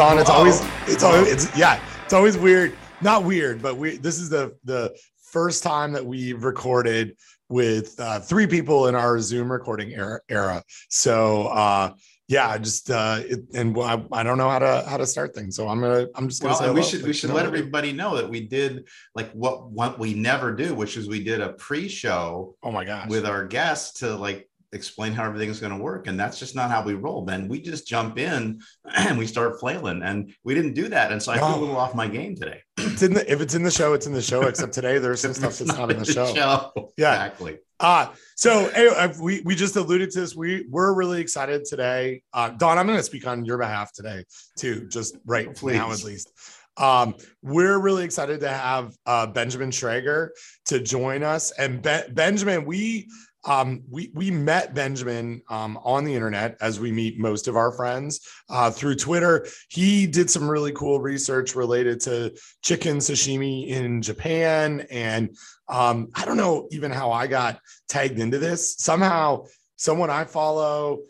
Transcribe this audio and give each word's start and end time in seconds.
It's 0.00 0.30
always 0.30 0.62
it's 0.86 1.02
always 1.02 1.30
it's 1.30 1.56
yeah, 1.58 1.78
it's 2.04 2.14
always 2.14 2.38
weird. 2.38 2.74
Not 3.02 3.24
weird, 3.24 3.60
but 3.60 3.76
we 3.76 3.98
this 3.98 4.18
is 4.18 4.30
the 4.30 4.56
the 4.64 4.96
first 5.22 5.62
time 5.62 5.92
that 5.92 6.04
we've 6.04 6.42
recorded 6.42 7.16
with 7.50 7.98
uh, 7.98 8.20
three 8.20 8.46
people 8.46 8.86
in 8.86 8.94
our 8.94 9.20
Zoom 9.20 9.52
recording 9.52 9.92
era. 9.92 10.20
era. 10.28 10.62
So 10.88 11.48
uh, 11.48 11.92
yeah, 12.28 12.56
just 12.58 12.90
uh, 12.90 13.20
it, 13.24 13.40
and 13.54 13.76
I, 13.78 14.02
I 14.12 14.22
don't 14.22 14.38
know 14.38 14.48
how 14.48 14.60
to 14.60 14.84
how 14.88 14.96
to 14.96 15.06
start 15.06 15.34
things, 15.34 15.56
so 15.56 15.68
I'm 15.68 15.80
gonna 15.80 16.06
I'm 16.14 16.28
just 16.28 16.40
gonna 16.40 16.54
well, 16.54 16.62
say 16.62 16.70
we 16.70 16.82
should 16.82 17.02
we 17.02 17.12
should 17.12 17.30
let 17.30 17.44
everybody 17.44 17.92
know 17.92 18.16
that 18.16 18.28
we 18.28 18.46
did 18.46 18.88
like 19.14 19.30
what 19.32 19.70
what 19.70 19.98
we 19.98 20.14
never 20.14 20.52
do, 20.52 20.74
which 20.74 20.96
is 20.96 21.08
we 21.08 21.22
did 21.24 21.40
a 21.40 21.52
pre-show 21.54 22.56
Oh 22.62 22.70
my 22.72 22.84
gosh! 22.84 23.08
with 23.08 23.26
our 23.26 23.46
guests 23.46 24.00
to 24.00 24.14
like 24.14 24.49
explain 24.72 25.12
how 25.12 25.24
everything's 25.24 25.60
going 25.60 25.76
to 25.76 25.82
work 25.82 26.06
and 26.06 26.18
that's 26.18 26.38
just 26.38 26.54
not 26.54 26.70
how 26.70 26.82
we 26.82 26.94
roll 26.94 27.24
man 27.24 27.48
we 27.48 27.60
just 27.60 27.86
jump 27.86 28.18
in 28.18 28.60
and 28.96 29.18
we 29.18 29.26
start 29.26 29.58
flailing 29.58 30.02
and 30.02 30.32
we 30.44 30.54
didn't 30.54 30.74
do 30.74 30.88
that 30.88 31.10
and 31.10 31.22
so 31.22 31.32
i 31.32 31.38
feel 31.38 31.54
a 31.54 31.58
little 31.58 31.76
off 31.76 31.94
my 31.94 32.06
game 32.06 32.36
today 32.36 32.60
it's 32.86 33.02
in 33.02 33.14
the 33.14 33.30
if 33.30 33.40
it's 33.40 33.54
in 33.54 33.62
the 33.62 33.70
show, 33.70 33.92
it's 33.92 34.06
in 34.06 34.12
the 34.12 34.22
show. 34.22 34.42
Except 34.42 34.72
today, 34.72 34.98
there's 34.98 35.20
some 35.20 35.34
stuff 35.40 35.58
that's 35.58 35.76
not 35.76 35.90
in 35.90 35.98
the 35.98 36.04
show. 36.04 36.32
Yeah. 36.34 36.68
exactly 36.96 37.58
Uh, 37.78 38.08
so 38.36 38.68
anyway, 38.68 38.94
uh, 38.96 39.12
we 39.20 39.40
we 39.42 39.54
just 39.54 39.76
alluded 39.76 40.10
to 40.12 40.20
this. 40.20 40.34
We 40.34 40.66
we're 40.68 40.94
really 40.94 41.20
excited 41.20 41.64
today. 41.64 42.22
Uh, 42.32 42.50
Don, 42.50 42.78
I'm 42.78 42.86
going 42.86 42.98
to 42.98 43.02
speak 43.04 43.26
on 43.26 43.44
your 43.44 43.58
behalf 43.58 43.92
today 43.92 44.24
too, 44.56 44.88
just 44.88 45.16
right 45.26 45.54
Please. 45.54 45.76
now 45.76 45.92
at 45.92 46.04
least. 46.04 46.32
Um, 46.76 47.14
we're 47.42 47.78
really 47.78 48.04
excited 48.04 48.40
to 48.40 48.48
have 48.48 48.94
uh, 49.04 49.26
Benjamin 49.26 49.70
Schrager 49.70 50.30
to 50.66 50.80
join 50.80 51.22
us. 51.22 51.50
And 51.52 51.82
Be- 51.82 52.08
Benjamin, 52.10 52.64
we 52.64 53.08
um, 53.44 53.82
we 53.88 54.10
we 54.14 54.30
met 54.30 54.74
Benjamin 54.74 55.42
um, 55.48 55.78
on 55.82 56.04
the 56.04 56.14
internet 56.14 56.56
as 56.60 56.78
we 56.78 56.92
meet 56.92 57.18
most 57.18 57.48
of 57.48 57.56
our 57.56 57.72
friends 57.72 58.20
uh, 58.48 58.70
through 58.70 58.96
Twitter. 58.96 59.46
He 59.68 60.06
did 60.06 60.30
some 60.30 60.48
really 60.48 60.72
cool 60.72 61.00
research 61.00 61.54
related 61.54 62.00
to 62.02 62.36
chicken 62.62 62.98
sashimi 62.98 63.68
in 63.68 64.02
Japan, 64.02 64.86
and 64.90 65.36
um, 65.68 66.08
I 66.14 66.24
don't 66.24 66.36
know 66.36 66.68
even 66.70 66.90
how 66.90 67.12
I 67.12 67.26
got 67.26 67.60
tagged 67.88 68.18
into 68.18 68.38
this. 68.38 68.76
Somehow, 68.76 69.46
someone 69.76 70.10
I 70.10 70.24
follow 70.24 71.00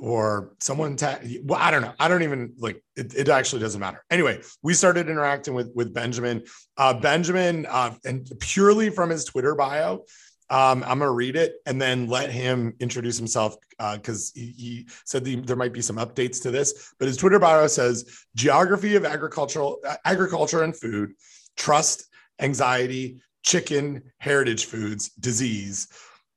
or 0.00 0.52
someone 0.60 0.96
ta- 0.96 1.18
well, 1.42 1.58
I 1.60 1.70
don't 1.70 1.82
know. 1.82 1.94
I 1.98 2.08
don't 2.08 2.22
even 2.22 2.52
like 2.58 2.82
it, 2.96 3.14
it 3.14 3.28
actually 3.28 3.62
doesn't 3.62 3.80
matter. 3.80 4.04
Anyway, 4.10 4.40
we 4.62 4.74
started 4.74 5.08
interacting 5.08 5.54
with 5.54 5.72
with 5.74 5.94
Benjamin. 5.94 6.44
Uh, 6.76 6.94
Benjamin, 6.94 7.66
uh, 7.66 7.94
and 8.04 8.30
purely 8.40 8.90
from 8.90 9.10
his 9.10 9.24
Twitter 9.24 9.54
bio, 9.54 10.04
um, 10.50 10.82
I'm 10.84 10.98
gonna 10.98 11.12
read 11.12 11.36
it 11.36 11.56
and 11.66 11.80
then 11.80 12.06
let 12.06 12.30
him 12.30 12.74
introduce 12.80 13.18
himself 13.18 13.56
because 13.94 14.32
he, 14.34 14.54
he 14.56 14.88
said 15.04 15.24
the, 15.24 15.36
there 15.36 15.56
might 15.56 15.72
be 15.72 15.82
some 15.82 15.96
updates 15.96 16.42
to 16.42 16.50
this. 16.50 16.94
But 16.98 17.08
his 17.08 17.16
Twitter 17.16 17.38
bio 17.38 17.66
says 17.66 18.24
geography 18.34 18.96
of 18.96 19.04
agricultural 19.04 19.80
uh, 19.86 19.96
agriculture 20.04 20.62
and 20.62 20.74
food, 20.74 21.12
trust, 21.56 22.08
anxiety, 22.40 23.20
chicken, 23.42 24.02
heritage 24.18 24.64
foods, 24.66 25.10
disease. 25.10 25.88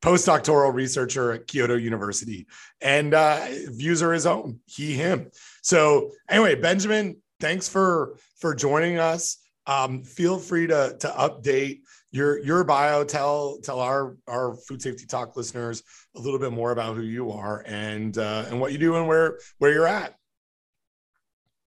Postdoctoral 0.01 0.73
researcher 0.73 1.31
at 1.31 1.45
Kyoto 1.45 1.75
University, 1.75 2.47
and 2.81 3.13
uh, 3.13 3.45
views 3.67 4.01
are 4.01 4.11
his 4.11 4.25
own. 4.25 4.59
He, 4.65 4.93
him. 4.93 5.29
So 5.61 6.09
anyway, 6.27 6.55
Benjamin, 6.55 7.17
thanks 7.39 7.69
for 7.69 8.17
for 8.39 8.55
joining 8.55 8.97
us. 8.97 9.37
Um, 9.67 10.03
feel 10.03 10.39
free 10.39 10.65
to 10.65 10.97
to 10.99 11.07
update 11.07 11.81
your 12.11 12.39
your 12.39 12.63
bio 12.63 13.03
tell 13.03 13.57
tell 13.63 13.79
our 13.79 14.17
our 14.27 14.55
food 14.55 14.81
safety 14.81 15.05
talk 15.05 15.35
listeners 15.35 15.83
a 16.15 16.19
little 16.19 16.39
bit 16.39 16.51
more 16.51 16.71
about 16.71 16.95
who 16.95 17.03
you 17.03 17.31
are 17.31 17.63
and 17.65 18.17
uh, 18.17 18.45
and 18.49 18.59
what 18.59 18.71
you 18.71 18.77
do 18.77 18.95
and 18.95 19.07
where 19.07 19.37
where 19.59 19.71
you're 19.71 19.87
at 19.87 20.15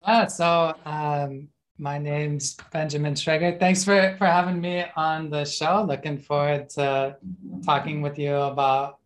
Ah, 0.08 0.28
so 0.28 0.76
um, 0.86 1.48
my 1.80 1.98
name's 1.98 2.56
Benjamin 2.72 3.16
Schrager. 3.16 3.60
Thanks 3.60 3.84
for, 3.84 4.16
for 4.20 4.28
having 4.28 4.62
me 4.62 4.86
on 4.96 5.32
the 5.32 5.44
show. 5.46 5.84
Looking 5.88 6.20
forward 6.20 6.70
to 6.72 7.18
talking 7.66 8.04
with 8.04 8.20
you 8.20 8.36
about 8.36 9.00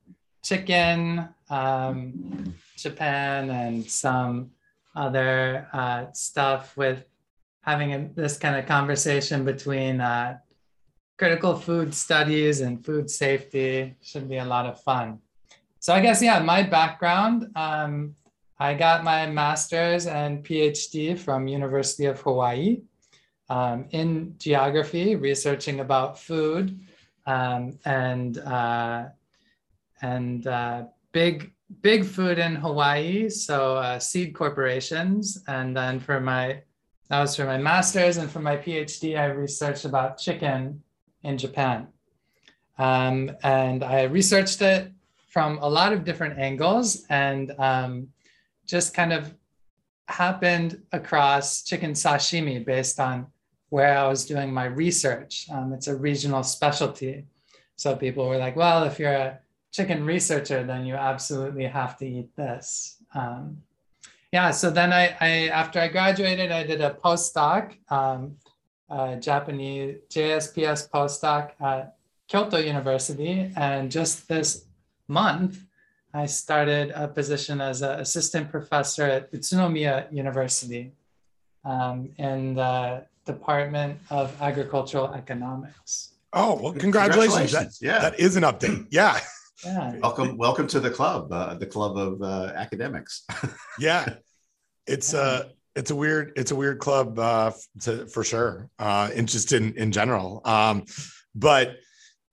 chicken, 0.44 1.30
um, 1.50 2.54
Japan, 2.76 3.50
and 3.50 3.90
some 3.90 4.52
other 4.94 5.70
uh, 5.72 6.12
stuff 6.12 6.76
with 6.76 7.06
having 7.62 7.94
a, 7.94 8.10
this 8.14 8.38
kind 8.38 8.58
of 8.58 8.66
conversation 8.66 9.46
between 9.46 10.02
uh, 10.02 10.38
critical 11.20 11.54
food 11.54 11.94
studies 11.94 12.62
and 12.62 12.84
food 12.84 13.12
safety. 13.12 13.94
Should 14.02 14.30
be 14.30 14.38
a 14.38 14.46
lot 14.46 14.66
of 14.66 14.82
fun. 14.82 15.20
So 15.80 15.94
I 15.94 16.00
guess, 16.00 16.22
yeah, 16.22 16.40
my 16.40 16.64
background, 16.64 17.52
um, 17.56 18.16
I 18.58 18.74
got 18.74 19.04
my 19.04 19.26
master's 19.28 20.08
and 20.08 20.44
PhD 20.44 21.18
from 21.20 21.48
University 21.48 22.06
of 22.06 22.20
Hawaii 22.22 22.82
um, 23.50 23.86
in 23.92 24.36
geography, 24.38 25.16
researching 25.16 25.82
about 25.82 26.20
food 26.20 26.80
um, 27.26 27.78
and 27.86 28.38
uh, 28.40 29.06
and 30.02 30.48
uh, 30.48 30.84
big 31.12 31.54
big 31.82 32.06
food 32.06 32.40
in 32.40 32.56
Hawaii. 32.56 33.30
So 33.30 33.76
uh, 33.78 34.00
seed 34.00 34.34
corporations, 34.34 35.44
and 35.48 35.76
then 35.76 36.00
for 36.00 36.20
my 36.20 36.62
that 37.10 37.20
was 37.20 37.36
for 37.36 37.46
my 37.46 37.58
master's, 37.58 38.18
and 38.18 38.30
for 38.30 38.40
my 38.40 38.56
PhD, 38.56 39.18
I 39.18 39.26
researched 39.26 39.86
about 39.86 40.18
chicken 40.18 40.82
in 41.24 41.38
Japan, 41.38 41.88
um, 42.78 43.32
and 43.44 43.84
I 43.84 44.04
researched 44.04 44.62
it 44.62 44.92
from 45.28 45.60
a 45.60 45.70
lot 45.70 45.94
of 45.94 46.04
different 46.04 46.40
angles 46.40 47.06
and. 47.10 47.52
Um, 47.60 48.10
just 48.70 48.94
kind 48.94 49.12
of 49.12 49.34
happened 50.08 50.82
across 50.92 51.64
chicken 51.64 51.94
sashimi 51.94 52.64
based 52.64 53.00
on 53.00 53.26
where 53.70 53.98
I 53.98 54.08
was 54.08 54.26
doing 54.26 54.54
my 54.54 54.66
research. 54.66 55.48
Um, 55.52 55.74
it's 55.74 55.88
a 55.88 55.96
regional 55.96 56.44
specialty. 56.44 57.26
So 57.76 57.96
people 57.96 58.28
were 58.28 58.38
like, 58.38 58.56
well, 58.56 58.84
if 58.84 59.00
you're 59.00 59.12
a 59.12 59.40
chicken 59.72 60.06
researcher, 60.06 60.64
then 60.64 60.86
you 60.86 60.96
absolutely 60.96 61.66
have 61.66 61.98
to 61.98 62.06
eat 62.06 62.36
this. 62.36 62.98
Um, 63.16 63.64
yeah, 64.32 64.52
so 64.52 64.70
then 64.70 64.94
I, 64.94 65.16
I, 65.20 65.30
after 65.48 65.80
I 65.80 65.88
graduated, 65.88 66.52
I 66.52 66.64
did 66.64 66.82
a 66.82 66.92
postdoc, 67.04 67.74
um, 67.90 68.36
uh, 68.90 69.16
Japanese 69.16 69.98
JSPS 70.10 70.90
postdoc 70.90 71.52
at 71.62 71.96
Kyoto 72.28 72.58
University. 72.58 73.52
And 73.56 73.92
just 73.92 74.28
this 74.28 74.66
month, 75.08 75.60
I 76.14 76.26
started 76.26 76.92
a 76.96 77.08
position 77.08 77.62
as 77.62 77.82
an 77.82 78.00
assistant 78.00 78.50
professor 78.50 79.04
at 79.04 79.32
Utsunomiya 79.32 80.12
University 80.12 80.92
um, 81.64 82.10
in 82.18 82.56
the 82.56 83.06
Department 83.26 84.00
of 84.10 84.34
Agricultural 84.42 85.14
Economics. 85.14 86.14
oh 86.34 86.54
well 86.62 86.74
congratulations, 86.74 87.52
That, 87.52 87.70
yeah. 87.82 88.00
that 88.00 88.20
is 88.20 88.36
an 88.36 88.44
update. 88.44 88.88
Yeah. 88.90 89.20
Yeah. 89.66 89.98
welcome 90.02 90.38
welcome 90.38 90.68
to 90.68 90.80
the 90.80 90.90
club 90.90 91.32
uh, 91.34 91.54
the 91.56 91.66
club 91.66 91.98
of 91.98 92.22
uh, 92.22 92.54
academics. 92.56 93.26
Yeah. 93.78 94.16
It's 94.88 95.14
uh 95.14 95.50
it's 95.76 95.92
a 95.92 95.96
weird 95.96 96.34
it's 96.36 96.52
a 96.52 96.56
weird 96.56 96.80
club 96.80 97.18
uh 97.20 97.52
to, 97.82 98.08
for 98.08 98.24
sure 98.24 98.70
uh 98.80 99.10
and 99.16 99.34
in 99.52 99.74
in 99.76 99.92
general. 99.92 100.42
Um 100.46 100.86
but 101.36 101.78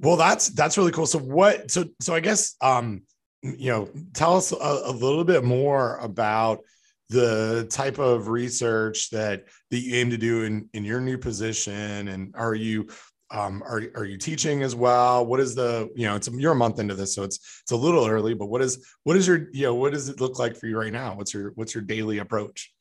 well 0.01 0.17
that's 0.17 0.49
that's 0.49 0.79
really 0.79 0.93
cool. 0.93 1.07
So 1.07 1.19
what 1.19 1.71
so 1.71 1.85
so 2.01 2.15
i 2.15 2.21
guess 2.21 2.55
um 2.61 3.03
you 3.43 3.71
know 3.71 3.89
tell 4.15 4.37
us 4.37 4.53
a, 4.53 4.57
a 4.57 4.93
little 4.93 5.25
bit 5.25 5.45
more 5.45 5.99
about 5.99 6.61
the 7.09 7.67
type 7.71 7.99
of 7.99 8.29
research 8.29 9.11
that 9.11 9.45
that 9.71 9.79
you 9.79 9.97
aim 9.97 10.11
to 10.11 10.19
do 10.19 10.43
in 10.43 10.69
in 10.73 10.85
your 10.85 11.01
new 11.01 11.19
position. 11.19 12.09
And 12.09 12.35
are 12.37 12.55
you 12.55 12.89
um 13.31 13.63
are, 13.63 13.83
are 13.95 14.05
you 14.05 14.19
teaching 14.19 14.63
as 14.63 14.75
well? 14.75 15.25
What 15.25 15.41
is 15.41 15.55
the 15.55 15.91
you 15.95 16.07
know 16.07 16.17
it's 16.17 16.29
you're 16.29 16.53
a 16.53 16.57
month 16.57 16.79
into 16.79 16.95
this 16.95 17.15
so 17.15 17.23
it's 17.23 17.61
it's 17.63 17.73
a 17.73 17.77
little 17.77 18.07
early 18.07 18.35
but 18.35 18.47
what 18.47 18.63
is 18.63 18.87
what 19.05 19.17
is 19.17 19.27
your 19.27 19.49
you 19.53 19.63
know 19.63 19.75
what 19.75 19.93
does 19.93 20.09
it 20.09 20.21
look 20.21 20.39
like 20.39 20.57
for 20.57 20.67
you 20.67 20.79
right 20.79 20.93
now? 20.93 21.15
What's 21.15 21.33
your 21.33 21.53
what's 21.55 21.75
your 21.75 21.85
daily 21.85 22.19
approach 22.19 22.73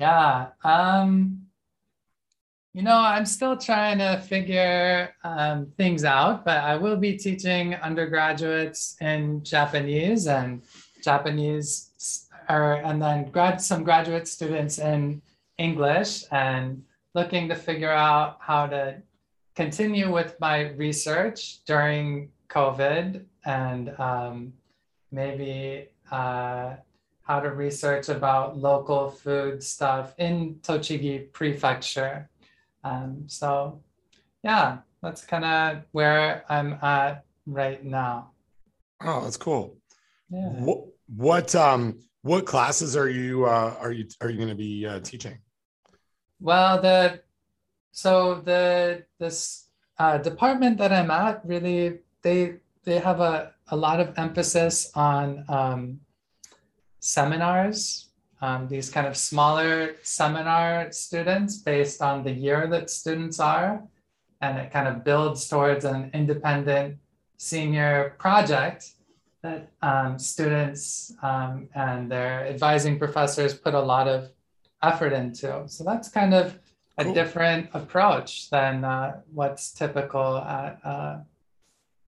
Yeah. 0.00 0.46
Um, 0.64 1.42
you 2.72 2.80
know, 2.80 2.96
I'm 2.96 3.26
still 3.26 3.54
trying 3.54 3.98
to 3.98 4.18
figure 4.26 5.14
um, 5.22 5.66
things 5.76 6.04
out, 6.06 6.42
but 6.42 6.56
I 6.56 6.76
will 6.76 6.96
be 6.96 7.18
teaching 7.18 7.74
undergraduates 7.74 8.96
in 9.02 9.44
Japanese 9.44 10.26
and 10.26 10.62
Japanese, 11.04 12.26
or 12.48 12.74
and 12.74 13.02
then 13.02 13.30
grad 13.30 13.60
some 13.60 13.84
graduate 13.84 14.26
students 14.26 14.78
in 14.78 15.20
English, 15.58 16.24
and 16.32 16.82
looking 17.14 17.46
to 17.50 17.54
figure 17.54 17.92
out 17.92 18.38
how 18.40 18.66
to 18.68 19.02
continue 19.54 20.10
with 20.10 20.34
my 20.40 20.70
research 20.70 21.62
during 21.66 22.30
COVID 22.48 23.22
and 23.44 23.92
um, 24.00 24.54
maybe. 25.12 25.88
Uh, 26.10 26.76
how 27.22 27.40
to 27.40 27.50
research 27.50 28.08
about 28.08 28.58
local 28.58 29.10
food 29.10 29.62
stuff 29.62 30.14
in 30.18 30.56
Tochigi 30.62 31.32
Prefecture. 31.32 32.28
Um, 32.82 33.24
so, 33.28 33.80
yeah, 34.42 34.78
that's 35.02 35.24
kind 35.24 35.44
of 35.44 35.82
where 35.92 36.44
I'm 36.48 36.72
at 36.82 37.24
right 37.46 37.82
now. 37.84 38.30
oh 39.02 39.22
that's 39.24 39.36
cool 39.38 39.76
Yeah. 40.30 40.48
what, 40.66 40.80
what 41.16 41.54
um 41.54 41.98
what 42.22 42.44
classes 42.44 42.96
are 42.96 43.08
you 43.08 43.46
uh, 43.46 43.74
are 43.80 43.92
you 43.92 44.06
are 44.20 44.28
you 44.30 44.36
going 44.36 44.50
to 44.50 44.54
be 44.68 44.84
uh, 44.86 45.00
teaching? 45.00 45.38
Well, 46.38 46.80
the 46.82 47.20
so 47.92 48.40
the 48.44 49.04
this 49.18 49.66
uh, 49.98 50.18
department 50.18 50.76
that 50.78 50.92
I'm 50.92 51.10
at 51.10 51.40
really 51.46 52.00
they 52.22 52.56
they 52.84 52.98
have 52.98 53.20
a, 53.20 53.52
a 53.68 53.76
lot 53.76 54.00
of 54.00 54.12
emphasis 54.18 54.90
on 54.94 55.44
um, 55.48 56.00
seminars. 57.00 58.08
Um, 58.42 58.68
these 58.68 58.88
kind 58.88 59.06
of 59.06 59.16
smaller 59.16 59.96
seminar 60.02 60.92
students 60.92 61.58
based 61.58 62.00
on 62.00 62.24
the 62.24 62.30
year 62.30 62.66
that 62.68 62.88
students 62.88 63.38
are, 63.38 63.82
and 64.40 64.58
it 64.58 64.72
kind 64.72 64.88
of 64.88 65.04
builds 65.04 65.46
towards 65.48 65.84
an 65.84 66.10
independent 66.14 66.96
senior 67.36 68.14
project 68.18 68.92
that 69.42 69.70
um, 69.82 70.18
students 70.18 71.12
um, 71.22 71.68
and 71.74 72.10
their 72.10 72.46
advising 72.46 72.98
professors 72.98 73.54
put 73.54 73.74
a 73.74 73.80
lot 73.80 74.08
of 74.08 74.30
effort 74.82 75.12
into. 75.12 75.64
So 75.66 75.84
that's 75.84 76.08
kind 76.08 76.34
of 76.34 76.58
a 76.98 77.04
cool. 77.04 77.14
different 77.14 77.70
approach 77.72 78.50
than 78.50 78.84
uh, 78.84 79.20
what's 79.32 79.72
typical 79.72 80.38
at 80.38 80.78
uh, 80.84 81.18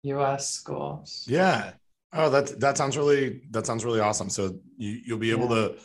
U.S. 0.03 0.49
schools. 0.49 1.25
Yeah. 1.27 1.71
Oh, 2.13 2.29
that 2.29 2.59
that 2.59 2.77
sounds 2.77 2.97
really 2.97 3.41
that 3.51 3.65
sounds 3.65 3.85
really 3.85 3.99
awesome. 3.99 4.29
So 4.29 4.59
you 4.77 4.99
you'll 5.05 5.17
be 5.17 5.31
able 5.31 5.49
yeah. 5.49 5.69
to 5.69 5.75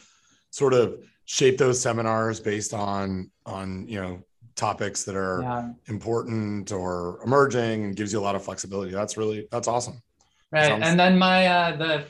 sort 0.50 0.74
of 0.74 0.98
shape 1.24 1.58
those 1.58 1.80
seminars 1.80 2.40
based 2.40 2.74
on 2.74 3.30
on 3.44 3.86
you 3.88 4.00
know 4.00 4.22
topics 4.56 5.04
that 5.04 5.14
are 5.14 5.42
yeah. 5.42 5.70
important 5.86 6.72
or 6.72 7.20
emerging 7.24 7.84
and 7.84 7.96
gives 7.96 8.12
you 8.12 8.18
a 8.18 8.24
lot 8.28 8.34
of 8.34 8.42
flexibility. 8.44 8.90
That's 8.90 9.16
really 9.16 9.46
that's 9.50 9.68
awesome. 9.68 10.02
Right. 10.50 10.66
Sounds- 10.66 10.82
and 10.84 10.98
then 10.98 11.18
my 11.18 11.46
uh, 11.46 11.76
the 11.76 12.04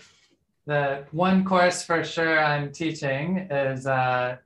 the 0.66 1.04
one 1.12 1.44
course 1.44 1.82
for 1.82 2.02
sure 2.02 2.42
I'm 2.42 2.72
teaching 2.72 3.38
is 3.50 3.86
uh, 3.86 4.36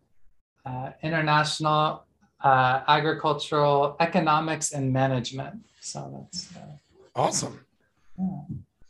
uh, 0.66 0.90
international 1.02 2.04
uh, 2.42 2.80
agricultural 2.88 3.96
economics 4.00 4.72
and 4.72 4.92
management. 4.92 5.64
So 5.80 6.28
that's 6.30 6.56
uh, 6.56 6.76
awesome. 7.14 7.64
Yeah. 8.18 8.40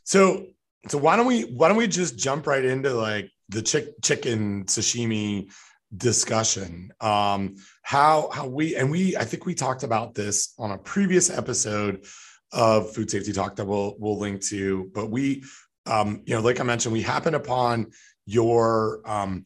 So 0.05 0.47
so 0.89 0.99
why 0.99 1.17
don't 1.17 1.27
we 1.27 1.43
why 1.43 1.69
don't 1.69 1.77
we 1.77 1.87
just 1.87 2.19
jump 2.19 2.47
right 2.47 2.65
into 2.65 2.95
like 2.95 3.31
the 3.49 3.63
chick, 3.63 4.01
chicken 4.03 4.65
sashimi 4.65 5.51
discussion? 5.97 6.93
Um 7.01 7.57
how 7.83 8.31
how 8.33 8.47
we 8.47 8.77
and 8.77 8.91
we 8.91 9.17
i 9.17 9.25
think 9.25 9.47
we 9.47 9.55
talked 9.55 9.83
about 9.83 10.15
this 10.15 10.55
on 10.59 10.71
a 10.71 10.79
previous 10.79 11.29
episode 11.29 12.05
of 12.53 12.93
food 12.95 13.11
safety 13.11 13.33
talk 13.33 13.57
that 13.57 13.65
we'll 13.65 13.97
we'll 13.99 14.19
link 14.19 14.41
to 14.43 14.91
but 14.95 15.11
we 15.11 15.43
um 15.87 16.23
you 16.25 16.35
know 16.35 16.41
like 16.41 16.61
i 16.61 16.63
mentioned 16.63 16.93
we 16.93 17.03
happened 17.03 17.35
upon 17.35 17.91
your 18.27 19.01
um 19.05 19.45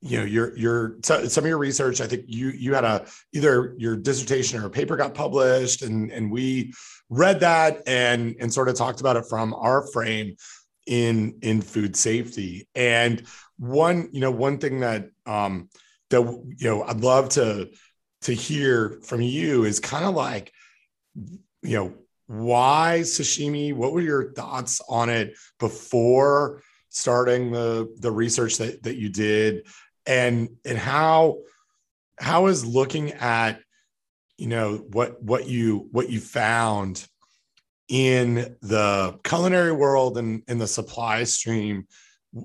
you 0.00 0.18
know 0.18 0.24
your 0.24 0.56
your 0.56 0.96
some 1.02 1.44
of 1.44 1.46
your 1.46 1.58
research. 1.58 2.00
I 2.00 2.06
think 2.06 2.24
you 2.28 2.50
you 2.50 2.74
had 2.74 2.84
a 2.84 3.06
either 3.32 3.74
your 3.78 3.96
dissertation 3.96 4.60
or 4.60 4.66
a 4.66 4.70
paper 4.70 4.96
got 4.96 5.14
published 5.14 5.82
and 5.82 6.12
and 6.12 6.30
we 6.30 6.72
read 7.10 7.40
that 7.40 7.82
and 7.86 8.36
and 8.38 8.52
sort 8.52 8.68
of 8.68 8.76
talked 8.76 9.00
about 9.00 9.16
it 9.16 9.24
from 9.28 9.54
our 9.54 9.86
frame 9.88 10.36
in 10.88 11.38
in 11.42 11.60
food 11.60 11.94
safety. 11.94 12.66
And 12.74 13.22
one 13.58 14.08
you 14.12 14.20
know 14.20 14.30
one 14.30 14.58
thing 14.58 14.80
that 14.80 15.10
um 15.26 15.68
that 16.10 16.22
you 16.22 16.68
know 16.68 16.84
i'd 16.84 17.00
love 17.00 17.28
to 17.28 17.68
to 18.22 18.32
hear 18.32 19.00
from 19.02 19.20
you 19.20 19.64
is 19.64 19.80
kind 19.80 20.04
of 20.04 20.14
like 20.14 20.52
you 21.62 21.76
know 21.76 21.94
why 22.28 23.00
sashimi? 23.04 23.74
What 23.74 23.92
were 23.92 24.02
your 24.02 24.32
thoughts 24.34 24.80
on 24.88 25.08
it 25.08 25.34
before 25.58 26.62
starting 26.90 27.50
the 27.50 27.94
the 27.98 28.10
research 28.10 28.58
that 28.58 28.82
that 28.84 28.96
you 28.96 29.08
did? 29.08 29.66
And 30.06 30.50
and 30.64 30.78
how 30.78 31.38
how 32.18 32.46
is 32.46 32.66
looking 32.66 33.12
at 33.12 33.60
you 34.36 34.46
know 34.46 34.76
what 34.76 35.22
what 35.22 35.48
you 35.48 35.88
what 35.90 36.10
you 36.10 36.20
found 36.20 37.06
in 37.88 38.56
the 38.60 39.18
culinary 39.24 39.72
world 39.72 40.18
and 40.18 40.42
in 40.48 40.58
the 40.58 40.66
supply 40.66 41.24
stream 41.24 41.86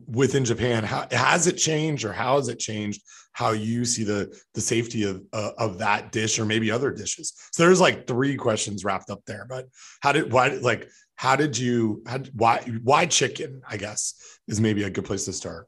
within 0.08 0.46
Japan 0.46 0.84
how 0.84 1.08
has 1.12 1.48
it 1.48 1.58
changed 1.58 2.06
or 2.06 2.14
how 2.14 2.38
has 2.38 2.48
it 2.48 2.60
changed 2.60 3.02
how 3.34 3.52
you 3.52 3.84
see 3.84 4.04
the 4.04 4.34
the 4.54 4.62
safety 4.62 5.04
of 5.04 5.22
uh, 5.34 5.52
of 5.58 5.78
that 5.80 6.12
dish 6.12 6.40
or 6.40 6.46
maybe 6.46 6.72
other 6.72 6.92
dishes 6.92 7.34
so 7.52 7.64
there's 7.64 7.82
like 7.82 8.08
three 8.08 8.38
questions 8.38 8.86
wrapped 8.86 9.10
up 9.10 9.22
there 9.28 9.46
but 9.50 9.68
how 10.02 10.14
did 10.14 10.32
why 10.32 10.48
like 10.48 10.90
how 11.16 11.36
did 11.36 11.58
you 11.58 12.02
how, 12.08 12.20
why 12.34 12.60
why 12.84 13.06
chicken 13.06 13.62
I 13.68 13.76
guess 13.76 14.40
is 14.48 14.62
maybe 14.62 14.84
a 14.84 14.90
good 14.90 15.06
place 15.06 15.26
to 15.26 15.34
start 15.34 15.68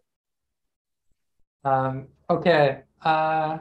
um, 1.65 2.07
okay. 2.29 2.83
Uh, 3.03 3.57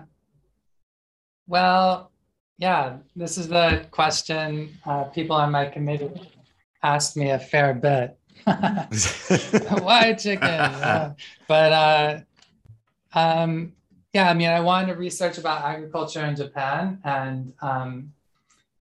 well, 1.47 2.13
yeah, 2.59 2.99
this 3.17 3.37
is 3.39 3.49
the 3.49 3.87
question 3.91 4.77
uh, 4.87 5.05
people 5.05 5.37
on 5.37 5.51
my 5.51 5.67
committee 5.67 6.11
asked 6.83 7.17
me 7.17 7.31
a 7.31 7.39
fair 7.39 7.75
bit. 7.75 8.17
Why 8.45 10.15
chicken? 10.15 11.17
But 11.49 11.73
uh, 11.73 12.21
um, 13.15 13.73
yeah, 14.13 14.31
I 14.31 14.35
mean, 14.35 14.51
I 14.51 14.61
wanted 14.61 14.93
to 14.93 14.99
research 14.99 15.39
about 15.39 15.65
agriculture 15.65 16.25
in 16.25 16.37
Japan, 16.37 17.01
and 17.05 17.53
um, 17.61 18.13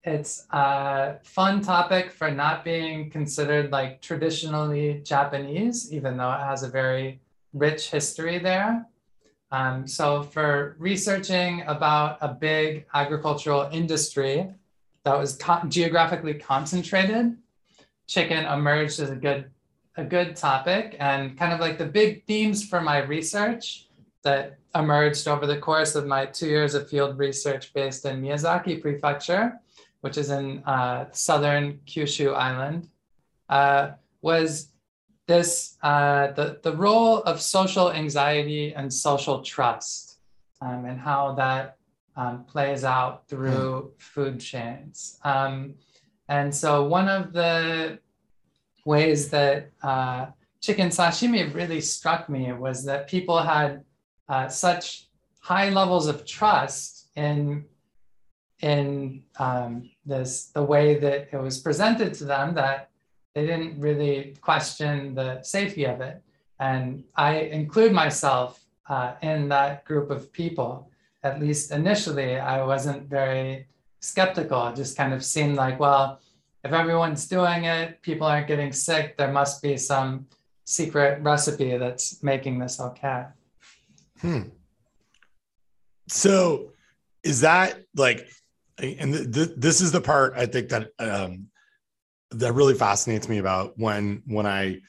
it's 0.05 0.47
a 0.51 1.17
fun 1.23 1.61
topic 1.61 2.11
for 2.11 2.31
not 2.31 2.65
being 2.65 3.11
considered 3.11 3.71
like 3.71 4.01
traditionally 4.01 5.03
Japanese, 5.05 5.93
even 5.93 6.17
though 6.17 6.33
it 6.33 6.41
has 6.41 6.63
a 6.63 6.69
very 6.69 7.21
rich 7.53 7.91
history 7.91 8.39
there. 8.39 8.87
Um, 9.53 9.87
so 9.87 10.23
for 10.23 10.77
researching 10.79 11.63
about 11.67 12.19
a 12.21 12.29
big 12.29 12.87
agricultural 12.95 13.69
industry 13.73 14.49
that 15.05 15.19
was 15.19 15.37
co- 15.37 15.63
geographically 15.69 16.35
concentrated, 16.35 17.37
chicken 18.07 18.45
emerged 18.45 19.01
as 19.01 19.11
a 19.11 19.17
good 19.17 19.51
a 19.97 20.05
good 20.05 20.37
topic 20.37 20.97
and 21.01 21.37
kind 21.37 21.53
of 21.53 21.61
like 21.61 21.77
the 21.77 21.85
big 21.85 22.25
themes 22.25 22.65
for 22.65 22.81
my 22.81 22.99
research 22.99 23.89
that 24.23 24.59
emerged 24.75 25.27
over 25.27 25.47
the 25.47 25.59
course 25.59 25.95
of 25.95 26.07
my 26.07 26.25
two 26.27 26.47
years 26.47 26.75
of 26.75 26.89
field 26.89 27.19
research 27.19 27.73
based 27.75 28.05
in 28.05 28.23
Miyazaki 28.23 28.81
Prefecture, 28.81 29.59
which 30.01 30.17
is 30.17 30.31
in 30.31 30.63
uh, 30.65 31.07
southern 31.13 31.81
Kyushu 31.87 32.35
Island, 32.35 32.89
uh, 33.49 33.91
was 34.23 34.70
this 35.31 35.79
uh, 35.83 36.33
the, 36.33 36.59
the 36.67 36.75
role 36.77 37.19
of 37.23 37.41
social 37.41 37.93
anxiety 37.93 38.75
and 38.75 38.93
social 38.93 39.43
trust 39.43 40.19
um, 40.61 40.85
and 40.87 40.99
how 40.99 41.33
that 41.35 41.77
um, 42.17 42.45
plays 42.53 42.83
out 42.83 43.29
through 43.29 43.93
mm. 43.95 44.03
food 44.03 44.41
chains. 44.41 45.21
Um, 45.23 45.75
and 46.29 46.53
so 46.53 46.71
one 46.99 47.09
of 47.09 47.33
the 47.33 48.01
ways 48.85 49.31
that 49.31 49.71
uh, 49.85 50.27
chicken 50.61 50.89
sashimi 50.89 51.55
really 51.55 51.81
struck 51.81 52.29
me 52.29 52.53
was 52.53 52.85
that 52.85 53.09
people 53.09 53.41
had 53.41 53.85
uh, 54.29 54.49
such 54.49 55.07
high 55.39 55.71
levels 55.71 56.07
of 56.09 56.27
trust 56.27 57.09
in 57.15 57.65
in 58.63 59.23
um, 59.39 59.89
this 60.05 60.47
the 60.57 60.63
way 60.63 60.99
that 60.99 61.29
it 61.33 61.41
was 61.41 61.61
presented 61.61 62.13
to 62.15 62.25
them 62.25 62.55
that 62.55 62.90
they 63.35 63.47
didn't 63.47 63.81
really 63.81 64.37
question 64.41 65.15
the 65.15 65.43
safety 65.43 65.85
of 65.85 66.01
it. 66.01 66.23
And 66.59 67.05
I 67.17 67.39
include 67.39 67.93
myself 67.93 68.61
uh, 68.89 69.15
in 69.23 69.49
that 69.49 69.85
group 69.85 70.11
of 70.11 70.33
people. 70.33 70.91
At 71.23 71.41
least 71.41 71.71
initially, 71.71 72.39
I 72.39 72.65
wasn't 72.65 73.09
very 73.09 73.67
skeptical. 74.01 74.69
It 74.69 74.77
just 74.77 74.97
kind 74.97 75.13
of 75.13 75.25
seemed 75.25 75.57
like, 75.57 75.79
well, 75.79 76.21
if 76.65 76.73
everyone's 76.73 77.27
doing 77.27 77.65
it, 77.65 78.03
people 78.03 78.27
aren't 78.27 78.49
getting 78.49 78.73
sick, 78.73 79.17
there 79.17 79.33
must 79.33 79.63
be 79.63 79.77
some 79.77 80.27
secret 80.65 81.23
recipe 81.23 81.77
that's 81.77 82.23
making 82.23 82.59
this 82.59 82.81
okay. 82.81 83.25
Hmm. 84.21 84.43
So 86.09 86.73
is 87.23 87.41
that 87.41 87.81
like, 87.97 88.29
and 88.79 89.13
th- 89.13 89.33
th- 89.33 89.57
this 89.57 89.81
is 89.81 89.93
the 89.93 90.01
part 90.01 90.35
I 90.37 90.47
think 90.47 90.69
that 90.71 90.91
um, 90.99 91.50
that 92.33 92.53
really 92.53 92.75
fascinates 92.75 93.29
me 93.29 93.39
about 93.39 93.73
when 93.77 94.23
when 94.27 94.47
I 94.47 94.81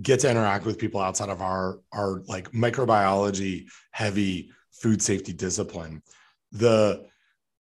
get 0.00 0.20
to 0.20 0.30
interact 0.30 0.64
with 0.64 0.78
people 0.78 1.00
outside 1.00 1.28
of 1.28 1.42
our 1.42 1.80
our 1.92 2.22
like 2.26 2.50
microbiology 2.52 3.66
heavy 3.90 4.50
food 4.72 5.02
safety 5.02 5.32
discipline. 5.32 6.02
The 6.52 7.06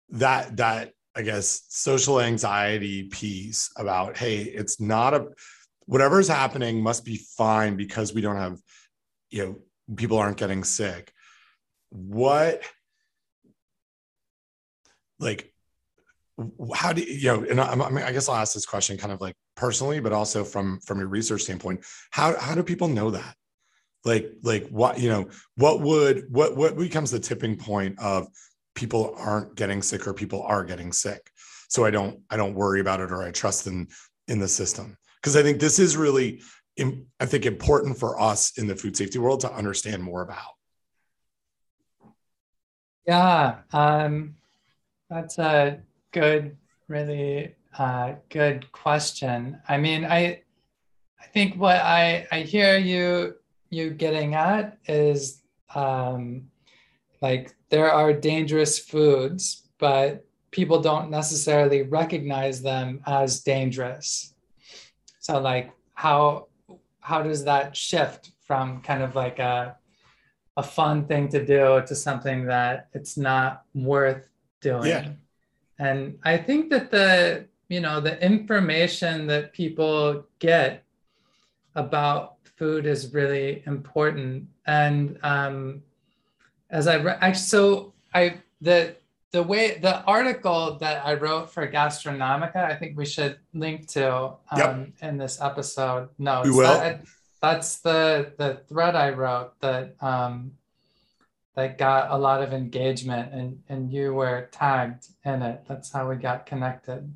that 0.09 0.57
that 0.57 0.93
i 1.15 1.21
guess 1.21 1.61
social 1.69 2.19
anxiety 2.19 3.03
piece 3.03 3.71
about 3.77 4.17
hey 4.17 4.41
it's 4.41 4.79
not 4.79 5.13
a 5.13 5.27
whatever's 5.85 6.27
happening 6.27 6.81
must 6.81 7.05
be 7.05 7.17
fine 7.17 7.75
because 7.75 8.13
we 8.13 8.21
don't 8.21 8.35
have 8.35 8.59
you 9.29 9.45
know 9.45 9.55
people 9.95 10.17
aren't 10.17 10.37
getting 10.37 10.63
sick. 10.63 11.11
What 11.89 12.61
like 15.19 15.52
how 16.75 16.91
do 16.91 17.01
you, 17.03 17.27
know 17.27 17.43
and 17.43 17.61
I, 17.61 17.73
I, 17.73 17.89
mean 17.89 18.03
i 18.03 18.11
guess 18.11 18.27
i'll 18.27 18.35
ask 18.35 18.55
this 18.55 18.65
question 18.65 18.97
kind 18.97 19.13
of 19.13 19.21
like 19.21 19.35
personally 19.55 19.99
but 19.99 20.13
also 20.13 20.43
from 20.43 20.79
from 20.79 20.97
your 20.97 21.07
research 21.07 21.43
standpoint 21.43 21.85
how 22.09 22.37
how 22.39 22.55
do 22.55 22.63
people 22.63 22.87
know 22.87 23.11
that? 23.11 23.35
Like 24.05 24.31
like 24.43 24.67
what 24.69 24.99
you 24.99 25.09
know 25.09 25.29
what 25.55 25.81
would 25.81 26.25
what 26.29 26.55
what 26.55 26.77
becomes 26.77 27.11
the 27.11 27.19
tipping 27.19 27.55
point 27.55 27.97
of 27.99 28.27
people 28.75 29.15
aren't 29.17 29.55
getting 29.55 29.81
sick 29.81 30.07
or 30.07 30.13
people 30.13 30.43
are 30.43 30.63
getting 30.63 30.91
sick? 30.91 31.29
So 31.69 31.85
i 31.85 31.91
don't 31.91 32.19
i 32.29 32.37
don't 32.37 32.53
worry 32.53 32.81
about 32.81 32.99
it 32.99 33.11
or 33.11 33.23
i 33.23 33.31
trust 33.31 33.67
in 33.67 33.87
in 34.27 34.39
the 34.39 34.47
system. 34.47 34.97
Because 35.21 35.37
i 35.37 35.41
think 35.43 35.59
this 35.59 35.79
is 35.79 35.95
really 35.95 36.41
i 37.19 37.25
think 37.25 37.45
important 37.45 37.97
for 37.97 38.19
us 38.19 38.57
in 38.57 38.67
the 38.67 38.75
food 38.75 38.97
safety 38.97 39.19
world 39.19 39.39
to 39.41 39.53
understand 39.53 40.03
more 40.03 40.21
about. 40.21 40.51
Yeah 43.07 43.59
um 43.71 44.35
that's 45.09 45.37
a 45.39 45.79
good 46.13 46.55
really 46.87 47.55
uh, 47.77 48.13
good 48.29 48.71
question 48.71 49.59
i 49.67 49.77
mean 49.77 50.05
i 50.05 50.41
i 51.19 51.25
think 51.33 51.55
what 51.55 51.77
i 51.77 52.25
i 52.31 52.41
hear 52.41 52.77
you 52.77 53.33
you 53.73 53.89
getting 53.89 54.35
at 54.35 54.77
is 54.87 55.41
um, 55.75 56.49
like 57.21 57.55
there 57.69 57.91
are 57.91 58.13
dangerous 58.13 58.77
foods, 58.77 59.67
but 59.79 60.25
people 60.51 60.81
don't 60.81 61.09
necessarily 61.09 61.81
recognize 61.81 62.61
them 62.61 63.01
as 63.07 63.41
dangerous. 63.41 64.35
So 65.19 65.39
like 65.39 65.71
how 65.93 66.47
how 66.99 67.21
does 67.21 67.43
that 67.45 67.75
shift 67.75 68.31
from 68.41 68.81
kind 68.81 69.03
of 69.03 69.15
like 69.15 69.39
a 69.39 69.77
a 70.55 70.63
fun 70.63 71.07
thing 71.07 71.29
to 71.29 71.43
do 71.43 71.81
to 71.87 71.95
something 71.95 72.45
that 72.45 72.89
it's 72.93 73.17
not 73.17 73.63
worth 73.73 74.27
doing? 74.61 74.87
Yeah. 74.87 75.09
And 75.79 76.17
I 76.23 76.37
think 76.37 76.69
that 76.69 76.91
the 76.91 77.45
you 77.69 77.79
know 77.79 77.99
the 77.99 78.23
information 78.23 79.27
that 79.27 79.53
people 79.53 80.25
get 80.39 80.83
about 81.75 82.37
food 82.57 82.85
is 82.85 83.13
really 83.13 83.63
important. 83.65 84.47
And 84.65 85.17
um, 85.23 85.81
as 86.69 86.87
I 86.87 86.95
re- 86.95 87.17
actually, 87.19 87.39
so 87.39 87.93
I 88.13 88.41
the 88.61 88.95
the 89.31 89.41
way 89.41 89.79
the 89.79 90.03
article 90.03 90.77
that 90.77 91.05
I 91.05 91.15
wrote 91.15 91.49
for 91.49 91.67
Gastronomica, 91.67 92.57
I 92.57 92.75
think 92.75 92.95
we 92.95 93.05
should 93.05 93.39
link 93.53 93.87
to 93.89 94.35
um, 94.51 94.57
yep. 94.57 94.89
in 95.01 95.17
this 95.17 95.41
episode 95.41 96.09
No, 96.19 96.43
We 96.43 96.51
will. 96.51 96.63
That, 96.63 97.01
that's 97.41 97.79
the 97.79 98.31
the 98.37 98.61
thread 98.69 98.95
I 98.95 99.09
wrote 99.09 99.59
that 99.59 99.95
um, 100.01 100.53
that 101.55 101.77
got 101.77 102.11
a 102.11 102.17
lot 102.17 102.41
of 102.41 102.53
engagement, 102.53 103.33
and 103.33 103.61
and 103.69 103.91
you 103.91 104.13
were 104.13 104.49
tagged 104.51 105.07
in 105.25 105.41
it. 105.41 105.63
That's 105.67 105.91
how 105.91 106.09
we 106.09 106.15
got 106.15 106.45
connected. 106.45 107.15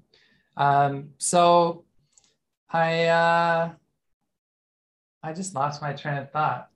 Um, 0.56 1.10
so 1.17 1.86
I. 2.70 3.06
Uh, 3.06 3.70
I 5.27 5.34
just 5.34 5.56
lost 5.56 5.82
my 5.82 5.94
train 5.94 6.17
of 6.17 6.32
thought. 6.32 6.70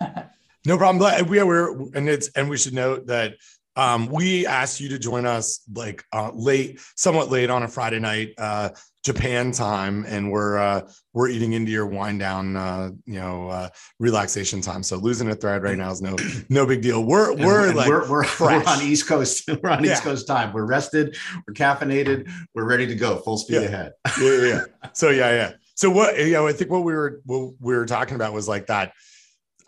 no 0.66 0.76
problem. 0.76 1.28
We 1.28 1.38
are, 1.38 1.70
and 1.94 2.08
it's, 2.08 2.28
and 2.36 2.50
we 2.50 2.58
should 2.58 2.74
note 2.74 3.06
that 3.06 3.36
um, 3.74 4.06
we 4.06 4.46
asked 4.46 4.80
you 4.80 4.88
to 4.90 4.98
join 4.98 5.24
us 5.24 5.60
like 5.72 6.04
uh, 6.12 6.30
late, 6.34 6.80
somewhat 6.96 7.30
late 7.30 7.50
on 7.50 7.62
a 7.62 7.68
Friday 7.68 8.00
night, 8.00 8.34
uh, 8.36 8.68
Japan 9.04 9.52
time, 9.52 10.06
and 10.08 10.32
we're 10.32 10.56
uh, 10.56 10.88
we're 11.12 11.28
eating 11.28 11.52
into 11.52 11.70
your 11.70 11.84
wind 11.84 12.20
down, 12.20 12.56
uh, 12.56 12.90
you 13.04 13.20
know, 13.20 13.48
uh, 13.50 13.68
relaxation 14.00 14.62
time. 14.62 14.82
So 14.82 14.96
losing 14.96 15.28
a 15.28 15.34
thread 15.34 15.62
right 15.62 15.76
now 15.76 15.90
is 15.90 16.00
no 16.00 16.16
no 16.48 16.66
big 16.66 16.80
deal. 16.80 17.04
We're 17.04 17.32
and, 17.32 17.44
we're 17.44 17.68
and 17.68 17.76
like 17.76 17.86
we're, 17.86 18.10
we're, 18.10 18.24
we're, 18.40 18.64
on 18.64 18.82
East 18.82 19.06
Coast. 19.06 19.48
We're 19.62 19.70
on 19.70 19.84
yeah. 19.84 19.92
East 19.92 20.02
Coast 20.02 20.26
time. 20.26 20.54
We're 20.54 20.64
rested. 20.64 21.16
We're 21.46 21.52
caffeinated. 21.52 22.30
We're 22.54 22.64
ready 22.64 22.86
to 22.86 22.94
go. 22.94 23.16
Full 23.18 23.36
speed 23.36 23.56
yeah. 23.56 23.60
ahead. 23.60 23.92
yeah, 24.20 24.42
yeah. 24.42 24.64
So 24.94 25.10
yeah, 25.10 25.30
yeah. 25.30 25.52
So 25.74 25.90
what 25.90 26.18
you 26.18 26.32
know, 26.32 26.46
I 26.46 26.52
think 26.52 26.70
what 26.70 26.84
we 26.84 26.94
were 26.94 27.20
what 27.26 27.52
we 27.60 27.74
were 27.74 27.86
talking 27.86 28.14
about 28.14 28.32
was 28.32 28.48
like 28.48 28.66
that. 28.68 28.92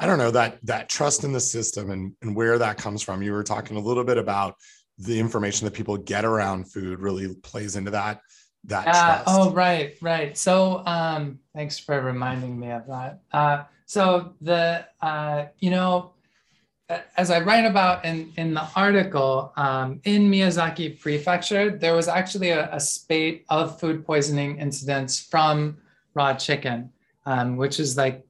I 0.00 0.06
don't 0.06 0.18
know 0.18 0.30
that 0.30 0.58
that 0.64 0.88
trust 0.88 1.24
in 1.24 1.32
the 1.32 1.40
system 1.40 1.90
and 1.90 2.14
and 2.22 2.34
where 2.34 2.56
that 2.58 2.78
comes 2.78 3.02
from. 3.02 3.22
You 3.22 3.32
were 3.32 3.44
talking 3.44 3.76
a 3.76 3.80
little 3.80 4.04
bit 4.04 4.16
about 4.16 4.54
the 4.98 5.20
information 5.20 5.66
that 5.66 5.74
people 5.74 5.98
get 5.98 6.24
around 6.24 6.72
food 6.72 7.00
really 7.00 7.34
plays 7.42 7.76
into 7.76 7.90
that 7.90 8.20
that 8.66 8.86
uh, 8.88 9.22
oh 9.26 9.50
right 9.50 9.96
right 10.00 10.36
so 10.36 10.84
um 10.86 11.38
thanks 11.54 11.78
for 11.78 12.00
reminding 12.00 12.58
me 12.58 12.70
of 12.70 12.86
that 12.86 13.20
uh 13.32 13.64
so 13.86 14.34
the 14.40 14.84
uh 15.00 15.46
you 15.60 15.70
know 15.70 16.12
as 17.16 17.30
I 17.30 17.40
write 17.40 17.64
about 17.64 18.04
in, 18.04 18.32
in 18.36 18.54
the 18.54 18.66
article, 18.76 19.52
um, 19.56 20.00
in 20.04 20.30
Miyazaki 20.30 21.00
Prefecture, 21.00 21.70
there 21.70 21.94
was 21.94 22.06
actually 22.06 22.50
a, 22.50 22.72
a, 22.72 22.78
spate 22.78 23.44
of 23.48 23.80
food 23.80 24.06
poisoning 24.06 24.58
incidents 24.58 25.18
from 25.18 25.78
raw 26.14 26.32
chicken, 26.34 26.90
um, 27.24 27.56
which 27.56 27.80
is 27.80 27.96
like, 27.96 28.24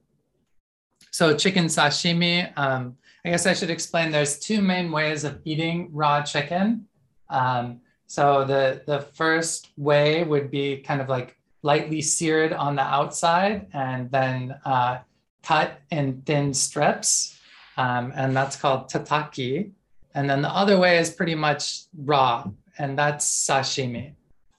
so 1.11 1.35
chicken 1.35 1.65
sashimi. 1.65 2.51
Um, 2.57 2.97
I 3.23 3.29
guess 3.29 3.45
I 3.45 3.53
should 3.53 3.69
explain 3.69 4.11
there's 4.11 4.39
two 4.39 4.61
main 4.61 4.91
ways 4.91 5.23
of 5.23 5.39
eating 5.45 5.89
raw 5.91 6.23
chicken. 6.23 6.87
Um, 7.29 7.81
so 8.07 8.45
the, 8.45 8.81
the 8.85 9.01
first 9.01 9.69
way 9.77 10.23
would 10.23 10.49
be 10.49 10.77
kind 10.77 11.01
of 11.01 11.09
like 11.09 11.37
lightly 11.61 12.01
seared 12.01 12.53
on 12.53 12.75
the 12.75 12.81
outside 12.81 13.67
and 13.73 14.09
then 14.11 14.55
uh, 14.65 14.99
cut 15.43 15.79
in 15.91 16.21
thin 16.25 16.53
strips. 16.53 17.39
Um, 17.77 18.11
and 18.15 18.35
that's 18.35 18.55
called 18.55 18.89
tataki. 18.89 19.71
And 20.15 20.27
then 20.27 20.41
the 20.41 20.49
other 20.49 20.79
way 20.79 20.97
is 20.97 21.11
pretty 21.11 21.35
much 21.35 21.83
raw, 21.95 22.49
and 22.79 22.97
that's 22.97 23.47
sashimi. 23.47 24.13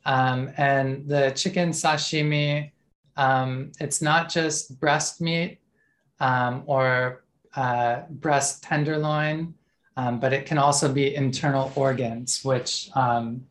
Um, 0.05 0.53
and 0.57 1.09
the 1.09 1.33
chicken 1.35 1.71
sashimi 1.71 2.71
um, 3.19 3.73
it's 3.81 4.01
not 4.01 4.31
just 4.31 4.79
breast 4.81 5.21
meat 5.21 5.59
um, 6.21 6.63
or 6.67 7.25
uh, 7.57 8.03
breast 8.09 8.63
tenderloin, 8.63 9.55
um, 9.99 10.21
but 10.21 10.33
it 10.33 10.47
can 10.47 10.59
also 10.59 10.91
be 10.91 11.17
internal 11.17 11.73
organs, 11.75 12.45
which 12.45 12.89
um, 12.95 13.45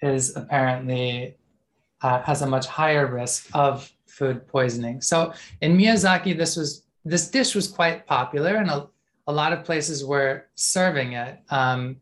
is 0.00 0.34
apparently 0.34 1.36
uh, 2.00 2.22
has 2.22 2.40
a 2.40 2.46
much 2.46 2.66
higher 2.66 3.06
risk 3.06 3.50
of 3.52 3.92
food 4.06 4.48
poisoning. 4.48 5.02
So 5.02 5.34
in 5.60 5.76
Miyazaki, 5.76 6.36
this 6.36 6.56
was 6.56 6.84
this 7.04 7.28
dish 7.28 7.54
was 7.54 7.68
quite 7.68 8.06
popular, 8.06 8.56
and 8.56 8.70
a, 8.70 8.88
a 9.26 9.32
lot 9.32 9.52
of 9.52 9.62
places 9.62 10.02
were 10.02 10.46
serving 10.54 11.12
it. 11.12 11.40
Um, 11.50 12.00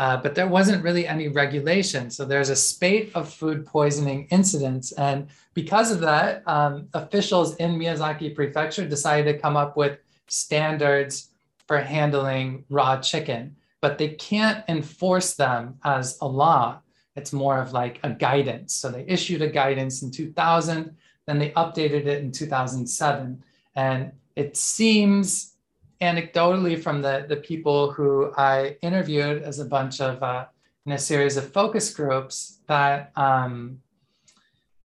uh, 0.00 0.16
but 0.16 0.34
there 0.34 0.48
wasn't 0.48 0.82
really 0.82 1.06
any 1.06 1.28
regulation. 1.28 2.10
So 2.10 2.24
there's 2.24 2.48
a 2.48 2.56
spate 2.56 3.12
of 3.14 3.32
food 3.32 3.66
poisoning 3.66 4.26
incidents. 4.30 4.92
And 4.92 5.28
because 5.52 5.92
of 5.92 6.00
that, 6.00 6.42
um, 6.48 6.88
officials 6.94 7.54
in 7.56 7.78
Miyazaki 7.78 8.34
Prefecture 8.34 8.88
decided 8.88 9.30
to 9.30 9.38
come 9.38 9.58
up 9.58 9.76
with 9.76 9.98
standards 10.26 11.29
for 11.70 11.78
handling 11.78 12.64
raw 12.68 13.00
chicken, 13.00 13.54
but 13.80 13.96
they 13.96 14.08
can't 14.08 14.64
enforce 14.66 15.34
them 15.34 15.78
as 15.84 16.18
a 16.20 16.26
law. 16.26 16.80
It's 17.14 17.32
more 17.32 17.60
of 17.60 17.72
like 17.72 18.00
a 18.02 18.10
guidance. 18.10 18.74
So 18.74 18.90
they 18.90 19.04
issued 19.06 19.40
a 19.40 19.48
guidance 19.48 20.02
in 20.02 20.10
2000, 20.10 20.96
then 21.28 21.38
they 21.38 21.50
updated 21.50 22.06
it 22.06 22.24
in 22.24 22.32
2007. 22.32 23.44
And 23.76 24.10
it 24.34 24.56
seems 24.56 25.54
anecdotally 26.00 26.76
from 26.82 27.02
the, 27.02 27.26
the 27.28 27.36
people 27.36 27.92
who 27.92 28.32
I 28.36 28.76
interviewed 28.82 29.44
as 29.44 29.60
a 29.60 29.64
bunch 29.64 30.00
of, 30.00 30.20
uh, 30.24 30.46
in 30.86 30.90
a 30.90 30.98
series 30.98 31.36
of 31.36 31.52
focus 31.52 31.94
groups, 31.94 32.58
that 32.66 33.12
um, 33.14 33.80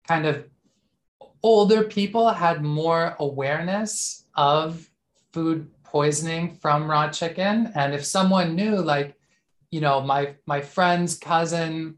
kind 0.08 0.26
of 0.26 0.46
older 1.44 1.84
people 1.84 2.30
had 2.30 2.64
more 2.64 3.18
awareness 3.20 4.24
of 4.38 4.90
food 5.34 5.70
poisoning 5.92 6.56
from 6.56 6.90
raw 6.90 7.10
chicken. 7.10 7.72
And 7.76 7.94
if 7.94 8.06
someone 8.06 8.56
knew, 8.56 8.78
like, 8.78 9.16
you 9.72 9.82
know, 9.82 10.02
my 10.02 10.36
my 10.46 10.62
friend's 10.62 11.18
cousin 11.18 11.96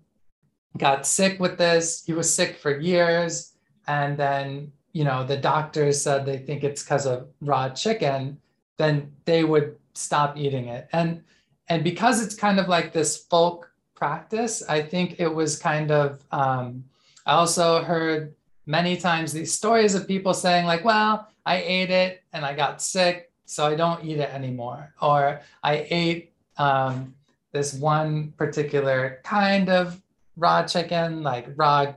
got 0.78 1.06
sick 1.06 1.40
with 1.40 1.58
this, 1.58 2.04
he 2.06 2.14
was 2.14 2.34
sick 2.34 2.58
for 2.58 2.78
years, 2.78 3.54
and 3.88 4.18
then 4.18 4.72
you 4.94 5.04
know 5.04 5.26
the 5.26 5.38
doctors 5.38 6.02
said 6.02 6.26
they 6.26 6.38
think 6.38 6.64
it's 6.64 6.84
because 6.84 7.06
of 7.06 7.28
raw 7.42 7.70
chicken 7.70 8.38
then 8.82 9.12
they 9.26 9.44
would 9.44 9.76
stop 9.94 10.38
eating 10.38 10.68
it. 10.68 10.90
And 10.92 11.24
and 11.70 11.84
because 11.84 12.22
it's 12.24 12.36
kind 12.36 12.60
of 12.60 12.68
like 12.68 12.92
this 12.92 13.18
folk 13.18 13.72
practice, 13.96 14.64
I 14.68 14.82
think 14.82 15.20
it 15.20 15.34
was 15.34 15.58
kind 15.58 15.92
of. 15.92 16.24
Um, 16.32 16.86
I 17.26 17.34
also 17.34 17.84
heard 17.84 18.34
many 18.66 18.98
times 18.98 19.32
these 19.32 19.54
stories 19.54 19.94
of 19.94 20.08
people 20.08 20.34
saying 20.34 20.66
like, 20.66 20.84
"Well, 20.84 21.28
I 21.46 21.62
ate 21.62 21.92
it 21.92 22.24
and 22.34 22.44
I 22.44 22.54
got 22.54 22.82
sick, 22.82 23.31
so 23.52 23.66
I 23.66 23.76
don't 23.76 24.04
eat 24.04 24.20
it 24.20 24.34
anymore," 24.34 24.94
or 25.02 25.42
I 25.64 25.88
ate 25.90 26.34
um, 26.58 27.14
this 27.52 27.74
one 27.74 28.34
particular 28.38 29.20
kind 29.24 29.70
of 29.70 30.02
raw 30.38 30.64
chicken, 30.66 31.24
like 31.24 31.48
raw 31.56 31.94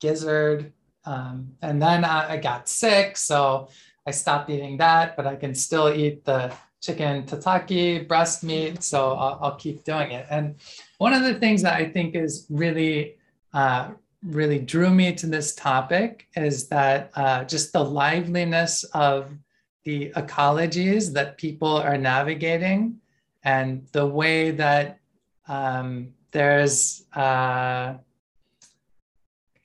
gizzard, 0.00 0.72
um, 1.04 1.52
and 1.62 1.80
then 1.80 2.04
I, 2.04 2.32
I 2.32 2.36
got 2.38 2.68
sick, 2.68 3.16
so 3.16 3.68
I 4.06 4.10
stopped 4.10 4.50
eating 4.50 4.76
that, 4.78 5.16
but 5.16 5.26
I 5.26 5.36
can 5.36 5.54
still 5.54 5.92
eat 5.92 6.24
the 6.24 6.52
chicken 6.80 7.24
tataki, 7.24 8.06
breast 8.08 8.42
meat. 8.42 8.82
So 8.82 9.12
I'll, 9.12 9.38
I'll 9.42 9.56
keep 9.56 9.84
doing 9.84 10.12
it. 10.12 10.26
And 10.30 10.56
one 10.98 11.12
of 11.12 11.22
the 11.22 11.34
things 11.34 11.62
that 11.62 11.74
I 11.74 11.88
think 11.88 12.14
is 12.14 12.46
really, 12.48 13.16
uh, 13.52 13.90
really 14.24 14.58
drew 14.58 14.90
me 14.90 15.14
to 15.14 15.26
this 15.26 15.54
topic 15.54 16.26
is 16.36 16.68
that 16.68 17.10
uh, 17.14 17.44
just 17.44 17.72
the 17.72 17.84
liveliness 17.84 18.84
of 18.94 19.30
the 19.84 20.10
ecologies 20.16 21.12
that 21.14 21.38
people 21.38 21.76
are 21.76 21.96
navigating 21.96 23.00
and 23.42 23.86
the 23.92 24.06
way 24.06 24.50
that 24.50 25.00
um, 25.48 26.12
there's 26.32 27.04
uh, 27.16 27.94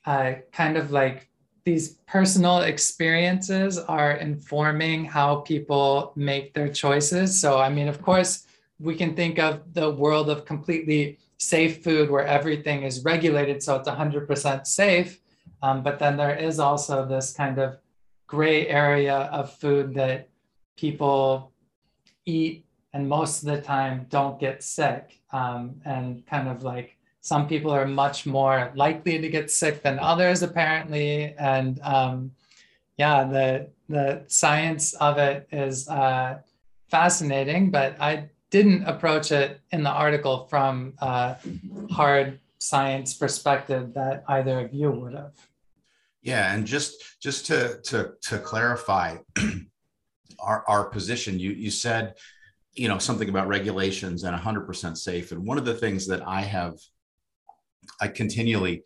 uh, 0.04 0.32
kind 0.52 0.76
of 0.76 0.90
like 0.90 1.28
these 1.64 1.94
personal 2.06 2.60
experiences 2.60 3.78
are 3.78 4.12
informing 4.12 5.04
how 5.04 5.36
people 5.36 6.12
make 6.14 6.54
their 6.54 6.68
choices. 6.68 7.38
So, 7.38 7.58
I 7.58 7.68
mean, 7.68 7.88
of 7.88 8.00
course, 8.02 8.46
we 8.78 8.94
can 8.94 9.16
think 9.16 9.38
of 9.38 9.74
the 9.74 9.90
world 9.90 10.30
of 10.30 10.44
completely 10.44 11.18
safe 11.38 11.82
food 11.82 12.10
where 12.10 12.26
everything 12.26 12.84
is 12.84 13.04
regulated, 13.04 13.62
so 13.62 13.76
it's 13.76 13.88
100% 13.88 14.66
safe. 14.66 15.20
Um, 15.62 15.82
but 15.82 15.98
then 15.98 16.16
there 16.16 16.36
is 16.36 16.60
also 16.60 17.04
this 17.04 17.32
kind 17.32 17.58
of 17.58 17.78
gray 18.26 18.68
area 18.68 19.16
of 19.32 19.52
food 19.52 19.94
that 19.94 20.28
people 20.76 21.52
eat 22.24 22.64
and 22.92 23.08
most 23.08 23.42
of 23.42 23.48
the 23.48 23.60
time 23.60 24.06
don't 24.08 24.40
get 24.40 24.62
sick. 24.62 25.20
Um, 25.32 25.80
and 25.84 26.26
kind 26.26 26.48
of 26.48 26.62
like 26.62 26.96
some 27.20 27.48
people 27.48 27.70
are 27.70 27.86
much 27.86 28.26
more 28.26 28.72
likely 28.74 29.18
to 29.20 29.28
get 29.28 29.50
sick 29.50 29.82
than 29.82 29.98
others 29.98 30.42
apparently. 30.42 31.34
And 31.38 31.80
um, 31.82 32.32
yeah 32.96 33.24
the 33.24 33.68
the 33.88 34.24
science 34.26 34.94
of 34.94 35.18
it 35.18 35.48
is 35.52 35.88
uh, 35.88 36.38
fascinating 36.90 37.70
but 37.70 37.96
i 38.00 38.28
didn't 38.50 38.84
approach 38.84 39.32
it 39.32 39.60
in 39.72 39.82
the 39.82 39.90
article 39.90 40.46
from 40.48 40.94
a 40.98 41.36
hard 41.90 42.38
science 42.58 43.12
perspective 43.12 43.92
that 43.92 44.24
either 44.28 44.60
of 44.60 44.72
you 44.72 44.90
would 44.90 45.14
have 45.14 45.34
yeah 46.26 46.52
and 46.52 46.66
just 46.66 47.02
just 47.22 47.46
to 47.46 47.80
to 47.82 48.12
to 48.20 48.38
clarify 48.38 49.16
our, 50.40 50.64
our 50.68 50.84
position 50.90 51.38
you 51.38 51.52
you 51.52 51.70
said 51.70 52.14
you 52.74 52.88
know 52.88 52.98
something 52.98 53.28
about 53.28 53.48
regulations 53.48 54.24
and 54.24 54.36
100% 54.36 54.96
safe. 54.96 55.32
And 55.32 55.46
one 55.46 55.58
of 55.58 55.64
the 55.64 55.74
things 55.74 56.06
that 56.08 56.26
i 56.26 56.42
have 56.42 56.74
i 58.00 58.08
continually 58.08 58.84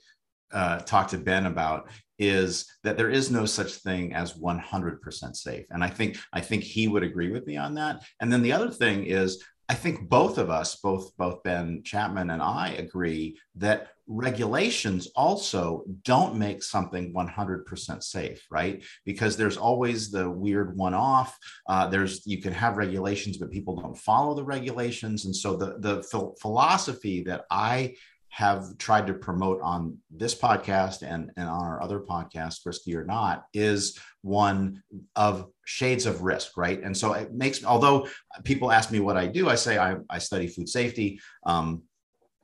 uh, 0.53 0.79
talk 0.81 1.09
to 1.09 1.19
ben 1.19 1.47
about 1.47 1.89
is 2.19 2.67
that 2.85 2.97
there 2.97 3.11
is 3.11 3.31
no 3.31 3.47
such 3.47 3.73
thing 3.77 4.13
as 4.13 4.35
100% 4.35 5.37
safe. 5.37 5.67
And 5.71 5.83
i 5.83 5.89
think 5.89 6.19
i 6.33 6.41
think 6.41 6.63
he 6.63 6.89
would 6.89 7.03
agree 7.03 7.31
with 7.31 7.47
me 7.47 7.57
on 7.57 7.75
that. 7.75 8.03
And 8.21 8.33
then 8.33 8.43
the 8.43 8.53
other 8.53 8.71
thing 8.71 9.05
is 9.05 9.43
I 9.71 9.75
think 9.75 10.09
both 10.09 10.37
of 10.37 10.51
us, 10.51 10.75
both 10.75 11.17
both 11.17 11.45
Ben 11.45 11.83
Chapman 11.85 12.31
and 12.31 12.43
I, 12.43 12.71
agree 12.71 13.39
that 13.55 13.91
regulations 14.09 15.07
also 15.15 15.85
don't 16.03 16.35
make 16.35 16.65
something 16.65 17.15
100% 17.15 18.03
safe, 18.03 18.45
right? 18.51 18.83
Because 19.05 19.37
there's 19.37 19.57
always 19.57 20.11
the 20.11 20.29
weird 20.29 20.77
one-off. 20.77 21.39
Uh, 21.69 21.87
there's 21.87 22.27
you 22.27 22.43
can 22.43 22.53
have 22.53 22.79
regulations, 22.79 23.37
but 23.39 23.53
people 23.53 23.81
don't 23.81 23.97
follow 23.97 24.35
the 24.35 24.43
regulations, 24.43 25.25
and 25.27 25.37
so 25.37 25.55
the 25.55 25.77
the 25.79 26.03
ph- 26.11 26.35
philosophy 26.41 27.23
that 27.23 27.45
I 27.49 27.95
have 28.31 28.79
tried 28.79 29.07
to 29.09 29.15
promote 29.15 29.61
on 29.61 29.99
this 30.11 30.35
podcast 30.35 31.03
and, 31.03 31.31
and 31.37 31.49
on 31.49 31.65
our 31.65 31.83
other 31.83 32.01
podcast, 32.01 32.65
Risky 32.65 32.97
or 32.97 33.05
Not, 33.05 33.45
is 33.53 33.99
one 34.23 34.83
of 35.17 35.47
shades 35.65 36.07
of 36.07 36.23
risk, 36.23 36.57
right? 36.57 36.83
And 36.83 36.97
so 36.97 37.13
it 37.13 37.33
makes, 37.33 37.65
although 37.65 38.09
people 38.45 38.71
ask 38.71 38.91
me 38.91 39.01
what 39.01 39.17
I 39.17 39.27
do, 39.27 39.49
I 39.49 39.57
say 39.57 39.79
I, 39.79 39.97
I 40.09 40.19
study 40.19 40.47
food 40.47 40.69
safety. 40.69 41.21
Um, 41.45 41.83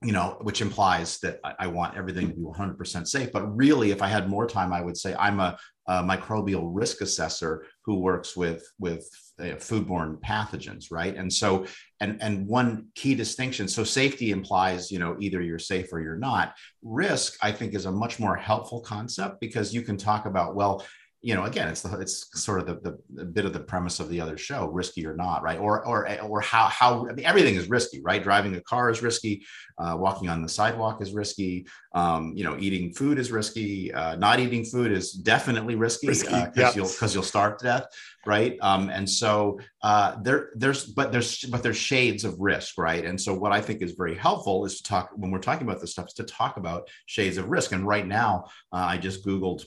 you 0.03 0.13
know, 0.13 0.37
which 0.43 0.61
implies 0.61 1.19
that 1.21 1.41
I, 1.59 1.69
want 1.69 1.97
everything 1.97 2.29
to 2.29 2.35
be 2.35 2.43
100% 2.43 3.09
safe. 3.09 3.33
But 3.33 3.57
really, 3.57 3.93
if 3.93 4.03
I 4.03 4.09
had 4.09 4.29
more 4.29 4.47
time, 4.47 4.73
I 4.73 4.83
would 4.83 4.97
say 4.97 5.15
I'm 5.19 5.41
a, 5.41 5.59
a 5.89 6.03
microbial 6.03 6.69
risk 6.71 7.01
assessor 7.01 7.65
who 7.85 8.01
works 8.01 8.37
with 8.37 8.63
with 8.79 9.09
uh, 9.39 9.57
foodborne 9.57 10.21
pathogens, 10.21 10.87
right? 10.91 11.17
And 11.17 11.33
so, 11.33 11.67
and 12.01 12.21
and 12.21 12.47
one 12.47 12.89
key 12.95 13.15
distinction. 13.15 13.69
So, 13.69 13.85
safety 13.85 14.33
implies, 14.33 14.91
you 14.91 14.99
know, 14.99 15.17
either 15.19 15.41
you're 15.41 15.59
safe 15.59 15.91
or 15.93 16.01
you're 16.01 16.19
not. 16.19 16.55
Risk, 16.83 17.39
I 17.41 17.51
think, 17.51 17.75
is 17.75 17.87
a 17.87 17.93
much 17.93 18.21
more 18.21 18.37
helpful 18.37 18.81
concept 18.83 19.41
because 19.41 19.73
you 19.73 19.81
can 19.81 19.97
talk 19.97 20.27
about 20.27 20.55
well 20.55 20.85
you 21.23 21.35
know, 21.35 21.45
again, 21.45 21.69
it's 21.69 21.83
the 21.83 21.99
it's 21.99 22.41
sort 22.41 22.61
of 22.61 22.67
the, 22.67 22.75
the, 22.91 22.99
the, 23.15 23.25
bit 23.25 23.45
of 23.45 23.53
the 23.53 23.61
premise 23.61 24.01
of 24.01 24.09
the 24.09 24.21
other 24.21 24.37
show, 24.37 24.69
risky 24.69 25.07
or 25.07 25.17
not, 25.17 25.43
right? 25.43 25.59
Or 25.59 25.85
or 25.87 26.21
or 26.23 26.41
how 26.41 26.67
how 26.67 27.09
I 27.09 27.13
mean, 27.15 27.25
everything 27.25 27.57
is 27.57 27.69
risky, 27.69 28.01
right? 28.03 28.23
Driving 28.23 28.55
a 28.55 28.61
car 28.61 28.91
is 28.91 29.03
risky, 29.03 29.45
uh, 29.79 29.97
walking 29.99 30.29
on 30.29 30.43
the 30.43 30.49
sidewalk 30.49 31.03
is 31.03 31.15
risky, 31.15 31.67
um, 31.95 32.33
you 32.37 32.45
know, 32.45 32.57
eating 32.59 32.93
food 32.93 33.19
is 33.19 33.33
risky, 33.33 33.93
uh, 33.93 34.17
not 34.17 34.39
eating 34.41 34.65
food 34.65 34.93
is 34.93 35.13
definitely 35.13 35.75
risky 35.75 36.09
because 36.09 36.33
uh, 36.33 36.51
yep. 36.55 36.77
you'll 36.77 36.87
because 36.87 37.15
you'll 37.15 37.23
starve 37.23 37.57
to 37.59 37.65
death, 37.65 37.87
right? 38.27 38.59
Um, 38.61 38.91
and 38.91 39.09
so 39.09 39.59
uh, 39.83 40.17
there 40.23 40.51
there's 40.55 40.85
but 40.85 41.13
there's 41.13 41.43
but 41.45 41.63
there's 41.63 41.79
shades 41.79 42.25
of 42.25 42.39
risk, 42.39 42.79
right? 42.79 43.05
And 43.05 43.21
so 43.21 43.35
what 43.35 43.53
I 43.53 43.61
think 43.61 43.83
is 43.83 43.93
very 43.93 44.15
helpful 44.15 44.65
is 44.67 44.77
to 44.77 44.83
talk 44.83 45.11
when 45.17 45.31
we're 45.31 45.39
talking 45.39 45.67
about 45.67 45.81
this 45.81 45.93
stuff 45.93 46.09
is 46.09 46.15
to 46.15 46.25
talk 46.25 46.57
about 46.57 46.89
shades 47.07 47.39
of 47.39 47.49
risk. 47.49 47.73
And 47.73 47.87
right 47.87 48.07
now, 48.07 48.45
uh, 48.73 48.87
I 48.91 48.99
just 48.99 49.27
googled 49.27 49.65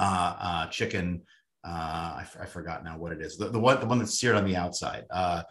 uh, 0.00 0.36
uh, 0.40 0.66
chicken. 0.68 1.22
Uh, 1.62 2.16
I, 2.16 2.22
f- 2.22 2.36
I 2.40 2.46
forgot 2.46 2.84
now 2.84 2.96
what 2.96 3.12
it 3.12 3.20
is. 3.20 3.36
The, 3.36 3.48
the 3.48 3.60
one 3.60 3.78
the 3.80 3.86
one 3.86 3.98
that's 3.98 4.18
seared 4.18 4.36
on 4.36 4.44
the 4.44 4.56
outside. 4.56 5.04
Uh, 5.10 5.42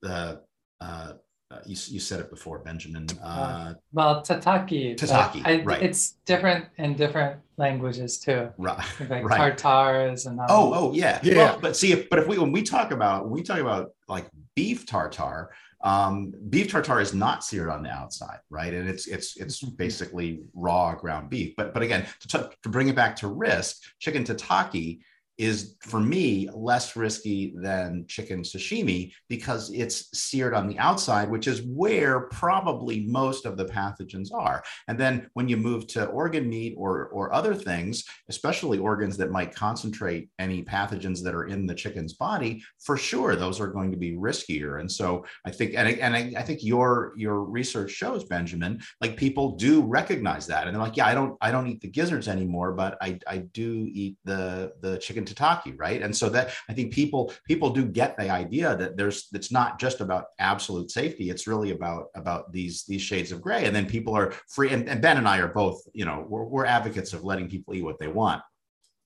the 0.00 0.40
uh, 0.80 1.12
uh, 1.52 1.58
you, 1.66 1.76
you 1.88 2.00
said 2.00 2.18
it 2.18 2.30
before, 2.30 2.60
Benjamin. 2.60 3.06
Uh, 3.22 3.74
well, 3.92 4.22
tataki. 4.22 4.96
Tataki, 4.96 5.42
I, 5.44 5.62
right? 5.62 5.82
It's 5.82 6.12
different 6.24 6.64
in 6.78 6.94
different 6.94 7.40
languages 7.58 8.18
too. 8.18 8.48
Right. 8.56 8.82
Like 9.10 9.24
right. 9.24 9.58
tartars 9.58 10.24
and. 10.24 10.40
Um, 10.40 10.46
oh, 10.48 10.72
oh, 10.74 10.92
yeah. 10.94 11.20
Yeah. 11.22 11.34
Well, 11.36 11.58
but 11.60 11.76
see, 11.76 11.92
if, 11.92 12.08
but 12.08 12.20
if 12.20 12.26
we 12.26 12.38
when 12.38 12.52
we 12.52 12.62
talk 12.62 12.90
about 12.90 13.24
when 13.24 13.32
we 13.32 13.42
talk 13.42 13.58
about 13.58 13.90
like 14.08 14.26
beef 14.54 14.86
tartar, 14.86 15.50
um, 15.82 16.32
beef 16.48 16.70
tartare 16.70 17.00
is 17.00 17.14
not 17.14 17.44
seared 17.44 17.68
on 17.68 17.82
the 17.82 17.90
outside, 17.90 18.38
right? 18.50 18.72
And 18.72 18.88
it's 18.88 19.06
it's 19.06 19.36
it's 19.36 19.62
mm-hmm. 19.62 19.74
basically 19.74 20.40
raw 20.54 20.94
ground 20.94 21.30
beef. 21.30 21.54
But 21.56 21.74
but 21.74 21.82
again, 21.82 22.06
to, 22.20 22.28
t- 22.28 22.54
to 22.62 22.68
bring 22.68 22.88
it 22.88 22.96
back 22.96 23.16
to 23.16 23.28
risk, 23.28 23.82
chicken 23.98 24.24
tataki 24.24 25.00
is 25.38 25.76
for 25.80 26.00
me 26.00 26.48
less 26.54 26.94
risky 26.96 27.54
than 27.56 28.04
chicken 28.08 28.42
sashimi 28.42 29.12
because 29.28 29.70
it's 29.72 30.16
seared 30.16 30.54
on 30.54 30.68
the 30.68 30.78
outside, 30.78 31.30
which 31.30 31.46
is 31.46 31.62
where 31.62 32.20
probably 32.28 33.06
most 33.06 33.46
of 33.46 33.56
the 33.56 33.64
pathogens 33.64 34.32
are. 34.32 34.62
And 34.88 34.98
then 34.98 35.28
when 35.34 35.48
you 35.48 35.56
move 35.56 35.86
to 35.88 36.06
organ 36.06 36.48
meat 36.48 36.74
or, 36.76 37.06
or 37.08 37.32
other 37.32 37.54
things, 37.54 38.04
especially 38.28 38.78
organs 38.78 39.16
that 39.16 39.30
might 39.30 39.54
concentrate 39.54 40.28
any 40.38 40.62
pathogens 40.62 41.22
that 41.22 41.34
are 41.34 41.46
in 41.46 41.66
the 41.66 41.74
chicken's 41.74 42.12
body, 42.12 42.62
for 42.80 42.96
sure 42.96 43.36
those 43.36 43.60
are 43.60 43.68
going 43.68 43.90
to 43.90 43.96
be 43.96 44.12
riskier. 44.12 44.80
And 44.80 44.90
so 44.90 45.24
I 45.46 45.50
think, 45.50 45.74
and, 45.76 45.88
I, 45.88 45.92
and 45.92 46.14
I, 46.14 46.32
I 46.38 46.42
think 46.42 46.62
your 46.62 47.12
your 47.16 47.42
research 47.42 47.90
shows, 47.90 48.24
Benjamin, 48.24 48.80
like 49.00 49.16
people 49.16 49.56
do 49.56 49.82
recognize 49.82 50.46
that, 50.46 50.66
and 50.66 50.74
they're 50.74 50.82
like, 50.82 50.96
yeah, 50.96 51.06
I 51.06 51.14
don't 51.14 51.36
I 51.40 51.50
don't 51.50 51.66
eat 51.66 51.80
the 51.80 51.88
gizzards 51.88 52.28
anymore, 52.28 52.72
but 52.72 52.96
I 53.00 53.18
I 53.26 53.38
do 53.38 53.88
eat 53.90 54.16
the 54.24 54.72
the 54.80 54.98
chicken 54.98 55.24
right? 55.34 56.02
And 56.02 56.16
so 56.16 56.28
that 56.30 56.52
I 56.68 56.72
think 56.72 56.92
people 56.92 57.32
people 57.46 57.70
do 57.70 57.84
get 57.84 58.16
the 58.16 58.30
idea 58.30 58.76
that 58.76 58.96
there's 58.96 59.28
it's 59.32 59.52
not 59.52 59.78
just 59.78 60.00
about 60.00 60.26
absolute 60.38 60.90
safety. 60.90 61.30
It's 61.30 61.46
really 61.46 61.70
about 61.70 62.06
about 62.14 62.52
these 62.52 62.84
these 62.84 63.02
shades 63.02 63.32
of 63.32 63.40
gray. 63.40 63.64
And 63.66 63.74
then 63.74 63.86
people 63.86 64.16
are 64.16 64.32
free. 64.48 64.70
And, 64.70 64.88
and 64.88 65.00
Ben 65.00 65.16
and 65.16 65.28
I 65.28 65.38
are 65.38 65.48
both, 65.48 65.82
you 65.92 66.04
know, 66.04 66.24
we're, 66.28 66.44
we're 66.44 66.66
advocates 66.66 67.12
of 67.12 67.24
letting 67.24 67.48
people 67.48 67.74
eat 67.74 67.82
what 67.84 67.98
they 67.98 68.08
want 68.08 68.42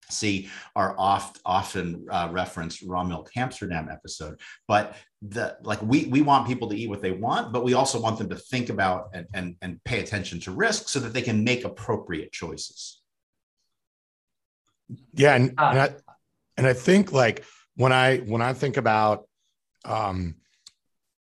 see 0.08 0.48
our 0.74 0.94
oft 0.98 1.40
often 1.44 2.06
uh, 2.10 2.28
referenced 2.30 2.82
raw 2.82 3.02
milk 3.02 3.30
Amsterdam 3.36 3.88
episode. 3.90 4.40
But 4.68 4.96
the 5.22 5.56
like 5.62 5.82
we 5.82 6.06
we 6.06 6.22
want 6.22 6.46
people 6.46 6.68
to 6.68 6.76
eat 6.76 6.88
what 6.88 7.02
they 7.02 7.12
want, 7.12 7.52
but 7.52 7.64
we 7.64 7.74
also 7.74 8.00
want 8.00 8.18
them 8.18 8.28
to 8.28 8.36
think 8.36 8.68
about 8.68 9.10
and 9.14 9.26
and, 9.34 9.56
and 9.62 9.82
pay 9.84 10.00
attention 10.00 10.40
to 10.40 10.52
risk 10.52 10.88
so 10.88 11.00
that 11.00 11.12
they 11.12 11.22
can 11.22 11.44
make 11.44 11.64
appropriate 11.64 12.32
choices. 12.32 13.02
Yeah, 15.14 15.34
and, 15.34 15.54
uh, 15.58 15.70
and 15.74 15.96
and 16.56 16.66
I 16.66 16.72
think 16.72 17.12
like 17.12 17.44
when 17.76 17.92
I 17.92 18.18
when 18.18 18.42
I 18.42 18.52
think 18.52 18.76
about 18.76 19.26
um 19.84 20.36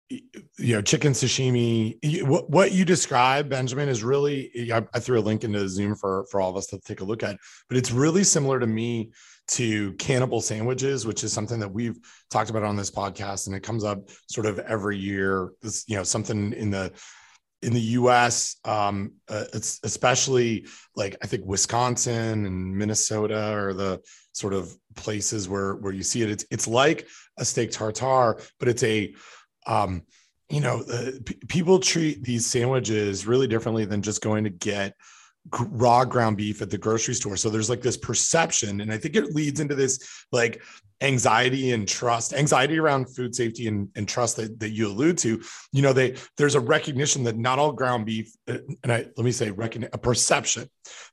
you 0.10 0.76
know 0.76 0.82
chicken 0.82 1.14
sashimi 1.14 2.26
what, 2.26 2.50
what 2.50 2.74
you 2.74 2.84
describe 2.84 3.50
benjamin 3.50 3.88
is 3.88 4.04
really 4.04 4.70
I, 4.74 4.86
I, 4.94 5.00
threw 5.00 5.18
a 5.18 5.22
link 5.22 5.46
into 5.46 5.60
the 5.60 5.70
zoom 5.70 5.96
for 5.96 6.26
for 6.30 6.42
all 6.42 6.50
of 6.50 6.58
us 6.58 6.68
to 6.68 6.80
take 6.80 7.00
a 7.00 7.06
look 7.06 7.24
at 7.24 7.38
but 7.70 7.78
it's 7.78 7.92
really 7.92 8.26
similar 8.26 8.60
to 8.60 8.68
me 8.68 9.12
to 9.48 9.94
cannibal 9.94 10.42
sandwiches 10.42 11.06
which 11.06 11.24
is 11.24 11.32
something 11.32 11.62
that 11.62 11.72
we've 11.72 11.98
talked 12.30 12.50
about 12.50 12.64
on 12.64 12.76
this 12.76 12.92
podcast 12.92 13.48
and 13.48 13.56
it 13.56 13.62
comes 13.62 13.86
up 13.86 14.10
sort 14.28 14.46
of 14.46 14.60
every 14.60 14.98
year 14.98 15.52
this 15.62 15.86
you 15.88 15.96
know 15.96 16.04
something 16.04 16.52
in 16.54 16.70
the 16.72 16.92
in 17.62 17.74
the 17.74 17.82
U.S., 17.82 18.58
um, 18.66 19.14
uh, 19.30 19.46
it's 19.54 19.80
especially 19.84 20.66
like 20.96 21.16
I 21.22 21.28
think 21.28 21.46
Wisconsin 21.46 22.46
and 22.46 22.76
Minnesota 22.76 23.54
are 23.54 23.74
the 23.74 24.02
sort 24.34 24.54
of 24.54 24.76
places 24.96 25.50
where 25.50 25.76
where 25.76 25.94
you 25.94 26.04
see 26.04 26.22
it. 26.22 26.30
It's 26.30 26.46
it's 26.52 26.68
like 26.68 27.08
a 27.38 27.46
steak 27.46 27.72
tartare, 27.72 28.40
but 28.60 28.68
it's 28.68 28.84
a 28.84 29.14
um, 29.68 30.04
you 30.50 30.60
know, 30.60 30.82
uh, 30.92 31.12
p- 31.26 31.40
people 31.48 31.80
treat 31.80 32.24
these 32.24 32.46
sandwiches 32.46 33.26
really 33.26 33.48
differently 33.48 33.86
than 33.86 34.02
just 34.02 34.22
going 34.22 34.44
to 34.44 34.50
get 34.50 34.96
raw 35.70 36.04
ground 36.04 36.38
beef 36.38 36.62
at 36.62 36.70
the 36.70 36.78
grocery 36.78 37.14
store. 37.14 37.38
So 37.38 37.50
there's 37.50 37.70
like 37.70 37.82
this 37.82 37.98
perception, 37.98 38.82
and 38.82 38.92
I 38.92 38.98
think 38.98 39.16
it 39.16 39.34
leads 39.34 39.60
into 39.60 39.76
this 39.76 40.26
like 40.32 40.62
anxiety 41.02 41.72
and 41.72 41.88
trust, 41.88 42.34
anxiety 42.34 42.80
around 42.80 43.14
food 43.16 43.36
safety 43.36 43.68
and, 43.68 43.90
and 43.96 44.08
trust 44.08 44.38
that, 44.38 44.60
that 44.60 44.70
you 44.70 44.88
allude 44.88 45.18
to. 45.20 45.42
You 45.72 45.82
know, 45.82 45.94
they 45.94 46.16
there's 46.38 46.56
a 46.56 46.60
recognition 46.60 47.24
that 47.24 47.38
not 47.38 47.60
all 47.60 47.72
ground 47.72 48.06
beef, 48.06 48.32
uh, 48.48 48.58
and 48.84 48.92
I 48.92 49.08
let 49.18 49.26
me 49.26 49.32
say 49.32 49.52
recognition, 49.52 49.92
a 49.94 49.98
perception 49.98 50.70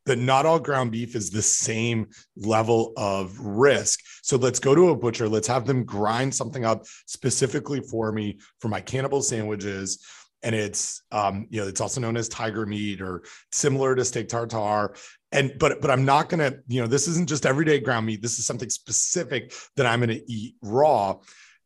that 0.07 0.19
not 0.19 0.47
all 0.47 0.59
ground 0.59 0.93
beef 0.93 1.17
is 1.17 1.31
the 1.31 1.43
same 1.43 2.09
level 2.37 2.93
of 2.97 3.39
risk. 3.39 4.01
So 4.23 4.37
let's 4.37 4.59
go 4.59 4.75
to 4.75 4.91
a 4.91 4.97
butcher, 4.97 5.29
let's 5.29 5.49
have 5.49 5.67
them 5.67 5.85
grind 5.85 6.35
something 6.35 6.65
up 6.65 6.85
specifically 7.07 7.81
for 7.81 8.13
me 8.13 8.39
for 8.61 8.69
my 8.69 8.81
cannibal 8.81 9.23
sandwiches 9.23 10.05
and 10.43 10.55
it's 10.55 11.03
um, 11.13 11.47
you 11.51 11.61
know 11.61 11.69
it's 11.69 11.81
also 11.81 12.01
known 12.01 12.17
as 12.17 12.29
tiger 12.29 12.67
meat 12.67 13.01
or 13.01 13.23
similar 13.53 13.95
to 13.95 14.05
steak 14.05 14.29
tartare. 14.29 14.95
And 15.31 15.53
but 15.59 15.81
but 15.81 15.91
i'm 15.91 16.05
not 16.05 16.29
gonna 16.29 16.55
you 16.69 16.81
know 16.81 16.87
this 16.87 17.07
isn't 17.09 17.29
just 17.29 17.47
everyday 17.47 17.81
ground 17.81 18.07
meat. 18.07 18.23
This 18.23 18.39
is 18.39 18.47
something 18.47 18.71
specific 18.71 19.53
that 19.77 19.87
i'm 19.87 20.01
gonna 20.01 20.21
eat 20.27 20.55
raw. 20.63 21.17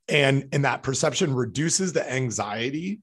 And 0.08 0.48
and 0.52 0.64
that 0.64 0.82
perception 0.82 1.34
reduces 1.34 1.92
the 1.92 2.10
anxiety. 2.10 3.00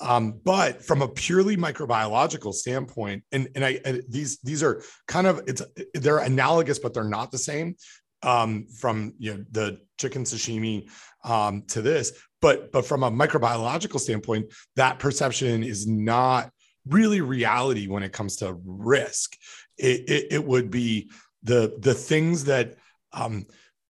Um, 0.00 0.40
but 0.44 0.84
from 0.84 1.00
a 1.00 1.08
purely 1.08 1.56
microbiological 1.56 2.52
standpoint 2.54 3.22
and 3.30 3.48
and 3.54 3.64
i 3.64 3.78
and 3.84 4.02
these 4.08 4.38
these 4.40 4.60
are 4.60 4.82
kind 5.06 5.28
of 5.28 5.42
it's 5.46 5.62
they're 5.94 6.18
analogous 6.18 6.80
but 6.80 6.92
they're 6.92 7.04
not 7.04 7.30
the 7.30 7.38
same 7.38 7.76
um, 8.22 8.66
from 8.66 9.14
you 9.18 9.34
know 9.34 9.44
the 9.50 9.78
chicken 9.98 10.24
sashimi 10.24 10.88
um, 11.24 11.62
to 11.68 11.82
this 11.82 12.12
but 12.40 12.72
but 12.72 12.84
from 12.84 13.02
a 13.02 13.10
microbiological 13.10 14.00
standpoint 14.00 14.46
that 14.76 14.98
perception 14.98 15.62
is 15.62 15.86
not 15.86 16.50
really 16.86 17.20
reality 17.20 17.86
when 17.86 18.02
it 18.02 18.12
comes 18.12 18.36
to 18.36 18.58
risk. 18.64 19.36
It, 19.78 20.08
it, 20.08 20.26
it 20.32 20.44
would 20.44 20.70
be 20.70 21.10
the 21.42 21.76
the 21.78 21.94
things 21.94 22.44
that 22.44 22.76
um, 23.12 23.46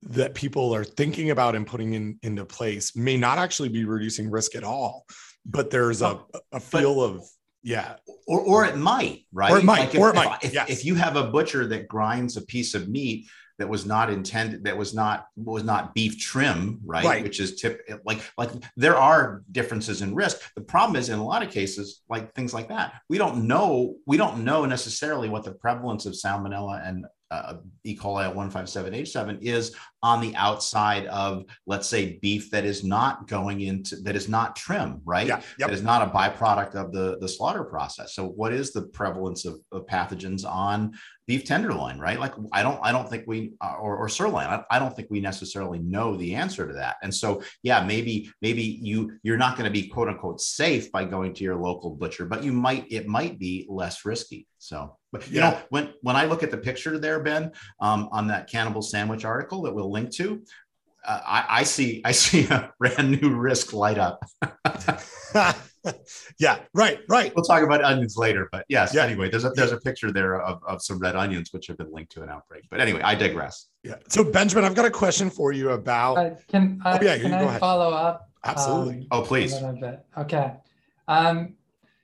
that 0.04 0.36
people 0.36 0.74
are 0.76 0.84
thinking 0.84 1.32
about 1.32 1.56
and 1.56 1.66
putting 1.66 1.94
in 1.94 2.20
into 2.22 2.46
place 2.46 2.96
may 2.96 3.18
not 3.18 3.38
actually 3.38 3.70
be 3.70 3.86
reducing 3.86 4.30
risk 4.30 4.56
at 4.56 4.64
all 4.64 5.06
but 5.46 5.70
there's 5.70 6.02
a, 6.02 6.20
a 6.52 6.60
feel 6.60 6.96
but, 6.96 7.02
of 7.02 7.30
yeah. 7.62 7.96
Or, 8.28 8.42
or 8.42 8.66
it 8.66 8.78
might 8.78 9.26
right? 9.32 9.52
Or 9.52 9.60
it 9.60 9.64
might 9.64 9.80
like 9.80 9.96
if, 9.96 10.02
or 10.02 10.10
it 10.10 10.16
might 10.16 10.44
if, 10.44 10.54
yes. 10.54 10.70
if 10.70 10.86
you 10.86 10.96
have 10.96 11.16
a 11.16 11.26
butcher 11.26 11.68
that 11.68 11.88
grinds 11.88 12.38
a 12.38 12.42
piece 12.42 12.74
of 12.76 12.88
meat 12.90 13.28
that 13.58 13.70
was 13.70 13.86
not 13.86 14.10
intended 14.10 14.64
that 14.64 14.78
was 14.78 14.94
not 14.94 15.28
was 15.36 15.64
not 15.64 15.94
beef 15.94 16.20
trim 16.20 16.80
right, 16.86 17.06
right. 17.06 17.24
which 17.24 17.40
is 17.40 17.56
tip 17.56 17.82
like 18.06 18.20
like 18.38 18.50
there 18.76 18.96
are 18.96 19.44
differences 19.52 20.02
in 20.02 20.14
risk 20.14 20.42
the 20.56 20.62
problem 20.62 20.96
is 20.96 21.10
in 21.10 21.20
a 21.20 21.26
lot 21.26 21.44
of 21.44 21.50
cases 21.50 22.02
like 22.10 22.34
things 22.34 22.54
like 22.54 22.68
that 22.68 22.94
we 23.10 23.18
don't 23.18 23.48
know 23.48 23.96
we 24.06 24.18
don't 24.18 24.44
know 24.44 24.66
necessarily 24.66 25.30
what 25.30 25.44
the 25.44 25.52
prevalence 25.52 26.06
of 26.06 26.14
salmonella 26.14 26.88
and 26.88 27.06
uh, 27.32 27.56
E. 27.84 27.98
coli 27.98 28.32
157H7 28.34 29.42
is 29.42 29.76
on 30.06 30.22
the 30.22 30.36
outside 30.36 31.08
of, 31.08 31.46
let's 31.66 31.90
say, 31.90 32.20
beef 32.22 32.52
that 32.52 32.64
is 32.64 32.84
not 32.84 33.28
going 33.28 33.62
into 33.62 33.96
that 34.04 34.16
is 34.16 34.30
not 34.30 34.56
trim, 34.56 35.02
right? 35.04 35.26
Yeah, 35.26 35.42
yep. 35.58 35.70
That 35.70 35.74
is 35.74 35.82
not 35.82 36.04
a 36.04 36.12
byproduct 36.12 36.76
of 36.76 36.92
the 36.92 37.18
the 37.20 37.28
slaughter 37.28 37.64
process. 37.64 38.14
So, 38.14 38.28
what 38.28 38.54
is 38.54 38.72
the 38.72 38.84
prevalence 38.84 39.46
of, 39.46 39.56
of 39.72 39.88
pathogens 39.88 40.46
on 40.46 40.94
beef 41.28 41.44
tenderloin, 41.44 41.98
right? 42.00 42.20
Like, 42.20 42.34
I 42.52 42.62
don't, 42.62 42.80
I 42.84 42.92
don't 42.92 43.10
think 43.10 43.24
we 43.26 43.54
uh, 43.62 43.76
or, 43.80 43.98
or 43.98 44.08
sirloin. 44.08 44.46
I, 44.46 44.64
I 44.70 44.80
don't 44.80 44.96
think 44.96 45.08
we 45.10 45.20
necessarily 45.20 45.80
know 45.80 46.16
the 46.16 46.36
answer 46.36 46.68
to 46.68 46.74
that. 46.74 46.98
And 47.02 47.14
so, 47.14 47.42
yeah, 47.64 47.84
maybe 47.84 48.30
maybe 48.42 48.62
you 48.62 49.18
you're 49.24 49.38
not 49.38 49.58
going 49.58 49.66
to 49.66 49.72
be 49.72 49.88
quote 49.88 50.08
unquote 50.08 50.40
safe 50.40 50.92
by 50.92 51.06
going 51.06 51.34
to 51.34 51.44
your 51.44 51.56
local 51.56 51.92
butcher, 51.92 52.26
but 52.26 52.44
you 52.44 52.54
might 52.54 52.86
it 52.92 53.08
might 53.08 53.40
be 53.40 53.66
less 53.68 54.06
risky. 54.06 54.48
So. 54.60 54.98
But 55.12 55.30
you 55.30 55.40
yeah. 55.40 55.52
know, 55.52 55.60
when 55.70 55.94
when 56.02 56.18
I 56.18 56.26
look 56.26 56.44
at 56.44 56.52
the 56.52 56.58
picture 56.58 57.00
there, 57.00 57.22
Ben, 57.22 57.54
um, 57.80 58.10
on 58.12 58.28
that 58.28 58.50
cannibal 58.50 58.82
sandwich 58.82 59.24
article 59.24 59.62
that 59.62 59.74
we'll 59.74 59.90
link 59.96 60.12
to, 60.12 60.44
uh, 61.06 61.22
I, 61.26 61.46
I, 61.50 61.64
see 61.64 62.02
I 62.04 62.12
see 62.12 62.48
a 62.48 62.72
brand 62.80 63.22
new 63.22 63.36
risk 63.36 63.74
light 63.74 63.98
up. 63.98 64.24
yeah, 66.40 66.60
right, 66.74 67.00
right. 67.08 67.32
We'll 67.36 67.46
talk 67.46 67.64
about 67.64 67.84
onions 67.84 68.18
later, 68.18 68.50
but 68.52 68.66
yes. 68.70 68.94
Yeah. 68.94 69.04
Anyway, 69.04 69.30
there's 69.30 69.46
a 69.46 69.52
there's 69.52 69.72
a 69.72 69.78
picture 69.78 70.12
there 70.12 70.42
of, 70.42 70.62
of 70.68 70.82
some 70.82 71.00
red 71.00 71.16
onions 71.16 71.54
which 71.54 71.68
have 71.68 71.78
been 71.78 71.92
linked 71.92 72.12
to 72.14 72.24
an 72.24 72.30
outbreak. 72.30 72.64
But 72.70 72.80
anyway, 72.80 73.02
I 73.02 73.16
digress. 73.16 73.68
Yeah. 73.84 73.96
So 74.10 74.24
Benjamin, 74.24 74.66
I've 74.66 74.76
got 74.76 74.86
a 74.86 74.92
question 74.92 75.30
for 75.30 75.52
you 75.52 75.72
about. 75.72 76.18
Uh, 76.18 76.36
can 76.48 76.82
uh, 76.84 76.98
oh, 77.00 77.06
yeah, 77.06 77.18
can 77.18 77.34
I 77.34 77.58
follow 77.60 77.92
up? 77.92 78.30
Absolutely. 78.44 79.00
Um, 79.00 79.08
oh, 79.12 79.22
please. 79.22 79.54
Okay. 80.18 80.54
Um, 81.08 81.56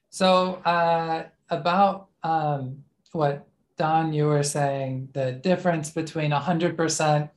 so 0.10 0.56
uh, 0.66 1.24
about 1.50 2.08
um, 2.24 2.84
what 3.12 3.48
Don, 3.78 4.14
you 4.14 4.26
were 4.26 4.44
saying 4.44 5.10
the 5.14 5.32
difference 5.32 5.90
between 5.90 6.32
100% 6.32 7.30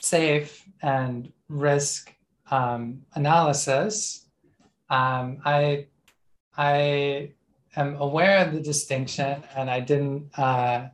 safe 0.00 0.64
and 0.82 1.32
risk 1.48 2.14
um, 2.50 3.02
analysis. 3.14 4.26
Um, 4.90 5.38
I, 5.44 5.86
I 6.56 7.32
am 7.76 7.96
aware 7.96 8.46
of 8.46 8.52
the 8.52 8.60
distinction, 8.60 9.42
and 9.54 9.70
I 9.70 9.80
didn't 9.80 10.38
uh, 10.38 10.88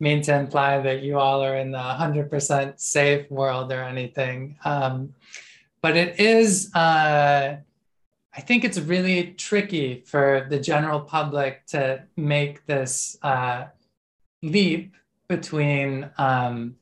mean 0.00 0.22
to 0.22 0.36
imply 0.36 0.80
that 0.80 1.02
you 1.02 1.18
all 1.18 1.42
are 1.42 1.56
in 1.56 1.70
the 1.70 1.78
100% 1.78 2.80
safe 2.80 3.30
world 3.30 3.72
or 3.72 3.82
anything. 3.82 4.56
Um, 4.64 5.14
but 5.80 5.96
it 5.96 6.20
is, 6.20 6.74
uh, 6.74 7.56
I 8.34 8.40
think 8.40 8.64
it's 8.64 8.78
really 8.78 9.32
tricky 9.32 10.02
for 10.06 10.46
the 10.48 10.58
general 10.58 11.00
public 11.00 11.66
to 11.66 12.04
make 12.16 12.66
this 12.66 13.16
uh, 13.22 13.66
leap 14.42 14.94
between 15.28 16.10
um, 16.18 16.76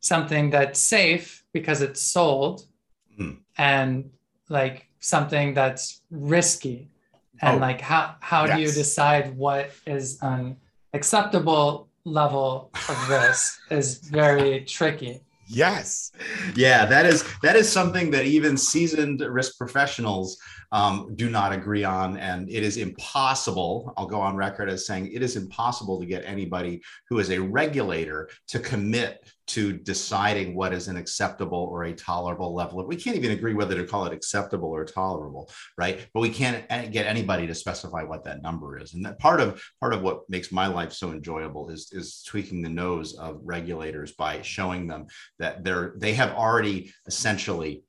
something 0.00 0.50
that's 0.50 0.80
safe 0.80 1.44
because 1.52 1.82
it's 1.82 2.00
sold 2.00 2.62
mm. 3.18 3.36
and 3.56 4.10
like 4.48 4.86
something 5.00 5.54
that's 5.54 6.02
risky 6.10 6.90
and 7.40 7.56
oh, 7.56 7.60
like 7.60 7.80
how 7.80 8.14
how 8.20 8.44
yes. 8.44 8.56
do 8.56 8.62
you 8.62 8.72
decide 8.72 9.36
what 9.36 9.70
is 9.86 10.18
an 10.22 10.56
acceptable 10.92 11.88
level 12.04 12.70
of 12.88 13.08
risk 13.08 13.60
is 13.70 13.98
very 13.98 14.64
tricky 14.64 15.20
yes 15.46 16.12
yeah 16.54 16.84
that 16.84 17.06
is 17.06 17.24
that 17.42 17.56
is 17.56 17.70
something 17.70 18.10
that 18.10 18.24
even 18.24 18.56
seasoned 18.56 19.20
risk 19.20 19.56
professionals 19.56 20.38
um, 20.72 21.14
do 21.14 21.30
not 21.30 21.52
agree 21.52 21.84
on. 21.84 22.16
And 22.18 22.48
it 22.48 22.62
is 22.62 22.76
impossible, 22.76 23.92
I'll 23.96 24.06
go 24.06 24.20
on 24.20 24.36
record 24.36 24.68
as 24.68 24.86
saying 24.86 25.12
it 25.12 25.22
is 25.22 25.36
impossible 25.36 25.98
to 26.00 26.06
get 26.06 26.24
anybody 26.24 26.82
who 27.08 27.18
is 27.18 27.30
a 27.30 27.38
regulator 27.38 28.28
to 28.48 28.58
commit 28.58 29.28
to 29.48 29.72
deciding 29.72 30.54
what 30.54 30.74
is 30.74 30.88
an 30.88 30.96
acceptable 30.96 31.68
or 31.72 31.84
a 31.84 31.92
tolerable 31.94 32.54
level 32.54 32.86
we 32.86 32.96
can't 32.96 33.16
even 33.16 33.30
agree 33.30 33.54
whether 33.54 33.74
to 33.74 33.84
call 33.84 34.04
it 34.04 34.12
acceptable 34.12 34.68
or 34.68 34.84
tolerable 34.84 35.50
right 35.78 36.06
but 36.12 36.20
we 36.20 36.28
can't 36.28 36.68
get 36.92 37.06
anybody 37.06 37.46
to 37.46 37.54
specify 37.54 38.02
what 38.02 38.22
that 38.24 38.42
number 38.42 38.78
is 38.78 38.92
and 38.94 39.04
that 39.04 39.18
part 39.18 39.40
of 39.40 39.62
part 39.80 39.94
of 39.94 40.02
what 40.02 40.20
makes 40.28 40.52
my 40.52 40.66
life 40.66 40.92
so 40.92 41.12
enjoyable 41.12 41.70
is 41.70 41.90
is 41.92 42.22
tweaking 42.26 42.62
the 42.62 42.68
nose 42.68 43.14
of 43.14 43.40
regulators 43.42 44.12
by 44.12 44.40
showing 44.42 44.86
them 44.86 45.06
that 45.38 45.64
they're 45.64 45.94
they 45.96 46.12
have 46.12 46.32
already 46.32 46.92
essentially 47.06 47.82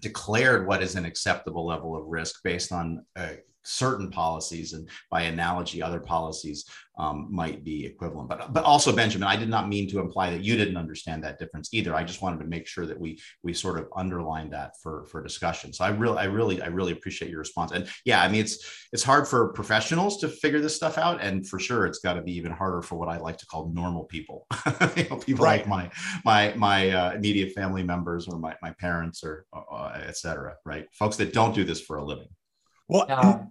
declared 0.00 0.66
what 0.66 0.82
is 0.82 0.96
an 0.96 1.04
acceptable 1.04 1.66
level 1.66 1.96
of 1.96 2.06
risk 2.06 2.42
based 2.42 2.72
on 2.72 3.04
uh, 3.16 3.32
certain 3.62 4.10
policies 4.10 4.72
and 4.72 4.88
by 5.10 5.22
analogy 5.22 5.82
other 5.82 6.00
policies 6.00 6.64
um, 6.98 7.28
might 7.30 7.64
be 7.64 7.86
equivalent. 7.86 8.28
But 8.28 8.52
but 8.52 8.64
also 8.64 8.94
benjamin 8.94 9.26
i 9.26 9.36
did 9.36 9.48
not 9.48 9.68
mean 9.68 9.88
to 9.88 10.00
imply 10.00 10.30
that 10.30 10.44
you 10.44 10.56
didn't 10.56 10.76
understand 10.76 11.24
that 11.24 11.38
difference 11.38 11.70
either. 11.72 11.94
I 11.94 12.04
just 12.04 12.20
wanted 12.20 12.40
to 12.40 12.46
make 12.46 12.66
sure 12.66 12.86
that 12.86 12.98
we 12.98 13.18
we 13.42 13.54
sort 13.54 13.78
of 13.78 13.88
underlined 13.96 14.52
that 14.52 14.72
for 14.82 15.06
for 15.06 15.22
discussion. 15.22 15.72
So 15.72 15.84
i 15.84 15.88
really 15.88 16.18
i 16.18 16.24
really 16.24 16.60
i 16.62 16.66
really 16.66 16.92
appreciate 16.92 17.30
your 17.30 17.40
response. 17.40 17.72
And 17.72 17.88
yeah 18.04 18.22
i 18.22 18.28
mean 18.28 18.42
it's 18.42 18.58
it's 18.92 19.02
hard 19.02 19.26
for 19.26 19.52
professionals 19.52 20.18
to 20.18 20.28
figure 20.28 20.60
this 20.60 20.76
stuff 20.76 20.98
out 20.98 21.20
and 21.22 21.46
for 21.46 21.58
sure 21.58 21.86
it's 21.86 22.00
got 22.00 22.14
to 22.14 22.22
be 22.22 22.32
even 22.32 22.52
harder 22.52 22.82
for 22.82 22.96
what 22.96 23.08
i 23.08 23.18
like 23.18 23.38
to 23.38 23.46
call 23.46 23.70
normal 23.74 24.04
people. 24.04 24.46
You 24.96 25.08
know, 25.08 25.16
people 25.16 25.44
right. 25.44 25.60
like 25.60 25.68
my 25.68 25.90
my 26.24 26.54
my 26.56 26.90
uh, 26.90 27.12
immediate 27.12 27.52
family 27.52 27.82
members 27.82 28.26
or 28.28 28.38
my, 28.38 28.56
my 28.60 28.72
parents 28.72 29.22
or 29.22 29.46
uh, 29.52 30.00
etc 30.06 30.54
right? 30.64 30.86
Folks 30.92 31.16
that 31.16 31.32
don't 31.32 31.54
do 31.54 31.64
this 31.64 31.80
for 31.80 31.96
a 31.96 32.04
living 32.04 32.28
well, 32.90 33.50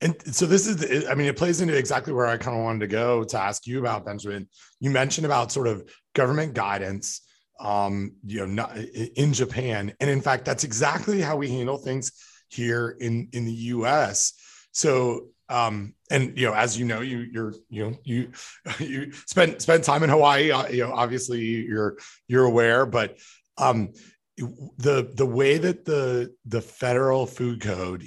and, 0.00 0.16
and 0.24 0.34
so 0.34 0.46
this 0.46 0.66
is, 0.66 1.08
I 1.08 1.14
mean, 1.14 1.26
it 1.26 1.36
plays 1.36 1.60
into 1.60 1.76
exactly 1.76 2.12
where 2.12 2.26
I 2.26 2.36
kind 2.36 2.56
of 2.56 2.62
wanted 2.62 2.80
to 2.80 2.86
go 2.88 3.24
to 3.24 3.38
ask 3.38 3.66
you 3.66 3.78
about 3.78 4.04
Benjamin. 4.04 4.48
You 4.80 4.90
mentioned 4.90 5.24
about 5.24 5.52
sort 5.52 5.68
of 5.68 5.88
government 6.14 6.54
guidance, 6.54 7.22
um, 7.60 8.12
you 8.24 8.40
know, 8.40 8.46
not, 8.46 8.76
in 8.76 9.32
Japan, 9.32 9.92
and 10.00 10.10
in 10.10 10.20
fact, 10.20 10.44
that's 10.44 10.64
exactly 10.64 11.20
how 11.20 11.36
we 11.36 11.48
handle 11.48 11.78
things 11.78 12.12
here 12.48 12.96
in 13.00 13.28
in 13.32 13.44
the 13.44 13.52
U.S. 13.52 14.34
So 14.72 15.28
um 15.48 15.94
and 16.10 16.36
you 16.36 16.46
know 16.46 16.54
as 16.54 16.78
you 16.78 16.84
know 16.84 17.00
you 17.00 17.18
you're 17.18 17.54
you 17.68 17.84
know 17.84 17.96
you 18.02 18.32
you 18.80 19.12
spent 19.12 19.62
spent 19.62 19.84
time 19.84 20.02
in 20.02 20.10
hawaii 20.10 20.50
uh, 20.50 20.66
you 20.68 20.82
know 20.82 20.92
obviously 20.92 21.40
you're 21.40 21.96
you're 22.26 22.46
aware 22.46 22.84
but 22.84 23.16
um 23.58 23.92
the 24.36 25.10
the 25.14 25.26
way 25.26 25.58
that 25.58 25.84
the 25.84 26.34
the 26.44 26.60
federal 26.60 27.26
food 27.26 27.60
code 27.60 28.04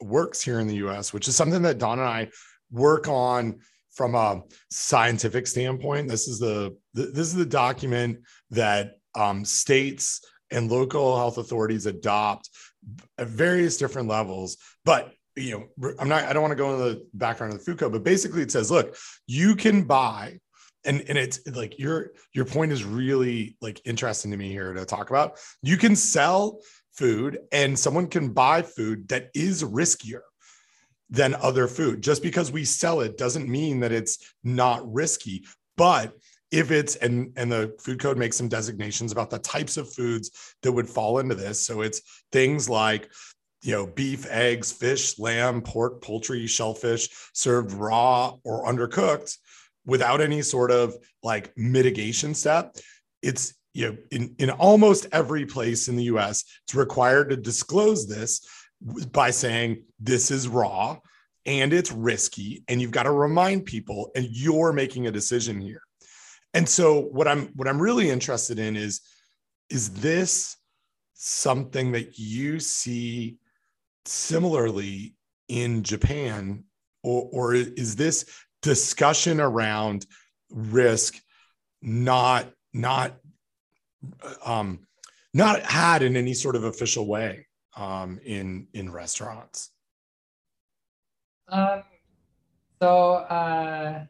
works 0.00 0.42
here 0.42 0.60
in 0.60 0.66
the 0.66 0.76
US, 0.86 1.12
which 1.12 1.28
is 1.28 1.36
something 1.36 1.62
that 1.62 1.78
Don 1.78 1.98
and 1.98 2.08
I 2.08 2.28
work 2.70 3.08
on 3.08 3.60
from 3.92 4.14
a 4.14 4.42
scientific 4.70 5.46
standpoint, 5.46 6.08
this 6.08 6.28
is 6.28 6.38
the 6.38 6.76
this 6.94 7.18
is 7.18 7.34
the 7.34 7.46
document 7.46 8.18
that 8.50 8.92
um, 9.14 9.44
states 9.44 10.20
and 10.50 10.70
local 10.70 11.16
health 11.16 11.38
authorities 11.38 11.86
adopt 11.86 12.50
at 13.18 13.28
various 13.28 13.76
different 13.76 14.08
levels. 14.08 14.58
But 14.84 15.12
you 15.36 15.66
know, 15.78 15.92
I'm 15.98 16.08
not. 16.08 16.24
I 16.24 16.32
don't 16.32 16.42
want 16.42 16.52
to 16.52 16.56
go 16.56 16.72
into 16.72 16.84
the 16.84 17.06
background 17.14 17.52
of 17.52 17.58
the 17.58 17.64
food 17.64 17.78
code, 17.78 17.92
but 17.92 18.04
basically 18.04 18.42
it 18.42 18.52
says, 18.52 18.70
look, 18.70 18.96
you 19.26 19.56
can 19.56 19.84
buy 19.84 20.38
and 20.84 21.02
and 21.08 21.18
it's 21.18 21.40
like 21.48 21.78
your 21.78 22.12
your 22.32 22.44
point 22.44 22.72
is 22.72 22.84
really 22.84 23.56
like 23.60 23.80
interesting 23.84 24.30
to 24.30 24.36
me 24.36 24.50
here 24.50 24.72
to 24.72 24.84
talk 24.84 25.10
about. 25.10 25.38
You 25.62 25.76
can 25.76 25.96
sell 25.96 26.60
food 26.92 27.38
and 27.52 27.78
someone 27.78 28.06
can 28.06 28.32
buy 28.32 28.62
food 28.62 29.08
that 29.08 29.30
is 29.34 29.62
riskier 29.62 30.20
than 31.08 31.34
other 31.34 31.66
food. 31.66 32.02
Just 32.02 32.22
because 32.22 32.52
we 32.52 32.64
sell 32.64 33.00
it 33.00 33.18
doesn't 33.18 33.48
mean 33.48 33.80
that 33.80 33.92
it's 33.92 34.34
not 34.44 34.80
risky 34.92 35.44
but 35.76 36.12
if 36.50 36.70
it's 36.70 36.96
and 36.96 37.32
and 37.36 37.50
the 37.50 37.74
food 37.80 37.98
code 38.00 38.18
makes 38.18 38.36
some 38.36 38.48
designations 38.48 39.12
about 39.12 39.30
the 39.30 39.38
types 39.38 39.78
of 39.78 39.90
foods 39.90 40.54
that 40.62 40.72
would 40.72 40.88
fall 40.88 41.18
into 41.18 41.34
this. 41.34 41.64
So 41.64 41.80
it's 41.80 42.02
things 42.32 42.68
like 42.68 43.10
you 43.62 43.72
know 43.72 43.86
beef 43.86 44.26
eggs 44.28 44.72
fish 44.72 45.18
lamb 45.18 45.62
pork 45.62 46.02
poultry 46.02 46.46
shellfish 46.46 47.08
served 47.32 47.72
raw 47.72 48.36
or 48.44 48.66
undercooked 48.66 49.38
without 49.90 50.20
any 50.20 50.40
sort 50.40 50.70
of 50.70 50.94
like 51.22 51.52
mitigation 51.56 52.32
step 52.32 52.76
it's 53.22 53.54
you 53.74 53.88
know 53.88 53.96
in, 54.12 54.34
in 54.38 54.50
almost 54.50 55.06
every 55.12 55.44
place 55.44 55.88
in 55.88 55.96
the 55.96 56.04
us 56.04 56.44
it's 56.64 56.74
required 56.74 57.28
to 57.30 57.36
disclose 57.36 58.06
this 58.06 58.46
by 59.12 59.30
saying 59.30 59.82
this 59.98 60.30
is 60.30 60.48
raw 60.48 60.96
and 61.46 61.72
it's 61.72 61.90
risky 61.90 62.62
and 62.68 62.80
you've 62.80 62.90
got 62.90 63.04
to 63.04 63.10
remind 63.10 63.64
people 63.64 64.10
and 64.14 64.26
you're 64.30 64.72
making 64.72 65.06
a 65.06 65.10
decision 65.10 65.60
here. 65.60 65.82
And 66.54 66.68
so 66.68 67.00
what 67.00 67.28
i'm 67.28 67.46
what 67.54 67.68
i'm 67.68 67.80
really 67.80 68.10
interested 68.10 68.58
in 68.58 68.76
is 68.76 69.00
is 69.68 69.90
this 69.90 70.56
something 71.14 71.92
that 71.92 72.18
you 72.18 72.58
see 72.58 73.36
similarly 74.04 75.14
in 75.48 75.82
japan 75.82 76.64
or, 77.04 77.28
or 77.32 77.54
is 77.54 77.94
this 77.94 78.24
discussion 78.62 79.40
around 79.40 80.06
risk 80.50 81.16
not 81.82 82.46
not 82.72 83.16
um 84.44 84.80
not 85.32 85.62
had 85.62 86.02
in 86.02 86.16
any 86.16 86.34
sort 86.34 86.56
of 86.56 86.64
official 86.64 87.06
way 87.06 87.46
um 87.76 88.18
in 88.24 88.66
in 88.74 88.90
restaurants 88.90 89.70
um 91.48 91.82
so 92.80 93.14
uh 93.14 94.04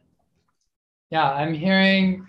yeah 1.09 1.31
i'm 1.33 1.53
hearing 1.53 2.27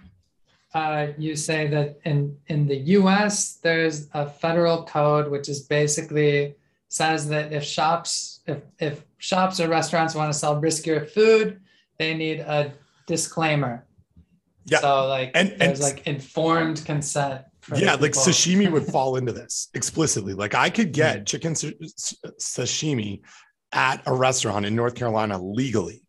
uh, 0.75 1.09
you 1.19 1.37
say 1.37 1.67
that 1.67 1.99
in 2.05 2.37
in 2.47 2.67
the 2.67 2.77
U.S. 2.77 3.59
there's 3.63 4.09
a 4.15 4.27
federal 4.27 4.85
code 4.85 5.31
which 5.31 5.49
is 5.49 5.61
basically 5.61 6.55
says 6.89 7.29
that 7.29 7.53
if 7.53 7.63
shops 7.63 8.41
if 8.47 8.63
if 8.79 9.05
shops 9.19 9.61
or 9.61 9.69
restaurants 9.69 10.15
want 10.15 10.33
to 10.33 10.39
sell 10.39 10.61
riskier 10.61 11.09
food, 11.09 11.61
they 11.99 12.15
need 12.15 12.41
a 12.41 12.73
disclaimer. 13.07 13.87
Yeah. 14.65 14.79
So 14.79 15.09
like 15.09 15.33
and, 15.35 15.55
there's 15.59 15.81
and, 15.81 15.97
like 15.97 16.07
informed 16.07 16.85
consent. 16.85 17.43
yeah, 17.75 17.95
like 17.95 18.13
sashimi 18.13 18.71
would 18.71 18.87
fall 18.93 19.17
into 19.17 19.33
this 19.33 19.69
explicitly. 19.75 20.35
Like 20.35 20.55
I 20.55 20.71
could 20.71 20.93
get 20.93 21.17
mm-hmm. 21.17 21.25
chicken 21.25 21.55
sashimi 21.55 23.21
at 23.73 24.03
a 24.07 24.15
restaurant 24.15 24.67
in 24.67 24.77
North 24.77 24.95
Carolina 24.95 25.41
legally. 25.43 26.03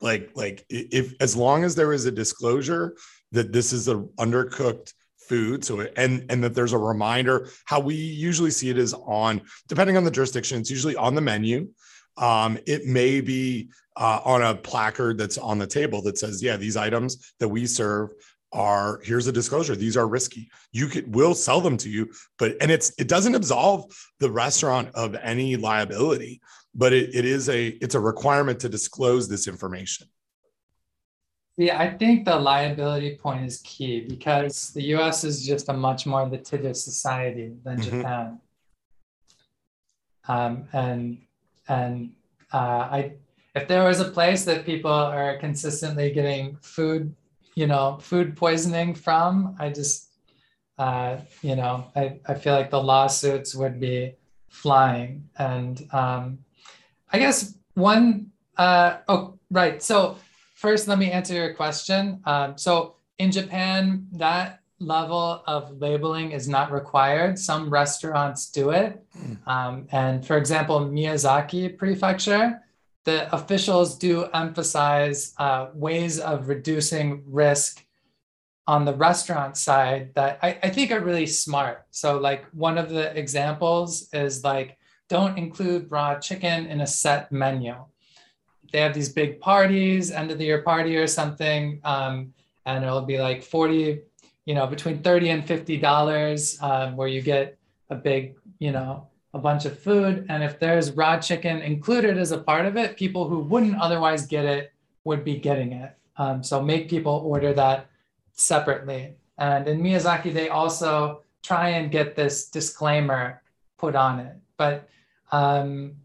Like 0.00 0.30
like 0.34 0.64
if 0.68 1.14
as 1.20 1.36
long 1.36 1.64
as 1.64 1.74
there 1.74 1.92
is 1.92 2.06
a 2.06 2.10
disclosure 2.10 2.96
that 3.32 3.52
this 3.52 3.72
is 3.72 3.88
a 3.88 3.96
undercooked 4.18 4.92
food 5.18 5.64
so 5.64 5.80
and 5.96 6.24
and 6.30 6.44
that 6.44 6.54
there's 6.54 6.72
a 6.72 6.78
reminder 6.78 7.48
how 7.64 7.80
we 7.80 7.94
usually 7.94 8.50
see 8.50 8.70
it 8.70 8.78
is 8.78 8.94
on 8.94 9.42
depending 9.66 9.96
on 9.96 10.04
the 10.04 10.10
jurisdiction 10.10 10.60
it's 10.60 10.70
usually 10.70 10.94
on 10.94 11.14
the 11.16 11.20
menu 11.20 11.68
um, 12.16 12.58
it 12.66 12.86
may 12.86 13.20
be 13.20 13.70
uh, 13.96 14.20
on 14.24 14.42
a 14.42 14.54
placard 14.54 15.18
that's 15.18 15.38
on 15.38 15.58
the 15.58 15.66
table 15.66 16.02
that 16.02 16.18
says, 16.18 16.42
yeah, 16.42 16.56
these 16.56 16.76
items 16.76 17.32
that 17.40 17.48
we 17.48 17.66
serve 17.66 18.10
are 18.52 19.00
here's 19.02 19.26
a 19.26 19.32
disclosure 19.32 19.74
these 19.74 19.96
are 19.96 20.06
risky. 20.06 20.48
You 20.72 20.86
could 20.86 21.14
will 21.14 21.34
sell 21.34 21.60
them 21.60 21.76
to 21.78 21.90
you 21.90 22.10
but 22.38 22.56
and 22.60 22.70
it's 22.70 22.92
it 22.98 23.08
doesn't 23.08 23.34
absolve 23.34 23.84
the 24.20 24.30
restaurant 24.30 24.88
of 24.94 25.14
any 25.16 25.56
liability 25.56 26.40
but 26.74 26.92
it, 26.92 27.14
it 27.14 27.24
is 27.24 27.48
a 27.48 27.68
it's 27.68 27.94
a 27.94 28.00
requirement 28.00 28.60
to 28.60 28.68
disclose 28.68 29.28
this 29.28 29.48
information. 29.48 30.06
Yeah 31.56 31.78
i 31.78 31.90
think 31.90 32.24
the 32.24 32.36
liability 32.36 33.16
point 33.16 33.44
is 33.44 33.60
key 33.62 34.00
because 34.00 34.72
the 34.72 34.82
us 34.82 35.24
is 35.24 35.44
just 35.44 35.68
a 35.68 35.72
much 35.72 36.06
more 36.06 36.26
litigious 36.28 36.84
society 36.84 37.52
than 37.64 37.78
mm-hmm. 37.78 37.98
japan. 37.98 38.40
Um, 40.28 40.68
and 40.72 41.18
and 41.68 42.12
uh, 42.52 42.88
I, 42.90 43.12
if 43.54 43.68
there 43.68 43.84
was 43.84 44.00
a 44.00 44.10
place 44.10 44.44
that 44.44 44.64
people 44.64 44.90
are 44.90 45.36
consistently 45.38 46.10
getting 46.12 46.56
food, 46.62 47.14
you 47.54 47.66
know, 47.66 47.98
food 48.00 48.36
poisoning 48.36 48.94
from, 48.94 49.56
I 49.58 49.70
just, 49.70 50.10
uh, 50.78 51.18
you 51.42 51.56
know, 51.56 51.90
I, 51.96 52.20
I 52.26 52.34
feel 52.34 52.54
like 52.54 52.70
the 52.70 52.82
lawsuits 52.82 53.54
would 53.54 53.80
be 53.80 54.14
flying. 54.48 55.28
And 55.38 55.86
um, 55.92 56.38
I 57.10 57.18
guess 57.18 57.56
one, 57.74 58.30
uh, 58.56 58.98
oh, 59.08 59.38
right. 59.50 59.82
So 59.82 60.18
first, 60.54 60.86
let 60.88 60.98
me 60.98 61.10
answer 61.10 61.34
your 61.34 61.54
question. 61.54 62.20
Um, 62.24 62.58
so 62.58 62.96
in 63.18 63.32
Japan, 63.32 64.06
that 64.12 64.60
level 64.78 65.42
of 65.46 65.80
labeling 65.80 66.32
is 66.32 66.48
not 66.48 66.70
required. 66.70 67.38
Some 67.38 67.70
restaurants 67.70 68.50
do 68.50 68.70
it. 68.70 69.02
Hmm. 69.16 69.34
Um, 69.46 69.88
and 69.90 70.26
for 70.26 70.36
example, 70.36 70.80
Miyazaki 70.80 71.76
Prefecture, 71.76 72.60
the 73.04 73.32
officials 73.34 73.96
do 73.96 74.24
emphasize 74.34 75.34
uh, 75.38 75.68
ways 75.74 76.18
of 76.18 76.48
reducing 76.48 77.22
risk 77.26 77.84
on 78.66 78.84
the 78.84 78.94
restaurant 78.94 79.56
side 79.56 80.12
that 80.14 80.38
I, 80.42 80.58
I 80.62 80.70
think 80.70 80.90
are 80.90 81.00
really 81.00 81.26
smart. 81.26 81.86
So, 81.92 82.18
like, 82.18 82.46
one 82.52 82.78
of 82.78 82.90
the 82.90 83.16
examples 83.16 84.08
is 84.12 84.42
like, 84.42 84.76
don't 85.08 85.38
include 85.38 85.90
raw 85.90 86.18
chicken 86.18 86.66
in 86.66 86.80
a 86.80 86.86
set 86.86 87.30
menu. 87.30 87.76
They 88.72 88.80
have 88.80 88.92
these 88.92 89.08
big 89.08 89.40
parties, 89.40 90.10
end 90.10 90.32
of 90.32 90.38
the 90.38 90.44
year 90.44 90.62
party 90.62 90.96
or 90.96 91.06
something, 91.06 91.80
um, 91.84 92.34
and 92.66 92.84
it'll 92.84 93.02
be 93.02 93.18
like 93.18 93.44
40 93.44 94.00
you 94.46 94.54
know, 94.54 94.66
between 94.66 95.02
30 95.02 95.30
and 95.30 95.46
$50 95.46 96.62
um, 96.62 96.96
where 96.96 97.08
you 97.08 97.20
get 97.20 97.58
a 97.90 97.94
big, 97.94 98.36
you 98.58 98.72
know, 98.72 99.06
a 99.34 99.38
bunch 99.38 99.66
of 99.66 99.78
food. 99.78 100.24
And 100.30 100.42
if 100.42 100.58
there's 100.58 100.92
raw 100.92 101.20
chicken 101.20 101.58
included 101.58 102.16
as 102.16 102.32
a 102.32 102.38
part 102.38 102.64
of 102.64 102.76
it, 102.76 102.96
people 102.96 103.28
who 103.28 103.40
wouldn't 103.40 103.76
otherwise 103.76 104.26
get 104.26 104.44
it 104.46 104.72
would 105.04 105.24
be 105.24 105.36
getting 105.36 105.72
it. 105.72 105.92
Um, 106.16 106.42
so 106.42 106.62
make 106.62 106.88
people 106.88 107.22
order 107.24 107.52
that 107.52 107.88
separately. 108.32 109.14
And 109.36 109.68
in 109.68 109.82
Miyazaki, 109.82 110.32
they 110.32 110.48
also 110.48 111.22
try 111.42 111.70
and 111.70 111.90
get 111.90 112.16
this 112.16 112.48
disclaimer 112.48 113.42
put 113.76 113.94
on 113.94 114.20
it. 114.20 114.36
But 114.56 114.88
um, 115.32 115.96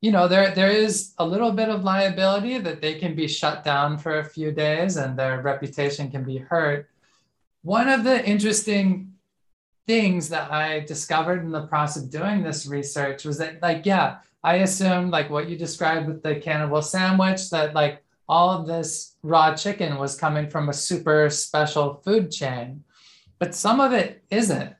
you 0.00 0.12
know, 0.12 0.28
there 0.28 0.54
there 0.54 0.70
is 0.70 1.14
a 1.18 1.26
little 1.26 1.52
bit 1.52 1.68
of 1.68 1.84
liability 1.84 2.58
that 2.58 2.80
they 2.80 2.94
can 2.94 3.14
be 3.14 3.26
shut 3.26 3.64
down 3.64 3.98
for 3.98 4.18
a 4.18 4.24
few 4.24 4.52
days 4.52 4.96
and 4.96 5.18
their 5.18 5.40
reputation 5.40 6.10
can 6.10 6.22
be 6.22 6.38
hurt. 6.38 6.88
One 7.62 7.88
of 7.88 8.04
the 8.04 8.24
interesting 8.24 9.14
things 9.86 10.28
that 10.28 10.52
I 10.52 10.80
discovered 10.80 11.42
in 11.42 11.50
the 11.50 11.66
process 11.66 12.04
of 12.04 12.10
doing 12.10 12.42
this 12.42 12.66
research 12.66 13.24
was 13.24 13.38
that, 13.38 13.62
like, 13.62 13.86
yeah, 13.86 14.18
I 14.44 14.56
assumed, 14.56 15.10
like, 15.10 15.30
what 15.30 15.48
you 15.48 15.56
described 15.56 16.06
with 16.06 16.22
the 16.22 16.36
cannibal 16.36 16.82
sandwich, 16.82 17.50
that, 17.50 17.74
like, 17.74 18.04
all 18.28 18.50
of 18.50 18.66
this 18.66 19.16
raw 19.22 19.54
chicken 19.54 19.96
was 19.96 20.14
coming 20.14 20.50
from 20.50 20.68
a 20.68 20.74
super 20.74 21.30
special 21.30 22.02
food 22.04 22.30
chain, 22.30 22.84
but 23.38 23.54
some 23.54 23.80
of 23.80 23.92
it 23.92 24.22
isn't. 24.30 24.74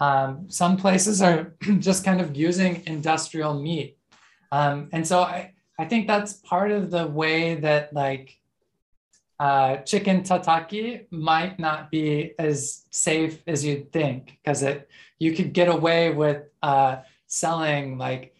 Um, 0.00 0.48
some 0.48 0.76
places 0.76 1.22
are 1.22 1.54
just 1.78 2.04
kind 2.04 2.20
of 2.20 2.36
using 2.36 2.82
industrial 2.86 3.54
meat. 3.54 3.96
Um, 4.52 4.88
and 4.92 5.06
so 5.06 5.20
I, 5.20 5.54
I 5.78 5.86
think 5.86 6.06
that's 6.06 6.34
part 6.34 6.70
of 6.70 6.90
the 6.90 7.06
way 7.06 7.56
that, 7.56 7.92
like, 7.92 8.37
uh, 9.40 9.76
chicken 9.78 10.22
tataki 10.22 11.06
might 11.10 11.58
not 11.58 11.90
be 11.90 12.34
as 12.38 12.84
safe 12.90 13.42
as 13.46 13.64
you'd 13.64 13.92
think 13.92 14.38
because 14.42 14.62
it 14.62 14.88
you 15.18 15.32
could 15.32 15.52
get 15.52 15.68
away 15.68 16.12
with 16.12 16.42
uh, 16.62 16.96
selling 17.26 17.98
like 17.98 18.34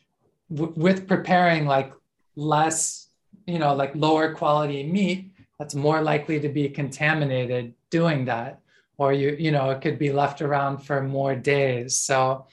w- 0.52 0.72
with 0.76 1.06
preparing 1.06 1.66
like 1.66 1.92
less 2.36 3.08
you 3.46 3.58
know 3.58 3.74
like 3.74 3.94
lower 3.94 4.34
quality 4.34 4.82
meat 4.82 5.32
that's 5.58 5.74
more 5.74 6.00
likely 6.02 6.38
to 6.40 6.48
be 6.48 6.68
contaminated 6.68 7.74
doing 7.90 8.24
that. 8.26 8.60
Or 8.96 9.12
you 9.12 9.36
you 9.38 9.52
know 9.52 9.70
it 9.70 9.80
could 9.80 9.98
be 9.98 10.12
left 10.12 10.42
around 10.42 10.78
for 10.78 11.02
more 11.02 11.34
days. 11.34 11.96
So 11.96 12.46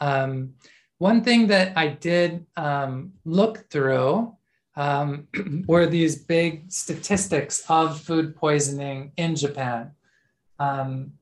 um, 0.00 0.54
one 1.00 1.24
thing 1.24 1.46
that 1.46 1.72
i 1.76 1.88
did 1.88 2.46
um, 2.56 3.12
look 3.24 3.68
through 3.70 4.36
um, 4.80 5.28
were 5.66 5.86
these 5.86 6.16
big 6.16 6.72
statistics 6.72 7.62
of 7.68 8.00
food 8.00 8.34
poisoning 8.34 9.12
in 9.18 9.36
Japan. 9.36 9.92
Um, 10.58 11.12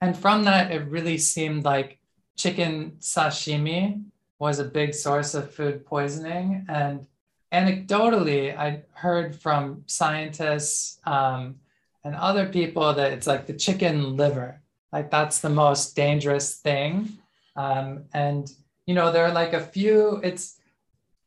and 0.00 0.18
from 0.18 0.44
that, 0.44 0.72
it 0.72 0.88
really 0.88 1.16
seemed 1.16 1.64
like 1.64 2.00
chicken 2.36 2.96
sashimi 2.98 4.02
was 4.40 4.58
a 4.58 4.64
big 4.64 4.94
source 4.94 5.34
of 5.34 5.54
food 5.54 5.86
poisoning. 5.86 6.66
And 6.68 7.06
anecdotally, 7.52 8.56
I 8.56 8.82
heard 8.94 9.36
from 9.36 9.84
scientists 9.86 10.98
um, 11.06 11.56
and 12.02 12.16
other 12.16 12.46
people 12.46 12.92
that 12.94 13.12
it's 13.12 13.28
like 13.28 13.46
the 13.46 13.52
chicken 13.52 14.16
liver, 14.16 14.60
like 14.92 15.08
that's 15.10 15.38
the 15.38 15.50
most 15.50 15.94
dangerous 15.94 16.56
thing. 16.56 17.10
Um, 17.54 18.06
and, 18.12 18.50
you 18.86 18.94
know, 18.94 19.12
there 19.12 19.26
are 19.26 19.32
like 19.32 19.52
a 19.52 19.60
few, 19.60 20.20
it's, 20.24 20.59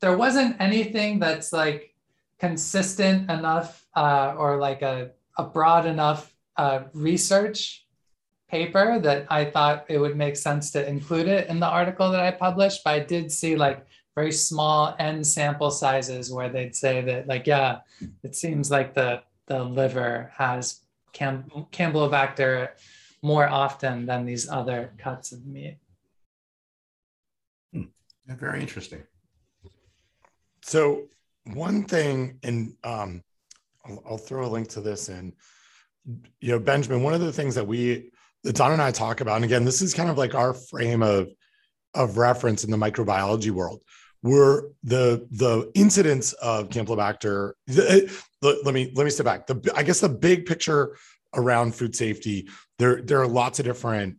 there 0.04 0.18
wasn't 0.18 0.54
anything 0.60 1.18
that's 1.18 1.54
like 1.54 1.96
consistent 2.38 3.32
enough 3.32 3.86
uh, 3.96 4.36
or 4.38 4.58
like 4.58 4.82
a, 4.82 5.12
a 5.38 5.46
broad 5.46 5.86
enough 5.86 6.36
uh, 6.58 6.82
research 6.94 7.86
paper 8.50 9.00
that 9.00 9.26
I 9.30 9.46
thought 9.46 9.86
it 9.88 9.98
would 9.98 10.18
make 10.18 10.36
sense 10.36 10.72
to 10.72 10.86
include 10.86 11.30
it 11.30 11.48
in 11.48 11.62
the 11.62 11.68
article 11.68 12.12
that 12.12 12.20
I 12.20 12.32
published. 12.32 12.84
But 12.84 12.96
I 12.96 13.00
did 13.00 13.32
see 13.32 13.56
like 13.56 13.88
very 14.14 14.34
small 14.34 14.94
n 15.00 15.24
sample 15.24 15.72
sizes 15.72 16.34
where 16.34 16.50
they'd 16.50 16.76
say 16.76 17.00
that 17.00 17.28
like, 17.28 17.48
yeah, 17.48 17.80
it 18.24 18.36
seems 18.36 18.70
like 18.70 18.94
the, 18.94 19.24
the 19.46 19.64
liver 19.64 20.34
has 20.36 20.82
Cam- 21.14 21.50
Campylobacter 21.72 22.72
more 23.22 23.48
often 23.48 24.06
than 24.06 24.26
these 24.26 24.50
other 24.50 24.92
cuts 24.98 25.32
of 25.32 25.46
meat. 25.46 25.78
Hmm. 27.72 27.84
Very 28.28 28.60
interesting. 28.60 29.04
So 30.64 31.04
one 31.54 31.84
thing, 31.84 32.40
and 32.42 32.74
um, 32.84 33.22
I'll, 33.86 34.04
I'll, 34.12 34.18
throw 34.18 34.46
a 34.46 34.50
link 34.50 34.70
to 34.70 34.82
this 34.82 35.10
in. 35.10 35.34
You 36.40 36.52
know, 36.52 36.60
Benjamin, 36.60 37.04
one 37.04 37.14
of 37.14 37.22
the 37.22 37.34
things 37.34 37.56
that 37.56 37.68
we 37.68 38.12
that 38.44 38.56
Don 38.56 38.72
and 38.72 38.82
I 38.82 38.92
talk 38.92 39.22
about, 39.22 39.38
and 39.38 39.46
again, 39.46 39.66
this 39.66 39.82
is 39.82 39.94
kind 39.94 40.10
of 40.10 40.18
like 40.18 40.36
our 40.36 40.54
frame 40.54 41.04
of 41.04 41.30
of 41.94 42.18
reference 42.18 42.64
in 42.64 42.72
the 42.72 42.78
microbiology 42.78 43.52
world, 43.52 43.82
were 44.22 44.72
the 44.84 45.28
the 45.32 45.70
incidence 45.76 46.34
of 46.34 46.70
Campylobacter. 46.70 47.54
Let, 47.68 48.66
let 48.66 48.74
me 48.74 48.92
let 48.96 49.04
me 49.04 49.10
step 49.10 49.26
back. 49.26 49.48
The 49.48 49.72
I 49.76 49.84
guess 49.84 50.00
the 50.00 50.10
big 50.10 50.46
picture 50.46 50.98
around 51.34 51.76
food 51.76 51.96
safety, 51.96 52.50
there 52.80 53.02
there 53.02 53.22
are 53.22 53.28
lots 53.28 53.60
of 53.60 53.66
different 53.66 54.18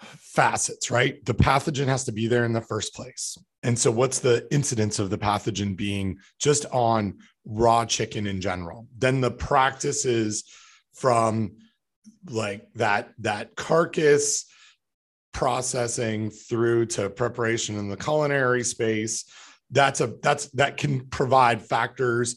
facets, 0.00 0.90
right? 0.90 1.24
The 1.24 1.34
pathogen 1.34 1.86
has 1.86 2.04
to 2.04 2.12
be 2.12 2.28
there 2.28 2.44
in 2.44 2.52
the 2.52 2.60
first 2.60 2.94
place. 2.94 3.36
And 3.62 3.78
so, 3.78 3.90
what's 3.90 4.20
the 4.20 4.46
incidence 4.52 4.98
of 4.98 5.10
the 5.10 5.18
pathogen 5.18 5.76
being 5.76 6.18
just 6.38 6.66
on 6.66 7.18
raw 7.44 7.84
chicken 7.84 8.26
in 8.26 8.40
general? 8.40 8.86
Then 8.96 9.20
the 9.20 9.30
practices 9.30 10.44
from 10.94 11.56
like 12.28 12.66
that 12.74 13.12
that 13.18 13.56
carcass 13.56 14.46
processing 15.32 16.30
through 16.30 16.86
to 16.86 17.10
preparation 17.10 17.78
in 17.78 17.88
the 17.88 17.96
culinary 17.96 18.64
space 18.64 19.24
that's 19.70 20.00
a 20.00 20.06
that's 20.22 20.46
that 20.52 20.76
can 20.76 21.06
provide 21.06 21.62
factors 21.62 22.36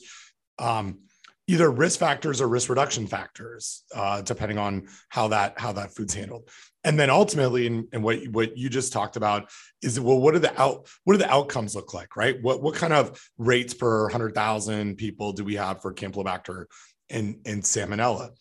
um, 0.60 1.00
either 1.48 1.72
risk 1.72 2.00
factors 2.00 2.42
or 2.42 2.48
risk 2.48 2.70
reduction 2.70 3.08
factors 3.08 3.84
uh, 3.96 4.22
depending 4.22 4.58
on 4.58 4.88
how 5.10 5.30
that 5.30 5.60
how 5.60 5.72
that 5.72 5.96
food's 5.96 6.14
handled 6.14 6.48
and 6.84 7.00
then 7.00 7.10
ultimately 7.10 7.68
and, 7.68 8.04
what 8.04 8.20
what 8.30 8.58
you 8.58 8.70
just 8.70 8.94
talked 8.94 9.16
about 9.16 9.50
is 9.82 10.00
well 10.00 10.20
what 10.20 10.36
are 10.36 10.40
the 10.40 10.62
out 10.62 10.88
what 11.04 11.14
do 11.14 11.18
the 11.18 11.32
outcomes 11.32 11.76
look 11.76 11.94
like 11.94 12.16
right? 12.16 12.42
What 12.42 12.62
what 12.62 12.76
kind 12.76 12.94
of 12.94 13.22
rates 13.38 13.74
per 13.74 14.04
100000 14.04 14.96
people 14.96 15.34
do 15.34 15.44
we 15.44 15.56
have 15.56 15.82
for 15.82 15.94
campylobacter 15.94 16.66
and 17.10 17.38
and 17.46 17.64
salmonella? 17.64 18.32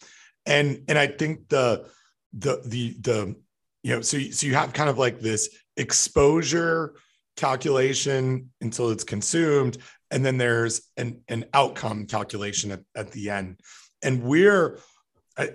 And 0.47 0.85
and 0.89 0.99
i 0.99 1.07
think 1.07 1.49
the 1.49 1.87
the 2.33 2.63
the 2.65 2.97
the 3.01 3.37
you 3.83 3.95
know 3.95 4.01
so 4.01 4.19
so 4.19 4.47
you 4.47 4.55
have 4.55 4.73
kind 4.73 4.91
of 4.91 4.99
like 4.99 5.21
this 5.21 5.51
exposure 5.77 6.95
calculation 7.37 8.51
until 8.61 8.91
it's 8.91 9.05
consumed 9.05 9.79
and 10.11 10.25
then 10.25 10.39
there's 10.39 10.83
an 10.97 11.23
an 11.29 11.47
outcome 11.55 12.07
calculation 12.07 12.73
at, 12.73 12.81
at 12.97 13.13
the 13.13 13.31
end. 13.31 13.61
And 14.03 14.23
we're 14.23 14.79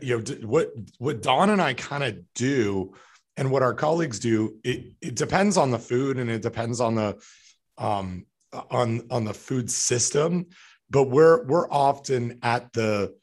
you 0.02 0.18
know 0.18 0.48
what 0.48 0.72
what 0.98 1.22
don 1.22 1.50
and 1.50 1.62
i 1.62 1.74
kind 1.74 2.04
of 2.04 2.18
do 2.34 2.94
and 3.38 3.52
what 3.52 3.62
our 3.62 3.74
colleagues 3.74 4.20
do 4.20 4.56
it, 4.64 4.94
it 5.02 5.16
depends 5.16 5.58
on 5.58 5.72
the 5.72 5.80
food 5.80 6.18
and 6.18 6.30
it 6.30 6.42
depends 6.42 6.80
on 6.80 6.96
the 6.96 7.18
um 7.78 8.26
on 8.72 9.06
on 9.12 9.26
the 9.26 9.34
food 9.34 9.70
system 9.70 10.46
but 10.90 11.04
we're 11.04 11.46
we're 11.46 11.70
often 11.70 12.40
at 12.42 12.72
the 12.74 13.14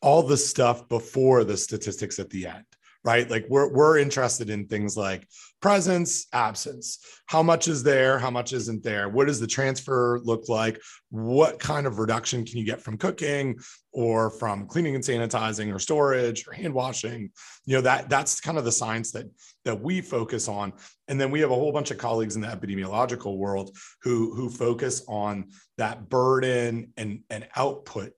all 0.00 0.22
the 0.22 0.36
stuff 0.36 0.88
before 0.88 1.44
the 1.44 1.56
statistics 1.56 2.18
at 2.18 2.28
the 2.30 2.46
end 2.46 2.64
right? 3.04 3.28
Like 3.28 3.46
we're 3.48 3.72
we're 3.72 3.98
interested 3.98 4.50
in 4.50 4.66
things 4.66 4.96
like 4.96 5.26
presence 5.62 6.26
absence. 6.32 6.98
How 7.26 7.42
much 7.42 7.68
is 7.68 7.82
there? 7.82 8.18
How 8.18 8.30
much 8.30 8.52
isn't 8.52 8.82
there? 8.82 9.08
What 9.08 9.28
does 9.28 9.40
the 9.40 9.46
transfer 9.46 10.20
look 10.24 10.48
like? 10.48 10.80
What 11.10 11.58
kind 11.60 11.86
of 11.86 11.98
reduction 11.98 12.44
can 12.44 12.58
you 12.58 12.64
get 12.64 12.82
from 12.82 12.98
cooking 12.98 13.58
or 13.92 14.30
from 14.30 14.66
cleaning 14.66 14.96
and 14.96 15.04
sanitizing 15.04 15.72
or 15.72 15.78
storage 15.78 16.46
or 16.46 16.52
hand 16.52 16.74
washing? 16.74 17.30
You 17.64 17.76
know 17.76 17.82
that 17.82 18.10
that's 18.10 18.40
kind 18.40 18.58
of 18.58 18.64
the 18.64 18.72
science 18.72 19.12
that 19.12 19.26
that 19.64 19.80
we 19.80 20.00
focus 20.00 20.48
on. 20.48 20.72
And 21.08 21.20
then 21.20 21.30
we 21.30 21.40
have 21.40 21.52
a 21.52 21.54
whole 21.54 21.72
bunch 21.72 21.92
of 21.92 21.98
colleagues 21.98 22.34
in 22.34 22.42
the 22.42 22.48
epidemiological 22.48 23.38
world 23.38 23.76
who 24.02 24.34
who 24.34 24.50
focus 24.50 25.04
on 25.08 25.46
that 25.78 26.08
burden 26.08 26.92
and 26.96 27.20
and 27.30 27.46
output 27.56 28.12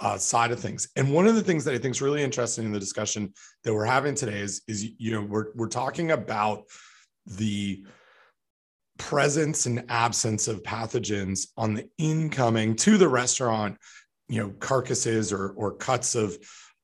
uh, 0.00 0.18
side 0.18 0.50
of 0.50 0.60
things. 0.60 0.88
And 0.96 1.12
one 1.12 1.26
of 1.26 1.34
the 1.34 1.42
things 1.42 1.64
that 1.64 1.74
I 1.74 1.78
think 1.78 1.94
is 1.94 2.02
really 2.02 2.22
interesting 2.22 2.64
in 2.64 2.72
the 2.72 2.80
discussion 2.80 3.32
that 3.64 3.74
we're 3.74 3.84
having 3.84 4.14
today 4.14 4.40
is, 4.40 4.62
is 4.68 4.84
you 4.98 5.12
know, 5.12 5.22
we're 5.22 5.46
we're 5.54 5.68
talking 5.68 6.10
about 6.12 6.64
the 7.26 7.84
presence 8.98 9.66
and 9.66 9.84
absence 9.88 10.48
of 10.48 10.62
pathogens 10.62 11.48
on 11.56 11.74
the 11.74 11.88
incoming 11.98 12.74
to 12.76 12.98
the 12.98 13.08
restaurant, 13.08 13.76
you 14.28 14.40
know, 14.40 14.50
carcasses 14.58 15.32
or 15.32 15.50
or 15.50 15.74
cuts 15.74 16.14
of 16.14 16.36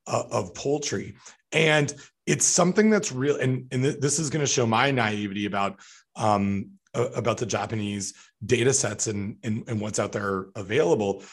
uh, 0.07 0.23
of 0.31 0.53
poultry, 0.53 1.15
and 1.51 1.93
it's 2.25 2.45
something 2.45 2.89
that's 2.89 3.11
real. 3.11 3.37
And 3.37 3.67
and 3.71 3.83
this 3.83 4.19
is 4.19 4.29
going 4.29 4.45
to 4.45 4.51
show 4.51 4.65
my 4.65 4.91
naivety 4.91 5.45
about 5.45 5.79
um, 6.15 6.71
about 6.93 7.37
the 7.37 7.45
Japanese 7.45 8.13
data 8.45 8.73
sets 8.73 9.07
and, 9.07 9.37
and 9.43 9.63
and 9.67 9.81
what's 9.81 9.99
out 9.99 10.11
there 10.11 10.47
available 10.55 11.23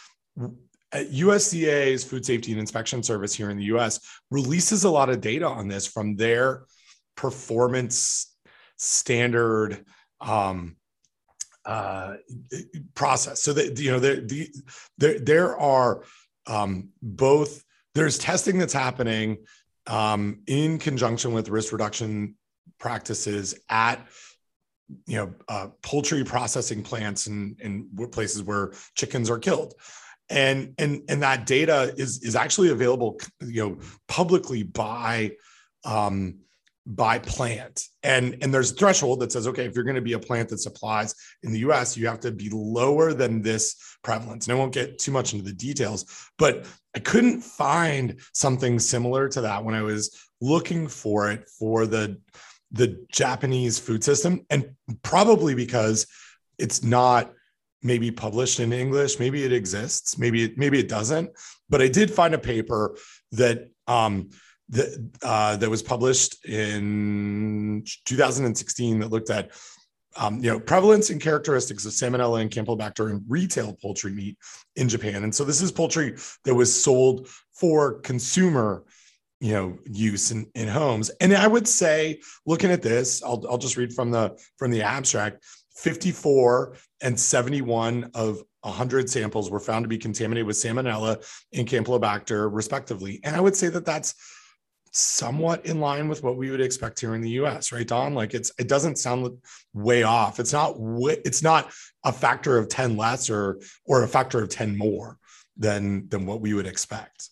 USDA's 0.95 2.05
Food 2.05 2.25
Safety 2.25 2.53
and 2.53 2.61
Inspection 2.61 3.03
Service 3.03 3.35
here 3.35 3.51
in 3.51 3.57
the 3.57 3.65
US 3.65 4.01
releases 4.31 4.85
a 4.85 4.91
lot 4.91 5.09
of 5.09 5.21
data 5.21 5.47
on 5.47 5.69
this 5.69 5.87
from 5.87 6.17
their 6.17 6.65
performance 7.17 8.35
standard 8.77 9.85
um, 10.21 10.77
uh, 11.65 12.15
process. 12.95 13.43
So 13.43 13.53
that 13.53 13.79
you 13.79 13.93
know, 13.93 14.01
there 14.01 14.21
the, 14.21 14.51
there 14.99 15.19
there 15.19 15.59
are 15.59 16.05
um, 16.47 16.91
both 17.01 17.65
there's 17.95 18.19
testing 18.19 18.59
that's 18.59 18.73
happening 18.73 19.39
um, 19.87 20.43
in 20.47 20.79
conjunction 20.79 21.33
with 21.33 21.49
risk 21.49 21.73
reduction 21.73 22.37
practices 22.79 23.55
at 23.69 24.07
you 25.07 25.17
know 25.17 25.35
uh, 25.49 25.69
poultry 25.83 26.25
processing 26.25 26.83
plants 26.83 27.27
and, 27.27 27.59
and 27.63 27.89
places 28.13 28.43
where 28.43 28.73
chickens 28.95 29.31
are 29.31 29.39
killed 29.39 29.75
and 30.33 30.75
and 30.79 31.03
and 31.09 31.23
that 31.23 31.47
data 31.47 31.95
is 31.97 32.23
is 32.23 32.35
actually 32.35 32.71
available 32.71 33.21
you 33.41 33.63
know 33.63 33.79
publicly 34.09 34.63
by 34.63 35.33
um 35.85 36.39
by 36.85 37.19
plant. 37.19 37.85
And 38.03 38.39
and 38.43 38.53
there's 38.53 38.73
a 38.73 38.75
threshold 38.75 39.21
that 39.21 39.31
says 39.31 39.47
okay 39.47 39.67
if 39.67 39.75
you're 39.75 39.85
going 39.85 39.97
to 39.97 40.03
be 40.03 40.15
a 40.15 40.19
plant 40.19 40.49
that 40.49 40.59
supplies 40.59 41.15
in 41.43 41.53
the 41.53 41.61
us 41.61 41.97
you 41.97 42.07
have 42.09 42.21
to 42.21 42.33
be 42.33 42.51
lower 42.51 43.13
than 43.13 43.43
this 43.43 43.77
prevalence. 44.03 44.47
And 44.47 44.57
i 44.57 44.59
won't 44.59 44.75
get 44.75 44.99
too 44.99 45.13
much 45.13 45.33
into 45.33 45.45
the 45.45 45.53
details 45.53 46.31
but 46.39 46.67
i 46.97 46.99
couldn't 46.99 47.43
find 47.43 48.21
something 48.33 48.79
similar 48.79 49.29
to 49.29 49.43
that 49.43 49.65
when 49.65 49.75
i 49.75 49.83
was 49.83 50.19
looking 50.41 50.89
for 50.89 51.31
it 51.31 51.49
for 51.59 51.87
the 51.87 52.21
the 52.73 53.07
japanese 53.13 53.79
food 53.79 54.03
system. 54.03 54.45
And 54.51 54.75
probably 55.03 55.55
because 55.55 56.07
it's 56.59 56.83
not 56.83 57.33
maybe 57.83 58.11
published 58.11 58.61
in 58.61 58.73
English. 58.73 59.19
Maybe 59.19 59.45
it 59.45 59.53
exists. 59.53 60.19
Maybe 60.19 60.45
it, 60.45 60.59
maybe 60.59 60.79
it 60.79 60.89
doesn't. 60.89 61.31
But 61.69 61.83
I 61.83 61.89
did 61.89 62.11
find 62.11 62.35
a 62.35 62.39
paper 62.39 62.97
that 63.33 63.69
um, 63.87 64.31
that 64.71 65.11
uh, 65.23 65.57
that 65.57 65.71
was 65.71 65.83
published 65.83 66.45
in 66.45 67.85
2016 68.07 69.01
that 69.01 69.11
looked 69.11 69.31
at 69.31 69.51
um, 70.17 70.43
you 70.43 70.51
know 70.51 70.61
prevalence 70.61 71.11
and 71.11 71.21
characteristics 71.21 71.85
of 71.85 71.93
salmonella 71.93 72.41
and 72.41 72.51
campylobacter 72.51 73.11
in 73.11 73.25
retail 73.29 73.77
poultry 73.81 74.13
meat 74.13 74.37
in 74.77 74.89
Japan. 74.89 75.25
And 75.25 75.35
so 75.35 75.45
this 75.45 75.61
is 75.61 75.73
poultry 75.73 76.17
that 76.45 76.55
was 76.55 76.83
sold 76.83 77.29
for 77.55 78.01
consumer 78.01 78.85
you 79.41 79.53
know 79.53 79.77
use 79.91 80.31
in, 80.31 80.47
in 80.55 80.69
homes 80.69 81.11
and 81.21 81.35
i 81.35 81.49
would 81.49 81.67
say 81.67 82.21
looking 82.47 82.71
at 82.71 82.81
this 82.81 83.25
I'll, 83.25 83.45
I'll 83.51 83.59
just 83.59 83.77
read 83.77 83.93
from 83.93 84.13
the 84.13 84.41
from 84.57 84.71
the 84.71 84.83
abstract 84.83 85.45
54 85.77 86.77
and 87.01 87.19
71 87.19 88.11
of 88.15 88.43
100 88.63 89.11
samples 89.11 89.51
were 89.51 89.61
found 89.61 89.85
to 89.85 89.89
be 89.89 89.99
contaminated 89.99 90.47
with 90.47 90.57
salmonella 90.57 91.25
and 91.53 91.67
campylobacter 91.67 92.49
respectively 92.53 93.21
and 93.25 93.35
i 93.35 93.41
would 93.41 93.57
say 93.57 93.69
that 93.69 93.85
that's 93.85 94.15
somewhat 94.93 95.65
in 95.65 95.81
line 95.81 96.07
with 96.07 96.23
what 96.23 96.37
we 96.37 96.51
would 96.51 96.61
expect 96.61 97.01
here 97.01 97.15
in 97.15 97.23
the 97.23 97.31
US, 97.31 97.73
right, 97.73 97.89
Don? 97.89 98.15
Like 98.15 98.35
it's 98.35 98.53
it 98.59 98.69
doesn't 98.69 98.99
sound 98.99 99.39
way 99.73 100.03
off. 100.03 100.39
It's 100.39 100.53
not 100.53 100.77
it's 100.79 101.43
not 101.43 101.73
a 102.05 102.13
factor 102.13 102.59
of 102.59 102.69
10 102.69 102.97
less 102.97 103.31
or 103.31 103.61
or 103.87 104.03
a 104.03 104.09
factor 104.09 104.43
of 104.43 104.51
10 104.51 104.77
more 104.77 105.19
than 105.57 106.09
than 106.09 106.27
what 106.27 106.41
we 106.41 106.55
would 106.55 106.67
expect. 106.67 107.31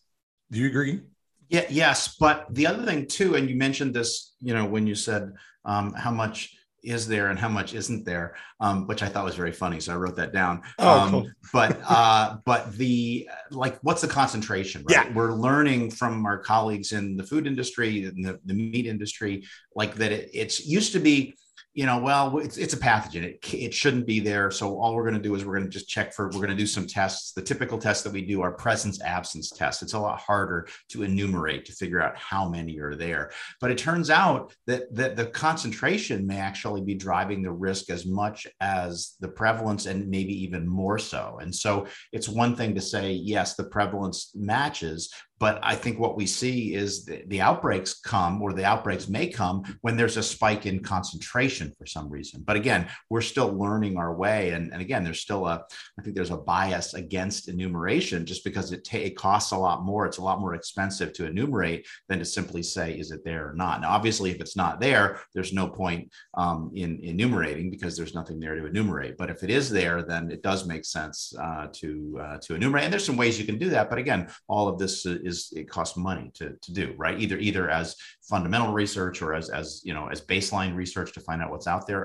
Do 0.51 0.59
you 0.59 0.67
agree? 0.67 1.03
Yeah, 1.49 1.67
yes. 1.69 2.17
But 2.19 2.47
the 2.51 2.67
other 2.67 2.85
thing 2.85 3.07
too, 3.07 3.35
and 3.35 3.49
you 3.49 3.57
mentioned 3.57 3.95
this, 3.95 4.35
you 4.41 4.55
know, 4.55 4.65
when 4.65 4.87
you 4.87 4.95
said 4.95 5.33
um, 5.65 5.93
how 5.93 6.11
much 6.11 6.57
is 6.83 7.07
there 7.07 7.29
and 7.29 7.39
how 7.39 7.49
much 7.49 7.75
isn't 7.75 8.05
there, 8.05 8.35
um, 8.61 8.87
which 8.87 9.03
I 9.03 9.09
thought 9.09 9.25
was 9.25 9.35
very 9.35 9.53
funny. 9.53 9.81
So 9.81 9.93
I 9.93 9.97
wrote 9.97 10.17
that 10.17 10.33
down. 10.33 10.63
Oh, 10.79 11.01
um, 11.01 11.11
cool. 11.11 11.31
but 11.53 11.81
uh, 11.89 12.37
but 12.45 12.73
the 12.77 13.29
like, 13.51 13.79
what's 13.83 14.01
the 14.01 14.09
concentration? 14.09 14.85
Right? 14.85 15.07
Yeah. 15.07 15.13
We're 15.15 15.33
learning 15.33 15.91
from 15.91 16.25
our 16.27 16.39
colleagues 16.39 16.93
in 16.93 17.17
the 17.17 17.25
food 17.25 17.47
industry, 17.47 18.05
in 18.05 18.23
the, 18.23 18.41
the 18.45 18.55
meat 18.55 18.87
industry, 18.87 19.45
like 19.75 19.95
that. 19.97 20.13
It, 20.13 20.31
it's 20.33 20.67
used 20.67 20.93
to 20.93 21.01
be 21.01 21.35
you 21.73 21.87
know, 21.87 21.99
well, 21.99 22.39
it's, 22.39 22.57
it's 22.57 22.75
a 22.75 22.79
pathogen. 22.79 23.23
It, 23.23 23.55
it 23.55 23.73
shouldn't 23.73 24.07
be 24.07 24.19
there. 24.19 24.51
So 24.51 24.81
all 24.81 24.95
we're 24.95 25.05
going 25.05 25.15
to 25.15 25.21
do 25.21 25.35
is 25.37 25.45
we're 25.45 25.57
going 25.57 25.71
to 25.71 25.79
just 25.79 25.89
check 25.89 26.13
for, 26.13 26.27
we're 26.27 26.33
going 26.33 26.51
to 26.51 26.57
do 26.57 26.67
some 26.67 26.87
tests. 26.87 27.33
The 27.33 27.43
typical 27.43 27.79
tests 27.79 28.03
that 28.03 28.13
we 28.13 28.23
do 28.23 28.43
are 28.43 28.51
presence 28.51 29.01
absence 29.03 29.51
tests. 29.51 29.81
It's 29.83 29.93
a 29.93 29.99
lot 29.99 30.19
harder 30.19 30.67
to 30.89 31.05
enumerate 31.05 31.65
to 31.67 31.73
figure 31.73 32.03
out 32.03 32.17
how 32.17 32.49
many 32.49 32.81
are 32.81 32.97
there. 32.97 33.31
But 33.61 33.71
it 33.71 33.79
turns 33.79 34.11
out 34.11 34.53
that, 34.67 34.93
that 34.95 35.15
the 35.15 35.27
concentration 35.27 36.27
may 36.27 36.39
actually 36.39 36.81
be 36.81 36.95
driving 36.95 37.41
the 37.41 37.53
risk 37.53 37.89
as 37.89 38.05
much 38.05 38.49
as 38.61 39.15
the 39.21 39.29
prevalence 39.29 39.87
and 39.87 40.09
maybe 40.09 40.43
even 40.43 40.67
more 40.67 40.99
so. 40.99 41.39
And 41.41 41.55
so 41.55 41.87
it's 42.13 42.29
one 42.29 42.57
thing 42.57 42.75
to 42.75 42.81
say, 42.81 43.13
yes, 43.13 43.55
the 43.55 43.65
prevalence 43.65 44.33
matches, 44.35 45.13
but 45.41 45.59
I 45.63 45.75
think 45.75 45.99
what 45.99 46.17
we 46.17 46.27
see 46.27 46.75
is 46.75 47.07
the, 47.07 47.25
the, 47.27 47.41
outbreaks 47.41 47.99
come, 47.99 48.43
or 48.43 48.53
the 48.53 48.67
outbreaks 48.67 49.09
may 49.09 49.27
come 49.27 49.63
when 49.81 49.97
there's 49.97 50.19
a 50.19 50.23
spike 50.23 50.67
in 50.67 50.81
concentration 50.81 51.73
for 51.79 51.87
some 51.87 52.11
reason. 52.11 52.43
But 52.47 52.57
again, 52.57 52.87
we're 53.09 53.23
still 53.23 53.51
learning 53.51 53.97
our 53.97 54.15
way, 54.15 54.51
and, 54.51 54.71
and 54.71 54.83
again, 54.83 55.03
there's 55.03 55.21
still 55.21 55.47
a, 55.47 55.65
I 55.99 56.03
think 56.03 56.15
there's 56.15 56.31
a 56.31 56.37
bias 56.37 56.93
against 56.93 57.49
enumeration 57.49 58.27
just 58.27 58.45
because 58.45 58.71
it, 58.71 58.85
ta- 58.85 58.99
it 58.99 59.17
costs 59.17 59.53
a 59.53 59.57
lot 59.57 59.83
more. 59.83 60.05
It's 60.05 60.19
a 60.19 60.23
lot 60.23 60.41
more 60.41 60.55
expensive 60.55 61.15
to 61.15 61.27
enumerate 61.27 61.87
than 62.09 62.19
to 62.19 62.25
simply 62.27 62.63
say 62.63 62.93
is 62.93 63.11
it 63.11 63.25
there 63.25 63.49
or 63.49 63.55
not. 63.55 63.81
Now, 63.81 63.91
obviously, 63.91 64.31
if 64.31 64.41
it's 64.43 64.57
not 64.57 64.79
there, 64.79 65.21
there's 65.35 65.55
no 65.55 65.69
point 65.69 66.13
um, 66.35 66.71
in 66.75 67.01
enumerating 67.03 67.71
because 67.71 67.97
there's 67.97 68.15
nothing 68.15 68.39
there 68.41 68.57
to 68.57 68.67
enumerate. 68.67 69.17
But 69.17 69.31
if 69.31 69.43
it 69.43 69.49
is 69.49 69.71
there, 69.71 70.03
then 70.03 70.31
it 70.31 70.43
does 70.43 70.67
make 70.67 70.85
sense 70.85 71.33
uh, 71.41 71.69
to 71.73 72.21
uh, 72.23 72.39
to 72.43 72.55
enumerate. 72.55 72.85
And 72.85 72.93
there's 72.93 73.07
some 73.07 73.17
ways 73.17 73.39
you 73.39 73.47
can 73.47 73.57
do 73.57 73.71
that. 73.71 73.89
But 73.89 73.99
again, 73.99 74.29
all 74.47 74.69
of 74.69 74.79
this 74.79 75.07
is 75.07 75.30
is 75.31 75.53
it 75.57 75.69
costs 75.77 75.97
money 75.97 76.31
to, 76.39 76.47
to 76.65 76.71
do 76.81 76.87
right? 77.05 77.19
Either 77.25 77.39
either 77.39 77.65
as 77.81 77.97
fundamental 78.33 78.73
research 78.83 79.17
or 79.23 79.31
as 79.35 79.47
as 79.61 79.67
you 79.85 79.95
know 79.95 80.07
as 80.15 80.21
baseline 80.21 80.75
research 80.83 81.11
to 81.15 81.21
find 81.21 81.41
out 81.43 81.51
what's 81.51 81.67
out 81.75 81.87
there 81.87 82.03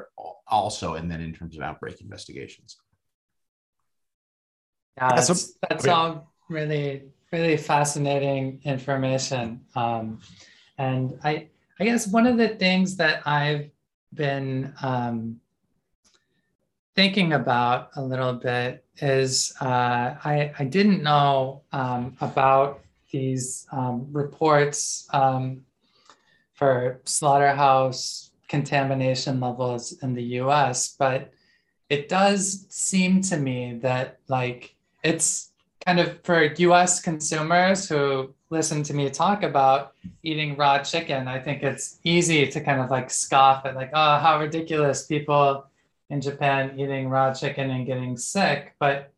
also 0.47 0.87
and 0.97 1.09
then 1.11 1.21
in 1.21 1.33
terms 1.33 1.55
of 1.57 1.61
outbreak 1.63 2.01
investigations. 2.01 2.77
Yeah 4.97 5.15
that's, 5.15 5.57
that's 5.69 5.87
all 5.87 6.31
really 6.49 7.03
really 7.31 7.57
fascinating 7.57 8.61
information. 8.63 9.45
Um, 9.75 10.19
and 10.77 11.17
i 11.23 11.47
i 11.79 11.85
guess 11.85 12.07
one 12.07 12.27
of 12.27 12.37
the 12.37 12.49
things 12.49 12.97
that 12.97 13.25
i've 13.25 13.69
been 14.13 14.73
um, 14.81 15.39
thinking 16.95 17.33
about 17.33 17.89
a 17.95 18.01
little 18.01 18.33
bit 18.33 18.85
is 19.01 19.53
uh, 19.59 20.15
I, 20.23 20.53
I 20.57 20.63
didn't 20.63 21.03
know 21.03 21.63
um, 21.73 22.15
about 22.21 22.84
these 23.15 23.65
um, 23.71 24.07
reports 24.11 25.07
um, 25.13 25.61
for 26.53 26.99
slaughterhouse 27.05 28.31
contamination 28.49 29.39
levels 29.39 29.93
in 30.03 30.13
the 30.13 30.27
US, 30.41 30.95
but 30.99 31.31
it 31.89 32.09
does 32.09 32.65
seem 32.69 33.21
to 33.21 33.37
me 33.37 33.79
that 33.81 34.19
like 34.27 34.75
it's 35.03 35.51
kind 35.85 35.99
of 35.99 36.19
for 36.23 36.43
US 36.43 37.01
consumers 37.01 37.87
who 37.87 38.33
listen 38.49 38.83
to 38.83 38.93
me 38.93 39.09
talk 39.09 39.43
about 39.43 39.93
eating 40.23 40.57
raw 40.57 40.79
chicken, 40.79 41.27
I 41.27 41.39
think 41.39 41.63
it's 41.63 41.99
easy 42.03 42.47
to 42.47 42.59
kind 42.59 42.81
of 42.81 42.89
like 42.89 43.09
scoff 43.09 43.65
at 43.65 43.75
like, 43.75 43.91
oh, 43.93 44.17
how 44.17 44.39
ridiculous 44.39 45.05
people 45.05 45.65
in 46.09 46.19
Japan 46.21 46.77
eating 46.79 47.09
raw 47.09 47.33
chicken 47.33 47.69
and 47.71 47.85
getting 47.85 48.17
sick. 48.17 48.75
But 48.79 49.13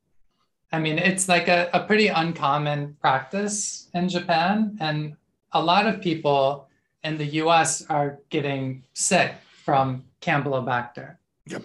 I 0.72 0.80
mean, 0.80 0.98
it's 0.98 1.30
like 1.30 1.48
a, 1.48 1.70
a 1.74 1.84
pretty 1.84 2.08
uncommon 2.08 2.98
practice 3.00 3.90
in 3.94 4.10
Japan. 4.10 4.78
And 4.82 5.16
a 5.54 5.64
lot 5.64 5.88
of 5.88 6.02
people 6.02 6.68
in 7.04 7.18
the 7.18 7.26
US 7.42 7.86
are 7.90 8.20
getting 8.30 8.84
sick 8.94 9.34
from 9.64 10.04
Campylobacter. 10.22 11.18
Yep. 11.48 11.64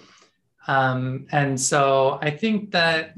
Um, 0.68 1.26
and 1.32 1.61
so 1.61 2.18
I 2.22 2.30
think 2.30 2.70
that 2.70 3.14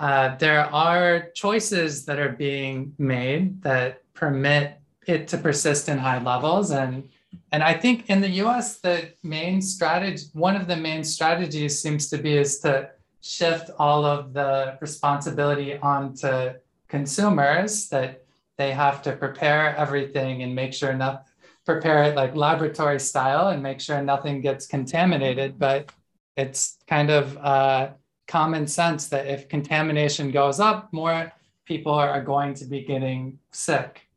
uh, 0.00 0.36
there 0.36 0.64
are 0.74 1.28
choices 1.34 2.04
that 2.06 2.18
are 2.18 2.30
being 2.30 2.94
made 2.98 3.62
that 3.62 4.02
permit 4.14 4.78
it 5.06 5.28
to 5.28 5.38
persist 5.38 5.88
in 5.88 5.98
high 5.98 6.20
levels. 6.20 6.72
And, 6.72 7.08
and 7.52 7.62
I 7.62 7.74
think 7.74 8.10
in 8.10 8.20
the 8.20 8.30
US, 8.44 8.80
the 8.80 9.12
main 9.22 9.62
strategy, 9.62 10.24
one 10.32 10.56
of 10.56 10.66
the 10.66 10.76
main 10.76 11.04
strategies 11.04 11.80
seems 11.80 12.08
to 12.10 12.18
be 12.18 12.36
is 12.36 12.58
to 12.60 12.90
shift 13.22 13.70
all 13.78 14.04
of 14.04 14.32
the 14.32 14.76
responsibility 14.80 15.78
onto 15.78 16.50
consumers 16.88 17.88
that 17.88 18.24
they 18.58 18.72
have 18.72 19.00
to 19.02 19.12
prepare 19.12 19.74
everything 19.76 20.42
and 20.42 20.54
make 20.54 20.74
sure 20.74 20.92
not 20.92 21.26
prepare 21.64 22.02
it 22.02 22.16
like 22.16 22.34
laboratory 22.34 22.98
style 22.98 23.48
and 23.48 23.62
make 23.62 23.80
sure 23.80 24.02
nothing 24.02 24.40
gets 24.40 24.66
contaminated 24.66 25.58
but 25.58 25.90
it's 26.36 26.78
kind 26.88 27.10
of 27.10 27.36
uh, 27.38 27.90
common 28.26 28.66
sense 28.66 29.08
that 29.08 29.26
if 29.26 29.48
contamination 29.48 30.30
goes 30.30 30.58
up 30.58 30.92
more 30.92 31.32
people 31.64 31.92
are 31.92 32.22
going 32.22 32.52
to 32.52 32.64
be 32.64 32.82
getting 32.82 33.38
sick 33.52 34.08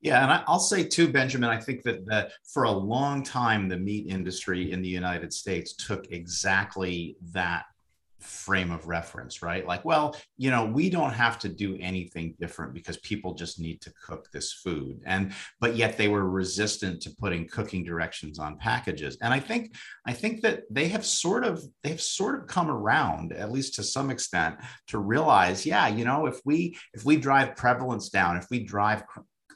yeah, 0.00 0.22
and 0.22 0.44
I'll 0.46 0.60
say 0.60 0.84
too, 0.84 1.08
Benjamin, 1.12 1.50
I 1.50 1.58
think 1.58 1.82
that, 1.82 2.06
that 2.06 2.32
for 2.44 2.64
a 2.64 2.70
long 2.70 3.22
time, 3.22 3.68
the 3.68 3.76
meat 3.76 4.06
industry 4.06 4.72
in 4.72 4.80
the 4.80 4.88
United 4.88 5.32
States 5.32 5.74
took 5.74 6.10
exactly 6.12 7.16
that 7.32 7.64
frame 8.20 8.70
of 8.70 8.86
reference, 8.86 9.42
right? 9.42 9.66
Like, 9.66 9.84
well, 9.84 10.16
you 10.36 10.50
know, 10.50 10.66
we 10.66 10.90
don't 10.90 11.12
have 11.12 11.38
to 11.40 11.48
do 11.48 11.76
anything 11.80 12.34
different 12.40 12.74
because 12.74 12.96
people 12.98 13.34
just 13.34 13.60
need 13.60 13.80
to 13.82 13.92
cook 14.04 14.28
this 14.32 14.52
food. 14.52 15.00
And 15.06 15.32
but 15.60 15.76
yet 15.76 15.96
they 15.96 16.08
were 16.08 16.28
resistant 16.28 17.00
to 17.02 17.10
putting 17.10 17.48
cooking 17.48 17.84
directions 17.84 18.38
on 18.38 18.58
packages. 18.58 19.16
And 19.22 19.32
I 19.32 19.40
think 19.40 19.74
I 20.06 20.12
think 20.12 20.42
that 20.42 20.62
they 20.70 20.88
have 20.88 21.04
sort 21.04 21.44
of 21.44 21.62
they've 21.82 22.00
sort 22.00 22.40
of 22.40 22.46
come 22.46 22.70
around, 22.70 23.32
at 23.32 23.52
least 23.52 23.74
to 23.74 23.82
some 23.82 24.10
extent, 24.10 24.56
to 24.88 24.98
realize, 24.98 25.64
yeah, 25.64 25.88
you 25.88 26.04
know, 26.04 26.26
if 26.26 26.40
we 26.44 26.76
if 26.94 27.04
we 27.04 27.16
drive 27.16 27.56
prevalence 27.56 28.08
down, 28.08 28.36
if 28.36 28.46
we 28.50 28.64
drive 28.64 29.02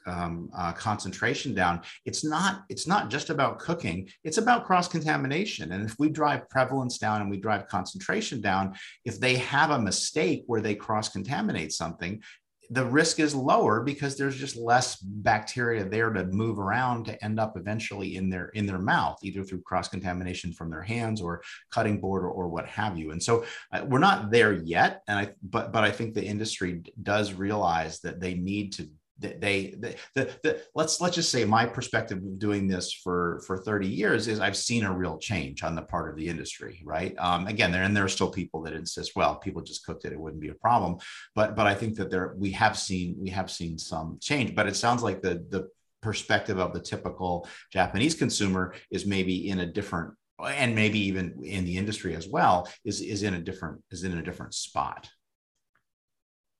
um, 0.05 0.49
uh, 0.55 0.71
concentration 0.73 1.53
down 1.53 1.81
it's 2.05 2.23
not 2.23 2.63
it's 2.69 2.87
not 2.87 3.09
just 3.09 3.29
about 3.29 3.59
cooking 3.59 4.07
it's 4.23 4.37
about 4.37 4.65
cross 4.65 4.87
contamination 4.87 5.71
and 5.71 5.85
if 5.85 5.97
we 5.99 6.09
drive 6.09 6.49
prevalence 6.49 6.97
down 6.97 7.21
and 7.21 7.29
we 7.29 7.37
drive 7.37 7.67
concentration 7.67 8.41
down 8.41 8.73
if 9.05 9.19
they 9.19 9.35
have 9.35 9.71
a 9.71 9.79
mistake 9.79 10.43
where 10.47 10.61
they 10.61 10.75
cross 10.75 11.09
contaminate 11.09 11.71
something 11.71 12.21
the 12.69 12.85
risk 12.85 13.19
is 13.19 13.35
lower 13.35 13.81
because 13.81 14.17
there's 14.17 14.37
just 14.37 14.55
less 14.55 14.95
bacteria 14.97 15.83
there 15.83 16.09
to 16.09 16.25
move 16.25 16.59
around 16.59 17.05
to 17.05 17.23
end 17.23 17.39
up 17.39 17.57
eventually 17.57 18.15
in 18.15 18.29
their 18.29 18.47
in 18.49 18.65
their 18.65 18.79
mouth 18.79 19.17
either 19.21 19.43
through 19.43 19.61
cross 19.61 19.87
contamination 19.87 20.53
from 20.53 20.69
their 20.69 20.81
hands 20.81 21.21
or 21.21 21.41
cutting 21.71 21.99
board 21.99 22.23
or, 22.23 22.29
or 22.29 22.47
what 22.47 22.65
have 22.65 22.97
you. 22.97 23.11
And 23.11 23.21
so 23.21 23.45
uh, 23.71 23.83
we're 23.85 23.99
not 23.99 24.31
there 24.31 24.53
yet 24.53 25.03
and 25.07 25.19
i 25.19 25.29
but 25.43 25.71
but 25.71 25.83
i 25.83 25.91
think 25.91 26.13
the 26.13 26.25
industry 26.25 26.81
does 27.01 27.33
realize 27.33 27.99
that 27.99 28.19
they 28.19 28.33
need 28.33 28.73
to 28.73 28.89
they, 29.19 29.75
they 29.77 29.95
the, 30.15 30.31
the, 30.43 30.61
let's 30.75 30.99
let's 30.99 31.15
just 31.15 31.31
say 31.31 31.45
my 31.45 31.65
perspective 31.65 32.17
of 32.17 32.39
doing 32.39 32.67
this 32.67 32.91
for 32.91 33.41
for 33.45 33.57
30 33.57 33.87
years 33.87 34.27
is 34.27 34.39
I've 34.39 34.57
seen 34.57 34.83
a 34.83 34.91
real 34.91 35.17
change 35.17 35.63
on 35.63 35.75
the 35.75 35.81
part 35.81 36.09
of 36.09 36.15
the 36.15 36.27
industry, 36.27 36.81
right? 36.83 37.15
Um, 37.17 37.47
again, 37.47 37.71
there 37.71 37.83
and 37.83 37.95
there 37.95 38.05
are 38.05 38.09
still 38.09 38.31
people 38.31 38.63
that 38.63 38.73
insist, 38.73 39.15
well, 39.15 39.35
people 39.35 39.61
just 39.61 39.85
cooked 39.85 40.05
it, 40.05 40.13
it 40.13 40.19
wouldn't 40.19 40.41
be 40.41 40.49
a 40.49 40.55
problem, 40.55 40.97
but 41.35 41.55
but 41.55 41.67
I 41.67 41.75
think 41.75 41.95
that 41.97 42.09
there 42.09 42.33
we 42.37 42.51
have 42.51 42.77
seen 42.77 43.15
we 43.19 43.29
have 43.29 43.51
seen 43.51 43.77
some 43.77 44.17
change, 44.21 44.55
but 44.55 44.67
it 44.67 44.75
sounds 44.75 45.03
like 45.03 45.21
the 45.21 45.45
the 45.49 45.69
perspective 46.01 46.59
of 46.59 46.73
the 46.73 46.81
typical 46.81 47.47
Japanese 47.71 48.15
consumer 48.15 48.73
is 48.91 49.05
maybe 49.05 49.49
in 49.49 49.59
a 49.59 49.65
different 49.65 50.13
and 50.43 50.75
maybe 50.75 50.99
even 50.99 51.41
in 51.43 51.65
the 51.65 51.77
industry 51.77 52.15
as 52.15 52.27
well 52.27 52.67
is 52.83 53.01
is 53.01 53.23
in 53.23 53.35
a 53.35 53.39
different 53.39 53.81
is 53.91 54.03
in 54.03 54.17
a 54.17 54.21
different 54.21 54.53
spot. 54.53 55.09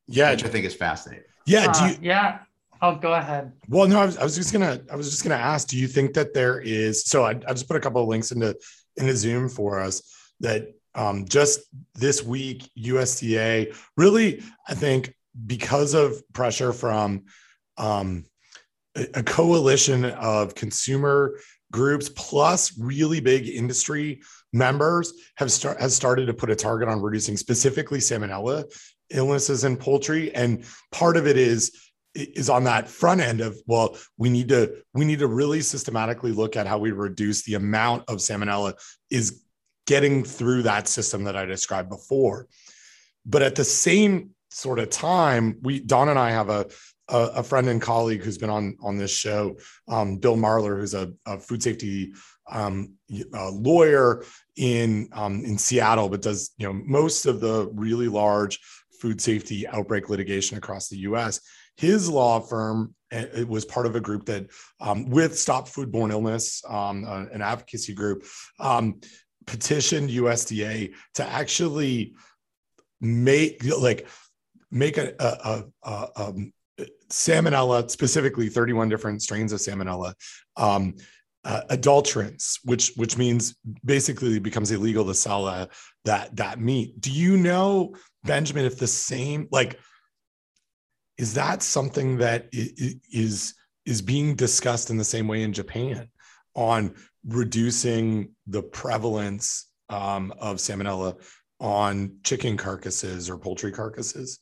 Yeah, 0.08 0.32
which 0.32 0.44
I 0.44 0.48
think 0.48 0.66
is 0.66 0.76
fascinating. 0.76 1.26
Yeah. 1.46 1.72
Uh, 1.76 1.88
you, 1.88 1.98
yeah. 2.02 2.40
Oh, 2.82 2.96
go 2.96 3.14
ahead. 3.14 3.54
Well, 3.70 3.88
no, 3.88 4.02
I 4.02 4.06
was, 4.06 4.18
I 4.18 4.24
was 4.24 4.36
just 4.36 4.52
gonna, 4.52 4.82
I 4.92 4.96
was 4.96 5.10
just 5.10 5.24
gonna 5.24 5.36
ask, 5.36 5.70
do 5.70 5.78
you 5.78 5.88
think 5.88 6.14
that 6.16 6.34
there 6.34 6.60
is? 6.60 7.06
So 7.06 7.24
I, 7.24 7.30
I 7.30 7.54
just 7.54 7.68
put 7.68 7.78
a 7.78 7.80
couple 7.80 8.02
of 8.02 8.10
links 8.10 8.32
into 8.32 8.58
into 8.98 9.16
Zoom 9.16 9.48
for 9.48 9.80
us 9.80 10.02
that 10.42 10.68
um, 10.96 11.26
just 11.26 11.62
this 11.96 12.22
week, 12.22 12.70
USDA 12.78 13.76
really, 13.98 14.44
I 14.68 14.76
think, 14.76 15.14
because 15.48 15.94
of 15.94 16.22
pressure 16.34 16.74
from 16.74 17.24
um, 17.78 18.26
a, 18.96 19.08
a 19.16 19.24
coalition 19.24 20.06
of 20.06 20.54
consumer 20.54 21.40
groups 21.72 22.10
plus 22.16 22.78
really 22.78 23.20
big 23.20 23.48
industry 23.48 24.22
members 24.52 25.14
have 25.38 25.52
start, 25.52 25.82
has 25.82 25.96
started 25.96 26.28
to 26.28 26.34
put 26.34 26.52
a 26.52 26.56
target 26.56 26.88
on 26.88 27.02
reducing 27.02 27.36
specifically 27.36 27.98
salmonella 27.98 28.66
illnesses 29.14 29.64
in 29.64 29.78
poultry 29.78 30.34
and 30.36 30.66
part 30.92 31.18
of 31.18 31.28
it 31.28 31.38
is 31.38 31.72
is 32.16 32.50
on 32.50 32.64
that 32.64 32.88
front 32.88 33.22
end 33.22 33.42
of 33.42 33.58
well 33.66 33.98
we 34.18 34.30
need 34.30 34.50
to 34.50 34.76
we 34.94 35.06
need 35.06 35.20
to 35.20 35.28
really 35.28 35.62
systematically 35.62 36.32
look 36.32 36.56
at 36.56 36.68
how 36.68 36.78
we 36.78 36.92
reduce 36.92 37.44
the 37.44 37.56
amount 37.56 38.04
of 38.08 38.18
salmonella 38.18 38.74
is 39.10 39.44
getting 39.88 40.24
through 40.24 40.64
that 40.64 40.88
system 40.88 41.24
that 41.24 41.36
i 41.36 41.46
described 41.46 41.90
before. 41.90 42.48
But 43.26 43.42
at 43.42 43.56
the 43.56 43.64
same 43.64 44.32
sort 44.52 44.80
of 44.80 44.90
time 44.90 45.58
we 45.64 45.80
don 45.80 46.10
and 46.10 46.20
i 46.20 46.30
have 46.30 46.50
a 46.50 46.68
a, 47.10 47.18
a 47.18 47.44
friend 47.44 47.68
and 47.68 47.82
colleague 47.82 48.24
who's 48.24 48.38
been 48.38 48.50
on 48.50 48.78
on 48.82 48.98
this 48.98 49.12
show 49.12 49.58
um, 49.88 50.18
bill 50.18 50.38
marler 50.38 50.80
who's 50.80 50.94
a, 50.94 51.12
a 51.26 51.40
food 51.40 51.64
safety 51.64 52.14
um, 52.52 52.94
lawyer 53.34 54.24
in 54.58 55.10
um, 55.12 55.44
in 55.44 55.58
seattle 55.58 56.08
but 56.08 56.22
does 56.22 56.52
you 56.58 56.68
know 56.68 56.74
most 56.74 57.26
of 57.26 57.40
the 57.40 57.68
really 57.74 58.08
large 58.08 58.60
food 59.04 59.20
safety 59.20 59.68
outbreak 59.68 60.10
litigation 60.10 60.58
across 60.58 60.88
the 60.88 60.96
us 60.96 61.42
his 61.76 62.10
law 62.10 62.40
firm 62.40 62.96
eh, 63.12 63.26
it 63.36 63.48
was 63.50 63.66
part 63.66 63.86
of 63.86 63.98
a 63.98 64.00
group 64.00 64.26
that 64.26 64.48
um, 64.80 65.10
with 65.10 65.38
stop 65.38 65.68
foodborne 65.68 66.10
illness 66.10 66.64
um, 66.70 67.04
uh, 67.06 67.26
an 67.34 67.42
advocacy 67.42 67.94
group 67.94 68.24
um, 68.62 69.02
petitioned 69.46 70.10
usda 70.10 70.94
to 71.14 71.24
actually 71.26 72.16
make 73.02 73.62
like 73.78 74.08
make 74.72 74.98
a, 74.98 75.14
a, 75.20 75.26
a, 75.26 75.64
a 75.84 76.10
um, 76.16 76.54
salmonella 77.10 77.92
specifically 77.92 78.48
31 78.48 78.88
different 78.88 79.22
strains 79.22 79.52
of 79.52 79.60
salmonella 79.60 80.14
um, 80.56 80.96
uh, 81.44 81.62
adulterants 81.72 82.58
which 82.64 82.94
which 82.96 83.18
means 83.18 83.56
basically 83.84 84.38
it 84.38 84.44
becomes 84.44 84.72
illegal 84.72 85.04
to 85.04 85.14
sell 85.14 85.46
uh, 85.46 85.66
that 86.06 86.34
that 86.36 86.60
meat. 86.60 87.00
Do 87.02 87.12
you 87.12 87.38
know 87.38 87.96
benjamin 88.24 88.66
if 88.66 88.78
the 88.78 88.88
same 88.88 89.48
like 89.52 89.80
is 91.18 91.36
that 91.36 91.62
something 91.62 92.18
that 92.18 92.50
is 92.52 93.54
is 93.86 94.02
being 94.02 94.36
discussed 94.36 94.90
in 94.90 94.98
the 94.98 95.04
same 95.04 95.28
way 95.28 95.44
in 95.44 95.54
Japan 95.54 96.10
on 96.56 96.96
reducing 97.28 98.32
the 98.48 98.62
prevalence 98.62 99.70
um, 99.90 100.34
of 100.40 100.58
salmonella 100.58 101.22
on 101.60 102.18
chicken 102.24 102.58
carcasses 102.58 103.30
or 103.30 103.38
poultry 103.38 103.72
carcasses? 103.72 104.40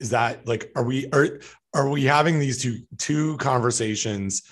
Is 0.00 0.10
that 0.10 0.46
like 0.46 0.72
are 0.74 0.84
we 0.84 1.08
are 1.12 1.40
are 1.74 1.88
we 1.88 2.04
having 2.04 2.38
these 2.38 2.60
two 2.60 2.80
two 2.98 3.36
conversations 3.36 4.42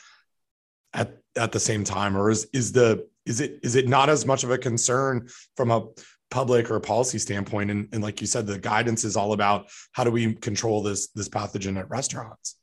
at 0.93 1.19
at 1.37 1.53
the 1.53 1.61
same 1.61 1.85
time, 1.85 2.17
or 2.17 2.31
is 2.31 2.47
is 2.53 2.73
the 2.73 3.09
is 3.25 3.41
it 3.41 3.59
is 3.63 3.75
it 3.75 3.89
not 3.89 4.09
as 4.09 4.27
much 4.27 4.45
of 4.45 4.51
a 4.51 4.59
concern 4.59 5.29
from 5.57 5.71
a 5.71 5.87
public 6.31 6.71
or 6.71 6.79
policy 6.81 7.19
standpoint 7.19 7.71
and, 7.71 7.89
and 7.93 8.03
like 8.03 8.21
you 8.21 8.27
said 8.27 8.47
the 8.47 8.59
guidance 8.59 9.05
is 9.05 9.17
all 9.17 9.33
about 9.33 9.69
how 9.93 10.05
do 10.05 10.11
we 10.11 10.35
control 10.35 10.83
this 10.83 11.09
this 11.09 11.29
pathogen 11.29 11.79
at 11.79 11.89
restaurants. 11.91 12.57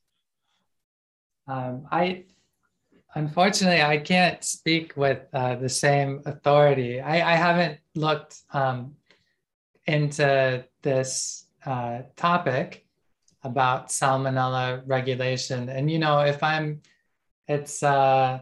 Um, 1.48 1.88
i 1.92 2.26
unfortunately 3.16 3.82
i 3.82 3.98
can't 3.98 4.44
speak 4.44 4.98
with 4.98 5.22
uh, 5.34 5.56
the 5.56 5.70
same 5.70 6.22
authority. 6.26 7.02
I, 7.02 7.34
I 7.34 7.36
haven't 7.36 7.80
looked 7.96 8.42
um, 8.52 8.96
into 9.86 10.66
this 10.82 11.48
uh, 11.66 12.02
topic 12.16 12.86
about 13.44 13.90
salmonella 13.90 14.82
regulation. 14.86 15.70
And 15.70 15.90
you 15.90 16.00
know 16.00 16.20
if 16.20 16.42
i'm 16.44 16.82
it's 17.48 17.84
uh, 17.84 18.40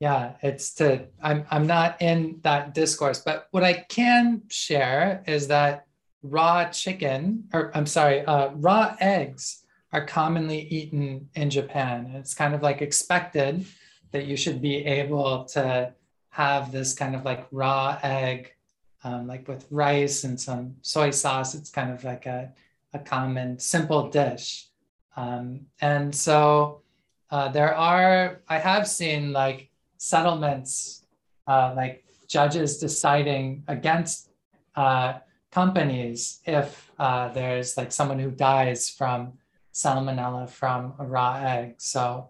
yeah 0.00 0.32
it's 0.42 0.74
to 0.74 1.06
i'm 1.22 1.44
i'm 1.50 1.66
not 1.66 2.00
in 2.02 2.38
that 2.42 2.74
discourse 2.74 3.20
but 3.20 3.48
what 3.52 3.62
i 3.62 3.72
can 3.72 4.42
share 4.48 5.22
is 5.26 5.48
that 5.48 5.86
raw 6.22 6.64
chicken 6.70 7.44
or 7.52 7.70
i'm 7.74 7.86
sorry 7.86 8.24
uh, 8.26 8.50
raw 8.54 8.96
eggs 9.00 9.64
are 9.94 10.04
commonly 10.04 10.62
eaten 10.70 11.28
in 11.34 11.48
japan. 11.48 12.10
It's 12.16 12.34
kind 12.34 12.52
of 12.52 12.62
like 12.62 12.82
expected 12.82 13.64
that 14.10 14.26
you 14.26 14.36
should 14.36 14.60
be 14.60 14.84
able 14.84 15.44
to 15.56 15.94
have 16.30 16.72
this 16.72 16.94
kind 16.94 17.14
of 17.14 17.24
like 17.24 17.46
raw 17.52 17.96
egg 18.02 18.54
um, 19.04 19.28
like 19.28 19.46
with 19.46 19.66
rice 19.70 20.24
and 20.24 20.38
some 20.40 20.74
soy 20.82 21.10
sauce. 21.10 21.54
It's 21.54 21.70
kind 21.70 21.92
of 21.92 22.02
like 22.02 22.26
a, 22.26 22.52
a 22.92 22.98
common 22.98 23.60
simple 23.60 24.08
dish. 24.08 24.66
Um, 25.16 25.66
and 25.80 26.12
so 26.12 26.82
uh, 27.30 27.48
there 27.48 27.74
are 27.74 28.42
i 28.48 28.58
have 28.58 28.88
seen 28.88 29.32
like 29.32 29.70
settlements, 30.04 31.06
uh, 31.46 31.72
like 31.74 32.04
judges 32.28 32.78
deciding 32.78 33.64
against 33.68 34.30
uh, 34.76 35.14
companies 35.50 36.40
if 36.44 36.90
uh, 36.98 37.28
there's 37.32 37.76
like 37.76 37.90
someone 37.90 38.18
who 38.18 38.30
dies 38.30 38.90
from 38.90 39.32
salmonella 39.72 40.48
from 40.48 40.92
a 40.98 41.04
raw 41.04 41.36
egg. 41.36 41.74
So 41.78 42.28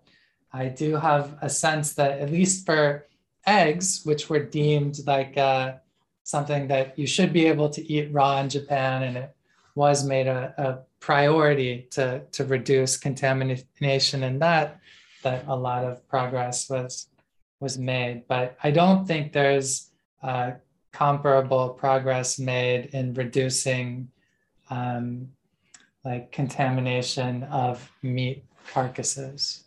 I 0.53 0.69
do 0.69 0.97
have 0.97 1.37
a 1.43 1.51
sense 1.51 1.95
that 1.95 2.21
at 2.21 2.31
least 2.31 2.65
for 2.65 3.07
eggs, 3.47 4.03
which 4.05 4.31
were 4.31 4.45
deemed 4.45 5.01
like 5.07 5.37
uh, 5.37 5.75
something 6.23 6.69
that 6.69 6.99
you 6.99 7.07
should 7.07 7.33
be 7.33 7.47
able 7.47 7.69
to 7.71 7.83
eat 7.93 8.13
raw 8.13 8.41
in 8.41 8.49
Japan, 8.49 9.03
and 9.03 9.17
it 9.17 9.37
was 9.75 10.07
made 10.07 10.29
a, 10.29 10.55
a 10.57 10.69
priority 11.01 11.89
to, 11.91 12.23
to 12.33 12.45
reduce 12.45 12.97
contamination 12.97 14.23
in 14.23 14.39
that, 14.39 14.79
that 15.23 15.45
a 15.49 15.57
lot 15.57 15.85
of 15.85 16.07
progress 16.09 16.71
was 16.71 17.09
was 17.61 17.79
made, 17.79 18.25
but 18.29 18.57
I 18.63 18.71
don't 18.71 19.07
think 19.07 19.33
there's 19.33 19.91
uh, 20.23 20.53
comparable 20.93 21.71
progress 21.71 22.39
made 22.39 22.87
in 22.95 23.15
reducing 23.15 24.09
um, 24.71 25.29
like 26.05 26.33
contamination 26.33 27.43
of 27.45 27.91
meat 28.03 28.45
carcasses. 28.73 29.65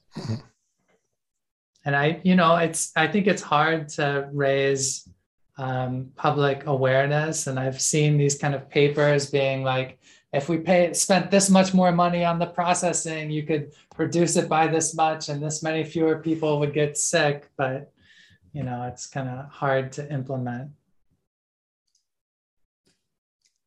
And 1.86 1.96
I, 1.96 2.20
you 2.24 2.36
know, 2.36 2.56
it's 2.56 2.92
I 2.96 3.08
think 3.08 3.28
it's 3.28 3.42
hard 3.42 3.90
to 3.90 4.30
raise 4.32 5.08
um, 5.58 6.12
public 6.16 6.66
awareness, 6.66 7.48
and 7.48 7.60
I've 7.60 7.82
seen 7.82 8.18
these 8.18 8.38
kind 8.38 8.54
of 8.54 8.70
papers 8.70 9.32
being 9.32 9.64
like, 9.64 10.00
if 10.34 10.50
we 10.50 10.58
pay 10.58 10.94
spent 10.94 11.32
this 11.32 11.50
much 11.50 11.74
more 11.74 11.92
money 11.92 12.26
on 12.26 12.40
the 12.40 12.46
processing, 12.46 13.32
you 13.32 13.44
could 13.44 13.72
reduce 13.98 14.36
it 14.36 14.50
by 14.50 14.68
this 14.68 14.94
much, 14.94 15.30
and 15.30 15.42
this 15.42 15.64
many 15.64 15.84
fewer 15.84 16.20
people 16.20 16.60
would 16.60 16.74
get 16.74 16.98
sick. 16.98 17.50
But 17.58 17.92
you 18.54 18.64
know, 18.64 18.84
it's 18.84 19.08
kind 19.08 19.30
of 19.30 19.50
hard 19.50 19.92
to 19.94 20.12
implement. 20.12 20.72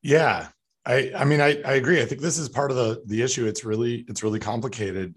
Yeah, 0.02 0.48
I 0.84 1.12
I 1.16 1.24
mean 1.24 1.40
I 1.40 1.60
I 1.62 1.74
agree. 1.74 2.02
I 2.02 2.04
think 2.04 2.20
this 2.20 2.38
is 2.38 2.48
part 2.48 2.70
of 2.70 2.76
the 2.76 3.02
the 3.06 3.22
issue. 3.22 3.46
It's 3.46 3.64
really 3.64 4.04
it's 4.08 4.22
really 4.22 4.40
complicated 4.40 5.14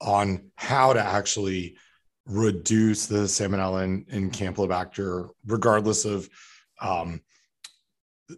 on 0.00 0.50
how 0.56 0.92
to 0.92 1.00
actually 1.00 1.76
reduce 2.26 3.06
the 3.06 3.24
salmonella 3.24 3.84
and, 3.84 4.06
and 4.10 4.32
campylobacter, 4.32 5.30
regardless 5.46 6.04
of 6.04 6.28
um, 6.80 7.20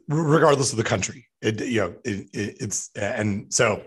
regardless 0.09 0.73
of 0.73 0.79
the 0.79 0.85
country. 0.85 1.27
It, 1.45 1.61
you 1.61 1.81
know, 1.81 1.95
it, 2.05 2.29
it, 2.33 2.57
it's 2.61 2.91
and 2.97 3.53
so 3.53 3.83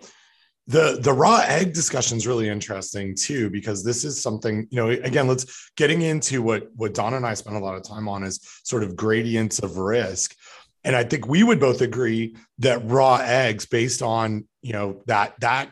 the 0.68 0.99
the 1.01 1.14
raw 1.14 1.41
egg 1.47 1.74
discussion 1.74 2.18
is 2.18 2.28
really 2.28 2.49
interesting 2.49 3.16
too 3.16 3.49
because 3.49 3.84
this 3.84 4.03
is 4.03 4.22
something 4.22 4.68
you 4.70 4.76
know 4.76 4.89
again 4.89 5.28
let's 5.28 5.72
getting 5.78 6.01
into 6.01 6.41
what 6.41 6.68
what 6.76 6.93
don 6.93 7.14
and 7.14 7.26
i 7.26 7.34
spent 7.34 7.55
a 7.55 7.60
lot 7.60 7.76
of 7.76 7.84
time 7.84 8.08
on 8.08 8.24
is 8.24 8.39
sort 8.64 8.84
of 8.84 8.95
gradients 8.95 9.60
of 9.60 9.78
risk. 9.78 10.36
And 10.84 10.95
i 10.95 11.03
think 11.03 11.28
we 11.28 11.43
would 11.43 11.60
both 11.60 11.82
agree 11.82 12.36
that 12.60 12.82
raw 12.89 13.16
eggs 13.24 13.66
based 13.66 14.01
on 14.01 14.47
you 14.62 14.74
know 14.74 15.01
that 15.08 15.39
that 15.39 15.72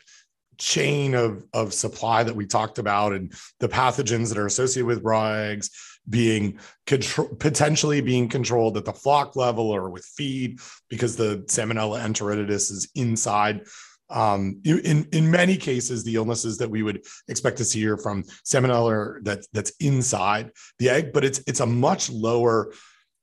chain 0.58 1.14
of 1.14 1.44
of 1.54 1.74
supply 1.74 2.24
that 2.24 2.36
we 2.36 2.46
talked 2.46 2.80
about 2.80 3.12
and 3.14 3.34
the 3.60 3.68
pathogens 3.68 4.30
that 4.30 4.38
are 4.38 4.46
associated 4.46 4.88
with 4.88 5.04
raw 5.04 5.34
eggs 5.34 5.70
being 6.10 6.60
potentially 6.86 8.02
being 8.02 8.30
controlled 8.30 8.78
at 8.78 8.86
the 8.86 8.94
flock 8.94 9.36
level 9.36 9.72
or 9.72 9.90
with 9.90 10.06
feed 10.06 10.60
because 10.90 11.16
the 11.16 11.44
salmonella 11.48 12.04
enteritidis 12.04 12.72
is 12.72 12.90
inside. 12.96 13.66
Um, 14.10 14.62
in 14.64 15.08
in 15.12 15.32
many 15.32 15.58
cases, 15.58 16.04
the 16.04 16.16
illnesses 16.16 16.60
that 16.60 16.70
we 16.70 16.84
would 16.84 17.04
expect 17.28 17.58
to 17.58 17.66
see 17.66 17.86
are 17.88 17.98
from 17.98 18.24
salmonella 18.46 19.24
that 19.24 19.46
that's 19.52 19.72
inside 19.80 20.52
the 20.78 20.90
egg, 20.90 21.12
but 21.12 21.26
it's 21.26 21.42
it's 21.48 21.60
a 21.60 21.66
much 21.66 22.12
lower 22.12 22.72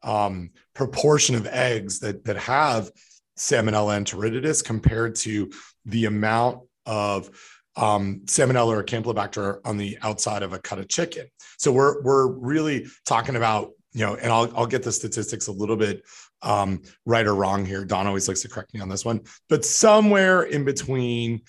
um, 0.03 0.51
proportion 0.75 1.37
of 1.37 1.47
eggs 1.47 2.01
that 2.01 2.25
that 2.25 2.37
have 2.37 2.91
salmonella 3.39 3.97
enteritidis 4.03 4.65
compared 4.65 5.15
to 5.15 5.51
the 5.85 6.07
amount 6.07 6.61
of 6.85 7.31
um, 7.77 8.21
salmonella 8.25 8.77
or 8.77 8.85
campylobacter 8.85 9.61
on 9.65 9.77
the 9.77 9.99
outside 10.03 10.43
of 10.43 10.53
a 10.53 10.59
cut 10.59 10.79
of 10.79 10.89
chicken. 10.89 11.27
So 11.59 11.73
we're 11.73 12.03
we're 12.03 12.29
really 12.29 12.87
talking 13.07 13.37
about 13.37 13.71
you 13.93 14.07
know, 14.07 14.15
and 14.15 14.33
I'll 14.33 14.51
I'll 14.57 14.67
get 14.67 14.83
the 14.83 14.93
statistics 14.93 15.49
a 15.49 15.53
little 15.53 15.77
bit 15.77 16.03
um, 16.43 16.83
right 17.05 17.27
or 17.27 17.35
wrong 17.35 17.65
here. 17.65 17.85
Don 17.85 18.07
always 18.07 18.29
likes 18.29 18.43
to 18.43 18.49
correct 18.49 18.75
me 18.75 18.81
on 18.81 18.89
this 18.89 19.05
one, 19.05 19.21
but 19.49 19.65
somewhere 19.65 20.43
in 20.43 20.65
between, 20.65 21.43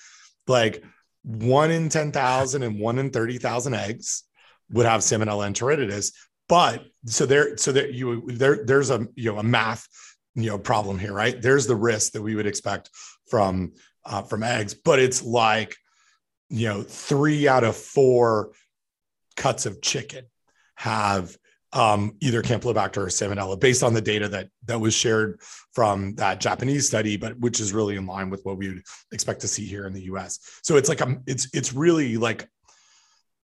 like 0.47 0.83
one 1.23 1.71
in 1.71 1.87
10,000 1.87 2.63
and 2.63 2.79
one 2.79 2.99
in 2.99 3.09
30,000 3.09 3.73
eggs 3.73 4.23
would 4.71 4.85
have 4.85 5.01
salmonella 5.01 5.49
enteritidis. 5.49 6.13
But 6.49 6.83
so 7.05 7.25
there, 7.25 7.55
so 7.57 7.71
there 7.71 7.89
you 7.89 8.27
there 8.27 8.65
there's 8.65 8.89
a 8.89 9.07
you 9.15 9.31
know 9.31 9.39
a 9.39 9.43
math 9.43 9.87
you 10.35 10.49
know 10.49 10.59
problem 10.59 10.99
here, 10.99 11.13
right? 11.13 11.41
There's 11.41 11.65
the 11.65 11.75
risk 11.75 12.11
that 12.11 12.21
we 12.21 12.35
would 12.35 12.47
expect 12.47 12.89
from 13.29 13.73
uh, 14.05 14.23
from 14.23 14.43
eggs, 14.43 14.73
but 14.73 14.99
it's 14.99 15.23
like 15.23 15.77
you 16.53 16.69
know 16.69 16.83
three 16.83 17.47
out 17.47 17.63
of 17.63 17.75
four 17.75 18.51
cuts 19.35 19.65
of 19.65 19.81
chicken 19.81 20.25
have 20.75 21.35
um, 21.73 22.15
either 22.21 22.43
Campylobacter 22.43 22.97
or 22.97 23.07
Salmonella, 23.07 23.59
based 23.59 23.81
on 23.81 23.95
the 23.95 24.01
data 24.01 24.29
that 24.29 24.49
that 24.65 24.79
was 24.79 24.93
shared 24.93 25.41
from 25.73 26.13
that 26.15 26.39
Japanese 26.39 26.85
study, 26.85 27.17
but 27.17 27.39
which 27.39 27.59
is 27.59 27.73
really 27.73 27.95
in 27.95 28.05
line 28.05 28.29
with 28.29 28.41
what 28.43 28.57
we 28.57 28.69
would 28.69 28.83
expect 29.11 29.41
to 29.41 29.47
see 29.47 29.65
here 29.65 29.87
in 29.87 29.93
the 29.93 30.03
U.S. 30.03 30.39
So 30.61 30.77
it's 30.77 30.87
like 30.87 31.01
a, 31.01 31.17
it's 31.25 31.49
it's 31.55 31.73
really 31.73 32.17
like 32.17 32.47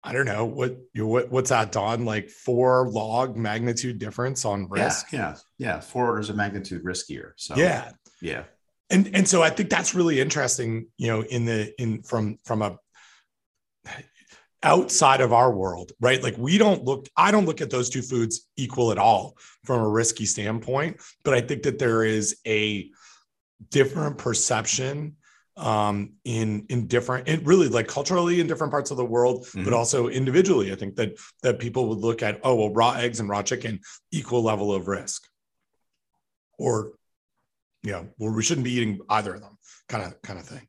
I 0.05 0.13
don't 0.13 0.27
know 0.27 0.45
what 0.45 0.77
you 0.95 1.05
what 1.05 1.33
what's 1.33 1.51
that 1.51 1.73
Don 1.73 2.05
like 2.05 2.31
four 2.31 2.89
log 2.89 3.37
magnitude 3.37 3.99
difference 3.99 4.45
on 4.45 4.69
risk. 4.71 5.11
Yeah, 5.11 5.19
yeah, 5.19 5.37
yeah, 5.59 5.81
four 5.81 6.07
orders 6.07 6.31
of 6.31 6.37
magnitude 6.37 6.85
riskier. 6.85 7.33
So 7.35 7.57
yeah, 7.57 7.91
yeah, 8.21 8.45
and 8.91 9.11
and 9.13 9.29
so 9.29 9.43
I 9.43 9.51
think 9.51 9.71
that's 9.71 9.97
really 9.97 10.21
interesting. 10.21 10.87
You 10.99 11.09
know, 11.09 11.23
in 11.23 11.45
the 11.45 11.75
in 11.83 12.03
from 12.03 12.39
from 12.45 12.63
a 12.63 12.79
outside 14.63 15.21
of 15.21 15.33
our 15.33 15.53
world, 15.53 15.93
right? 16.01 16.23
Like 16.23 16.39
we 16.39 16.59
don't 16.59 16.85
look, 16.85 17.09
I 17.17 17.31
don't 17.31 17.47
look 17.47 17.61
at 17.61 17.71
those 17.71 17.91
two 17.91 18.03
foods 18.03 18.49
equal 18.57 18.93
at 18.93 18.99
all 18.99 19.37
from 19.65 19.81
a 19.81 19.89
risky 19.89 20.27
standpoint, 20.27 21.01
but 21.25 21.35
I 21.35 21.41
think 21.41 21.65
that 21.65 21.79
there 21.79 22.05
is 22.05 22.37
a 22.47 22.91
different 23.71 24.19
perception 24.19 25.17
um 25.59 26.15
in 26.25 26.65
in 26.71 26.87
different 26.87 27.29
it 27.29 27.45
really 27.45 27.69
like 27.69 27.87
culturally 27.87 28.41
in 28.41 28.47
different 28.47 28.71
parts 28.71 28.91
of 28.91 28.97
the 28.97 29.05
world 29.05 29.45
mm-hmm. 29.45 29.65
but 29.65 29.75
also 29.75 30.09
individually 30.09 30.73
i 30.73 30.75
think 30.75 30.97
that 30.97 31.13
that 31.43 31.59
people 31.59 31.89
would 31.89 31.99
look 31.99 32.23
at 32.23 32.41
oh 32.43 32.55
well 32.55 32.73
raw 32.73 32.93
eggs 32.93 33.21
and 33.21 33.29
raw 33.29 33.43
chicken 33.43 33.79
equal 34.11 34.43
level 34.43 34.73
of 34.73 34.89
risk 34.89 35.29
or 36.59 36.93
you 37.83 37.93
know 37.93 38.09
well 38.17 38.33
we 38.33 38.43
shouldn't 38.43 38.65
be 38.65 38.73
eating 38.73 38.99
either 39.11 39.35
of 39.35 39.43
them 39.43 39.59
kind 39.91 40.05
of 40.05 40.23
kind 40.23 40.39
of 40.39 40.47
thing 40.47 40.67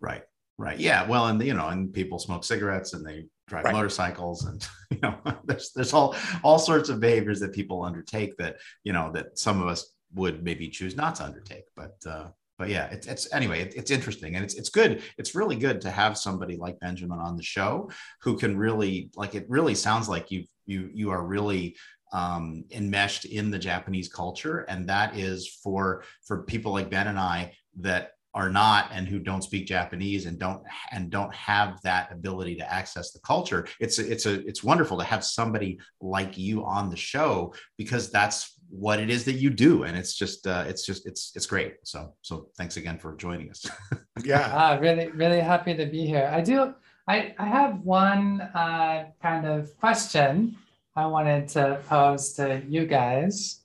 right 0.00 0.24
right 0.58 0.78
yeah 0.78 1.06
well 1.08 1.26
and 1.26 1.42
you 1.42 1.54
know 1.54 1.68
and 1.68 1.92
people 1.92 2.18
smoke 2.18 2.44
cigarettes 2.44 2.92
and 2.94 3.04
they 3.06 3.24
drive 3.48 3.64
right. 3.64 3.74
motorcycles 3.74 4.44
and 4.46 4.66
you 4.90 4.98
know 5.02 5.16
there's 5.44 5.72
there's 5.74 5.92
all 5.92 6.14
all 6.42 6.58
sorts 6.58 6.88
of 6.88 7.00
behaviors 7.00 7.40
that 7.40 7.52
people 7.52 7.82
undertake 7.82 8.36
that 8.36 8.56
you 8.84 8.92
know 8.92 9.10
that 9.12 9.38
some 9.38 9.60
of 9.60 9.68
us 9.68 9.92
would 10.14 10.44
maybe 10.44 10.68
choose 10.68 10.96
not 10.96 11.14
to 11.14 11.24
undertake 11.24 11.64
but 11.76 11.96
uh 12.06 12.28
but 12.56 12.68
yeah 12.68 12.86
it's, 12.86 13.08
it's 13.08 13.32
anyway 13.32 13.60
it, 13.60 13.74
it's 13.74 13.90
interesting 13.90 14.36
and 14.36 14.44
it's 14.44 14.54
it's 14.54 14.68
good 14.68 15.02
it's 15.18 15.34
really 15.34 15.56
good 15.56 15.80
to 15.80 15.90
have 15.90 16.16
somebody 16.16 16.56
like 16.56 16.78
benjamin 16.78 17.18
on 17.18 17.36
the 17.36 17.42
show 17.42 17.90
who 18.22 18.36
can 18.36 18.56
really 18.56 19.10
like 19.16 19.34
it 19.34 19.44
really 19.48 19.74
sounds 19.74 20.08
like 20.08 20.30
you 20.30 20.44
you 20.66 20.88
you 20.94 21.10
are 21.10 21.24
really 21.24 21.76
um, 22.14 22.64
enmeshed 22.70 23.24
in 23.24 23.50
the 23.50 23.58
Japanese 23.58 24.08
culture, 24.08 24.60
and 24.68 24.88
that 24.88 25.18
is 25.18 25.48
for 25.48 26.04
for 26.24 26.44
people 26.44 26.72
like 26.72 26.88
Ben 26.88 27.08
and 27.08 27.18
I 27.18 27.52
that 27.80 28.12
are 28.34 28.50
not 28.50 28.90
and 28.92 29.06
who 29.06 29.18
don't 29.18 29.42
speak 29.42 29.66
Japanese 29.66 30.26
and 30.26 30.38
don't 30.38 30.62
and 30.90 31.08
don't 31.10 31.32
have 31.34 31.80
that 31.82 32.12
ability 32.12 32.56
to 32.56 32.72
access 32.72 33.12
the 33.12 33.20
culture. 33.20 33.66
It's 33.78 33.98
a, 33.98 34.10
it's 34.10 34.26
a 34.26 34.46
it's 34.46 34.64
wonderful 34.64 34.98
to 34.98 35.04
have 35.04 35.24
somebody 35.24 35.78
like 36.00 36.36
you 36.36 36.64
on 36.64 36.90
the 36.90 36.96
show 36.96 37.54
because 37.78 38.10
that's 38.10 38.58
what 38.70 38.98
it 38.98 39.08
is 39.08 39.24
that 39.24 39.34
you 39.34 39.50
do 39.50 39.84
and 39.84 39.96
it's 39.96 40.14
just 40.14 40.46
uh, 40.46 40.64
it's 40.66 40.84
just 40.84 41.06
it's 41.06 41.32
it's 41.36 41.46
great. 41.46 41.76
So 41.84 42.14
so 42.22 42.48
thanks 42.58 42.76
again 42.76 42.98
for 42.98 43.14
joining 43.16 43.50
us. 43.50 43.64
yeah. 44.24 44.50
Ah, 44.52 44.78
really 44.80 45.08
really 45.08 45.40
happy 45.40 45.74
to 45.74 45.86
be 45.86 46.04
here. 46.04 46.28
I 46.32 46.40
do 46.40 46.74
I 47.06 47.34
I 47.38 47.46
have 47.46 47.80
one 47.82 48.40
uh, 48.40 49.06
kind 49.22 49.46
of 49.46 49.76
question 49.78 50.56
I 50.96 51.06
wanted 51.06 51.48
to 51.50 51.80
pose 51.88 52.32
to 52.34 52.62
you 52.68 52.86
guys. 52.86 53.60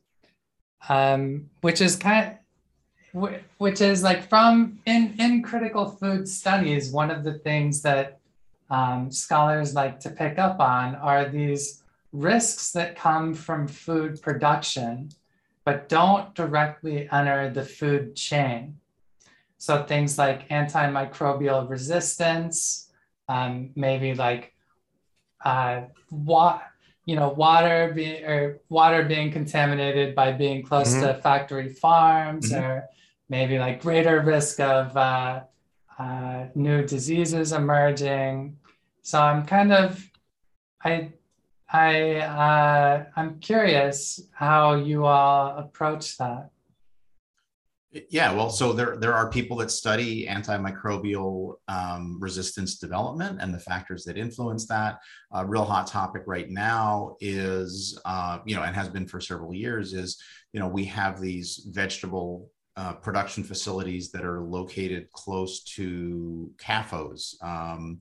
Um, 0.87 1.49
which 1.59 1.81
is 1.81 1.97
kind 1.97 2.25
of 2.25 2.38
which 3.13 3.81
is 3.81 4.03
like 4.03 4.27
from 4.27 4.79
in 4.85 5.15
in 5.19 5.41
critical 5.41 5.85
food 5.89 6.27
studies 6.27 6.91
one 6.91 7.09
of 7.09 7.23
the 7.23 7.33
things 7.33 7.81
that 7.81 8.19
um, 8.69 9.11
scholars 9.11 9.73
like 9.73 9.99
to 9.99 10.09
pick 10.09 10.37
up 10.37 10.59
on 10.59 10.95
are 10.95 11.27
these 11.27 11.83
risks 12.11 12.71
that 12.71 12.95
come 12.95 13.33
from 13.33 13.67
food 13.67 14.21
production 14.21 15.09
but 15.65 15.89
don't 15.89 16.33
directly 16.35 17.09
enter 17.11 17.49
the 17.49 17.63
food 17.63 18.15
chain 18.15 18.77
so 19.57 19.83
things 19.83 20.17
like 20.17 20.47
antimicrobial 20.49 21.69
resistance 21.69 22.89
um, 23.27 23.71
maybe 23.75 24.13
like 24.13 24.53
uh, 25.45 25.81
what 26.09 26.61
you 27.05 27.15
know 27.15 27.29
water 27.29 27.91
being 27.95 28.23
or 28.23 28.59
water 28.69 29.03
being 29.03 29.31
contaminated 29.31 30.13
by 30.13 30.31
being 30.31 30.61
close 30.61 30.93
mm-hmm. 30.93 31.07
to 31.07 31.21
factory 31.21 31.69
farms 31.69 32.51
mm-hmm. 32.51 32.63
or 32.63 32.89
maybe 33.29 33.59
like 33.59 33.81
greater 33.81 34.21
risk 34.21 34.59
of 34.59 34.95
uh, 34.97 35.41
uh, 35.97 36.45
new 36.55 36.85
diseases 36.85 37.51
emerging. 37.51 38.57
So 39.03 39.21
I'm 39.21 39.45
kind 39.45 39.71
of, 39.71 40.03
I, 40.83 41.13
I, 41.71 42.15
uh, 42.15 43.05
I'm 43.15 43.39
curious 43.39 44.19
how 44.33 44.75
you 44.75 45.05
all 45.05 45.57
approach 45.57 46.17
that. 46.17 46.49
Yeah, 48.11 48.33
well, 48.33 48.51
so 48.51 48.71
there 48.71 48.97
there 48.97 49.15
are 49.15 49.31
people 49.31 49.57
that 49.57 49.71
study 49.71 50.27
antimicrobial 50.27 51.55
um, 51.67 52.19
resistance 52.21 52.77
development 52.77 53.39
and 53.41 53.51
the 53.51 53.59
factors 53.59 54.03
that 54.03 54.15
influence 54.15 54.67
that. 54.67 54.99
A 55.31 55.43
real 55.43 55.65
hot 55.65 55.87
topic 55.87 56.21
right 56.27 56.47
now 56.51 57.15
is, 57.19 57.99
uh, 58.05 58.39
you 58.45 58.55
know, 58.55 58.61
and 58.61 58.75
has 58.75 58.89
been 58.89 59.07
for 59.07 59.19
several 59.19 59.55
years, 59.55 59.93
is 59.93 60.21
you 60.53 60.59
know 60.59 60.67
we 60.67 60.85
have 60.85 61.19
these 61.19 61.65
vegetable 61.71 62.51
uh, 62.79 62.93
production 62.93 63.43
facilities 63.43 64.09
that 64.09 64.23
are 64.23 64.39
located 64.39 65.11
close 65.11 65.63
to 65.63 66.49
CAFOs, 66.55 67.35
um, 67.43 67.99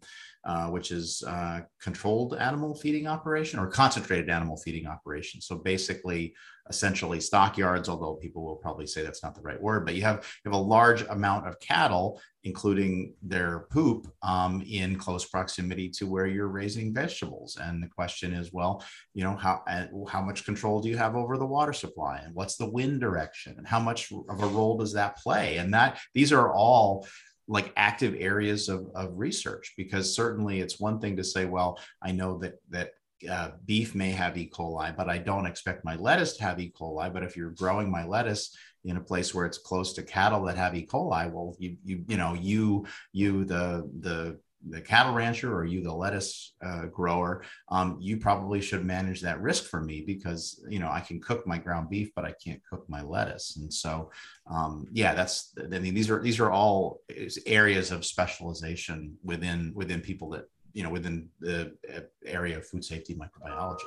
uh, 0.49 0.69
which 0.69 0.91
is 0.91 1.23
uh, 1.27 1.61
controlled 1.79 2.35
animal 2.35 2.75
feeding 2.75 3.07
operation 3.07 3.61
or 3.61 3.67
concentrated 3.67 4.31
animal 4.31 4.57
feeding 4.57 4.87
operation. 4.87 5.43
So 5.43 5.57
basically, 5.57 6.35
essentially 6.71 7.21
stockyards, 7.21 7.89
although 7.89 8.15
people 8.15 8.45
will 8.45 8.57
probably 8.57 8.87
say 8.87 9.03
that's 9.03 9.23
not 9.23 9.35
the 9.35 9.43
right 9.43 9.61
word, 9.61 9.85
but 9.85 9.95
you 9.95 10.03
have 10.03 10.17
you 10.17 10.51
have 10.51 10.59
a 10.59 10.63
large 10.63 11.03
amount 11.03 11.47
of 11.47 11.61
cattle, 11.61 12.21
including 12.45 13.13
their 13.23 13.67
poop, 13.71 14.07
um, 14.23 14.63
in 14.67 14.97
close 14.97 15.27
proximity 15.27 15.91
to 15.91 16.07
where 16.07 16.27
you're 16.27 16.49
raising 16.49 16.95
vegetables. 16.95 17.59
And 17.61 17.83
the 17.83 17.89
question 17.89 18.33
is, 18.33 18.51
well, 18.51 18.83
you 19.13 19.25
know, 19.25 19.37
how 19.37 19.63
how 20.09 20.23
much 20.23 20.47
control 20.47 20.81
do 20.81 20.89
you 20.89 20.97
have 20.97 21.15
over 21.15 21.37
the 21.37 21.47
water 21.47 21.75
supply, 21.75 22.23
and 22.25 22.35
what's 22.35 22.57
the 22.57 22.71
wind 22.71 23.01
direction, 23.03 23.55
and 23.59 23.67
how 23.67 23.81
much 23.81 24.11
of 24.31 24.43
a 24.43 24.47
role 24.47 24.79
does 24.79 24.95
that 24.95 25.19
play? 25.19 25.59
And 25.59 25.75
that 25.75 26.01
these 26.15 26.33
are 26.33 26.53
all 26.53 27.07
like 27.49 27.73
active 27.77 28.15
areas 28.19 28.69
of, 28.69 28.87
of 28.95 29.19
research 29.19 29.73
because 29.77 30.15
certainly 30.15 30.61
it's 30.61 30.79
one 30.79 31.01
thing 31.01 31.17
to 31.17 31.25
say 31.25 31.47
well 31.47 31.79
i 32.03 32.13
know 32.13 32.39
that 32.39 32.55
that 32.69 32.91
uh, 33.29 33.51
beef 33.67 33.95
may 33.95 34.11
have 34.11 34.37
E. 34.37 34.49
coli, 34.49 34.95
but 34.97 35.09
I 35.09 35.19
don't 35.19 35.47
expect 35.47 35.85
my 35.85 35.97
lettuce 35.97 36.37
to 36.37 36.45
have 36.45 36.61
E. 36.61 36.73
coli. 36.79 37.13
But 37.13 37.25
if 37.25 37.37
you're 37.37 37.51
growing 37.51 37.91
my 37.91 38.07
lettuce 38.07 38.57
in 38.85 38.97
a 38.97 39.01
place 39.01 39.35
where 39.35 39.47
it's 39.47 39.59
close 39.59 39.93
to 39.95 40.03
cattle 40.03 40.45
that 40.45 40.57
have 40.57 40.75
E. 40.75 40.87
coli, 40.87 41.31
well, 41.33 41.57
you 41.59 41.77
you 41.85 42.05
you 42.07 42.17
know 42.17 42.35
you 42.35 42.87
you 43.13 43.45
the 43.45 43.91
the 44.01 44.39
the 44.71 44.81
cattle 44.81 45.15
rancher 45.15 45.55
or 45.55 45.65
you 45.65 45.83
the 45.83 45.93
lettuce 45.93 46.55
uh, 46.65 46.87
grower? 46.87 47.45
Um, 47.69 47.99
you 48.01 48.17
probably 48.19 48.61
should 48.61 48.85
manage 48.85 49.21
that 49.23 49.41
risk 49.41 49.65
for 49.65 49.81
me 49.81 50.03
because 50.07 50.65
you 50.69 50.79
know 50.79 50.91
i 50.91 51.01
can 51.01 51.21
cook 51.21 51.47
my 51.47 51.59
ground 51.59 51.89
beef 51.91 52.11
but 52.15 52.25
i 52.25 52.35
can't 52.45 52.61
cook 52.69 52.85
my 52.89 53.03
lettuce. 53.03 53.57
And 53.57 53.73
so 53.73 54.11
um, 54.51 54.87
yeah 54.93 55.15
that's 55.15 55.55
i 55.63 55.79
mean 55.79 55.95
these 55.95 56.11
are 56.11 56.23
these 56.23 56.41
are 56.41 56.51
all 56.51 57.01
areas 57.47 57.91
of 57.91 58.05
specialization 58.05 59.17
within 59.25 59.73
within 59.75 60.01
people 60.01 60.31
that 60.31 60.45
you 60.73 60.83
know 60.83 60.91
within 60.91 61.29
the 61.41 61.73
uh, 61.95 62.01
area 62.25 62.59
of 62.59 62.67
food 62.67 62.85
safety 62.85 63.15
microbiology. 63.15 63.83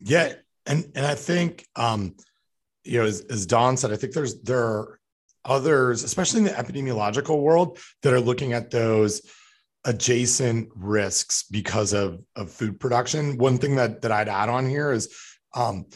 Yeah 0.00 0.32
and 0.66 0.90
and 0.94 1.06
i 1.06 1.14
think 1.14 1.66
um 1.76 2.14
you 2.84 2.98
know 2.98 3.06
as, 3.06 3.20
as 3.22 3.46
don 3.46 3.76
said 3.76 3.92
i 3.92 3.96
think 3.96 4.12
there's 4.12 4.40
there 4.42 4.60
are 4.60 5.00
others 5.44 6.04
especially 6.04 6.38
in 6.38 6.44
the 6.44 6.50
epidemiological 6.50 7.40
world 7.40 7.78
that 8.02 8.12
are 8.12 8.20
looking 8.20 8.52
at 8.52 8.70
those 8.70 9.22
adjacent 9.84 10.68
risks 10.76 11.44
because 11.50 11.92
of 11.92 12.22
of 12.36 12.50
food 12.50 12.78
production. 12.78 13.36
One 13.38 13.58
thing 13.58 13.76
that 13.76 14.02
that 14.02 14.12
i'd 14.12 14.28
add 14.28 14.48
on 14.48 14.68
here 14.68 14.92
is 14.92 15.14
um 15.54 15.86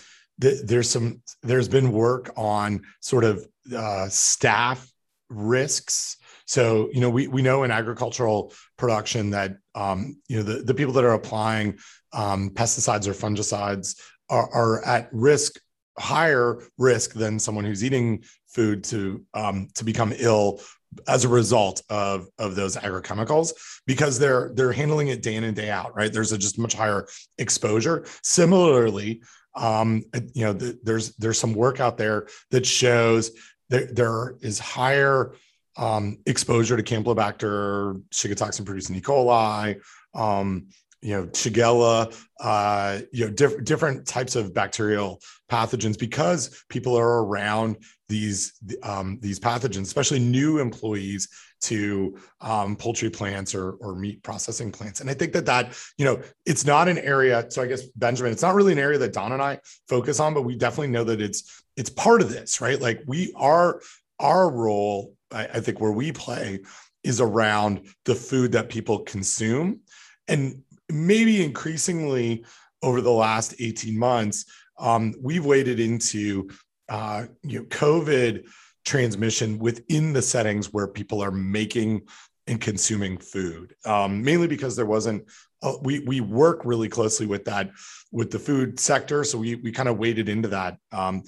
th- 0.40 0.62
there's 0.64 0.90
some 0.90 1.22
there's 1.42 1.68
been 1.68 1.92
work 1.92 2.32
on 2.36 2.82
sort 3.00 3.24
of 3.24 3.46
uh, 3.74 4.08
staff 4.08 4.90
risks. 5.28 6.16
So, 6.46 6.88
you 6.92 7.00
know, 7.00 7.10
we, 7.10 7.26
we 7.26 7.42
know 7.42 7.64
in 7.64 7.70
agricultural 7.70 8.52
production 8.76 9.30
that, 9.30 9.56
um, 9.74 10.16
you 10.28 10.36
know, 10.36 10.42
the, 10.44 10.62
the 10.62 10.74
people 10.74 10.92
that 10.94 11.04
are 11.04 11.14
applying 11.14 11.78
um, 12.12 12.50
pesticides 12.50 13.06
or 13.06 13.12
fungicides 13.12 14.00
are, 14.30 14.48
are, 14.52 14.84
at 14.84 15.08
risk, 15.12 15.58
higher 15.98 16.60
risk 16.78 17.14
than 17.14 17.38
someone 17.38 17.64
who's 17.64 17.82
eating 17.82 18.22
food 18.56 18.82
to 18.82 19.22
um, 19.34 19.68
to 19.74 19.84
become 19.84 20.12
ill 20.16 20.60
as 21.06 21.24
a 21.24 21.28
result 21.28 21.82
of 21.90 22.26
of 22.38 22.56
those 22.56 22.74
agrochemicals 22.76 23.52
because 23.86 24.18
they're 24.18 24.50
they're 24.54 24.72
handling 24.72 25.08
it 25.08 25.22
day 25.22 25.34
in 25.36 25.44
and 25.44 25.54
day 25.54 25.70
out 25.70 25.94
right? 25.94 26.12
There's 26.12 26.32
a 26.32 26.38
just 26.38 26.58
much 26.58 26.74
higher 26.74 27.06
exposure. 27.38 28.06
Similarly 28.22 29.22
um, 29.54 30.02
you 30.34 30.44
know 30.44 30.52
the, 30.52 30.78
there's 30.82 31.14
there's 31.16 31.38
some 31.38 31.54
work 31.54 31.80
out 31.80 31.98
there 31.98 32.28
that 32.50 32.66
shows 32.66 33.30
that 33.68 33.94
there 33.94 34.36
is 34.40 34.58
higher 34.58 35.34
um, 35.76 36.18
exposure 36.24 36.76
to 36.76 36.82
campylobacter 36.82 38.02
shigatoxin 38.10 38.64
producing 38.64 38.96
e. 38.96 39.00
coli 39.00 39.80
um, 40.14 40.68
you 41.06 41.12
know 41.14 41.26
shigella 41.28 42.12
uh, 42.40 43.00
you 43.12 43.24
know 43.24 43.32
diff- 43.32 43.64
different 43.64 44.06
types 44.06 44.34
of 44.34 44.52
bacterial 44.52 45.20
pathogens 45.48 45.98
because 45.98 46.64
people 46.68 46.98
are 46.98 47.24
around 47.24 47.76
these 48.08 48.52
um, 48.82 49.18
these 49.20 49.40
pathogens, 49.40 49.82
especially 49.82 50.18
new 50.18 50.58
employees 50.58 51.28
to 51.62 52.16
um, 52.40 52.76
poultry 52.76 53.10
plants 53.10 53.54
or, 53.54 53.72
or 53.72 53.94
meat 53.94 54.22
processing 54.22 54.70
plants. 54.70 55.00
And 55.00 55.10
I 55.10 55.14
think 55.14 55.32
that 55.32 55.46
that 55.46 55.78
you 55.98 56.04
know 56.04 56.20
it's 56.44 56.64
not 56.64 56.88
an 56.88 56.98
area. 56.98 57.46
So 57.50 57.62
I 57.62 57.66
guess 57.66 57.82
Benjamin, 57.96 58.32
it's 58.32 58.42
not 58.42 58.54
really 58.54 58.72
an 58.72 58.78
area 58.78 58.98
that 58.98 59.12
Don 59.12 59.32
and 59.32 59.42
I 59.42 59.60
focus 59.88 60.20
on, 60.20 60.34
but 60.34 60.42
we 60.42 60.56
definitely 60.56 60.92
know 60.92 61.04
that 61.04 61.20
it's 61.20 61.62
it's 61.76 61.90
part 61.90 62.20
of 62.20 62.30
this, 62.30 62.60
right? 62.60 62.80
Like 62.80 63.00
we 63.06 63.32
are 63.36 63.80
our 64.18 64.50
role, 64.50 65.14
I, 65.30 65.44
I 65.46 65.60
think, 65.60 65.80
where 65.80 65.92
we 65.92 66.12
play 66.12 66.60
is 67.02 67.20
around 67.20 67.86
the 68.04 68.14
food 68.14 68.52
that 68.52 68.68
people 68.68 69.00
consume, 69.00 69.80
and 70.28 70.62
maybe 70.90 71.44
increasingly 71.44 72.44
over 72.82 73.00
the 73.00 73.10
last 73.10 73.54
18 73.58 73.98
months 73.98 74.44
um, 74.78 75.14
we've 75.20 75.44
waded 75.44 75.80
into 75.80 76.48
uh, 76.88 77.26
you 77.42 77.60
know, 77.60 77.64
COVID 77.66 78.46
transmission 78.84 79.58
within 79.58 80.12
the 80.12 80.22
settings 80.22 80.72
where 80.72 80.86
people 80.86 81.22
are 81.22 81.32
making 81.32 82.02
and 82.46 82.60
consuming 82.60 83.18
food, 83.18 83.74
um, 83.84 84.22
mainly 84.22 84.46
because 84.46 84.76
there 84.76 84.86
wasn't. 84.86 85.24
Uh, 85.62 85.72
we 85.82 86.00
we 86.00 86.20
work 86.20 86.64
really 86.64 86.88
closely 86.88 87.26
with 87.26 87.44
that 87.44 87.70
with 88.12 88.30
the 88.30 88.38
food 88.38 88.78
sector, 88.78 89.24
so 89.24 89.38
we 89.38 89.56
we 89.56 89.72
kind 89.72 89.88
of 89.88 89.98
waded 89.98 90.28
into 90.28 90.48
that 90.48 90.78
um, 90.92 91.22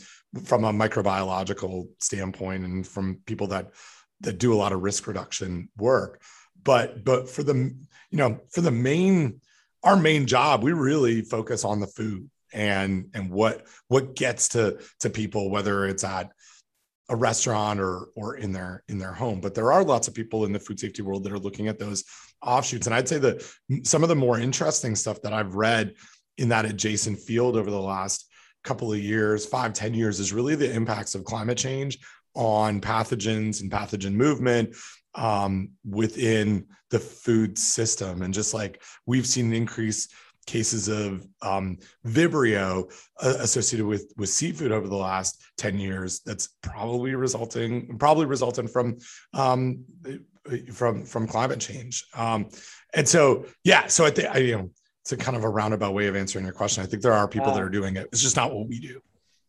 from 0.44 0.64
a 0.64 0.72
microbiological 0.72 1.88
standpoint 1.98 2.64
and 2.64 2.86
from 2.86 3.20
people 3.26 3.48
that 3.48 3.70
that 4.20 4.38
do 4.38 4.52
a 4.52 4.56
lot 4.56 4.72
of 4.72 4.82
risk 4.82 5.06
reduction 5.06 5.68
work. 5.76 6.22
But 6.62 7.04
but 7.04 7.28
for 7.28 7.42
the 7.42 7.54
you 7.54 8.18
know 8.18 8.38
for 8.52 8.60
the 8.60 8.70
main 8.70 9.40
our 9.88 9.96
main 9.96 10.26
job, 10.26 10.62
we 10.62 10.72
really 10.72 11.22
focus 11.22 11.64
on 11.64 11.80
the 11.80 11.86
food 11.86 12.28
and 12.52 13.08
and 13.14 13.30
what 13.30 13.66
what 13.88 14.14
gets 14.14 14.48
to 14.48 14.78
to 15.00 15.10
people 15.10 15.50
whether 15.50 15.86
it's 15.86 16.04
at 16.04 16.30
a 17.10 17.16
restaurant 17.16 17.80
or 17.80 18.08
or 18.14 18.36
in 18.36 18.52
their 18.52 18.82
in 18.88 18.98
their 18.98 19.12
home. 19.12 19.40
But 19.40 19.54
there 19.54 19.72
are 19.72 19.82
lots 19.82 20.08
of 20.08 20.14
people 20.14 20.44
in 20.44 20.52
the 20.52 20.60
food 20.60 20.78
safety 20.78 21.02
world 21.02 21.24
that 21.24 21.32
are 21.32 21.38
looking 21.38 21.68
at 21.68 21.78
those 21.78 22.04
offshoots. 22.42 22.86
And 22.86 22.94
i'd 22.94 23.08
say 23.08 23.18
that 23.18 23.42
some 23.82 24.02
of 24.02 24.08
the 24.08 24.14
more 24.14 24.38
interesting 24.38 24.94
stuff 24.94 25.20
that 25.22 25.32
i've 25.32 25.54
read 25.54 25.94
in 26.36 26.50
that 26.50 26.66
adjacent 26.66 27.18
field 27.18 27.56
over 27.56 27.70
the 27.70 27.80
last 27.80 28.26
couple 28.62 28.92
of 28.92 28.98
years 28.98 29.46
five 29.46 29.72
ten 29.72 29.94
years 29.94 30.20
is 30.20 30.32
really 30.32 30.54
the 30.54 30.72
impacts 30.72 31.14
of 31.14 31.24
climate 31.24 31.58
change 31.58 31.98
on 32.34 32.80
pathogens 32.80 33.60
and 33.62 33.70
pathogen 33.70 34.12
movement 34.12 34.76
um, 35.18 35.70
within 35.84 36.66
the 36.90 36.98
food 36.98 37.58
system. 37.58 38.22
And 38.22 38.32
just 38.32 38.54
like 38.54 38.82
we've 39.04 39.26
seen 39.26 39.46
an 39.46 39.52
increase 39.52 40.08
cases 40.46 40.88
of 40.88 41.26
um, 41.42 41.76
Vibrio 42.06 42.90
uh, 43.22 43.34
associated 43.40 43.84
with 43.84 44.12
with 44.16 44.30
seafood 44.30 44.72
over 44.72 44.88
the 44.88 44.96
last 44.96 45.42
10 45.58 45.78
years 45.78 46.20
that's 46.20 46.48
probably 46.62 47.14
resulting 47.14 47.98
probably 47.98 48.24
resulting 48.24 48.66
from 48.66 48.96
um, 49.34 49.84
from 50.72 51.04
from 51.04 51.26
climate 51.26 51.60
change. 51.60 52.06
Um, 52.14 52.48
and 52.94 53.06
so 53.06 53.44
yeah 53.64 53.86
so 53.88 54.06
I 54.06 54.10
think 54.10 54.34
I 54.34 54.38
you 54.38 54.56
know 54.56 54.70
it's 55.02 55.12
a 55.12 55.16
kind 55.16 55.36
of 55.36 55.44
a 55.44 55.48
roundabout 55.48 55.92
way 55.92 56.06
of 56.06 56.16
answering 56.16 56.44
your 56.44 56.54
question. 56.54 56.82
I 56.82 56.86
think 56.86 57.02
there 57.02 57.12
are 57.12 57.28
people 57.28 57.50
uh, 57.50 57.54
that 57.54 57.62
are 57.62 57.68
doing 57.68 57.96
it. 57.96 58.08
It's 58.12 58.22
just 58.22 58.36
not 58.36 58.54
what 58.54 58.68
we 58.68 58.78
do. 58.78 59.00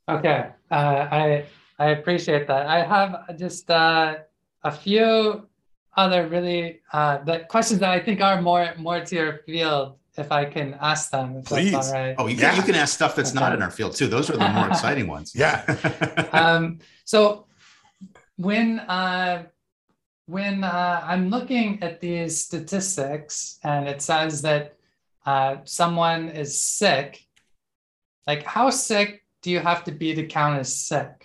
Okay. 0.10 0.50
Uh, 0.72 1.08
I 1.12 1.46
I 1.78 1.92
appreciate 1.92 2.48
that. 2.48 2.68
I 2.68 2.84
have 2.84 3.38
just 3.38 3.70
uh, 3.72 4.16
a 4.64 4.72
few 4.72 5.49
other 5.96 6.28
really 6.28 6.82
uh, 6.94 7.18
the 7.20 7.40
questions 7.50 7.80
that 7.80 7.90
I 7.90 8.00
think 8.00 8.22
are 8.22 8.42
more 8.42 8.74
more 8.78 9.00
to 9.04 9.16
your 9.16 9.38
field 9.46 9.96
if 10.18 10.32
I 10.32 10.46
can 10.46 10.78
ask 10.82 11.12
them. 11.12 11.38
If 11.38 11.46
Please. 11.46 11.72
That's 11.72 11.88
all 11.90 11.94
right. 11.94 12.16
Oh, 12.18 12.28
you 12.28 12.36
can, 12.36 12.44
yeah. 12.44 12.56
you 12.56 12.64
can 12.64 12.76
ask 12.76 12.94
stuff 12.94 13.16
that's 13.16 13.32
okay. 13.32 13.40
not 13.40 13.54
in 13.54 13.62
our 13.62 13.72
field 13.72 13.96
too. 13.96 14.08
Those 14.08 14.30
are 14.30 14.38
the 14.38 14.50
more 14.50 14.68
exciting 14.74 15.08
ones. 15.08 15.34
Yeah. 15.34 15.64
um, 16.34 16.80
so 17.06 17.46
when 18.38 18.80
uh, 18.82 19.44
when 20.26 20.64
uh, 20.64 21.02
I'm 21.04 21.30
looking 21.30 21.82
at 21.82 22.00
these 22.00 22.40
statistics 22.46 23.60
and 23.64 23.88
it 23.88 24.02
says 24.02 24.42
that 24.44 24.76
uh, 25.26 25.58
someone 25.64 26.30
is 26.30 26.62
sick, 26.62 27.26
like 28.28 28.44
how 28.44 28.70
sick 28.70 29.24
do 29.42 29.50
you 29.50 29.60
have 29.60 29.84
to 29.86 29.92
be 29.92 30.14
to 30.14 30.28
count 30.28 30.60
as 30.60 30.76
sick? 30.76 31.19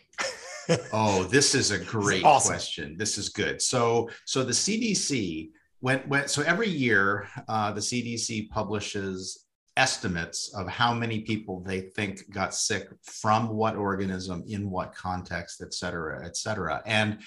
Oh, 0.92 1.24
this 1.24 1.54
is 1.54 1.70
a 1.70 1.78
great 1.78 2.24
awesome. 2.24 2.50
question. 2.50 2.96
This 2.96 3.18
is 3.18 3.28
good. 3.28 3.60
So, 3.60 4.08
so 4.24 4.44
the 4.44 4.52
CDC 4.52 5.50
went, 5.80 6.06
went 6.08 6.30
so 6.30 6.42
every 6.42 6.68
year 6.68 7.28
uh, 7.48 7.72
the 7.72 7.80
CDC 7.80 8.50
publishes 8.50 9.44
estimates 9.76 10.54
of 10.54 10.68
how 10.68 10.94
many 10.94 11.20
people 11.20 11.60
they 11.60 11.80
think 11.80 12.30
got 12.30 12.54
sick 12.54 12.88
from 13.02 13.48
what 13.48 13.74
organism 13.74 14.44
in 14.46 14.70
what 14.70 14.94
context 14.94 15.60
et 15.60 15.74
cetera 15.74 16.24
et 16.24 16.36
cetera 16.36 16.80
and 16.86 17.18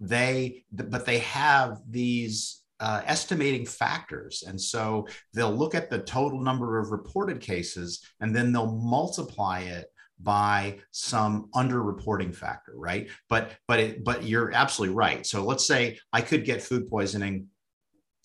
they 0.00 0.64
but 0.72 1.04
they 1.04 1.18
have 1.18 1.78
these 1.90 2.62
uh, 2.80 3.02
estimating 3.04 3.66
factors 3.66 4.42
and 4.46 4.58
so 4.58 5.06
they'll 5.34 5.54
look 5.54 5.74
at 5.74 5.90
the 5.90 5.98
total 5.98 6.40
number 6.40 6.78
of 6.78 6.90
reported 6.90 7.38
cases 7.38 8.02
and 8.20 8.34
then 8.34 8.50
they'll 8.50 8.78
multiply 8.78 9.60
it 9.60 9.92
by 10.22 10.78
some 10.90 11.48
underreporting 11.54 12.34
factor 12.34 12.72
right 12.76 13.08
but 13.28 13.52
but 13.66 13.80
it, 13.80 14.04
but 14.04 14.24
you're 14.24 14.52
absolutely 14.52 14.94
right 14.94 15.26
so 15.26 15.44
let's 15.44 15.66
say 15.66 15.98
i 16.12 16.20
could 16.20 16.44
get 16.44 16.62
food 16.62 16.88
poisoning 16.88 17.46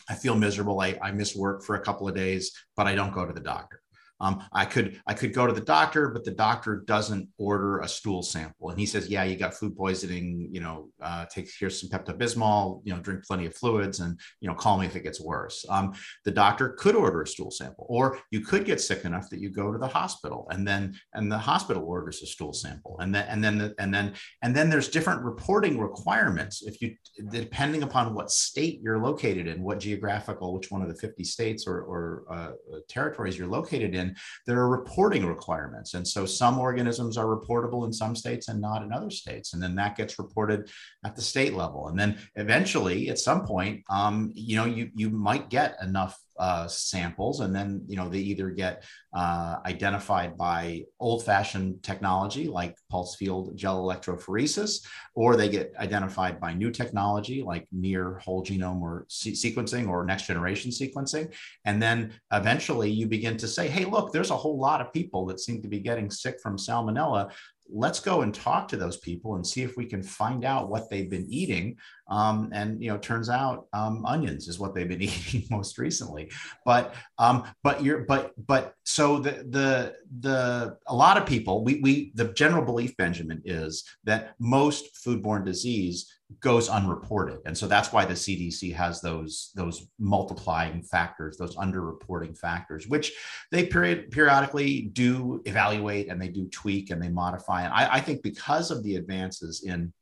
I 0.08 0.14
feel 0.14 0.36
miserable. 0.36 0.80
I, 0.82 0.98
I 1.02 1.12
miss 1.12 1.36
work 1.36 1.64
for 1.64 1.76
a 1.76 1.82
couple 1.82 2.08
of 2.08 2.16
days, 2.16 2.52
but 2.76 2.88
I 2.88 2.96
don't 2.96 3.14
go 3.14 3.26
to 3.26 3.34
the 3.34 3.40
doctor. 3.40 3.82
Um, 4.20 4.44
I 4.54 4.66
could 4.66 5.02
I 5.08 5.14
could 5.14 5.34
go 5.34 5.46
to 5.46 5.54
the 5.54 5.62
doctor, 5.62 6.10
but 6.10 6.24
the 6.24 6.32
doctor 6.32 6.84
doesn't 6.86 7.30
order 7.38 7.80
a 7.80 7.88
stool 7.88 8.24
sample, 8.24 8.70
and 8.70 8.80
he 8.80 8.86
says, 8.86 9.10
"Yeah, 9.10 9.24
you 9.24 9.36
got 9.36 9.54
food 9.54 9.76
poisoning. 9.76 10.50
You 10.52 10.62
know, 10.62 10.90
uh, 11.02 11.26
take 11.26 11.50
here's 11.60 11.80
some 11.80 11.90
Pepto 11.90 12.18
Bismol. 12.18 12.82
You 12.86 12.94
know, 12.94 13.00
drink 13.02 13.26
plenty 13.26 13.46
of 13.46 13.56
fluids, 13.56 14.00
and 14.00 14.20
you 14.40 14.48
know, 14.48 14.56
call 14.56 14.78
me 14.78 14.86
if 14.86 14.96
it 14.96 15.04
gets 15.04 15.20
worse." 15.20 15.66
Um, 15.70 15.94
the 16.24 16.32
doctor 16.32 16.70
could 16.70 16.96
order 16.96 17.22
a 17.22 17.28
stool 17.28 17.52
sample, 17.52 17.86
or 17.90 18.20
you 18.32 18.42
could 18.42 18.66
get 18.66 18.82
sick 18.82 19.06
enough 19.06 19.30
that 19.30 19.40
you 19.40 19.50
go 19.50 19.72
to 19.72 19.78
the 19.78 19.88
hospital, 19.88 20.48
and 20.50 20.68
then 20.68 20.96
and 21.14 21.32
the 21.32 21.38
hospital 21.38 21.84
orders 21.84 22.22
a 22.22 22.26
stool 22.26 22.54
sample, 22.54 22.98
and 23.00 23.14
then 23.14 23.26
and 23.28 23.44
then 23.44 23.58
the, 23.58 23.76
and 23.80 23.94
then 23.94 24.14
and 24.42 24.56
then 24.56 24.70
there's 24.70 24.88
different 24.88 25.22
reporting 25.24 25.80
requirements 25.80 26.64
if 26.64 26.82
you 26.82 26.96
depending 27.32 27.84
upon 27.84 28.14
what 28.14 28.32
state 28.32 28.80
you're 28.82 29.00
located 29.00 29.48
in, 29.48 29.64
what 29.64 29.80
geographical, 29.80 30.54
which 30.54 30.72
one 30.72 30.82
of 30.82 30.88
the 30.88 30.96
50 30.96 31.24
states 31.24 31.66
or, 31.68 31.82
or 31.82 32.24
uh, 32.30 32.52
territories 32.88 33.38
you're 33.38 33.48
located 33.48 33.96
in 33.96 34.05
there 34.46 34.60
are 34.60 34.70
reporting 34.70 35.26
requirements. 35.26 35.94
And 35.94 36.08
so 36.08 36.26
some 36.26 36.60
organisms 36.60 37.18
are 37.18 37.26
reportable 37.26 37.86
in 37.86 37.94
some 37.94 38.16
states 38.16 38.48
and 38.50 38.60
not 38.60 38.84
in 38.84 38.92
other 38.92 39.10
states. 39.10 39.54
And 39.54 39.64
then 39.64 39.76
that 39.76 39.96
gets 39.96 40.20
reported 40.20 40.70
at 41.04 41.16
the 41.16 41.22
state 41.22 41.54
level. 41.54 41.88
And 41.88 41.98
then 41.98 42.18
eventually, 42.36 43.10
at 43.10 43.20
some 43.20 43.46
point, 43.46 43.84
um, 43.90 44.32
you 44.36 44.58
know, 44.58 44.66
you, 44.66 44.90
you 44.96 45.10
might 45.10 45.50
get 45.50 45.78
enough 45.82 46.20
uh, 46.38 46.68
samples, 46.68 47.40
and 47.40 47.56
then 47.56 47.84
you 47.88 47.96
know 47.96 48.10
they 48.10 48.20
either 48.20 48.50
get 48.50 48.84
uh, 49.14 49.58
identified 49.66 50.38
by 50.38 50.84
old-fashioned 51.00 51.82
technology 51.82 52.48
like 52.48 52.76
pulse 52.90 53.16
field 53.16 53.56
gel 53.56 53.84
electrophoresis, 53.84 54.86
or 55.14 55.36
they 55.36 55.50
get 55.50 55.74
identified 55.80 56.40
by 56.40 56.54
new 56.54 56.72
technology 56.72 57.42
like 57.42 57.66
near 57.72 58.20
whole 58.20 58.44
genome 58.44 58.82
or 58.82 59.06
se- 59.08 59.32
sequencing 59.32 59.88
or 59.88 60.06
next 60.06 60.28
generation 60.28 60.72
sequencing, 60.72 61.34
and 61.66 61.82
then 61.82 62.14
eventually 62.34 62.90
you 62.90 63.08
begin 63.08 63.38
to 63.38 63.48
say, 63.48 63.68
hey, 63.68 63.86
look, 63.86 64.12
there's 64.12 64.32
a 64.32 64.38
whole 64.38 64.60
lot 64.60 64.82
of 64.82 64.94
people 64.94 65.26
that 65.26 65.40
seem 65.40 65.62
to 65.62 65.68
be 65.68 65.80
getting 65.80 66.10
sick 66.10 66.40
from 66.42 66.58
salmonella 66.58 67.32
let's 67.72 68.00
go 68.00 68.22
and 68.22 68.34
talk 68.34 68.68
to 68.68 68.78
those 68.78 68.98
people 68.98 69.36
and 69.36 69.46
see 69.46 69.64
if 69.64 69.76
we 69.76 69.86
can 69.86 70.04
find 70.04 70.46
out 70.46 70.70
what 70.70 70.90
they've 70.90 71.10
been 71.10 71.28
eating. 71.30 71.78
Um, 72.08 72.50
and 72.54 72.82
you 72.82 72.92
know 72.92 72.98
turns 72.98 73.30
out 73.30 73.68
um, 73.74 74.06
onions 74.06 74.48
is 74.48 74.60
what 74.60 74.76
they've 74.76 74.88
been 74.88 75.02
eating 75.02 75.46
most 75.50 75.78
recently. 75.78 76.32
But 76.66 76.94
um, 77.18 77.44
but 77.64 77.84
you're 77.84 78.06
but 78.06 78.34
but 78.46 78.74
so 78.84 79.20
the 79.20 79.46
the 79.50 79.96
the 80.20 80.78
a 80.88 80.96
lot 80.96 81.18
of 81.18 81.26
people 81.26 81.64
we 81.64 81.80
we 81.82 82.12
the 82.16 82.26
general 82.34 82.64
belief 82.64 82.96
benjamin 82.98 83.42
is 83.46 83.84
that 84.04 84.36
most 84.40 84.86
foodborne 85.04 85.44
disease 85.44 86.12
goes 86.40 86.70
unreported. 86.70 87.40
And 87.46 87.56
so 87.58 87.68
that's 87.68 87.94
why 87.94 88.04
the 88.06 88.14
cdc 88.14 88.74
has 88.74 89.00
those 89.00 89.52
those 89.56 89.88
multiplying 90.00 90.82
factors 90.82 91.38
those 91.38 91.56
underreporting 91.56 92.36
factors 92.38 92.88
which 92.88 93.14
they 93.52 93.68
period, 93.68 94.10
periodically 94.10 94.90
do 94.94 95.42
evaluate 95.46 96.10
and 96.10 96.20
they 96.20 96.30
do 96.30 96.48
tweak 96.50 96.90
and 96.90 97.02
they 97.02 97.10
modify. 97.10 97.64
And 97.64 97.74
I, 97.74 97.96
I 97.96 98.00
think 98.00 98.24
because 98.24 98.72
of 98.72 98.84
the 98.84 98.96
advances 98.96 99.64
in 99.64 99.94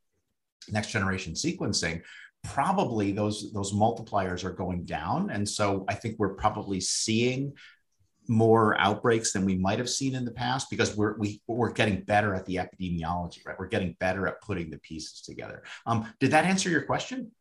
next 0.69 0.91
generation 0.91 1.33
sequencing 1.33 2.01
probably 2.45 3.11
those 3.11 3.51
those 3.51 3.73
multipliers 3.73 4.45
are 4.45 4.53
going 4.53 4.85
down. 4.85 5.29
And 5.29 5.47
so 5.47 5.85
i 5.89 5.93
think 5.93 6.15
we're 6.19 6.35
probably 6.35 6.79
seeing 6.79 7.53
more 8.27 8.79
outbreaks 8.79 9.33
than 9.33 9.45
we 9.45 9.55
might 9.55 9.79
have 9.79 9.89
seen 9.89 10.15
in 10.15 10.25
the 10.25 10.31
past 10.31 10.69
because 10.69 10.95
we're 10.95 11.17
we, 11.17 11.41
we're 11.47 11.71
getting 11.71 12.01
better 12.01 12.33
at 12.33 12.45
the 12.45 12.55
epidemiology 12.55 13.45
right? 13.45 13.57
We're 13.57 13.67
getting 13.67 13.95
better 13.99 14.27
at 14.27 14.41
putting 14.41 14.69
the 14.69 14.77
pieces 14.77 15.21
together. 15.21 15.63
Um, 15.85 16.11
did 16.19 16.31
that 16.31 16.45
answer 16.45 16.69
your 16.69 16.83
question? 16.83 17.31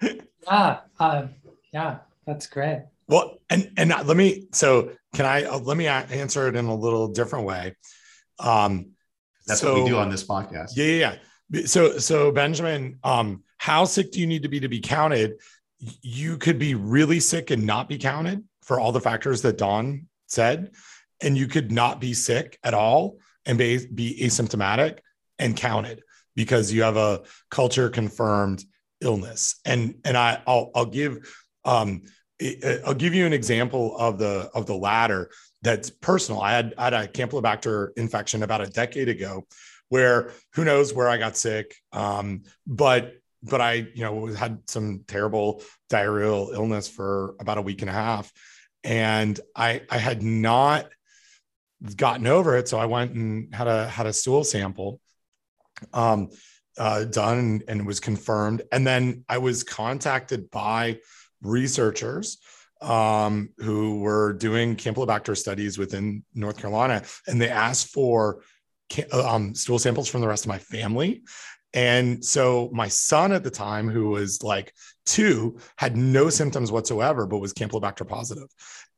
Yeah 0.50 0.80
uh, 0.98 1.28
yeah 1.72 1.98
that's 2.26 2.48
great. 2.48 2.84
Well 3.06 3.38
and 3.48 3.70
and 3.76 3.90
let 3.90 4.16
me 4.16 4.48
so 4.52 4.90
can 5.14 5.24
i 5.24 5.44
uh, 5.44 5.58
let 5.58 5.76
me 5.76 5.86
answer 5.86 6.48
it 6.48 6.56
in 6.56 6.64
a 6.64 6.74
little 6.74 7.08
different 7.08 7.46
way. 7.46 7.76
Um 8.40 8.92
that's 9.46 9.60
so, 9.60 9.74
what 9.74 9.84
we 9.84 9.90
do 9.90 9.96
on 9.98 10.10
this 10.10 10.24
podcast. 10.24 10.72
Yeah 10.74 10.84
yeah, 10.86 11.16
yeah. 11.50 11.66
so 11.66 11.98
so 11.98 12.32
benjamin 12.32 12.98
um 13.04 13.44
how 13.58 13.84
sick 13.84 14.10
do 14.10 14.18
you 14.18 14.26
need 14.26 14.42
to 14.42 14.48
be 14.48 14.58
to 14.60 14.68
be 14.68 14.80
counted? 14.80 15.34
You 15.78 16.38
could 16.38 16.58
be 16.58 16.74
really 16.74 17.20
sick 17.20 17.52
and 17.52 17.64
not 17.64 17.88
be 17.88 17.98
counted 17.98 18.42
for 18.62 18.80
all 18.80 18.92
the 18.92 19.00
factors 19.00 19.42
that 19.42 19.58
Don 19.58 20.06
said, 20.26 20.72
and 21.20 21.36
you 21.36 21.46
could 21.46 21.70
not 21.70 22.00
be 22.00 22.14
sick 22.14 22.58
at 22.62 22.74
all 22.74 23.18
and 23.46 23.58
be, 23.58 23.86
be 23.86 24.20
asymptomatic 24.22 24.98
and 25.38 25.56
counted 25.56 26.02
because 26.34 26.72
you 26.72 26.82
have 26.82 26.96
a 26.96 27.22
culture 27.50 27.88
confirmed 27.88 28.64
illness. 29.00 29.56
And 29.64 29.96
and 30.04 30.16
I 30.16 30.40
I'll 30.46 30.70
I'll 30.74 30.86
give 30.86 31.18
um 31.64 32.02
I'll 32.84 32.94
give 32.94 33.14
you 33.14 33.26
an 33.26 33.32
example 33.32 33.96
of 33.96 34.18
the 34.18 34.50
of 34.54 34.66
the 34.66 34.74
latter 34.74 35.30
that's 35.62 35.90
personal. 35.90 36.40
I 36.40 36.52
had 36.52 36.74
I 36.78 36.84
had 36.84 36.94
a 36.94 37.08
Campylobacter 37.08 37.90
infection 37.96 38.42
about 38.42 38.60
a 38.60 38.66
decade 38.66 39.08
ago, 39.08 39.46
where 39.88 40.32
who 40.54 40.64
knows 40.64 40.92
where 40.92 41.08
I 41.08 41.18
got 41.18 41.36
sick, 41.36 41.74
um, 41.92 42.42
but 42.66 43.14
but 43.42 43.60
I 43.60 43.86
you 43.94 44.02
know 44.02 44.26
had 44.26 44.58
some 44.68 45.04
terrible 45.06 45.62
diarrheal 45.90 46.54
illness 46.54 46.88
for 46.88 47.34
about 47.40 47.58
a 47.58 47.62
week 47.62 47.82
and 47.82 47.90
a 47.90 47.94
half, 47.94 48.32
and 48.84 49.38
I 49.54 49.82
I 49.90 49.98
had 49.98 50.22
not 50.22 50.88
gotten 51.96 52.26
over 52.26 52.56
it, 52.56 52.68
so 52.68 52.78
I 52.78 52.86
went 52.86 53.12
and 53.12 53.54
had 53.54 53.68
a 53.68 53.88
had 53.88 54.06
a 54.06 54.12
stool 54.12 54.44
sample 54.44 55.00
um, 55.92 56.30
uh, 56.78 57.04
done 57.04 57.62
and, 57.68 57.86
was 57.86 58.00
confirmed, 58.00 58.62
and 58.70 58.86
then 58.86 59.24
I 59.28 59.38
was 59.38 59.64
contacted 59.64 60.50
by 60.50 61.00
researchers 61.42 62.38
um, 62.80 63.50
who 63.58 64.00
were 64.00 64.32
doing 64.32 64.76
Campylobacter 64.76 65.36
studies 65.36 65.78
within 65.78 66.24
North 66.34 66.58
Carolina, 66.58 67.02
and 67.26 67.40
they 67.40 67.48
asked 67.48 67.88
for 67.88 68.42
um, 69.12 69.54
stool 69.54 69.78
samples 69.78 70.08
from 70.08 70.20
the 70.20 70.28
rest 70.28 70.44
of 70.44 70.48
my 70.48 70.58
family. 70.58 71.22
And 71.74 72.22
so 72.24 72.68
my 72.72 72.88
son 72.88 73.32
at 73.32 73.44
the 73.44 73.50
time, 73.50 73.88
who 73.88 74.10
was 74.10 74.42
like 74.42 74.74
two, 75.06 75.58
had 75.76 75.96
no 75.96 76.30
symptoms 76.30 76.70
whatsoever, 76.70 77.26
but 77.26 77.38
was 77.38 77.52
Campylobacter 77.52 78.06
positive. 78.06 78.48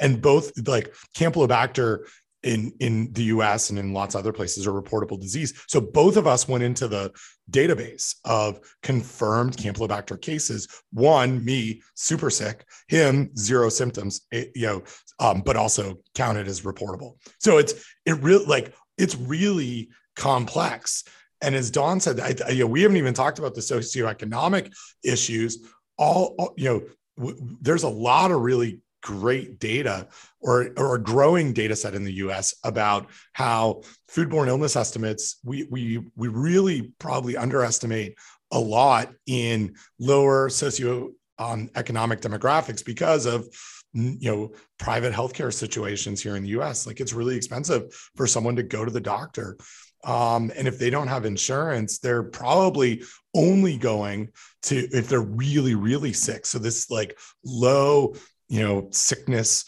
And 0.00 0.20
both 0.20 0.52
like 0.66 0.94
Campylobacter 1.16 2.00
in, 2.44 2.72
in 2.78 3.10
the 3.12 3.24
US 3.24 3.70
and 3.70 3.78
in 3.78 3.92
lots 3.92 4.14
of 4.14 4.20
other 4.20 4.32
places 4.32 4.66
are 4.66 4.72
reportable 4.72 5.18
disease. 5.18 5.64
So 5.66 5.80
both 5.80 6.16
of 6.16 6.26
us 6.26 6.46
went 6.46 6.62
into 6.62 6.86
the 6.86 7.10
database 7.50 8.16
of 8.24 8.60
confirmed 8.82 9.56
Campylobacter 9.56 10.20
cases. 10.20 10.68
One, 10.92 11.42
me, 11.44 11.82
super 11.94 12.30
sick, 12.30 12.64
him, 12.88 13.34
zero 13.36 13.70
symptoms, 13.70 14.20
it, 14.30 14.52
you 14.54 14.66
know, 14.66 14.82
um, 15.18 15.42
but 15.44 15.56
also 15.56 16.00
counted 16.14 16.46
as 16.46 16.62
reportable. 16.62 17.16
So 17.38 17.58
it's, 17.58 17.74
it 18.04 18.20
really 18.22 18.44
like, 18.44 18.74
it's 18.98 19.16
really 19.16 19.88
complex. 20.14 21.04
And 21.40 21.54
as 21.54 21.70
Don 21.70 22.00
said, 22.00 22.20
I, 22.20 22.34
I, 22.46 22.50
you 22.50 22.60
know, 22.60 22.66
we 22.66 22.82
haven't 22.82 22.96
even 22.96 23.14
talked 23.14 23.38
about 23.38 23.54
the 23.54 23.60
socioeconomic 23.60 24.72
issues. 25.02 25.58
All, 25.96 26.54
you 26.56 26.64
know, 26.64 26.82
w- 27.18 27.56
there's 27.60 27.82
a 27.82 27.88
lot 27.88 28.30
of 28.30 28.40
really 28.40 28.80
great 29.02 29.58
data 29.58 30.08
or, 30.40 30.70
or 30.76 30.94
a 30.94 31.02
growing 31.02 31.52
data 31.52 31.76
set 31.76 31.94
in 31.94 32.04
the 32.04 32.14
US 32.14 32.54
about 32.64 33.10
how 33.32 33.82
foodborne 34.10 34.48
illness 34.48 34.76
estimates, 34.76 35.38
we, 35.44 35.66
we, 35.70 36.02
we 36.16 36.28
really 36.28 36.92
probably 36.98 37.36
underestimate 37.36 38.16
a 38.50 38.58
lot 38.58 39.12
in 39.26 39.74
lower 39.98 40.48
socio 40.48 41.10
um, 41.38 41.68
economic 41.74 42.20
demographics 42.20 42.84
because 42.84 43.26
of 43.26 43.46
you 43.94 44.30
know 44.30 44.52
private 44.78 45.12
healthcare 45.12 45.52
situations 45.52 46.20
here 46.20 46.36
in 46.36 46.42
the 46.42 46.48
US 46.60 46.86
like 46.86 47.00
it's 47.00 47.12
really 47.12 47.36
expensive 47.36 47.84
for 48.16 48.26
someone 48.26 48.56
to 48.56 48.62
go 48.62 48.84
to 48.84 48.90
the 48.90 49.00
doctor 49.00 49.56
um, 50.04 50.52
and 50.56 50.68
if 50.68 50.78
they 50.78 50.90
don't 50.90 51.08
have 51.08 51.24
insurance, 51.24 51.98
they're 51.98 52.22
probably 52.22 53.02
only 53.34 53.76
going 53.76 54.30
to 54.62 54.76
if 54.92 55.08
they're 55.08 55.20
really, 55.20 55.74
really 55.74 56.12
sick. 56.12 56.46
So 56.46 56.58
this 56.58 56.90
like 56.90 57.18
low, 57.44 58.14
you 58.48 58.62
know, 58.62 58.88
sickness 58.90 59.64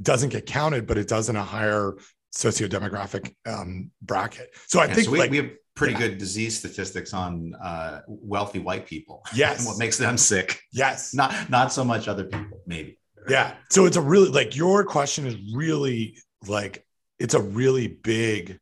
doesn't 0.00 0.30
get 0.30 0.46
counted, 0.46 0.86
but 0.86 0.98
it 0.98 1.08
does 1.08 1.28
in 1.28 1.36
a 1.36 1.42
higher 1.42 1.94
socio-demographic 2.32 3.34
um, 3.46 3.90
bracket. 4.02 4.50
So 4.66 4.80
I 4.80 4.86
yeah, 4.86 4.94
think 4.94 5.04
so 5.06 5.12
we, 5.12 5.18
like, 5.18 5.30
we 5.30 5.36
have 5.38 5.50
pretty 5.74 5.94
yeah. 5.94 6.00
good 6.00 6.18
disease 6.18 6.58
statistics 6.58 7.14
on 7.14 7.54
uh, 7.62 8.00
wealthy 8.06 8.58
white 8.58 8.86
people. 8.86 9.24
Yes. 9.34 9.66
what 9.66 9.78
makes 9.78 9.98
them 9.98 10.16
sick. 10.16 10.60
Yes. 10.72 11.14
Not 11.14 11.50
not 11.50 11.72
so 11.72 11.84
much 11.84 12.08
other 12.08 12.24
people, 12.24 12.60
maybe. 12.66 12.98
Yeah. 13.28 13.54
So 13.70 13.86
it's 13.86 13.96
a 13.96 14.02
really 14.02 14.28
like 14.28 14.56
your 14.56 14.84
question 14.84 15.26
is 15.26 15.36
really 15.54 16.18
like 16.46 16.84
it's 17.18 17.34
a 17.34 17.40
really 17.40 17.88
big 17.88 18.58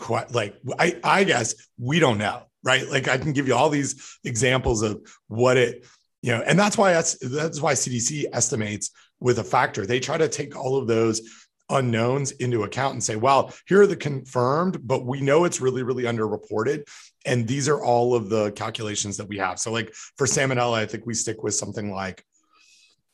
quite 0.00 0.32
like 0.32 0.56
I, 0.78 0.98
I 1.04 1.24
guess 1.24 1.54
we 1.78 2.00
don't 2.00 2.18
know, 2.18 2.42
right? 2.64 2.88
Like 2.88 3.06
I 3.06 3.18
can 3.18 3.32
give 3.32 3.46
you 3.46 3.54
all 3.54 3.68
these 3.68 4.18
examples 4.24 4.82
of 4.82 5.00
what 5.28 5.56
it, 5.56 5.86
you 6.22 6.32
know, 6.32 6.42
and 6.44 6.58
that's 6.58 6.76
why 6.76 6.92
that's 6.92 7.16
that's 7.18 7.60
why 7.60 7.74
CDC 7.74 8.24
estimates 8.32 8.90
with 9.20 9.38
a 9.38 9.44
factor. 9.44 9.84
They 9.84 10.00
try 10.00 10.16
to 10.16 10.28
take 10.28 10.56
all 10.56 10.76
of 10.78 10.86
those 10.86 11.20
unknowns 11.68 12.32
into 12.32 12.64
account 12.64 12.94
and 12.94 13.04
say, 13.04 13.14
well, 13.14 13.52
here 13.66 13.82
are 13.82 13.86
the 13.86 13.94
confirmed, 13.94 14.78
but 14.82 15.06
we 15.06 15.20
know 15.20 15.44
it's 15.44 15.60
really, 15.60 15.82
really 15.82 16.04
underreported. 16.04 16.82
And 17.26 17.46
these 17.46 17.68
are 17.68 17.84
all 17.84 18.14
of 18.14 18.28
the 18.28 18.50
calculations 18.52 19.18
that 19.18 19.28
we 19.28 19.38
have. 19.38 19.58
So, 19.60 19.70
like 19.70 19.92
for 20.16 20.26
salmonella, 20.26 20.78
I 20.78 20.86
think 20.86 21.06
we 21.06 21.14
stick 21.14 21.42
with 21.42 21.54
something 21.54 21.92
like 21.92 22.24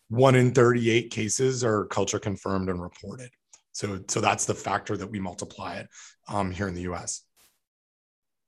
one 0.08 0.36
in 0.36 0.52
38 0.52 1.10
cases 1.10 1.64
are 1.64 1.86
culture 1.86 2.20
confirmed 2.20 2.70
and 2.70 2.80
reported. 2.80 3.30
So, 3.76 4.00
so 4.08 4.22
that's 4.22 4.46
the 4.46 4.54
factor 4.54 4.96
that 4.96 5.06
we 5.06 5.20
multiply 5.20 5.76
it 5.76 5.88
um, 6.28 6.50
here 6.50 6.66
in 6.66 6.72
the 6.72 6.82
U.S. 6.82 7.24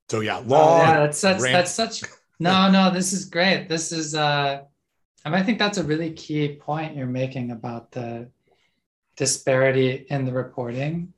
So 0.09 0.21
yeah, 0.21 0.39
long. 0.39 0.81
Oh, 0.81 0.83
yeah, 0.85 1.01
that's 1.01 1.19
such. 1.19 1.41
That's 1.41 1.71
such. 1.71 2.03
No, 2.41 2.71
no, 2.71 2.91
this 2.91 3.13
is 3.13 3.25
great. 3.25 3.69
This 3.69 3.93
is. 3.93 4.15
uh 4.15 4.63
I, 5.25 5.29
mean, 5.29 5.41
I 5.41 5.43
think 5.43 5.59
that's 5.59 5.77
a 5.77 5.83
really 5.83 6.13
key 6.13 6.55
point 6.55 6.97
you're 6.97 7.07
making 7.07 7.51
about 7.51 7.91
the 7.91 8.31
disparity 9.17 10.07
in 10.09 10.25
the 10.25 10.33
reporting. 10.33 11.13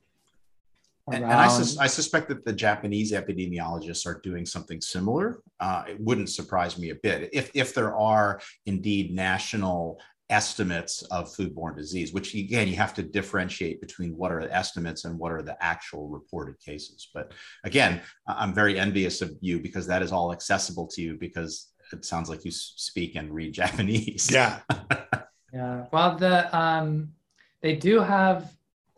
Around... 1.06 1.22
And, 1.22 1.32
I, 1.32 1.48
sus- 1.48 1.76
I, 1.76 1.86
suspect 1.86 2.28
that 2.30 2.44
the 2.44 2.52
Japanese 2.52 3.12
epidemiologists 3.12 4.06
are 4.06 4.18
doing 4.24 4.46
something 4.46 4.80
similar. 4.80 5.40
Uh, 5.60 5.84
it 5.90 6.00
wouldn't 6.00 6.30
surprise 6.30 6.78
me 6.78 6.90
a 6.90 6.96
bit 6.96 7.28
if 7.32 7.50
if 7.54 7.74
there 7.74 7.94
are 7.94 8.40
indeed 8.66 9.14
national 9.14 10.00
estimates 10.30 11.02
of 11.10 11.28
foodborne 11.28 11.76
disease, 11.76 12.12
which 12.12 12.34
again, 12.34 12.68
you 12.68 12.76
have 12.76 12.94
to 12.94 13.02
differentiate 13.02 13.80
between 13.80 14.16
what 14.16 14.32
are 14.32 14.42
the 14.42 14.54
estimates 14.54 15.04
and 15.04 15.18
what 15.18 15.32
are 15.32 15.42
the 15.42 15.62
actual 15.62 16.08
reported 16.08 16.58
cases. 16.60 17.08
But 17.12 17.32
again, 17.64 18.00
I'm 18.26 18.54
very 18.54 18.78
envious 18.78 19.20
of 19.20 19.32
you 19.40 19.58
because 19.58 19.86
that 19.88 20.02
is 20.02 20.12
all 20.12 20.32
accessible 20.32 20.86
to 20.88 21.02
you 21.02 21.16
because 21.16 21.72
it 21.92 22.04
sounds 22.04 22.30
like 22.30 22.44
you 22.44 22.50
speak 22.52 23.16
and 23.16 23.32
read 23.32 23.52
Japanese. 23.62 24.30
Yeah. 24.30 24.60
yeah. 25.52 25.86
Well, 25.92 26.16
the, 26.16 26.56
um, 26.56 27.12
they 27.60 27.76
do 27.76 28.00
have 28.00 28.52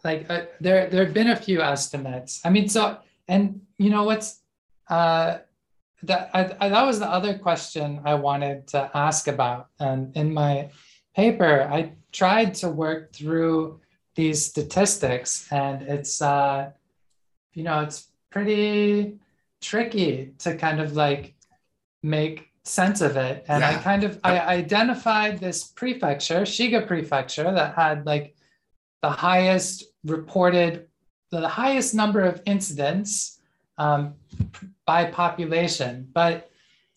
like, 0.04 0.26
uh, 0.28 0.42
there, 0.60 0.88
there 0.90 1.04
have 1.04 1.14
been 1.14 1.30
a 1.30 1.36
few 1.36 1.62
estimates. 1.62 2.40
I 2.44 2.50
mean, 2.50 2.68
so, 2.68 2.98
and 3.28 3.62
you 3.78 3.90
know, 3.90 4.04
what's, 4.04 4.40
uh, 4.88 5.38
that, 6.02 6.30
I, 6.34 6.50
I, 6.60 6.68
that 6.68 6.84
was 6.84 6.98
the 6.98 7.08
other 7.08 7.38
question 7.38 8.00
I 8.04 8.14
wanted 8.14 8.66
to 8.68 8.90
ask 8.92 9.28
about. 9.28 9.68
And 9.78 10.14
in 10.16 10.34
my, 10.34 10.70
paper, 11.14 11.68
I 11.70 11.92
tried 12.12 12.54
to 12.56 12.68
work 12.68 13.12
through 13.12 13.80
these 14.14 14.44
statistics, 14.44 15.50
and 15.50 15.82
it's 15.82 16.20
uh, 16.20 16.70
you 17.54 17.62
know 17.62 17.80
it's 17.80 18.08
pretty 18.30 19.18
tricky 19.60 20.32
to 20.38 20.56
kind 20.56 20.80
of 20.80 20.94
like 20.94 21.34
make 22.02 22.50
sense 22.64 23.00
of 23.00 23.16
it. 23.16 23.44
And 23.48 23.60
yeah. 23.60 23.70
I 23.70 23.74
kind 23.74 24.04
of 24.04 24.20
I 24.24 24.40
identified 24.40 25.38
this 25.38 25.64
prefecture, 25.64 26.42
Shiga 26.42 26.86
Prefecture, 26.86 27.50
that 27.52 27.74
had 27.74 28.06
like 28.06 28.36
the 29.02 29.10
highest 29.10 29.84
reported, 30.04 30.86
the 31.30 31.48
highest 31.48 31.94
number 31.94 32.20
of 32.20 32.42
incidents 32.46 33.40
um, 33.78 34.14
by 34.86 35.06
population, 35.06 36.08
but 36.12 36.50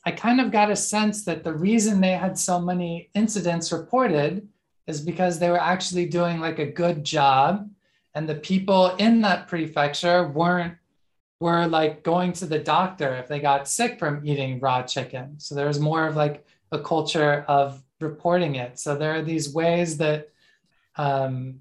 I 0.06 0.12
kind 0.12 0.40
of 0.40 0.52
got 0.52 0.70
a 0.70 0.76
sense 0.76 1.26
that 1.26 1.44
the 1.44 1.54
reason 1.54 2.00
they 2.00 2.12
had 2.12 2.38
so 2.38 2.60
many 2.60 3.10
incidents 3.16 3.72
reported 3.72 4.48
is 4.86 5.02
because 5.02 5.40
they 5.40 5.50
were 5.50 5.62
actually 5.62 6.06
doing 6.06 6.40
like 6.40 6.60
a 6.60 6.66
good 6.66 7.04
job 7.04 7.68
and 8.14 8.30
the 8.30 8.36
people 8.36 8.96
in 8.96 9.22
that 9.22 9.48
prefecture 9.48 10.28
weren't 10.28 10.76
were 11.42 11.68
like 11.68 12.02
going 12.02 12.32
to 12.32 12.46
the 12.46 12.60
doctor 12.60 13.16
if 13.16 13.28
they 13.28 13.40
got 13.40 13.68
sick 13.68 14.00
from 14.00 14.26
eating 14.26 14.60
raw 14.60 14.82
chicken. 14.82 15.38
So 15.38 15.54
there 15.54 15.68
was 15.68 15.80
more 15.80 16.08
of 16.08 16.16
like 16.16 16.46
a 16.72 16.80
culture 16.80 17.44
of 17.50 17.84
reporting 18.00 18.56
it. 18.56 18.80
So 18.80 18.96
there 18.96 19.14
are 19.16 19.22
these 19.22 19.54
ways 19.54 19.98
that 19.98 20.30
um, 20.96 21.60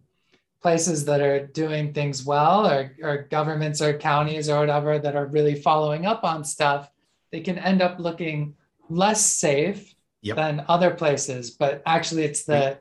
places 0.62 1.04
that 1.06 1.20
are 1.20 1.46
doing 1.48 1.92
things 1.92 2.24
well 2.24 2.66
or, 2.66 2.96
or 3.02 3.26
governments 3.30 3.82
or 3.82 3.98
counties 3.98 4.48
or 4.48 4.60
whatever 4.60 4.98
that 4.98 5.16
are 5.16 5.26
really 5.26 5.56
following 5.56 6.06
up 6.06 6.22
on 6.22 6.44
stuff 6.44 6.88
they 7.34 7.40
can 7.40 7.58
end 7.58 7.82
up 7.82 7.98
looking 7.98 8.54
less 8.88 9.20
safe 9.26 9.92
yep. 10.22 10.36
than 10.36 10.64
other 10.68 10.92
places 10.92 11.50
but 11.50 11.82
actually 11.84 12.22
it's 12.22 12.44
the 12.44 12.78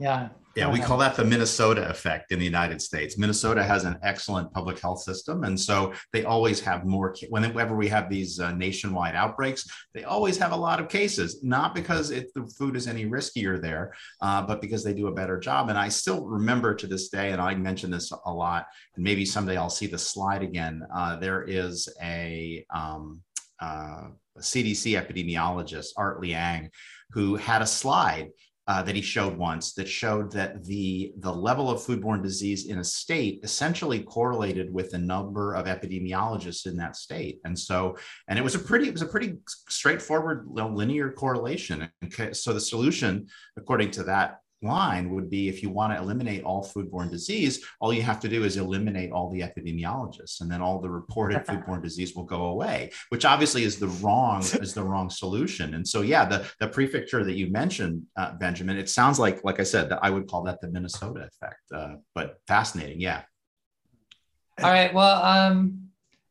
yeah 0.00 0.28
yeah, 0.54 0.70
we 0.70 0.80
call 0.80 0.98
that 0.98 1.16
the 1.16 1.24
Minnesota 1.24 1.88
effect 1.88 2.30
in 2.30 2.38
the 2.38 2.44
United 2.44 2.82
States. 2.82 3.16
Minnesota 3.16 3.62
has 3.62 3.84
an 3.84 3.98
excellent 4.02 4.52
public 4.52 4.78
health 4.78 5.00
system. 5.00 5.44
And 5.44 5.58
so 5.58 5.94
they 6.12 6.24
always 6.24 6.60
have 6.60 6.84
more, 6.84 7.14
whenever 7.30 7.74
we 7.74 7.88
have 7.88 8.10
these 8.10 8.38
uh, 8.38 8.52
nationwide 8.52 9.14
outbreaks, 9.14 9.66
they 9.94 10.04
always 10.04 10.36
have 10.36 10.52
a 10.52 10.56
lot 10.56 10.78
of 10.78 10.88
cases, 10.88 11.42
not 11.42 11.74
because 11.74 12.10
it, 12.10 12.34
the 12.34 12.46
food 12.58 12.76
is 12.76 12.86
any 12.86 13.06
riskier 13.06 13.60
there, 13.60 13.94
uh, 14.20 14.42
but 14.42 14.60
because 14.60 14.84
they 14.84 14.92
do 14.92 15.06
a 15.06 15.12
better 15.12 15.38
job. 15.38 15.70
And 15.70 15.78
I 15.78 15.88
still 15.88 16.26
remember 16.26 16.74
to 16.74 16.86
this 16.86 17.08
day, 17.08 17.32
and 17.32 17.40
I 17.40 17.54
mention 17.54 17.90
this 17.90 18.12
a 18.26 18.32
lot, 18.32 18.66
and 18.94 19.02
maybe 19.02 19.24
someday 19.24 19.56
I'll 19.56 19.70
see 19.70 19.86
the 19.86 19.98
slide 19.98 20.42
again. 20.42 20.82
Uh, 20.94 21.16
there 21.16 21.44
is 21.44 21.88
a, 22.02 22.64
um, 22.74 23.22
uh, 23.62 24.08
CDC 24.38 25.00
epidemiologist, 25.00 25.90
Art 25.96 26.20
Liang, 26.20 26.70
who 27.12 27.36
had 27.36 27.62
a 27.62 27.66
slide 27.66 28.30
uh, 28.68 28.82
that 28.82 28.94
he 28.94 29.02
showed 29.02 29.36
once 29.36 29.72
that 29.74 29.88
showed 29.88 30.30
that 30.30 30.64
the 30.64 31.12
the 31.18 31.32
level 31.32 31.68
of 31.68 31.80
foodborne 31.80 32.22
disease 32.22 32.66
in 32.66 32.78
a 32.78 32.84
state 32.84 33.40
essentially 33.42 34.00
correlated 34.00 34.72
with 34.72 34.90
the 34.90 34.98
number 34.98 35.54
of 35.54 35.66
epidemiologists 35.66 36.66
in 36.66 36.76
that 36.76 36.94
state. 36.94 37.40
And 37.44 37.58
so 37.58 37.96
and 38.28 38.38
it 38.38 38.42
was 38.42 38.54
a 38.54 38.60
pretty 38.60 38.86
it 38.86 38.92
was 38.92 39.02
a 39.02 39.06
pretty 39.06 39.38
straightforward 39.68 40.46
linear 40.48 41.10
correlation. 41.10 41.88
And 42.02 42.36
so 42.36 42.52
the 42.52 42.60
solution 42.60 43.26
according 43.56 43.90
to 43.92 44.04
that 44.04 44.38
line 44.62 45.10
would 45.10 45.28
be 45.30 45.48
if 45.48 45.62
you 45.62 45.70
want 45.70 45.92
to 45.92 46.00
eliminate 46.00 46.44
all 46.44 46.64
foodborne 46.64 47.10
disease, 47.10 47.64
all 47.80 47.92
you 47.92 48.02
have 48.02 48.20
to 48.20 48.28
do 48.28 48.44
is 48.44 48.56
eliminate 48.56 49.12
all 49.12 49.30
the 49.30 49.40
epidemiologists, 49.40 50.40
and 50.40 50.50
then 50.50 50.62
all 50.62 50.80
the 50.80 50.90
reported 50.90 51.44
foodborne 51.44 51.82
disease 51.82 52.14
will 52.14 52.24
go 52.24 52.46
away. 52.46 52.90
Which 53.08 53.24
obviously 53.24 53.64
is 53.64 53.78
the 53.78 53.88
wrong 53.88 54.40
is 54.60 54.74
the 54.74 54.84
wrong 54.84 55.10
solution. 55.10 55.74
And 55.74 55.86
so, 55.86 56.02
yeah, 56.02 56.24
the 56.24 56.46
the 56.60 56.68
prefecture 56.68 57.24
that 57.24 57.34
you 57.34 57.50
mentioned, 57.50 58.06
uh, 58.16 58.34
Benjamin, 58.34 58.76
it 58.76 58.88
sounds 58.88 59.18
like 59.18 59.44
like 59.44 59.60
I 59.60 59.64
said 59.64 59.88
that 59.90 60.00
I 60.02 60.10
would 60.10 60.28
call 60.28 60.42
that 60.44 60.60
the 60.60 60.68
Minnesota 60.68 61.28
effect. 61.28 61.62
Uh, 61.74 61.96
but 62.14 62.38
fascinating, 62.46 63.00
yeah. 63.00 63.22
All 64.62 64.70
right. 64.70 64.92
Well, 64.92 65.22
um, 65.22 65.88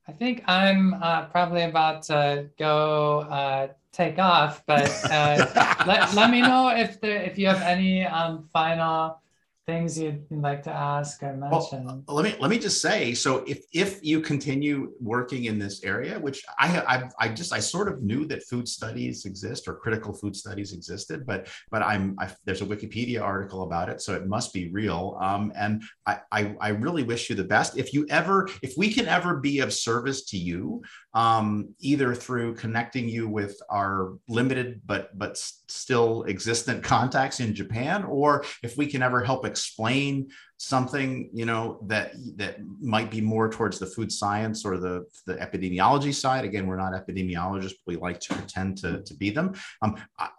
I 0.08 0.12
think 0.14 0.44
I'm 0.48 0.94
uh, 0.94 1.26
probably 1.26 1.64
about 1.64 2.04
to 2.04 2.50
go 2.58 3.22
uh, 3.22 3.70
take 3.92 4.20
off, 4.20 4.64
but 4.66 4.90
uh, 5.06 5.84
let, 5.88 6.14
let 6.14 6.30
me 6.30 6.42
know 6.42 6.70
if 6.70 7.02
there 7.02 7.22
if 7.22 7.38
you 7.38 7.48
have 7.48 7.62
any 7.62 8.06
um, 8.06 8.48
final 8.54 9.22
things 9.68 9.98
you'd 9.98 10.26
like 10.32 10.64
to 10.64 10.72
ask 10.72 11.22
or 11.24 11.36
mention? 11.36 11.86
Well, 11.86 12.04
let 12.18 12.26
me 12.26 12.36
let 12.40 12.50
me 12.50 12.58
just 12.58 12.82
say. 12.82 13.14
So 13.14 13.44
if 13.48 13.64
if 13.74 14.04
you 14.04 14.22
continue 14.22 14.92
working 15.00 15.46
in 15.46 15.60
this 15.60 15.84
area, 15.84 16.20
which 16.20 16.44
I 16.60 16.68
I, 16.94 17.10
I 17.20 17.30
just 17.30 17.54
I 17.54 17.60
sort 17.60 17.88
of 17.88 18.02
knew 18.02 18.26
that 18.26 18.44
food 18.44 18.68
studies 18.68 19.26
exist 19.26 19.68
or 19.68 19.76
critical 19.76 20.14
food 20.14 20.36
studies 20.36 20.74
existed, 20.74 21.26
but 21.26 21.48
but 21.70 21.82
I'm 21.84 22.16
I, 22.20 22.30
there's 22.46 22.62
a 22.62 22.66
Wikipedia 22.66 23.22
article 23.22 23.64
about 23.64 23.90
it, 23.90 24.02
so 24.02 24.14
it 24.14 24.28
must 24.28 24.54
be 24.54 24.70
real. 24.70 25.18
Um, 25.22 25.52
and 25.56 25.84
I, 26.06 26.20
I 26.32 26.56
I 26.60 26.70
really 26.70 27.04
wish 27.04 27.30
you 27.30 27.36
the 27.36 27.44
best. 27.44 27.78
If 27.78 27.94
you 27.94 28.06
ever 28.10 28.50
if 28.62 28.74
we 28.78 28.92
can 28.92 29.08
ever 29.08 29.38
be 29.38 29.60
of 29.60 29.74
service 29.74 30.26
to 30.26 30.38
you, 30.38 30.82
um, 31.14 31.74
either 31.80 32.16
through 32.16 32.56
connecting 32.56 33.10
you 33.10 33.28
with 33.28 33.60
our 33.70 34.14
limited 34.28 34.82
but 34.86 35.18
but 35.18 35.38
still 35.38 36.26
existent 36.28 36.84
contacts 36.84 37.40
in 37.40 37.54
Japan, 37.54 38.04
or 38.04 38.44
if 38.64 38.78
we 38.78 38.88
can 38.88 39.02
ever 39.02 39.24
help 39.24 39.46
explain 39.46 40.30
something 40.58 41.28
you 41.34 41.44
know 41.44 41.80
that 41.88 42.12
that 42.36 42.58
might 42.80 43.10
be 43.10 43.20
more 43.20 43.50
towards 43.50 43.80
the 43.80 43.86
food 43.86 44.12
science 44.12 44.64
or 44.64 44.78
the 44.78 45.04
the 45.26 45.36
epidemiology 45.36 46.14
side. 46.14 46.46
Again 46.46 46.68
we're 46.68 46.78
not 46.78 46.94
epidemiologists 46.94 47.74
but 47.84 47.88
we 47.88 47.96
like 47.96 48.20
to 48.22 48.36
pretend 48.36 48.78
to, 48.78 49.02
to 49.02 49.14
be 49.16 49.32
them. 49.32 49.54
Um, 49.82 49.96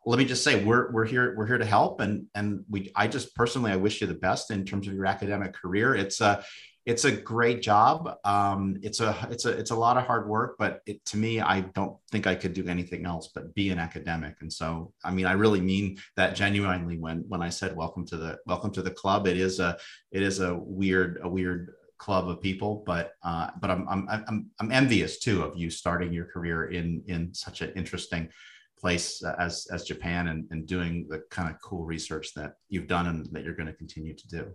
let 0.06 0.18
me 0.18 0.24
just 0.24 0.44
say 0.44 0.64
we're, 0.64 0.92
we're 0.92 1.04
here 1.04 1.34
we're 1.36 1.46
here 1.46 1.58
to 1.58 1.64
help 1.64 2.00
and 2.00 2.26
and 2.34 2.64
we 2.70 2.92
i 2.94 3.06
just 3.08 3.34
personally 3.34 3.72
i 3.72 3.76
wish 3.76 4.00
you 4.00 4.06
the 4.06 4.14
best 4.14 4.50
in 4.50 4.64
terms 4.64 4.86
of 4.86 4.94
your 4.94 5.06
academic 5.06 5.52
career. 5.54 5.94
It's 5.94 6.20
uh, 6.20 6.42
it's 6.84 7.04
a 7.04 7.12
great 7.12 7.62
job. 7.62 8.16
Um, 8.24 8.76
it's 8.82 9.00
a 9.00 9.16
it's 9.30 9.44
a 9.44 9.50
it's 9.50 9.70
a 9.70 9.76
lot 9.76 9.96
of 9.96 10.04
hard 10.04 10.28
work, 10.28 10.56
but 10.58 10.80
it, 10.86 11.04
to 11.06 11.16
me, 11.16 11.40
I 11.40 11.60
don't 11.60 11.96
think 12.10 12.26
I 12.26 12.34
could 12.34 12.54
do 12.54 12.66
anything 12.66 13.06
else 13.06 13.30
but 13.32 13.54
be 13.54 13.70
an 13.70 13.78
academic. 13.78 14.36
And 14.40 14.52
so, 14.52 14.92
I 15.04 15.12
mean, 15.12 15.26
I 15.26 15.32
really 15.32 15.60
mean 15.60 15.98
that 16.16 16.34
genuinely 16.34 16.98
when 16.98 17.24
when 17.28 17.40
I 17.40 17.50
said 17.50 17.76
welcome 17.76 18.04
to 18.06 18.16
the 18.16 18.38
welcome 18.46 18.72
to 18.72 18.82
the 18.82 18.90
club. 18.90 19.28
It 19.28 19.36
is 19.36 19.60
a 19.60 19.78
it 20.10 20.22
is 20.22 20.40
a 20.40 20.54
weird 20.54 21.20
a 21.22 21.28
weird 21.28 21.72
club 21.98 22.28
of 22.28 22.40
people, 22.40 22.82
but 22.84 23.12
uh, 23.22 23.50
but 23.60 23.70
I'm, 23.70 23.88
I'm 23.88 24.08
I'm 24.10 24.50
I'm 24.58 24.72
envious 24.72 25.20
too 25.20 25.42
of 25.42 25.56
you 25.56 25.70
starting 25.70 26.12
your 26.12 26.26
career 26.26 26.70
in 26.70 27.04
in 27.06 27.32
such 27.32 27.60
an 27.60 27.72
interesting 27.76 28.28
place 28.76 29.22
as 29.38 29.68
as 29.72 29.84
Japan 29.84 30.26
and, 30.26 30.48
and 30.50 30.66
doing 30.66 31.06
the 31.08 31.22
kind 31.30 31.48
of 31.48 31.60
cool 31.62 31.84
research 31.84 32.34
that 32.34 32.56
you've 32.68 32.88
done 32.88 33.06
and 33.06 33.26
that 33.30 33.44
you're 33.44 33.54
going 33.54 33.68
to 33.68 33.72
continue 33.72 34.14
to 34.14 34.28
do. 34.28 34.52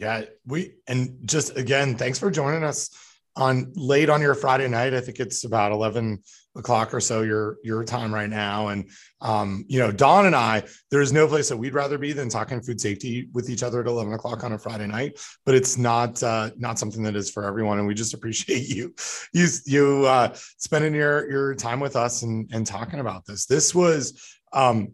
Yeah, 0.00 0.22
we 0.46 0.76
and 0.86 1.18
just 1.26 1.58
again, 1.58 1.94
thanks 1.94 2.18
for 2.18 2.30
joining 2.30 2.64
us 2.64 2.88
on 3.36 3.70
late 3.76 4.08
on 4.08 4.22
your 4.22 4.34
Friday 4.34 4.66
night. 4.66 4.94
I 4.94 5.00
think 5.02 5.20
it's 5.20 5.44
about 5.44 5.72
eleven 5.72 6.22
o'clock 6.56 6.94
or 6.94 7.00
so 7.00 7.20
your 7.20 7.58
your 7.62 7.84
time 7.84 8.12
right 8.12 8.30
now. 8.30 8.68
And 8.68 8.88
um, 9.20 9.66
you 9.68 9.78
know, 9.78 9.92
Don 9.92 10.24
and 10.24 10.34
I, 10.34 10.62
there's 10.90 11.12
no 11.12 11.28
place 11.28 11.50
that 11.50 11.58
we'd 11.58 11.74
rather 11.74 11.98
be 11.98 12.12
than 12.12 12.30
talking 12.30 12.62
food 12.62 12.80
safety 12.80 13.28
with 13.34 13.50
each 13.50 13.62
other 13.62 13.82
at 13.82 13.86
eleven 13.86 14.14
o'clock 14.14 14.42
on 14.42 14.54
a 14.54 14.58
Friday 14.58 14.86
night. 14.86 15.20
But 15.44 15.54
it's 15.54 15.76
not 15.76 16.22
uh, 16.22 16.50
not 16.56 16.78
something 16.78 17.02
that 17.02 17.14
is 17.14 17.30
for 17.30 17.44
everyone, 17.44 17.78
and 17.78 17.86
we 17.86 17.92
just 17.92 18.14
appreciate 18.14 18.70
you 18.70 18.94
you 19.34 19.48
you 19.66 20.06
uh, 20.06 20.32
spending 20.56 20.94
your 20.94 21.30
your 21.30 21.54
time 21.54 21.78
with 21.78 21.94
us 21.94 22.22
and 22.22 22.48
and 22.54 22.66
talking 22.66 23.00
about 23.00 23.26
this. 23.26 23.44
This 23.44 23.74
was 23.74 24.18
um, 24.54 24.92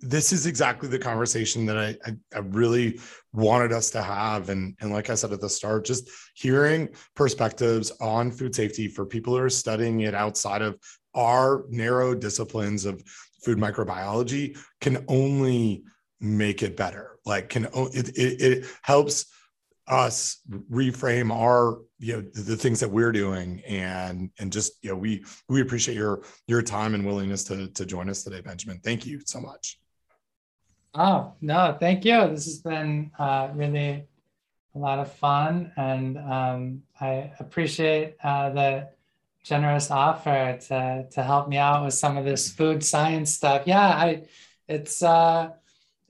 this 0.00 0.32
is 0.32 0.46
exactly 0.46 0.88
the 0.88 0.98
conversation 0.98 1.64
that 1.66 1.78
I, 1.78 1.96
I, 2.04 2.16
I, 2.34 2.38
really 2.40 2.98
wanted 3.32 3.72
us 3.72 3.90
to 3.90 4.02
have. 4.02 4.48
And, 4.48 4.76
and 4.80 4.90
like 4.90 5.08
I 5.08 5.14
said 5.14 5.32
at 5.32 5.40
the 5.40 5.48
start, 5.48 5.84
just 5.84 6.10
hearing 6.34 6.88
perspectives 7.14 7.92
on 8.00 8.32
food 8.32 8.54
safety 8.54 8.88
for 8.88 9.06
people 9.06 9.36
who 9.36 9.42
are 9.42 9.50
studying 9.50 10.00
it 10.00 10.14
outside 10.14 10.62
of 10.62 10.78
our 11.14 11.64
narrow 11.68 12.14
disciplines 12.14 12.84
of 12.86 13.02
food 13.44 13.58
microbiology 13.58 14.58
can 14.80 15.04
only 15.06 15.84
make 16.20 16.62
it 16.62 16.76
better. 16.76 17.18
Like 17.24 17.48
can 17.48 17.68
it, 17.72 18.08
it, 18.16 18.42
it 18.42 18.66
helps 18.82 19.26
us 19.88 20.42
reframe 20.70 21.32
our 21.34 21.78
you 21.98 22.14
know 22.14 22.20
the, 22.20 22.42
the, 22.42 22.56
things 22.56 22.80
that 22.80 22.90
we're 22.90 23.12
doing 23.12 23.62
and 23.66 24.30
and 24.38 24.52
just 24.52 24.72
you 24.82 24.90
know 24.90 24.96
we 24.96 25.24
we 25.48 25.60
appreciate 25.60 25.96
your 25.96 26.22
your 26.46 26.62
time 26.62 26.94
and 26.94 27.04
willingness 27.04 27.44
to 27.44 27.68
to 27.68 27.84
join 27.86 28.08
us 28.08 28.22
today 28.22 28.40
benjamin. 28.40 28.80
Thank 28.80 29.06
you 29.06 29.20
so 29.24 29.40
much. 29.40 29.80
Oh 30.94 31.32
no 31.40 31.76
thank 31.78 32.04
you. 32.04 32.28
This 32.28 32.44
has 32.44 32.58
been 32.58 33.10
uh, 33.18 33.48
really 33.54 34.04
a 34.74 34.78
lot 34.78 34.98
of 34.98 35.12
fun 35.12 35.72
and 35.76 36.18
um, 36.18 36.82
i 37.00 37.32
appreciate 37.40 38.16
uh, 38.22 38.50
the 38.50 38.88
generous 39.42 39.90
offer 39.90 40.58
to 40.68 41.06
to 41.10 41.22
help 41.22 41.48
me 41.48 41.56
out 41.56 41.84
with 41.84 41.94
some 41.94 42.16
of 42.16 42.24
this 42.24 42.52
food 42.52 42.84
science 42.84 43.34
stuff. 43.34 43.62
Yeah 43.66 43.88
i 43.88 44.22
it's 44.68 45.02
uh 45.02 45.50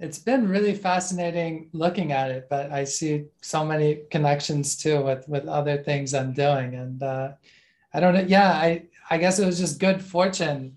it's 0.01 0.19
been 0.19 0.49
really 0.49 0.75
fascinating 0.75 1.71
looking 1.73 2.13
at 2.13 2.31
it, 2.31 2.47
but 2.49 2.71
I 2.71 2.85
see 2.85 3.25
so 3.41 3.65
many 3.65 4.03
connections 4.11 4.77
too 4.77 5.03
with 5.03 5.29
with 5.29 5.47
other 5.47 5.83
things 5.83 6.15
I'm 6.15 6.33
doing, 6.33 6.75
and 6.75 7.03
uh, 7.03 7.33
I 7.93 8.01
don't 8.01 8.15
know. 8.15 8.25
Yeah, 8.27 8.53
I 8.53 8.85
I 9.11 9.19
guess 9.19 9.39
it 9.39 9.47
was 9.47 9.59
just 9.59 9.81
good 9.81 10.03
fortune, 10.03 10.77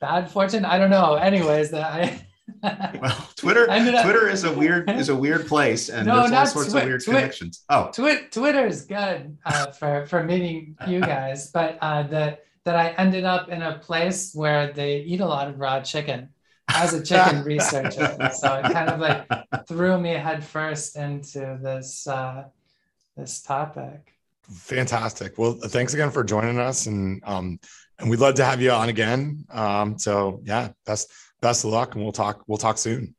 bad 0.00 0.30
fortune. 0.30 0.64
I 0.64 0.78
don't 0.78 0.90
know. 0.90 1.14
Anyways, 1.14 1.70
that 1.70 1.92
I. 1.92 2.26
well, 3.00 3.28
Twitter 3.36 3.70
up, 3.70 4.02
Twitter 4.04 4.28
is 4.28 4.44
a 4.44 4.52
weird 4.52 4.90
is 4.90 5.10
a 5.10 5.16
weird 5.16 5.46
place, 5.46 5.88
and 5.88 6.06
no, 6.06 6.20
there's 6.20 6.32
all 6.32 6.46
sorts 6.46 6.70
twi- 6.70 6.80
of 6.80 6.86
weird 6.86 7.04
twi- 7.04 7.14
connections. 7.14 7.64
Oh, 7.68 7.90
twi- 7.92 8.26
Twitter 8.30 8.66
is 8.66 8.82
good 8.84 9.36
uh, 9.44 9.66
for 9.66 10.06
for 10.06 10.24
meeting 10.24 10.76
you 10.86 11.00
guys, 11.14 11.50
but 11.50 11.78
uh, 11.80 12.02
that 12.04 12.44
that 12.64 12.76
I 12.76 12.90
ended 12.90 13.24
up 13.24 13.48
in 13.48 13.62
a 13.62 13.78
place 13.78 14.34
where 14.34 14.72
they 14.72 14.98
eat 14.98 15.20
a 15.20 15.26
lot 15.26 15.48
of 15.48 15.58
raw 15.60 15.80
chicken 15.80 16.28
as 16.68 16.94
a 16.94 17.02
chicken 17.02 17.42
researcher. 17.44 18.30
So 18.34 18.54
it 18.54 18.72
kind 18.72 18.90
of 18.90 19.00
like 19.00 19.26
threw 19.66 19.98
me 19.98 20.10
headfirst 20.10 20.96
into 20.96 21.58
this 21.62 22.06
uh, 22.06 22.44
this 23.16 23.42
topic. 23.42 24.14
Fantastic. 24.50 25.38
Well, 25.38 25.52
thanks 25.54 25.94
again 25.94 26.10
for 26.10 26.24
joining 26.24 26.58
us, 26.58 26.86
and 26.86 27.22
um, 27.24 27.58
and 27.98 28.10
we'd 28.10 28.20
love 28.20 28.34
to 28.36 28.44
have 28.44 28.60
you 28.60 28.70
on 28.70 28.88
again. 28.88 29.44
Um, 29.50 29.98
so 29.98 30.40
yeah, 30.44 30.70
best 30.84 31.10
best 31.40 31.64
of 31.64 31.70
luck, 31.70 31.94
and 31.94 32.02
we'll 32.02 32.12
talk 32.12 32.42
we'll 32.46 32.58
talk 32.58 32.78
soon. 32.78 33.14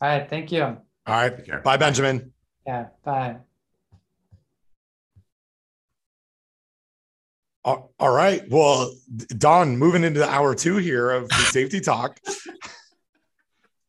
All 0.00 0.08
right, 0.08 0.28
thank 0.28 0.52
you. 0.52 0.62
All 0.62 0.80
right, 1.06 1.62
bye, 1.62 1.76
Benjamin. 1.76 2.32
Yeah, 2.66 2.86
bye. 3.04 3.36
All 7.64 7.90
right. 8.00 8.42
Well, 8.48 8.94
Don, 9.36 9.76
moving 9.76 10.04
into 10.04 10.20
the 10.20 10.28
hour 10.28 10.54
two 10.54 10.76
here 10.76 11.10
of 11.10 11.28
the 11.28 11.34
safety 11.50 11.80
talk. 11.80 12.18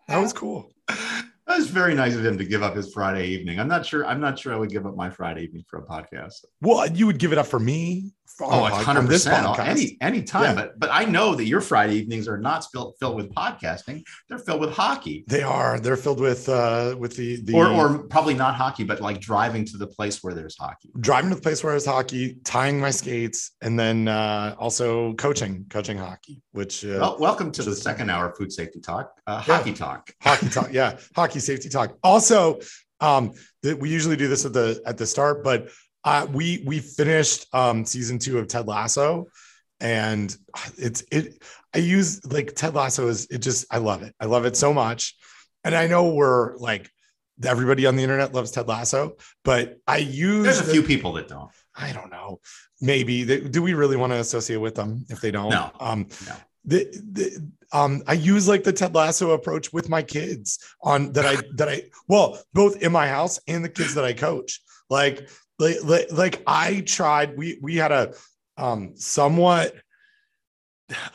that 0.07 0.17
was 0.17 0.33
cool. 0.33 0.71
That 0.87 1.57
was 1.57 1.69
very 1.69 1.93
nice 1.95 2.15
of 2.15 2.25
him 2.25 2.37
to 2.37 2.45
give 2.45 2.63
up 2.63 2.75
his 2.75 2.93
Friday 2.93 3.27
evening. 3.27 3.59
I'm 3.59 3.67
not 3.67 3.85
sure. 3.85 4.05
I'm 4.05 4.19
not 4.19 4.37
sure 4.39 4.53
I 4.53 4.57
would 4.57 4.69
give 4.69 4.85
up 4.85 4.95
my 4.95 5.09
Friday 5.09 5.43
evening 5.43 5.63
for 5.67 5.79
a 5.79 5.85
podcast. 5.85 6.45
Well, 6.61 6.89
you 6.91 7.05
would 7.07 7.17
give 7.17 7.31
it 7.31 7.37
up 7.37 7.47
for 7.47 7.59
me 7.59 8.13
oh, 8.39 8.63
hundred 8.63 9.07
percent. 9.07 9.59
Any 9.59 9.97
any 10.01 10.23
time, 10.23 10.43
yeah. 10.43 10.53
but 10.55 10.79
but 10.79 10.89
I 10.91 11.05
know 11.05 11.35
that 11.35 11.45
your 11.45 11.61
Friday 11.61 11.95
evenings 11.95 12.27
are 12.27 12.37
not 12.37 12.65
filled 12.71 12.95
filled 12.99 13.15
with 13.15 13.33
podcasting. 13.33 14.03
They're 14.29 14.39
filled 14.39 14.61
with 14.61 14.71
hockey. 14.71 15.23
They 15.27 15.43
are. 15.43 15.79
They're 15.79 15.97
filled 15.97 16.19
with 16.19 16.47
uh 16.49 16.95
with 16.97 17.15
the 17.15 17.41
the 17.43 17.53
or 17.53 17.67
or 17.67 17.99
probably 18.07 18.33
not 18.33 18.55
hockey, 18.55 18.83
but 18.83 19.01
like 19.01 19.19
driving 19.19 19.65
to 19.65 19.77
the 19.77 19.87
place 19.87 20.23
where 20.23 20.33
there's 20.33 20.57
hockey. 20.57 20.89
Driving 20.99 21.29
to 21.29 21.35
the 21.35 21.41
place 21.41 21.63
where 21.63 21.73
there's 21.73 21.85
hockey, 21.85 22.37
tying 22.43 22.79
my 22.79 22.91
skates, 22.91 23.51
and 23.61 23.79
then 23.79 24.07
uh 24.07 24.55
also 24.59 25.13
coaching 25.13 25.65
coaching 25.69 25.97
hockey. 25.97 26.41
Which 26.51 26.85
uh, 26.85 26.97
well, 26.99 27.17
welcome 27.19 27.51
to 27.53 27.63
the 27.63 27.75
second 27.75 28.09
hour 28.09 28.29
of 28.29 28.37
food 28.37 28.51
safety 28.51 28.79
talk, 28.79 29.13
uh, 29.27 29.43
yeah. 29.47 29.57
hockey 29.57 29.73
talk, 29.73 30.13
hockey 30.21 30.49
talk. 30.49 30.69
Yeah, 30.71 30.97
hockey 31.15 31.39
safety 31.39 31.69
talk. 31.69 31.97
Also, 32.03 32.59
um, 32.99 33.33
that 33.63 33.79
we 33.79 33.89
usually 33.89 34.15
do 34.15 34.27
this 34.27 34.45
at 34.45 34.53
the 34.53 34.81
at 34.85 34.97
the 34.97 35.05
start, 35.05 35.43
but 35.43 35.69
uh, 36.03 36.27
we 36.31 36.63
we 36.65 36.79
finished 36.79 37.47
um, 37.53 37.85
season 37.85 38.19
two 38.19 38.39
of 38.39 38.47
Ted 38.47 38.67
Lasso, 38.67 39.27
and 39.79 40.35
it's 40.77 41.03
it. 41.11 41.43
I 41.73 41.79
use 41.79 42.25
like 42.31 42.55
Ted 42.55 42.75
Lasso 42.75 43.07
is 43.07 43.27
it 43.27 43.39
just 43.39 43.65
I 43.71 43.77
love 43.77 44.03
it. 44.03 44.15
I 44.19 44.25
love 44.25 44.45
it 44.45 44.55
so 44.55 44.73
much, 44.73 45.15
and 45.63 45.75
I 45.75 45.87
know 45.87 46.13
we're 46.13 46.57
like 46.57 46.89
everybody 47.43 47.85
on 47.85 47.95
the 47.95 48.03
internet 48.03 48.33
loves 48.33 48.51
Ted 48.51 48.67
Lasso, 48.67 49.17
but 49.43 49.77
I 49.87 49.97
use 49.97 50.43
there's 50.43 50.61
a 50.61 50.63
the, 50.63 50.71
few 50.71 50.83
people 50.83 51.13
that 51.13 51.27
don't. 51.27 51.51
I 51.75 51.91
don't 51.91 52.11
know. 52.11 52.39
Maybe 52.81 53.23
they, 53.23 53.41
do 53.41 53.61
we 53.61 53.73
really 53.73 53.95
want 53.95 54.11
to 54.11 54.19
associate 54.19 54.57
with 54.57 54.75
them 54.75 55.05
if 55.09 55.21
they 55.21 55.31
don't? 55.31 55.49
No. 55.49 55.71
Um, 55.79 56.07
no. 56.25 56.35
The, 56.65 56.83
the, 57.11 57.51
um, 57.71 58.03
I 58.05 58.13
use 58.13 58.47
like 58.47 58.63
the 58.63 58.73
Ted 58.73 58.93
Lasso 58.93 59.31
approach 59.31 59.71
with 59.71 59.89
my 59.89 60.03
kids 60.03 60.59
on 60.81 61.13
that 61.13 61.25
I 61.25 61.37
that 61.55 61.69
I 61.69 61.83
well 62.07 62.39
both 62.53 62.81
in 62.81 62.91
my 62.91 63.07
house 63.07 63.39
and 63.47 63.63
the 63.63 63.69
kids 63.69 63.95
that 63.95 64.05
I 64.05 64.13
coach. 64.13 64.61
Like 64.89 65.29
like, 65.61 65.83
like, 65.83 66.11
like 66.11 66.43
I 66.47 66.81
tried, 66.81 67.37
we, 67.37 67.57
we 67.61 67.75
had 67.75 67.91
a 67.91 68.13
um, 68.57 68.93
somewhat, 68.95 69.75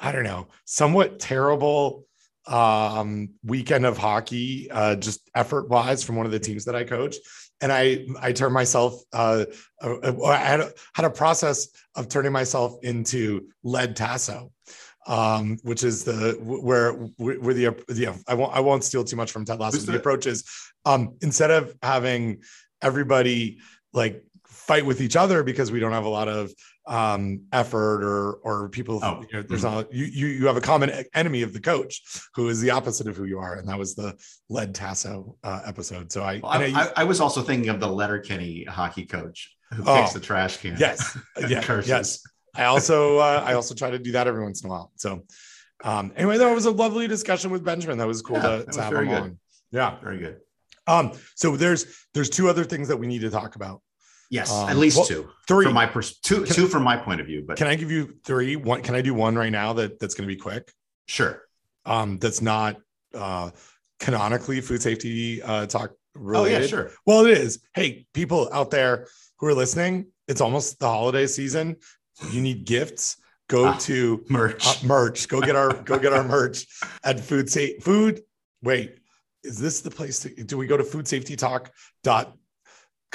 I 0.01 0.13
don't 0.13 0.25
know, 0.25 0.49
somewhat 0.65 1.19
terrible 1.19 2.07
um, 2.47 3.31
weekend 3.45 3.85
of 3.85 3.99
hockey, 3.99 4.71
uh, 4.71 4.97
just 4.97 5.29
effort 5.35 5.69
wise 5.69 6.03
from 6.03 6.17
one 6.17 6.27
of 6.27 6.33
the 6.33 6.39
teams 6.39 6.65
that 6.67 6.77
I 6.77 6.85
coach. 6.85 7.17
And 7.61 7.73
I, 7.73 8.07
I 8.21 8.33
turned 8.33 8.55
myself, 8.55 9.01
uh, 9.13 9.47
uh, 9.83 10.25
I 10.25 10.37
had 10.37 10.61
a, 10.61 10.73
had 10.95 11.05
a 11.07 11.11
process 11.11 11.69
of 11.95 12.09
turning 12.09 12.33
myself 12.33 12.77
into 12.83 13.49
Led 13.65 13.97
Tasso 13.97 14.53
um, 15.07 15.59
which 15.63 15.85
is 15.85 16.05
the 16.05 16.37
where 16.41 16.93
where 17.17 17.55
the 17.55 17.77
the 17.89 18.23
I 18.27 18.35
won't 18.35 18.55
I 18.55 18.61
won't 18.61 18.83
steal 18.83 19.05
too 19.05 19.17
much 19.17 19.31
from 19.31 19.45
Ted 19.45 19.61
Lasso. 19.61 19.79
The 19.79 19.97
approach 19.97 20.27
is 20.27 20.45
um, 20.85 21.17
instead 21.23 21.51
of 21.51 21.77
having 21.81 22.43
everybody 22.83 23.59
like 23.93 24.26
fight 24.67 24.85
with 24.85 25.01
each 25.01 25.17
other 25.17 25.43
because 25.43 25.71
we 25.71 25.79
don't 25.79 25.93
have 25.93 26.05
a 26.05 26.09
lot 26.09 26.29
of 26.29 26.53
um, 26.87 27.43
effort 27.53 28.03
or 28.03 28.35
or 28.43 28.69
people. 28.69 29.01
Oh. 29.03 29.23
You 29.31 29.39
know, 29.39 29.43
there's 29.43 29.65
mm-hmm. 29.65 29.77
not 29.77 29.93
you, 29.93 30.05
you 30.05 30.27
you 30.27 30.47
have 30.47 30.57
a 30.57 30.61
common 30.61 30.91
enemy 31.15 31.43
of 31.43 31.53
the 31.53 31.61
coach 31.61 32.03
who 32.35 32.49
is 32.49 32.61
the 32.61 32.71
opposite 32.71 33.07
of 33.07 33.17
who 33.17 33.25
you 33.25 33.39
are, 33.39 33.55
and 33.55 33.69
that 33.69 33.79
was 33.79 33.95
the 33.95 34.17
Led 34.49 34.75
Tasso 34.75 35.37
uh, 35.45 35.63
episode. 35.67 36.11
So 36.13 36.23
I, 36.23 36.41
well, 36.43 36.53
I, 36.53 36.65
I, 36.65 36.93
I, 36.97 37.05
was 37.05 37.21
also 37.21 37.43
thinking 37.43 37.69
of 37.69 37.81
the 37.81 37.89
Letterkenny 37.89 38.65
hockey 38.65 39.07
coach 39.07 39.57
who 39.73 39.85
oh, 39.87 40.01
kicks 40.01 40.13
the 40.13 40.21
trash 40.21 40.59
can. 40.59 40.77
Yes, 40.79 41.17
yeah, 41.49 41.83
yes. 41.85 42.23
I 42.55 42.65
also 42.65 43.19
uh, 43.19 43.43
I 43.47 43.55
also 43.55 43.75
try 43.75 43.91
to 43.91 43.99
do 43.99 44.13
that 44.13 44.27
every 44.27 44.43
once 44.43 44.63
in 44.63 44.69
a 44.69 44.71
while. 44.71 44.93
So 44.97 45.25
um, 45.85 46.13
anyway, 46.17 46.39
that 46.39 46.55
was 46.55 46.67
a 46.67 46.71
lovely 46.71 47.07
discussion 47.07 47.51
with 47.51 47.65
Benjamin. 47.65 47.99
That 47.99 48.07
was 48.07 48.23
cool 48.23 48.37
yeah, 48.37 48.59
to, 48.59 48.65
to 48.65 48.83
have 48.83 48.93
him 48.93 49.05
good. 49.07 49.23
on. 49.23 49.39
Yeah, 49.71 49.99
very 50.01 50.19
good. 50.19 50.41
Um, 50.87 51.13
so 51.35 51.57
there's 51.57 51.87
there's 52.15 52.31
two 52.31 52.49
other 52.49 52.65
things 52.65 52.89
that 52.89 52.97
we 52.97 53.07
need 53.07 53.21
to 53.23 53.31
talk 53.31 53.57
about. 53.57 53.83
Yes, 54.31 54.51
um, 54.51 54.69
at 54.69 54.77
least 54.77 54.97
well, 54.97 55.07
two. 55.07 55.29
Three 55.47 55.67
from 55.67 55.75
my 55.75 55.87
pers- 55.87 56.19
two 56.19 56.43
can, 56.43 56.55
two 56.55 56.67
from 56.67 56.83
my 56.83 56.97
point 56.97 57.21
of 57.21 57.27
view. 57.27 57.45
But 57.47 57.57
can 57.57 57.67
I 57.67 57.77
give 57.77 57.91
you 57.91 58.17
three? 58.25 58.57
One 58.57 58.83
can 58.83 58.95
I 58.95 59.03
do 59.03 59.15
one 59.15 59.37
right 59.37 59.53
now 59.53 59.73
that 59.75 60.01
that's 60.01 60.15
going 60.15 60.29
to 60.29 60.35
be 60.35 60.41
quick? 60.41 60.73
Sure. 61.07 61.43
Um, 61.85 62.19
that's 62.19 62.43
not 62.43 62.77
uh, 63.15 63.51
canonically 64.01 64.61
food 64.61 64.83
safety 64.83 65.43
uh, 65.43 65.67
talk 65.67 65.93
related. 66.15 66.57
Oh 66.57 66.61
yeah, 66.61 66.67
sure. 66.67 66.91
Well, 67.05 67.27
it 67.27 67.39
is. 67.39 67.61
Hey, 67.75 68.07
people 68.13 68.49
out 68.53 68.71
there 68.71 69.07
who 69.39 69.47
are 69.47 69.55
listening, 69.55 70.07
it's 70.29 70.41
almost 70.41 70.79
the 70.81 70.89
holiday 70.89 71.27
season. 71.27 71.77
You 72.31 72.41
need 72.41 72.65
gifts. 72.65 73.19
Go 73.49 73.67
ah, 73.67 73.79
to 73.83 74.25
merch. 74.29 74.67
Uh, 74.67 74.87
merch. 74.87 75.29
Go 75.29 75.41
get 75.41 75.55
our 75.55 75.73
go 75.83 75.99
get 75.99 76.13
our 76.13 76.25
merch 76.29 76.67
at 77.05 77.21
food 77.21 77.51
safe 77.51 77.83
food. 77.83 78.23
Wait, 78.63 78.99
is 79.45 79.59
this 79.59 79.81
the 79.81 79.91
place 79.91 80.21
to 80.21 80.31
do 80.31 80.59
we 80.59 80.67
go 80.67 80.77
to 80.77 80.85
food 80.85 81.07
safety 81.07 81.37
talk 81.37 81.71
dot 82.03 82.37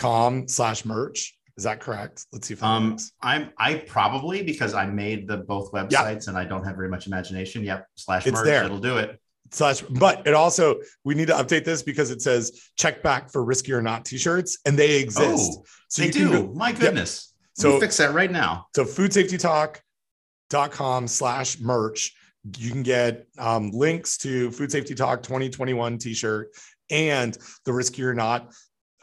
com 0.01 0.47
slash 0.47 0.83
merch. 0.83 1.37
Is 1.57 1.65
that 1.65 1.79
correct? 1.79 2.25
Let's 2.33 2.47
see 2.47 2.55
if 2.55 2.63
um, 2.63 2.97
I'm 3.21 3.51
I 3.57 3.75
probably 3.75 4.41
because 4.41 4.73
I 4.73 4.87
made 4.87 5.27
the 5.27 5.37
both 5.37 5.71
websites 5.71 6.27
and 6.27 6.35
I 6.37 6.43
don't 6.43 6.63
have 6.63 6.75
very 6.75 6.89
much 6.89 7.05
imagination. 7.07 7.63
Yep, 7.63 7.85
slash 7.95 8.25
it's 8.25 8.33
merch. 8.33 8.45
There. 8.45 8.63
It'll 8.63 8.79
do 8.79 8.97
it. 8.97 9.21
Slash, 9.51 9.81
but 9.81 10.25
it 10.25 10.33
also 10.33 10.79
we 11.03 11.13
need 11.13 11.27
to 11.27 11.33
update 11.33 11.65
this 11.65 11.83
because 11.83 12.09
it 12.09 12.21
says 12.21 12.71
check 12.77 13.03
back 13.03 13.29
for 13.31 13.43
risky 13.43 13.73
or 13.73 13.81
not 13.81 14.05
t-shirts 14.05 14.59
and 14.65 14.79
they 14.79 14.97
exist. 14.99 15.57
Oh, 15.59 15.63
so 15.89 16.01
they 16.01 16.09
do. 16.09 16.31
Go, 16.31 16.47
My 16.53 16.71
goodness. 16.71 17.33
Yep. 17.57 17.61
So 17.61 17.77
fix 17.79 17.97
that 17.97 18.13
right 18.13 18.31
now. 18.31 18.67
So 18.75 18.85
foodsafetytalk.com 18.85 21.07
slash 21.07 21.59
merch. 21.59 22.13
You 22.57 22.71
can 22.71 22.81
get 22.81 23.27
um, 23.37 23.69
links 23.71 24.17
to 24.19 24.51
Food 24.51 24.71
Safety 24.71 24.95
Talk 24.95 25.21
2021 25.21 25.97
t-shirt 25.99 26.49
and 26.89 27.37
the 27.65 27.73
risky 27.73 28.03
or 28.03 28.15
not 28.15 28.51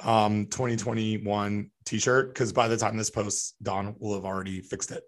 um 0.00 0.46
2021 0.46 1.70
t-shirt 1.84 2.32
because 2.32 2.52
by 2.52 2.68
the 2.68 2.76
time 2.76 2.96
this 2.96 3.10
posts 3.10 3.54
don 3.62 3.94
will 3.98 4.14
have 4.14 4.24
already 4.24 4.60
fixed 4.60 4.92
it. 4.92 5.02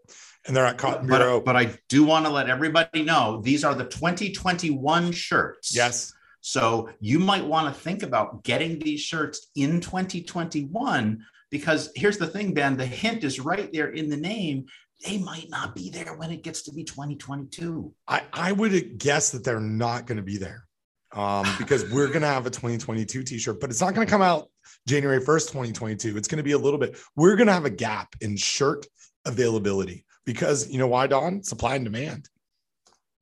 And 0.47 0.57
they're 0.57 0.65
at 0.65 0.79
cotton 0.79 1.07
bureau. 1.07 1.39
but, 1.39 1.53
but 1.53 1.57
i 1.57 1.79
do 1.89 2.05
want 2.05 2.25
to 2.25 2.33
let 2.33 2.49
everybody 2.49 3.03
know 3.03 3.41
these 3.43 3.62
are 3.65 3.75
the 3.75 3.85
2021 3.85 5.12
shirts. 5.12 5.75
Yes. 5.75 6.12
So 6.41 6.89
you 7.01 7.19
might 7.19 7.45
want 7.45 7.73
to 7.73 7.81
think 7.81 8.03
about 8.03 8.43
getting 8.45 8.79
these 8.79 9.01
shirts 9.01 9.51
in 9.55 9.81
2021 9.81 11.23
because 11.51 11.93
here's 11.95 12.17
the 12.17 12.27
thing 12.27 12.55
ben 12.55 12.77
the 12.77 12.87
hint 12.87 13.25
is 13.25 13.39
right 13.39 13.71
there 13.73 13.91
in 13.91 14.09
the 14.09 14.17
name. 14.17 14.67
They 15.05 15.17
might 15.19 15.49
not 15.49 15.75
be 15.75 15.91
there 15.91 16.15
when 16.15 16.31
it 16.31 16.43
gets 16.43 16.62
to 16.62 16.73
be 16.73 16.85
2022 16.85 17.93
i 18.07 18.23
i 18.35 18.53
would 18.53 18.99
guess 18.99 19.31
that 19.31 19.45
they're 19.45 19.59
not 19.59 20.07
going 20.07 20.17
to 20.17 20.23
be 20.23 20.37
there 20.37 20.67
um, 21.12 21.47
because 21.59 21.91
we're 21.91 22.09
going 22.09 22.20
to 22.20 22.28
have 22.28 22.47
a 22.47 22.51
2022 22.51 23.23
t-shirt, 23.23 23.61
but 23.61 23.70
it's 23.70 23.81
not 23.81 23.95
going 23.95 24.07
to 24.07 24.11
come 24.11 24.23
out 24.23 24.49
January 24.87 25.20
1st, 25.20 25.49
2022. 25.49 26.16
It's 26.16 26.28
going 26.28 26.39
to 26.39 26.43
be 26.43 26.53
a 26.53 26.59
little 26.59 26.78
bit, 26.78 26.99
we're 27.16 27.37
going 27.37 27.49
to 27.49 27.53
have 27.53 27.65
a 27.65 27.70
gap 27.70 28.15
in 28.20 28.37
shirt 28.37 28.87
availability 29.24 30.05
because 30.24 30.70
you 30.70 30.78
know 30.78 30.87
why, 30.87 31.07
Don? 31.07 31.43
Supply 31.43 31.77
and 31.77 31.85
demand. 31.85 32.28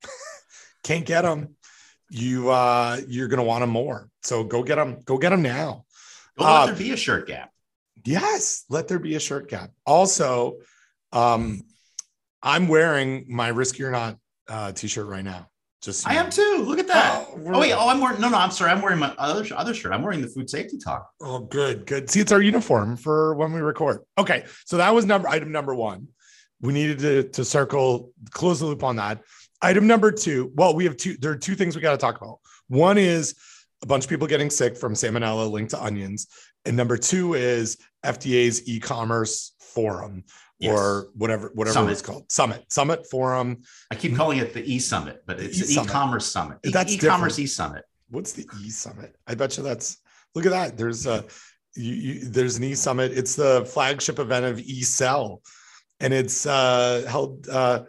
Can't 0.83 1.05
get 1.05 1.23
them. 1.23 1.55
You, 2.09 2.49
uh, 2.49 2.99
you're 3.07 3.27
going 3.27 3.39
to 3.39 3.43
want 3.43 3.61
them 3.61 3.69
more. 3.69 4.09
So 4.23 4.43
go 4.43 4.63
get 4.63 4.75
them, 4.75 4.99
go 5.05 5.17
get 5.17 5.29
them 5.29 5.41
now. 5.41 5.85
Uh, 6.37 6.61
let 6.61 6.65
there 6.67 6.75
be 6.75 6.91
a 6.91 6.97
shirt 6.97 7.27
gap. 7.27 7.51
Yes. 8.05 8.63
Let 8.69 8.87
there 8.87 8.99
be 8.99 9.15
a 9.15 9.19
shirt 9.19 9.49
gap. 9.49 9.71
Also, 9.85 10.57
um, 11.11 11.63
I'm 12.41 12.67
wearing 12.67 13.25
my 13.27 13.49
Risky 13.49 13.83
or 13.83 13.91
Not 13.91 14.17
uh, 14.47 14.71
t-shirt 14.71 15.07
right 15.07 15.23
now. 15.23 15.49
Just 15.81 16.05
I 16.05 16.15
am 16.15 16.29
too. 16.29 16.63
Look 16.67 16.79
at 16.79 16.87
that. 16.87 17.25
Oh, 17.29 17.41
oh, 17.53 17.59
wait. 17.59 17.71
Oh, 17.71 17.87
I'm 17.87 18.01
wearing. 18.01 18.19
No, 18.19 18.27
no. 18.27 18.37
I'm 18.37 18.51
sorry. 18.51 18.71
I'm 18.71 18.81
wearing 18.81 18.99
my 18.99 19.13
other 19.17 19.45
other 19.55 19.73
shirt. 19.73 19.93
I'm 19.93 20.01
wearing 20.01 20.21
the 20.21 20.27
food 20.27 20.49
safety 20.49 20.77
talk. 20.77 21.09
Oh, 21.21 21.39
good, 21.39 21.85
good. 21.85 22.09
See, 22.09 22.19
it's 22.19 22.33
our 22.33 22.41
uniform 22.41 22.97
for 22.97 23.33
when 23.35 23.53
we 23.53 23.61
record. 23.61 24.01
Okay, 24.17 24.43
so 24.65 24.75
that 24.77 24.93
was 24.93 25.05
number 25.05 25.29
item 25.29 25.53
number 25.53 25.73
one. 25.73 26.09
We 26.59 26.73
needed 26.73 26.99
to 26.99 27.23
to 27.29 27.45
circle 27.45 28.11
close 28.31 28.59
the 28.59 28.65
loop 28.65 28.83
on 28.83 28.97
that. 28.97 29.21
Item 29.61 29.87
number 29.87 30.11
two. 30.11 30.51
Well, 30.55 30.75
we 30.75 30.83
have 30.83 30.97
two. 30.97 31.15
There 31.17 31.31
are 31.31 31.37
two 31.37 31.55
things 31.55 31.77
we 31.77 31.81
got 31.81 31.91
to 31.91 31.97
talk 31.97 32.17
about. 32.19 32.39
One 32.67 32.97
is 32.97 33.35
a 33.81 33.87
bunch 33.87 34.03
of 34.03 34.09
people 34.09 34.27
getting 34.27 34.49
sick 34.49 34.75
from 34.75 34.95
salmonella 34.95 35.49
linked 35.49 35.71
to 35.71 35.81
onions, 35.81 36.27
and 36.65 36.75
number 36.75 36.97
two 36.97 37.35
is 37.35 37.77
FDA's 38.05 38.67
e-commerce 38.67 39.53
forum 39.61 40.25
yes. 40.59 40.73
or 40.73 41.07
whatever 41.15 41.51
whatever 41.53 41.73
summit. 41.73 41.91
it's 41.91 42.01
called 42.01 42.31
summit 42.31 42.63
summit 42.71 43.09
forum 43.09 43.57
i 43.91 43.95
keep 43.95 44.15
calling 44.15 44.37
it 44.39 44.53
the 44.53 44.63
e-summit 44.73 45.23
but 45.25 45.39
it's 45.39 45.71
e 45.71 45.79
e-commerce 45.81 46.25
summit 46.25 46.57
e- 46.65 46.71
that's 46.71 46.93
e-commerce 46.93 47.39
e-summit 47.39 47.83
what's 48.09 48.33
the 48.33 48.45
e-summit 48.63 49.15
i 49.27 49.33
bet 49.35 49.55
you 49.57 49.63
that's 49.63 49.97
look 50.35 50.45
at 50.45 50.51
that 50.51 50.77
there's 50.77 51.05
a 51.05 51.25
you, 51.75 51.93
you, 51.93 52.25
there's 52.25 52.57
an 52.57 52.63
e-summit 52.63 53.11
it's 53.11 53.35
the 53.35 53.65
flagship 53.65 54.19
event 54.19 54.45
of 54.45 54.59
e-cell 54.59 55.41
and 55.99 56.13
it's 56.13 56.45
uh, 56.45 57.05
held 57.09 57.47
uh, 57.49 57.83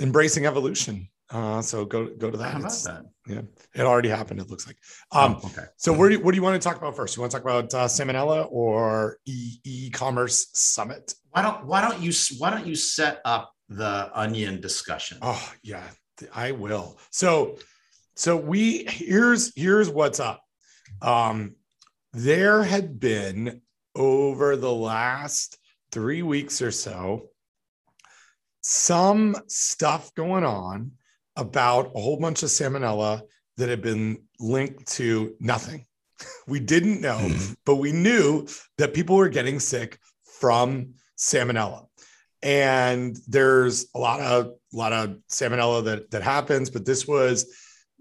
embracing 0.00 0.46
evolution. 0.46 1.08
Uh, 1.30 1.60
so 1.60 1.84
go 1.84 2.06
go 2.16 2.30
to 2.30 2.36
that. 2.38 2.52
How 2.52 2.58
about 2.60 2.66
It's- 2.66 2.84
that? 2.84 3.02
Yeah, 3.26 3.40
it 3.74 3.80
already 3.80 4.08
happened. 4.08 4.38
It 4.38 4.48
looks 4.48 4.68
like. 4.68 4.76
Um, 5.10 5.40
oh, 5.42 5.48
okay. 5.48 5.64
so 5.76 5.92
where 5.92 6.08
do 6.08 6.14
you, 6.14 6.20
what 6.20 6.30
do 6.30 6.36
you 6.36 6.44
want 6.44 6.62
to 6.62 6.64
talk 6.68 6.78
about 6.78 6.94
first? 6.94 7.16
You 7.16 7.22
want 7.22 7.32
to 7.32 7.38
talk 7.38 7.44
about 7.44 7.74
uh, 7.74 7.86
Salmonella 7.88 8.46
or 8.52 9.18
e- 9.26 9.58
e-commerce 9.64 10.46
summit? 10.52 11.12
Why 11.36 11.42
don't 11.42 11.66
why 11.66 11.82
don't 11.82 12.00
you 12.00 12.12
why 12.38 12.48
don't 12.48 12.66
you 12.66 12.74
set 12.74 13.20
up 13.26 13.52
the 13.68 14.10
onion 14.14 14.58
discussion? 14.58 15.18
Oh 15.20 15.52
yeah, 15.62 15.86
I 16.34 16.52
will. 16.52 16.98
So 17.10 17.58
so 18.14 18.38
we 18.38 18.84
here's 18.88 19.52
here's 19.54 19.90
what's 19.90 20.18
up. 20.18 20.42
Um, 21.02 21.56
there 22.14 22.62
had 22.62 22.98
been 22.98 23.60
over 23.94 24.56
the 24.56 24.72
last 24.72 25.58
three 25.92 26.22
weeks 26.22 26.62
or 26.62 26.70
so 26.70 27.28
some 28.62 29.36
stuff 29.46 30.14
going 30.14 30.42
on 30.44 30.92
about 31.36 31.92
a 31.94 32.00
whole 32.00 32.18
bunch 32.18 32.44
of 32.44 32.48
salmonella 32.48 33.20
that 33.58 33.68
had 33.68 33.82
been 33.82 34.22
linked 34.40 34.86
to 34.92 35.34
nothing. 35.38 35.84
We 36.48 36.60
didn't 36.60 37.02
know, 37.02 37.18
Mhm. 37.18 37.56
but 37.66 37.76
we 37.76 37.92
knew 37.92 38.46
that 38.78 38.94
people 38.94 39.16
were 39.16 39.28
getting 39.28 39.60
sick 39.60 39.98
from 40.40 40.94
salmonella. 41.16 41.86
And 42.42 43.16
there's 43.26 43.86
a 43.94 43.98
lot 43.98 44.20
of 44.20 44.52
a 44.72 44.76
lot 44.76 44.92
of 44.92 45.18
salmonella 45.30 45.84
that 45.84 46.10
that 46.10 46.22
happens, 46.22 46.70
but 46.70 46.84
this 46.84 47.06
was 47.06 47.46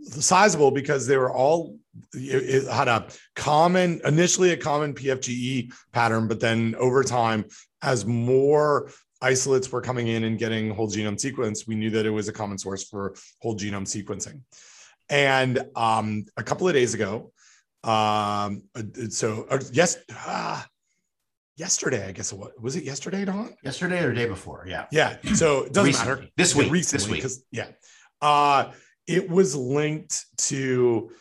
sizable 0.04 0.72
because 0.72 1.08
they 1.08 1.18
were 1.18 1.32
all 1.32 1.78
it, 2.14 2.70
had 2.72 2.88
a 2.88 3.08
common 3.36 4.02
initially 4.06 4.52
a 4.52 4.58
common 4.58 4.94
PFGE 4.94 5.74
pattern, 5.94 6.28
but 6.28 6.40
then 6.40 6.76
over 6.76 7.04
time, 7.04 7.46
as 7.82 8.06
more 8.06 8.92
isolates 9.22 9.72
were 9.72 9.82
coming 9.82 10.08
in 10.08 10.26
and 10.26 10.38
getting 10.38 10.70
whole 10.70 10.90
genome 10.90 11.20
sequence, 11.20 11.66
we 11.66 11.76
knew 11.76 11.90
that 11.90 12.06
it 12.06 12.10
was 12.10 12.28
a 12.28 12.34
common 12.34 12.58
source 12.58 12.84
for 12.84 13.16
whole 13.42 13.56
genome 13.56 13.86
sequencing. 13.86 14.42
And 15.10 15.66
um, 15.76 16.26
a 16.38 16.44
couple 16.44 16.68
of 16.68 16.74
days 16.74 16.94
ago, 16.94 17.32
um, 17.84 18.64
uh, 18.76 18.84
so 19.10 19.46
uh, 19.50 19.60
yes, 19.72 19.98
ah, 20.12 20.68
yesterday, 21.58 22.08
I 22.08 22.12
guess 22.12 22.32
it 22.32 22.38
was. 22.38 22.52
Was 22.60 22.76
it 22.76 22.84
yesterday, 22.84 23.26
Don? 23.26 23.56
Yesterday 23.64 24.04
or 24.04 24.10
the 24.10 24.16
day 24.16 24.26
before? 24.28 24.66
Yeah. 24.68 24.86
Yeah. 24.92 25.18
So 25.34 25.64
it 25.64 25.74
doesn't 25.74 25.88
Recently. 25.92 26.16
matter. 26.16 26.28
This 26.38 26.56
week. 26.56 26.72
recently, 26.72 27.04
This 27.06 27.12
week. 27.12 27.22
'cause- 27.22 27.44
yeah. 27.52 27.68
Uh, 28.22 28.72
it 29.08 29.30
was 29.30 29.56
linked 29.56 30.26
to 30.38 31.12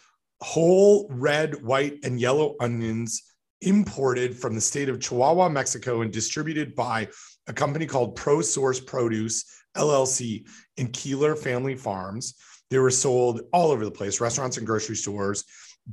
whole 0.40 1.08
red, 1.10 1.62
white, 1.62 1.98
and 2.04 2.20
yellow 2.20 2.56
onions 2.60 3.22
imported 3.60 4.36
from 4.36 4.54
the 4.54 4.60
state 4.60 4.88
of 4.88 5.00
Chihuahua, 5.00 5.48
Mexico, 5.48 6.02
and 6.02 6.12
distributed 6.12 6.74
by 6.74 7.08
a 7.46 7.52
company 7.52 7.86
called 7.86 8.16
ProSource 8.18 8.84
Produce 8.86 9.44
LLC 9.76 10.46
in 10.76 10.88
Keeler 10.88 11.34
Family 11.36 11.74
Farms. 11.74 12.34
They 12.70 12.78
were 12.78 12.90
sold 12.90 13.42
all 13.52 13.70
over 13.70 13.84
the 13.84 13.90
place, 13.90 14.20
restaurants 14.20 14.56
and 14.56 14.66
grocery 14.66 14.96
stores, 14.96 15.44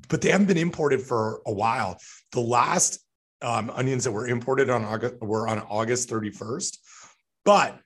but 0.09 0.22
they 0.22 0.31
haven't 0.31 0.47
been 0.47 0.57
imported 0.57 1.01
for 1.01 1.41
a 1.45 1.51
while. 1.51 1.97
The 2.31 2.39
last 2.41 2.99
um, 3.41 3.69
onions 3.72 4.03
that 4.03 4.11
were 4.11 4.27
imported 4.27 4.69
on 4.69 4.84
August 4.84 5.15
were 5.22 5.47
on 5.47 5.59
August 5.59 6.09
31st, 6.09 6.77
but 7.45 7.80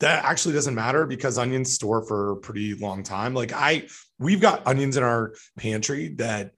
that 0.00 0.24
actually 0.24 0.54
doesn't 0.54 0.74
matter 0.74 1.06
because 1.06 1.38
onions 1.38 1.72
store 1.72 2.04
for 2.04 2.32
a 2.32 2.36
pretty 2.36 2.74
long 2.74 3.02
time. 3.04 3.34
Like 3.34 3.52
I, 3.52 3.86
we've 4.18 4.40
got 4.40 4.66
onions 4.66 4.96
in 4.96 5.04
our 5.04 5.34
pantry 5.58 6.08
that 6.16 6.52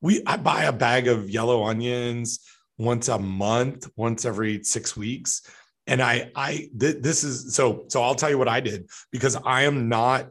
we 0.00 0.22
I 0.26 0.36
buy 0.36 0.64
a 0.64 0.72
bag 0.72 1.06
of 1.08 1.30
yellow 1.30 1.64
onions 1.64 2.40
once 2.76 3.08
a 3.08 3.18
month, 3.18 3.88
once 3.96 4.24
every 4.24 4.62
six 4.64 4.96
weeks. 4.96 5.42
And 5.86 6.02
I, 6.02 6.30
I, 6.34 6.70
th- 6.78 7.00
this 7.00 7.24
is 7.24 7.54
so, 7.54 7.84
so 7.88 8.02
I'll 8.02 8.14
tell 8.14 8.30
you 8.30 8.38
what 8.38 8.48
I 8.48 8.60
did 8.60 8.88
because 9.10 9.36
I 9.44 9.62
am 9.62 9.88
not, 9.88 10.30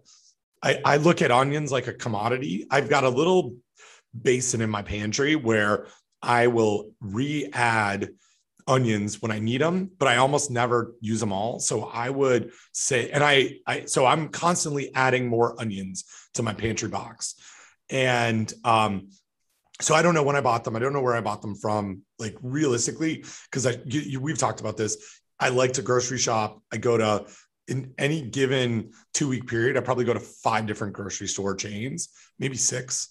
I, 0.62 0.80
I 0.84 0.98
look 0.98 1.22
at 1.22 1.32
onions 1.32 1.72
like 1.72 1.88
a 1.88 1.94
commodity. 1.94 2.68
I've 2.70 2.90
got 2.90 3.04
a 3.04 3.10
little 3.10 3.56
basin 4.20 4.62
in 4.62 4.70
my 4.70 4.82
pantry 4.82 5.36
where 5.36 5.88
I 6.28 6.48
will 6.48 6.92
re-add 7.02 8.10
onions 8.68 9.22
when 9.22 9.32
I 9.32 9.40
need 9.40 9.62
them, 9.62 9.90
but 9.98 10.10
I 10.10 10.18
almost 10.18 10.52
never 10.52 10.94
use 11.00 11.22
them 11.22 11.32
all. 11.32 11.60
So 11.60 11.86
I 11.86 12.10
would 12.10 12.52
say, 12.74 13.10
and 13.12 13.24
I, 13.24 13.60
I, 13.66 13.86
so 13.86 14.06
I'm 14.06 14.28
constantly 14.28 14.94
adding 14.94 15.28
more 15.28 15.60
onions 15.60 16.04
to 16.34 16.44
my 16.44 16.54
pantry 16.54 16.90
box. 16.90 17.36
And, 17.90 18.54
um, 18.66 19.10
so 19.80 19.96
I 19.96 20.02
don't 20.02 20.14
know 20.14 20.24
when 20.24 20.36
I 20.36 20.42
bought 20.42 20.64
them. 20.64 20.76
I 20.76 20.80
don't 20.80 20.92
know 20.92 21.02
where 21.02 21.16
I 21.16 21.22
bought 21.22 21.42
them 21.42 21.56
from, 21.56 22.02
like 22.20 22.36
realistically, 22.42 23.24
because 23.50 23.66
I, 23.66 23.78
you, 23.86 24.02
you- 24.02 24.20
we've 24.20 24.38
talked 24.38 24.60
about 24.60 24.76
this. 24.76 25.22
I 25.40 25.50
like 25.50 25.74
to 25.74 25.82
grocery 25.82 26.18
shop. 26.18 26.62
I 26.72 26.78
go 26.78 26.98
to, 26.98 27.26
in 27.70 27.94
any 27.98 28.22
given 28.22 28.92
two 29.14 29.28
week 29.30 29.48
period, 29.48 29.78
I 29.78 29.82
probably 29.82 30.06
go 30.06 30.14
to 30.14 30.20
five 30.20 30.66
different 30.66 30.94
grocery 30.94 31.28
store 31.28 31.56
chains, 31.56 32.10
maybe 32.40 32.58
six, 32.58 33.10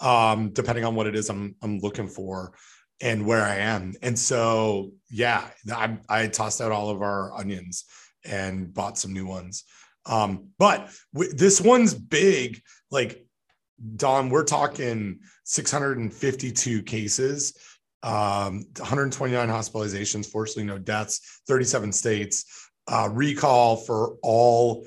um, 0.00 0.50
depending 0.50 0.84
on 0.84 0.94
what 0.94 1.06
it 1.06 1.16
is 1.16 1.28
I'm, 1.28 1.54
I'm 1.62 1.78
looking 1.78 2.08
for 2.08 2.52
and 3.00 3.26
where 3.26 3.44
I 3.44 3.56
am. 3.56 3.94
And 4.02 4.18
so, 4.18 4.92
yeah, 5.10 5.48
I, 5.72 5.98
I 6.08 6.26
tossed 6.26 6.60
out 6.60 6.72
all 6.72 6.90
of 6.90 7.02
our 7.02 7.32
onions 7.32 7.84
and 8.24 8.72
bought 8.72 8.98
some 8.98 9.12
new 9.12 9.26
ones. 9.26 9.64
Um, 10.06 10.48
but 10.58 10.90
w- 11.12 11.32
this 11.32 11.60
one's 11.60 11.94
big. 11.94 12.60
Like, 12.90 13.24
Don, 13.96 14.30
we're 14.30 14.44
talking 14.44 15.20
652 15.44 16.82
cases, 16.82 17.56
um, 18.02 18.64
129 18.76 19.48
hospitalizations, 19.48 20.26
fortunately, 20.26 20.64
no 20.64 20.78
deaths, 20.78 21.40
37 21.46 21.92
states, 21.92 22.70
uh, 22.88 23.08
recall 23.12 23.76
for 23.76 24.16
all. 24.22 24.86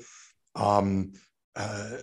Um, 0.54 1.12
uh, 1.56 1.98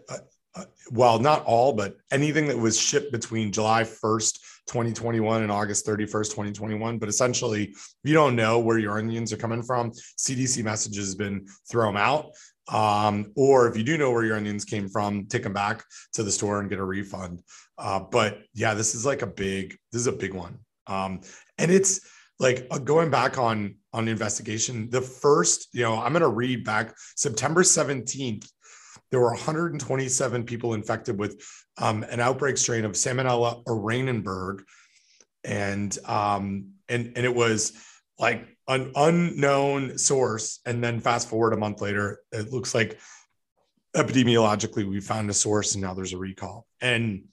uh, 0.56 0.66
well, 0.92 1.20
not 1.20 1.44
all, 1.46 1.74
but 1.74 1.96
anything 2.12 2.48
that 2.48 2.58
was 2.58 2.80
shipped 2.80 3.12
between 3.12 3.52
July 3.52 3.84
1st, 3.84 4.40
2021 4.68 5.44
and 5.44 5.52
August 5.52 5.86
31st, 5.86 6.30
2021. 6.30 6.98
But 6.98 7.10
essentially, 7.10 7.64
if 7.64 7.98
you 8.04 8.14
don't 8.14 8.36
know 8.36 8.60
where 8.60 8.78
your 8.78 8.98
onions 8.98 9.32
are 9.34 9.38
coming 9.38 9.64
from, 9.64 9.92
CDC 9.92 10.64
messages 10.64 11.06
has 11.06 11.16
been 11.16 11.46
throw 11.70 11.88
them 11.88 11.98
out. 11.98 12.32
Um, 12.72 13.32
or 13.36 13.68
if 13.68 13.76
you 13.76 13.84
do 13.84 13.98
know 13.98 14.12
where 14.12 14.24
your 14.24 14.38
onions 14.38 14.64
came 14.64 14.88
from, 14.88 15.26
take 15.26 15.44
them 15.44 15.54
back 15.54 15.84
to 16.14 16.24
the 16.24 16.32
store 16.32 16.60
and 16.60 16.70
get 16.70 16.80
a 16.80 16.86
refund. 16.86 17.42
Uh, 17.78 18.00
but 18.00 18.42
yeah, 18.54 18.74
this 18.74 18.94
is 18.94 19.06
like 19.06 19.22
a 19.22 19.28
big, 19.28 19.78
this 19.92 20.02
is 20.02 20.08
a 20.08 20.12
big 20.12 20.34
one. 20.34 20.60
Um, 20.86 21.22
and 21.58 21.72
it's 21.72 22.02
like 22.40 22.68
uh, 22.72 22.78
going 22.78 23.10
back 23.10 23.38
on 23.38 23.76
on 23.92 24.08
investigation, 24.08 24.90
the 24.90 25.02
first, 25.02 25.68
you 25.74 25.82
know, 25.82 25.98
I'm 25.98 26.14
going 26.14 26.22
to 26.22 26.30
read 26.30 26.64
back 26.64 26.96
September 27.16 27.64
17th. 27.64 28.48
There 29.12 29.20
were 29.20 29.32
127 29.32 30.44
people 30.44 30.74
infected 30.74 31.18
with 31.18 31.44
um, 31.78 32.04
an 32.04 32.20
outbreak 32.20 32.58
strain 32.58 32.86
of 32.86 32.92
Salmonella 32.92 33.64
Oranienburg, 33.66 34.64
and 35.44 35.98
um, 36.06 36.72
and 36.88 37.14
and 37.16 37.26
it 37.26 37.34
was 37.34 37.74
like 38.20 38.48
an 38.68 38.92
unknown 38.96 39.98
source. 39.98 40.60
And 40.66 40.84
then 40.84 41.00
fast 41.00 41.30
forward 41.30 41.54
a 41.54 41.58
month 41.58 41.82
later, 41.82 42.20
it 42.32 42.52
looks 42.52 42.76
like 42.76 43.00
epidemiologically 43.96 44.88
we 44.88 45.00
found 45.02 45.30
a 45.30 45.34
source, 45.34 45.74
and 45.74 45.84
now 45.84 45.94
there's 45.94 46.14
a 46.14 46.18
recall. 46.18 46.68
And 46.82 47.24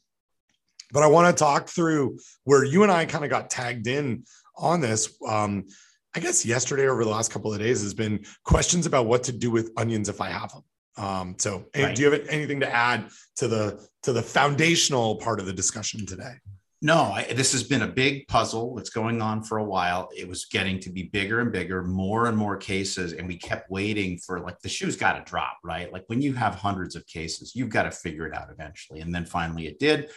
but 0.92 1.02
I 1.02 1.08
want 1.08 1.36
to 1.36 1.38
talk 1.38 1.68
through 1.68 2.18
where 2.44 2.64
you 2.64 2.82
and 2.82 2.92
I 2.92 3.04
kind 3.04 3.24
of 3.24 3.30
got 3.30 3.50
tagged 3.50 3.86
in 3.86 4.24
on 4.56 4.80
this. 4.80 5.14
Um, 5.26 5.66
I 6.14 6.20
guess 6.20 6.46
yesterday 6.46 6.88
over 6.88 7.04
the 7.04 7.10
last 7.10 7.30
couple 7.30 7.52
of 7.52 7.58
days 7.58 7.82
has 7.82 7.92
been 7.92 8.24
questions 8.44 8.86
about 8.86 9.06
what 9.06 9.24
to 9.24 9.32
do 9.32 9.50
with 9.50 9.72
onions 9.76 10.08
if 10.08 10.20
I 10.20 10.30
have 10.30 10.50
them. 10.50 10.62
Um, 10.96 11.36
so, 11.38 11.66
Right. 11.76 11.94
do 11.94 12.02
you 12.02 12.10
have 12.10 12.26
anything 12.28 12.60
to 12.60 12.72
add 12.72 13.08
to 13.36 13.48
the 13.48 13.86
to 14.02 14.12
the 14.12 14.22
foundational 14.22 15.16
part 15.16 15.40
of 15.40 15.46
the 15.46 15.52
discussion 15.52 16.06
today? 16.06 16.34
No, 16.82 16.96
I, 17.04 17.32
this 17.32 17.52
has 17.52 17.62
been 17.62 17.82
a 17.82 17.86
big 17.88 18.28
puzzle. 18.28 18.78
It's 18.78 18.90
going 18.90 19.22
on 19.22 19.42
for 19.42 19.58
a 19.58 19.64
while. 19.64 20.10
It 20.14 20.28
was 20.28 20.44
getting 20.44 20.78
to 20.80 20.90
be 20.90 21.04
bigger 21.04 21.40
and 21.40 21.50
bigger, 21.50 21.82
more 21.82 22.26
and 22.26 22.36
more 22.36 22.56
cases, 22.56 23.14
and 23.14 23.26
we 23.26 23.38
kept 23.38 23.70
waiting 23.70 24.18
for 24.18 24.40
like 24.40 24.60
the 24.60 24.68
shoe's 24.68 24.94
got 24.96 25.14
to 25.14 25.30
drop, 25.30 25.56
right? 25.64 25.90
Like 25.92 26.04
when 26.08 26.20
you 26.20 26.34
have 26.34 26.54
hundreds 26.54 26.94
of 26.94 27.06
cases, 27.06 27.56
you've 27.56 27.70
got 27.70 27.84
to 27.84 27.90
figure 27.90 28.26
it 28.26 28.34
out 28.34 28.50
eventually. 28.50 29.00
And 29.00 29.14
then 29.14 29.24
finally, 29.24 29.66
it 29.66 29.78
did. 29.78 30.10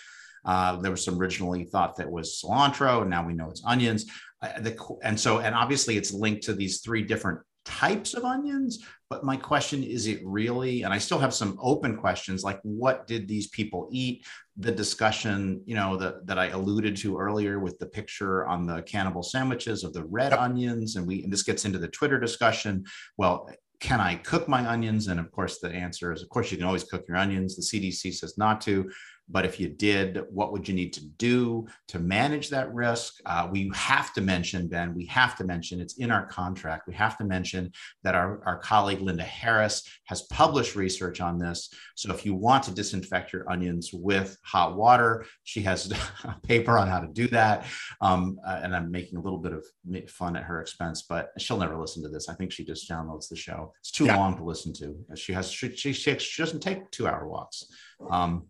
Uh, 0.45 0.77
there 0.77 0.91
was 0.91 1.03
some 1.03 1.17
originally 1.19 1.63
thought 1.63 1.95
that 1.97 2.09
was 2.11 2.41
cilantro, 2.43 3.01
and 3.01 3.09
now 3.09 3.25
we 3.25 3.33
know 3.33 3.49
it's 3.49 3.63
onions. 3.65 4.05
Uh, 4.41 4.59
the, 4.59 4.77
and 5.03 5.19
so, 5.19 5.39
and 5.39 5.55
obviously, 5.55 5.97
it's 5.97 6.13
linked 6.13 6.43
to 6.43 6.53
these 6.53 6.81
three 6.81 7.03
different 7.03 7.39
types 7.65 8.13
of 8.13 8.23
onions. 8.23 8.85
But 9.09 9.23
my 9.23 9.35
question 9.35 9.83
is, 9.83 10.07
it 10.07 10.21
really? 10.23 10.83
And 10.83 10.93
I 10.93 10.97
still 10.97 11.19
have 11.19 11.33
some 11.33 11.57
open 11.61 11.97
questions, 11.97 12.43
like 12.43 12.59
what 12.63 13.07
did 13.07 13.27
these 13.27 13.47
people 13.47 13.89
eat? 13.91 14.25
the 14.59 14.71
discussion, 14.71 15.61
you 15.65 15.73
know, 15.73 15.95
that 15.95 16.27
that 16.27 16.37
I 16.37 16.47
alluded 16.47 16.97
to 16.97 17.17
earlier 17.17 17.59
with 17.59 17.79
the 17.79 17.85
picture 17.85 18.45
on 18.45 18.67
the 18.67 18.81
cannibal 18.83 19.23
sandwiches 19.23 19.83
of 19.83 19.93
the 19.93 20.03
red 20.03 20.33
onions, 20.33 20.97
and 20.97 21.07
we 21.07 21.23
and 21.23 21.31
this 21.31 21.43
gets 21.43 21.65
into 21.65 21.79
the 21.79 21.87
Twitter 21.87 22.19
discussion. 22.19 22.83
Well, 23.17 23.49
can 23.79 24.01
I 24.01 24.15
cook 24.15 24.49
my 24.49 24.69
onions? 24.69 25.07
And 25.07 25.19
of 25.19 25.31
course, 25.31 25.59
the 25.59 25.69
answer 25.69 26.11
is, 26.11 26.21
of 26.21 26.27
course, 26.27 26.51
you 26.51 26.57
can 26.57 26.65
always 26.65 26.83
cook 26.83 27.05
your 27.07 27.15
onions. 27.15 27.55
The 27.55 27.61
CDC 27.61 28.13
says 28.13 28.37
not 28.37 28.59
to. 28.61 28.91
But 29.29 29.45
if 29.45 29.59
you 29.59 29.69
did, 29.69 30.21
what 30.31 30.51
would 30.51 30.67
you 30.67 30.73
need 30.73 30.93
to 30.93 31.05
do 31.05 31.67
to 31.87 31.99
manage 31.99 32.49
that 32.49 32.73
risk? 32.73 33.15
Uh, 33.25 33.47
we 33.51 33.71
have 33.75 34.13
to 34.13 34.21
mention, 34.21 34.67
Ben, 34.67 34.95
we 34.95 35.05
have 35.05 35.37
to 35.37 35.43
mention 35.43 35.79
it's 35.79 35.97
in 35.97 36.11
our 36.11 36.25
contract. 36.25 36.87
We 36.87 36.95
have 36.95 37.17
to 37.17 37.23
mention 37.23 37.71
that 38.03 38.15
our, 38.15 38.41
our 38.45 38.57
colleague 38.57 39.01
Linda 39.01 39.23
Harris 39.23 39.87
has 40.05 40.23
published 40.23 40.75
research 40.75 41.21
on 41.21 41.37
this. 41.37 41.69
So 41.95 42.11
if 42.13 42.25
you 42.25 42.33
want 42.33 42.63
to 42.63 42.71
disinfect 42.71 43.31
your 43.31 43.49
onions 43.49 43.91
with 43.93 44.37
hot 44.43 44.75
water, 44.75 45.25
she 45.43 45.61
has 45.61 45.91
a 46.23 46.35
paper 46.43 46.77
on 46.77 46.87
how 46.87 46.99
to 46.99 47.07
do 47.07 47.27
that. 47.27 47.65
Um, 48.01 48.39
uh, 48.45 48.61
and 48.63 48.75
I'm 48.75 48.91
making 48.91 49.17
a 49.17 49.21
little 49.21 49.39
bit 49.39 49.53
of 49.53 49.63
fun 50.09 50.35
at 50.35 50.43
her 50.43 50.59
expense, 50.61 51.03
but 51.07 51.29
she'll 51.37 51.57
never 51.57 51.79
listen 51.79 52.01
to 52.03 52.09
this. 52.09 52.29
I 52.29 52.33
think 52.33 52.51
she 52.51 52.65
just 52.65 52.89
downloads 52.89 53.29
the 53.29 53.35
show. 53.35 53.73
It's 53.79 53.91
too 53.91 54.05
yeah. 54.05 54.17
long 54.17 54.35
to 54.37 54.43
listen 54.43 54.73
to. 54.73 54.95
She 55.15 55.33
has 55.33 55.51
she, 55.51 55.75
she, 55.75 55.93
she 55.93 56.41
doesn't 56.41 56.61
take 56.61 56.89
two 56.91 57.07
hour 57.07 57.27
walks. 57.27 57.65
Um, 58.09 58.47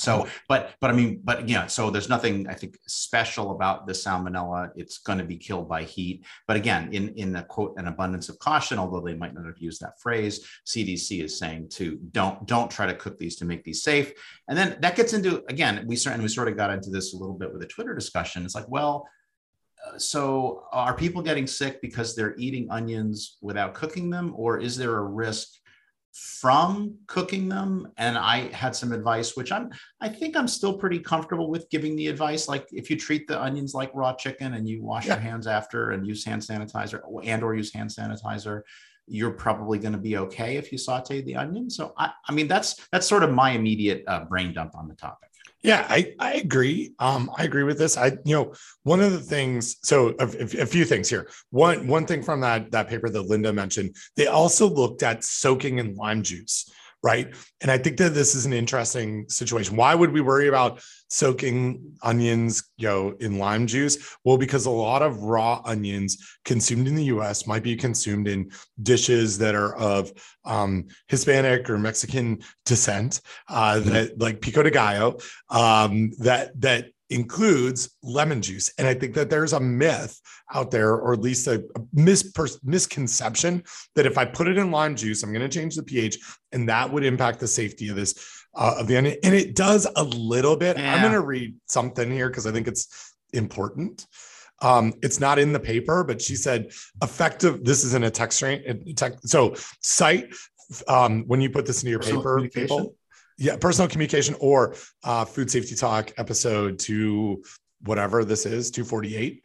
so, 0.00 0.26
but 0.48 0.74
but 0.80 0.90
I 0.90 0.94
mean, 0.94 1.20
but 1.22 1.48
yeah, 1.48 1.66
so 1.66 1.90
there's 1.90 2.08
nothing 2.08 2.48
I 2.48 2.54
think 2.54 2.78
special 2.86 3.50
about 3.50 3.86
the 3.86 3.92
salmonella. 3.92 4.70
It's 4.74 4.98
going 4.98 5.18
to 5.18 5.24
be 5.24 5.36
killed 5.36 5.68
by 5.68 5.82
heat. 5.82 6.24
But 6.48 6.56
again, 6.56 6.92
in 6.92 7.10
in 7.16 7.32
the 7.32 7.42
quote 7.42 7.74
an 7.76 7.86
abundance 7.86 8.30
of 8.30 8.38
caution, 8.38 8.78
although 8.78 9.00
they 9.00 9.14
might 9.14 9.34
not 9.34 9.44
have 9.44 9.58
used 9.58 9.82
that 9.82 10.00
phrase, 10.00 10.46
CDC 10.66 11.22
is 11.22 11.38
saying 11.38 11.68
to 11.70 11.98
don't 12.12 12.46
don't 12.46 12.70
try 12.70 12.86
to 12.86 12.94
cook 12.94 13.18
these 13.18 13.36
to 13.36 13.44
make 13.44 13.62
these 13.62 13.82
safe. 13.82 14.12
And 14.48 14.56
then 14.56 14.78
that 14.80 14.96
gets 14.96 15.12
into 15.12 15.44
again, 15.48 15.84
we 15.86 15.96
certainly 15.96 16.24
we 16.24 16.28
sort 16.28 16.48
of 16.48 16.56
got 16.56 16.70
into 16.70 16.90
this 16.90 17.12
a 17.12 17.16
little 17.18 17.36
bit 17.36 17.52
with 17.52 17.62
a 17.62 17.66
Twitter 17.66 17.94
discussion. 17.94 18.44
It's 18.44 18.54
like, 18.54 18.68
well, 18.68 19.06
uh, 19.86 19.98
so 19.98 20.64
are 20.72 20.94
people 20.94 21.20
getting 21.20 21.46
sick 21.46 21.82
because 21.82 22.16
they're 22.16 22.36
eating 22.38 22.70
onions 22.70 23.36
without 23.42 23.74
cooking 23.74 24.08
them, 24.08 24.32
or 24.34 24.58
is 24.58 24.78
there 24.78 24.96
a 24.96 25.04
risk 25.04 25.60
from 26.12 26.96
cooking 27.06 27.48
them 27.48 27.86
and 27.96 28.18
i 28.18 28.52
had 28.52 28.74
some 28.74 28.92
advice 28.92 29.36
which 29.36 29.52
i'm 29.52 29.70
i 30.00 30.08
think 30.08 30.36
i'm 30.36 30.48
still 30.48 30.76
pretty 30.76 30.98
comfortable 30.98 31.48
with 31.48 31.68
giving 31.70 31.96
the 31.96 32.08
advice. 32.08 32.48
Like 32.48 32.66
if 32.72 32.90
you 32.90 32.96
treat 32.96 33.26
the 33.26 33.40
onions 33.40 33.74
like 33.74 33.90
raw 33.94 34.12
chicken 34.12 34.54
and 34.54 34.68
you 34.68 34.82
wash 34.82 35.06
yeah. 35.06 35.14
your 35.14 35.22
hands 35.22 35.46
after 35.46 35.92
and 35.92 36.06
use 36.06 36.24
hand 36.24 36.42
sanitizer 36.42 37.00
and 37.24 37.42
or 37.42 37.54
use 37.54 37.72
hand 37.72 37.90
sanitizer 37.90 38.62
you're 39.06 39.32
probably 39.32 39.78
going 39.78 39.92
to 39.92 39.98
be 39.98 40.16
okay 40.16 40.56
if 40.56 40.70
you 40.70 40.78
saute 40.78 41.20
the 41.22 41.34
onion. 41.34 41.68
So 41.70 41.94
i, 41.96 42.10
I 42.28 42.32
mean 42.32 42.48
that's 42.48 42.86
that's 42.92 43.06
sort 43.06 43.22
of 43.22 43.32
my 43.32 43.50
immediate 43.50 44.04
uh, 44.06 44.24
brain 44.24 44.52
dump 44.52 44.76
on 44.76 44.88
the 44.88 44.94
topic 44.94 45.29
yeah, 45.62 45.86
I, 45.88 46.14
I 46.18 46.34
agree. 46.34 46.94
Um, 46.98 47.30
I 47.36 47.44
agree 47.44 47.64
with 47.64 47.78
this. 47.78 47.96
I, 47.96 48.12
you 48.24 48.34
know, 48.34 48.54
one 48.82 49.00
of 49.00 49.12
the 49.12 49.20
things, 49.20 49.76
so 49.82 50.14
a, 50.18 50.24
a, 50.24 50.66
few 50.66 50.84
things 50.84 51.08
here. 51.08 51.28
One, 51.50 51.86
one 51.86 52.06
thing 52.06 52.22
from 52.22 52.40
that, 52.40 52.70
that 52.70 52.88
paper 52.88 53.10
that 53.10 53.22
Linda 53.22 53.52
mentioned, 53.52 53.94
they 54.16 54.26
also 54.26 54.68
looked 54.68 55.02
at 55.02 55.22
soaking 55.22 55.78
in 55.78 55.94
lime 55.96 56.22
juice 56.22 56.70
right? 57.02 57.34
And 57.60 57.70
I 57.70 57.78
think 57.78 57.96
that 57.96 58.14
this 58.14 58.34
is 58.34 58.44
an 58.46 58.52
interesting 58.52 59.28
situation. 59.28 59.76
Why 59.76 59.94
would 59.94 60.12
we 60.12 60.20
worry 60.20 60.48
about 60.48 60.82
soaking 61.08 61.96
onions, 62.02 62.62
you 62.76 62.88
know, 62.88 63.14
in 63.20 63.38
lime 63.38 63.66
juice? 63.66 64.16
Well, 64.24 64.36
because 64.36 64.66
a 64.66 64.70
lot 64.70 65.02
of 65.02 65.22
raw 65.22 65.62
onions 65.64 66.18
consumed 66.44 66.88
in 66.88 66.94
the 66.94 67.04
U.S. 67.04 67.46
might 67.46 67.62
be 67.62 67.76
consumed 67.76 68.28
in 68.28 68.50
dishes 68.82 69.38
that 69.38 69.54
are 69.54 69.74
of 69.76 70.12
um, 70.44 70.88
Hispanic 71.08 71.70
or 71.70 71.78
Mexican 71.78 72.40
descent, 72.66 73.20
uh, 73.48 73.74
mm-hmm. 73.74 73.90
that 73.90 74.20
like 74.20 74.40
pico 74.40 74.62
de 74.62 74.70
gallo, 74.70 75.16
um, 75.48 76.10
that 76.18 76.58
that 76.60 76.90
includes 77.10 77.96
lemon 78.02 78.40
juice. 78.40 78.72
And 78.78 78.86
I 78.86 78.94
think 78.94 79.14
that 79.14 79.30
there's 79.30 79.52
a 79.52 79.60
myth 79.60 80.18
out 80.54 80.70
there, 80.70 80.94
or 80.94 81.12
at 81.12 81.20
least 81.20 81.46
a, 81.46 81.62
a 81.76 81.80
misconception 82.62 83.62
that 83.94 84.06
if 84.06 84.16
I 84.16 84.24
put 84.24 84.48
it 84.48 84.56
in 84.56 84.70
lime 84.70 84.96
juice, 84.96 85.22
I'm 85.22 85.32
going 85.32 85.48
to 85.48 85.58
change 85.58 85.76
the 85.76 85.82
pH 85.82 86.18
and 86.52 86.68
that 86.68 86.92
would 86.92 87.04
impact 87.04 87.40
the 87.40 87.48
safety 87.48 87.88
of 87.88 87.96
this, 87.96 88.44
uh, 88.54 88.76
of 88.78 88.86
the 88.86 88.96
onion. 88.96 89.16
And 89.22 89.34
it 89.34 89.54
does 89.54 89.86
a 89.96 90.04
little 90.04 90.56
bit. 90.56 90.78
Yeah. 90.78 90.94
I'm 90.94 91.00
going 91.00 91.12
to 91.12 91.20
read 91.20 91.54
something 91.66 92.10
here 92.10 92.28
because 92.28 92.46
I 92.46 92.52
think 92.52 92.68
it's 92.68 93.14
important. 93.32 94.06
Um, 94.62 94.92
it's 95.02 95.20
not 95.20 95.38
in 95.38 95.52
the 95.52 95.60
paper, 95.60 96.04
but 96.04 96.20
she 96.20 96.36
said 96.36 96.70
effective. 97.02 97.64
This 97.64 97.82
is 97.82 97.94
in 97.94 98.04
a 98.04 98.10
text 98.10 98.36
strain. 98.36 98.94
Tech, 98.94 99.14
so 99.24 99.54
cite 99.80 100.34
um, 100.86 101.24
when 101.26 101.40
you 101.40 101.50
put 101.50 101.66
this 101.66 101.82
into 101.82 101.90
your 101.90 102.00
paper, 102.00 102.48
people 102.48 102.94
yeah, 103.40 103.56
personal 103.56 103.88
communication 103.88 104.36
or 104.38 104.74
uh, 105.02 105.24
food 105.24 105.50
safety 105.50 105.74
talk 105.74 106.12
episode 106.18 106.78
to 106.78 107.42
whatever 107.82 108.22
this 108.22 108.44
is, 108.44 108.70
248. 108.70 109.42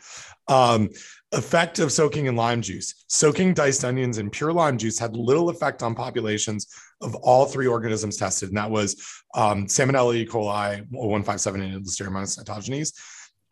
Um, 0.50 0.90
effect 1.32 1.80
of 1.80 1.92
soaking 1.92 2.26
in 2.26 2.36
lime 2.36 2.62
juice. 2.62 3.06
Soaking 3.08 3.54
diced 3.54 3.86
onions 3.86 4.18
in 4.18 4.30
pure 4.30 4.52
lime 4.52 4.78
juice 4.78 5.00
had 5.00 5.16
little 5.16 5.50
effect 5.50 5.82
on 5.82 5.96
populations 5.96 6.68
of 7.02 7.16
all 7.16 7.46
three 7.46 7.68
organisms 7.68 8.18
tested, 8.18 8.50
and 8.50 8.58
that 8.58 8.70
was 8.70 9.02
um, 9.34 9.66
Salmonella 9.66 10.16
E. 10.16 10.26
coli, 10.26 10.86
0157, 10.90 11.62
and 11.62 11.86
Listeria 11.86 12.10
cytogenes. 12.12 12.94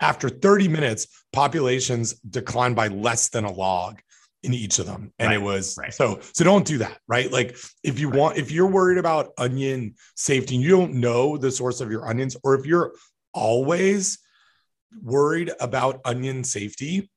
After 0.01 0.27
30 0.27 0.67
minutes, 0.67 1.07
populations 1.31 2.15
declined 2.15 2.75
by 2.75 2.89
less 2.89 3.29
than 3.29 3.45
a 3.45 3.51
log 3.51 4.01
in 4.43 4.53
each 4.53 4.77
of 4.77 4.85
them 4.85 5.11
and 5.19 5.29
right, 5.29 5.35
it 5.35 5.41
was 5.41 5.77
right. 5.77 5.93
so 5.93 6.19
so 6.33 6.43
don't 6.43 6.65
do 6.65 6.77
that 6.77 6.99
right 7.07 7.31
like 7.31 7.57
if 7.83 7.97
you 7.97 8.09
right. 8.09 8.19
want 8.19 8.37
if 8.37 8.51
you're 8.51 8.67
worried 8.67 8.97
about 8.97 9.31
onion 9.37 9.95
safety 10.15 10.55
and 10.55 10.63
you 10.63 10.69
don't 10.69 10.93
know 10.93 11.37
the 11.37 11.49
source 11.49 11.79
of 11.79 11.89
your 11.89 12.07
onions 12.07 12.35
or 12.43 12.53
if 12.53 12.65
you're 12.65 12.93
always 13.33 14.19
worried 15.01 15.51
about 15.59 16.01
onion 16.05 16.43
safety 16.43 17.09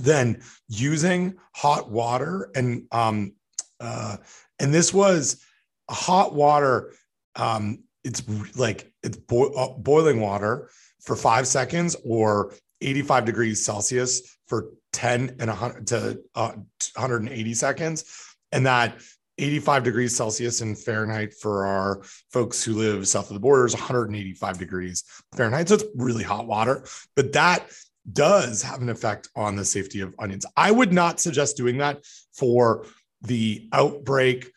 then 0.00 0.42
using 0.68 1.34
hot 1.54 1.90
water 1.90 2.50
and 2.54 2.82
um 2.90 3.32
uh 3.80 4.16
and 4.58 4.74
this 4.74 4.92
was 4.92 5.42
hot 5.88 6.34
water 6.34 6.92
um 7.36 7.78
it's 8.02 8.22
like 8.56 8.92
it's 9.02 9.16
bo- 9.16 9.52
uh, 9.52 9.78
boiling 9.78 10.20
water 10.20 10.70
for 11.00 11.14
5 11.14 11.46
seconds 11.46 11.96
or 12.04 12.52
85 12.80 13.24
degrees 13.24 13.64
celsius 13.64 14.38
for 14.46 14.70
10 14.92 15.36
and 15.38 15.48
100 15.48 15.86
to 15.88 16.20
uh, 16.34 16.52
180 16.94 17.54
seconds 17.54 18.04
and 18.52 18.66
that 18.66 19.00
85 19.38 19.84
degrees 19.84 20.16
celsius 20.16 20.60
in 20.60 20.74
fahrenheit 20.74 21.32
for 21.32 21.64
our 21.64 22.02
folks 22.32 22.64
who 22.64 22.74
live 22.74 23.06
south 23.06 23.30
of 23.30 23.34
the 23.34 23.40
border 23.40 23.66
is 23.66 23.74
185 23.74 24.58
degrees 24.58 25.04
fahrenheit. 25.36 25.68
So 25.68 25.76
it's 25.76 25.84
really 25.94 26.24
hot 26.24 26.46
water 26.46 26.84
but 27.14 27.32
that 27.32 27.68
does 28.12 28.62
have 28.62 28.80
an 28.80 28.88
effect 28.88 29.28
on 29.36 29.56
the 29.56 29.64
safety 29.64 30.00
of 30.00 30.14
onions. 30.18 30.46
I 30.56 30.70
would 30.70 30.92
not 30.92 31.20
suggest 31.20 31.56
doing 31.56 31.78
that 31.78 32.04
for 32.32 32.86
the 33.22 33.68
outbreak 33.72 34.50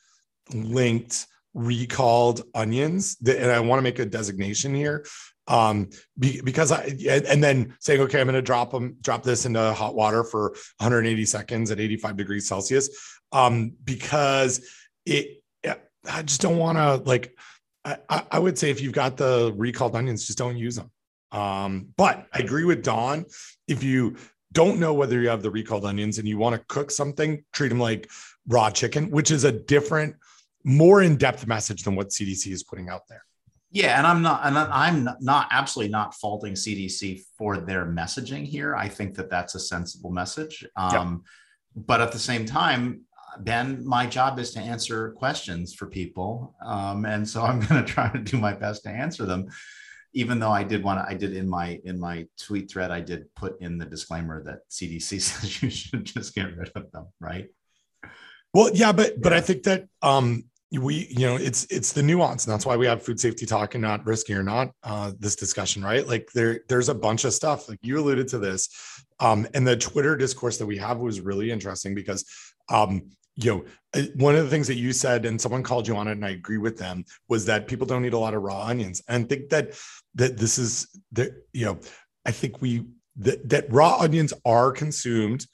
linked 0.53 1.27
recalled 1.53 2.43
onions. 2.55 3.17
And 3.27 3.51
i 3.51 3.59
want 3.59 3.79
to 3.79 3.83
make 3.83 3.99
a 3.99 4.05
designation 4.05 4.73
here 4.73 5.05
um 5.51 5.89
be, 6.17 6.41
because 6.41 6.71
i 6.71 6.81
and 7.27 7.43
then 7.43 7.75
saying 7.79 7.99
okay 7.99 8.21
i'm 8.21 8.25
going 8.25 8.33
to 8.33 8.41
drop 8.41 8.71
them 8.71 8.95
drop 9.01 9.21
this 9.21 9.45
into 9.45 9.73
hot 9.73 9.93
water 9.93 10.23
for 10.23 10.51
180 10.77 11.25
seconds 11.25 11.69
at 11.71 11.79
85 11.79 12.17
degrees 12.17 12.47
celsius. 12.47 12.89
Um 13.31 13.73
because 13.83 14.65
it 15.05 15.43
i 16.09 16.21
just 16.23 16.41
don't 16.41 16.57
want 16.57 16.77
to 16.77 16.95
like 17.07 17.37
I, 17.83 17.97
I 18.31 18.39
would 18.39 18.57
say 18.57 18.69
if 18.69 18.79
you've 18.79 18.93
got 18.93 19.17
the 19.17 19.53
recalled 19.55 19.95
onions 19.95 20.27
just 20.27 20.37
don't 20.37 20.57
use 20.57 20.75
them. 20.75 20.89
Um 21.31 21.89
but 21.97 22.27
i 22.33 22.39
agree 22.39 22.63
with 22.63 22.81
don 22.81 23.25
if 23.67 23.83
you 23.83 24.15
don't 24.53 24.79
know 24.79 24.93
whether 24.93 25.19
you 25.21 25.29
have 25.29 25.41
the 25.41 25.51
recalled 25.51 25.85
onions 25.85 26.17
and 26.17 26.27
you 26.27 26.37
want 26.37 26.55
to 26.55 26.65
cook 26.67 26.91
something 26.91 27.43
treat 27.51 27.69
them 27.69 27.79
like 27.79 28.09
raw 28.47 28.69
chicken 28.69 29.11
which 29.11 29.31
is 29.31 29.43
a 29.43 29.51
different 29.51 30.15
more 30.63 31.01
in-depth 31.01 31.45
message 31.47 31.83
than 31.83 31.95
what 31.95 32.09
cdc 32.09 32.51
is 32.51 32.63
putting 32.63 32.89
out 32.89 33.07
there 33.07 33.23
yeah, 33.71 33.97
and 33.97 34.05
I'm 34.05 34.21
not, 34.21 34.41
and 34.43 34.57
I'm 34.57 35.09
not 35.21 35.47
absolutely 35.49 35.91
not 35.91 36.13
faulting 36.15 36.53
CDC 36.53 37.21
for 37.37 37.57
their 37.57 37.85
messaging 37.85 38.45
here. 38.45 38.75
I 38.75 38.89
think 38.89 39.15
that 39.15 39.29
that's 39.29 39.55
a 39.55 39.59
sensible 39.59 40.11
message. 40.11 40.65
Um, 40.75 41.23
yep. 41.75 41.85
But 41.85 42.01
at 42.01 42.11
the 42.11 42.19
same 42.19 42.45
time, 42.45 43.01
Ben, 43.39 43.85
my 43.85 44.05
job 44.05 44.39
is 44.39 44.51
to 44.51 44.59
answer 44.59 45.11
questions 45.11 45.73
for 45.73 45.85
people, 45.87 46.53
um, 46.65 47.05
and 47.05 47.27
so 47.27 47.41
I'm 47.45 47.61
going 47.61 47.83
to 47.83 47.89
try 47.89 48.11
to 48.11 48.19
do 48.19 48.37
my 48.37 48.53
best 48.53 48.83
to 48.83 48.89
answer 48.89 49.25
them. 49.25 49.47
Even 50.13 50.39
though 50.39 50.51
I 50.51 50.65
did 50.65 50.83
want 50.83 50.99
to, 50.99 51.09
I 51.09 51.13
did 51.13 51.33
in 51.33 51.49
my 51.49 51.79
in 51.85 51.97
my 51.97 52.27
tweet 52.37 52.69
thread, 52.69 52.91
I 52.91 52.99
did 52.99 53.33
put 53.35 53.61
in 53.61 53.77
the 53.77 53.85
disclaimer 53.85 54.43
that 54.43 54.69
CDC 54.69 55.21
says 55.21 55.61
you 55.61 55.69
should 55.69 56.03
just 56.03 56.35
get 56.35 56.57
rid 56.57 56.71
of 56.75 56.91
them, 56.91 57.07
right? 57.21 57.47
Well, 58.53 58.71
yeah, 58.73 58.91
but 58.91 59.21
but 59.21 59.31
I 59.31 59.39
think 59.39 59.63
that 59.63 59.85
um, 60.01 60.43
we 60.79 61.07
you 61.09 61.27
know 61.27 61.35
it's 61.35 61.65
it's 61.65 61.91
the 61.91 62.01
nuance 62.01 62.45
and 62.45 62.53
that's 62.53 62.65
why 62.65 62.77
we 62.77 62.85
have 62.85 63.03
food 63.03 63.19
safety 63.19 63.45
talk 63.45 63.75
and 63.75 63.81
not 63.81 64.05
risky 64.05 64.33
or 64.33 64.43
not 64.43 64.71
uh, 64.83 65.11
this 65.19 65.35
discussion 65.35 65.83
right? 65.83 66.07
Like 66.07 66.29
there 66.33 66.61
there's 66.69 66.89
a 66.89 66.95
bunch 66.95 67.25
of 67.25 67.33
stuff 67.33 67.67
like 67.67 67.79
you 67.81 67.99
alluded 67.99 68.27
to 68.29 68.37
this 68.37 68.69
um, 69.19 69.47
and 69.53 69.67
the 69.67 69.75
twitter 69.75 70.15
discourse 70.15 70.57
that 70.57 70.65
we 70.65 70.77
have 70.77 70.97
was 70.97 71.19
really 71.19 71.51
interesting 71.51 71.93
because 71.93 72.25
um, 72.69 73.01
you 73.35 73.51
know 73.51 73.65
uh, 73.93 74.05
one 74.15 74.35
of 74.35 74.43
the 74.43 74.49
things 74.49 74.67
that 74.67 74.77
you 74.77 74.93
said 74.93 75.25
and 75.25 75.39
someone 75.39 75.63
called 75.63 75.87
you 75.87 75.95
on 75.95 76.07
it 76.07 76.13
and 76.13 76.25
i 76.25 76.29
agree 76.29 76.57
with 76.57 76.77
them 76.77 77.03
was 77.27 77.45
that 77.45 77.67
people 77.67 77.85
don't 77.85 78.05
eat 78.05 78.13
a 78.13 78.17
lot 78.17 78.33
of 78.33 78.41
raw 78.41 78.65
onions 78.65 79.01
and 79.09 79.27
think 79.27 79.49
that 79.49 79.77
that 80.15 80.37
this 80.37 80.57
is 80.57 80.87
that 81.11 81.31
you 81.53 81.65
know 81.65 81.77
i 82.25 82.31
think 82.31 82.61
we 82.61 82.85
that, 83.17 83.47
that 83.49 83.71
raw 83.71 83.97
onions 83.99 84.33
are 84.45 84.71
consumed 84.71 85.45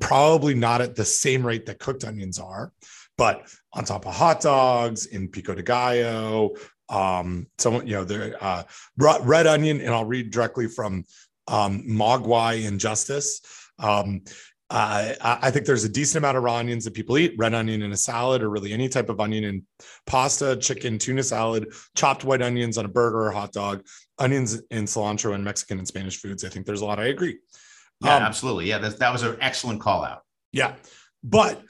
probably 0.00 0.54
not 0.54 0.80
at 0.80 0.94
the 0.94 1.04
same 1.04 1.44
rate 1.46 1.66
that 1.66 1.78
cooked 1.78 2.04
onions 2.04 2.38
are 2.38 2.72
but 3.16 3.48
on 3.72 3.84
top 3.84 4.06
of 4.06 4.14
hot 4.14 4.40
dogs 4.40 5.06
in 5.06 5.28
pico 5.28 5.54
de 5.54 5.62
gallo 5.62 6.54
um, 6.88 7.46
someone, 7.58 7.86
you 7.86 7.94
know, 7.94 8.04
the 8.04 8.42
uh, 8.42 8.62
red 8.96 9.46
onion, 9.46 9.80
and 9.80 9.90
I'll 9.90 10.04
read 10.04 10.30
directly 10.30 10.68
from 10.68 11.04
um, 11.48 11.82
Mogwai 11.88 12.66
Injustice. 12.66 13.40
Um, 13.78 14.22
uh, 14.70 15.14
I 15.20 15.50
think 15.50 15.66
there's 15.66 15.84
a 15.84 15.88
decent 15.88 16.18
amount 16.18 16.36
of 16.36 16.42
raw 16.42 16.56
onions 16.56 16.84
that 16.84 16.94
people 16.94 17.18
eat. 17.18 17.34
Red 17.36 17.54
onion 17.54 17.82
in 17.82 17.92
a 17.92 17.96
salad, 17.96 18.42
or 18.42 18.50
really 18.50 18.72
any 18.72 18.88
type 18.88 19.08
of 19.08 19.20
onion 19.20 19.44
in 19.44 19.62
pasta, 20.06 20.56
chicken, 20.56 20.98
tuna 20.98 21.22
salad, 21.22 21.72
chopped 21.94 22.24
white 22.24 22.42
onions 22.42 22.78
on 22.78 22.84
a 22.84 22.88
burger 22.88 23.26
or 23.26 23.30
hot 23.30 23.52
dog, 23.52 23.84
onions 24.18 24.60
in 24.70 24.84
cilantro 24.84 25.34
and 25.34 25.44
Mexican 25.44 25.78
and 25.78 25.86
Spanish 25.86 26.16
foods. 26.16 26.44
I 26.44 26.48
think 26.48 26.66
there's 26.66 26.80
a 26.80 26.86
lot. 26.86 26.98
I 26.98 27.06
agree. 27.06 27.38
Yeah, 28.00 28.16
um, 28.16 28.22
absolutely. 28.22 28.68
Yeah, 28.68 28.78
that, 28.78 28.98
that 28.98 29.12
was 29.12 29.22
an 29.22 29.36
excellent 29.40 29.80
call 29.80 30.04
out. 30.04 30.22
Yeah, 30.50 30.74
but 31.22 31.62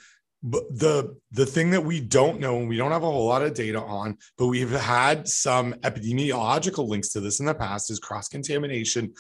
but 0.45 0.63
the 0.71 1.17
the 1.33 1.47
thing 1.47 1.71
that 1.71 1.85
we 1.85 2.01
don't 2.01 2.39
know 2.39 2.59
and 2.59 2.69
we 2.69 2.77
don't 2.77 2.93
have 2.93 3.03
a 3.03 3.11
whole 3.11 3.27
lot 3.27 3.43
of 3.43 3.55
data 3.55 3.81
on 3.81 4.17
but 4.39 4.47
we've 4.47 4.71
had 4.71 5.27
some 5.27 5.73
epidemiological 5.81 6.87
links 6.87 7.09
to 7.09 7.21
this 7.21 7.41
in 7.41 7.47
the 7.47 7.55
past 7.55 7.91
is 7.91 7.99
cross 7.99 8.29
contamination 8.29 9.13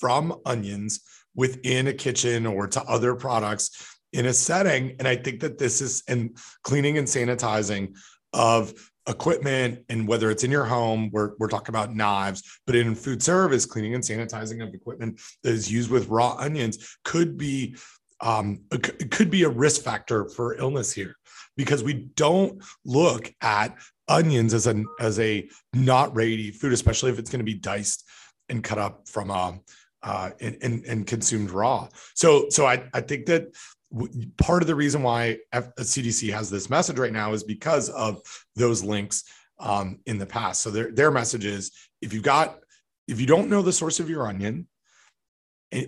from 0.00 0.38
onions 0.44 1.00
within 1.34 1.86
a 1.86 1.92
kitchen 1.92 2.46
or 2.46 2.66
to 2.66 2.82
other 2.82 3.14
products 3.14 3.96
in 4.12 4.26
a 4.26 4.32
setting. 4.32 4.96
And 4.98 5.06
I 5.06 5.16
think 5.16 5.40
that 5.40 5.58
this 5.58 5.80
is 5.80 6.02
and 6.08 6.36
cleaning 6.62 6.98
and 6.98 7.06
sanitizing 7.06 7.96
of 8.32 8.72
equipment 9.08 9.84
and 9.88 10.08
whether 10.08 10.30
it's 10.30 10.42
in 10.42 10.50
your 10.50 10.64
home, 10.64 11.10
we're, 11.12 11.32
we're 11.38 11.48
talking 11.48 11.74
about 11.74 11.94
knives, 11.94 12.42
but 12.66 12.74
in 12.74 12.94
food 12.94 13.22
service, 13.22 13.66
cleaning 13.66 13.94
and 13.94 14.02
sanitizing 14.02 14.66
of 14.66 14.74
equipment 14.74 15.20
that 15.42 15.52
is 15.52 15.70
used 15.70 15.90
with 15.90 16.08
raw 16.08 16.34
onions 16.38 16.98
could 17.04 17.36
be 17.36 17.76
um, 18.20 18.60
it 18.72 19.10
could 19.10 19.30
be 19.30 19.42
a 19.42 19.48
risk 19.48 19.82
factor 19.82 20.28
for 20.28 20.56
illness 20.56 20.92
here 20.92 21.16
because 21.56 21.82
we 21.82 21.94
don't 22.14 22.62
look 22.84 23.32
at 23.42 23.76
onions 24.08 24.54
as 24.54 24.66
a 24.66 24.84
as 25.00 25.18
a 25.18 25.48
not 25.74 26.14
ready 26.14 26.50
food, 26.50 26.72
especially 26.72 27.10
if 27.10 27.18
it's 27.18 27.30
going 27.30 27.40
to 27.40 27.44
be 27.44 27.54
diced 27.54 28.04
and 28.48 28.62
cut 28.62 28.78
up 28.78 29.08
from 29.08 29.30
a 29.30 29.58
uh, 30.02 30.30
and, 30.40 30.56
and, 30.62 30.84
and 30.84 31.06
consumed 31.06 31.50
raw. 31.50 31.88
So 32.14 32.48
so 32.50 32.66
I 32.66 32.88
I 32.94 33.00
think 33.00 33.26
that 33.26 33.48
part 34.36 34.62
of 34.62 34.66
the 34.66 34.74
reason 34.74 35.02
why 35.02 35.38
F- 35.52 35.74
CDC 35.76 36.32
has 36.32 36.50
this 36.50 36.68
message 36.70 36.98
right 36.98 37.12
now 37.12 37.32
is 37.32 37.42
because 37.44 37.88
of 37.90 38.20
those 38.54 38.82
links 38.82 39.24
um, 39.58 40.00
in 40.06 40.18
the 40.18 40.26
past. 40.26 40.62
So 40.62 40.70
their 40.70 40.92
their 40.92 41.10
message 41.10 41.44
is 41.44 41.72
if 42.00 42.12
you've 42.12 42.22
got 42.22 42.58
if 43.08 43.20
you 43.20 43.26
don't 43.26 43.48
know 43.48 43.62
the 43.62 43.72
source 43.72 44.00
of 44.00 44.10
your 44.10 44.26
onion, 44.26 44.66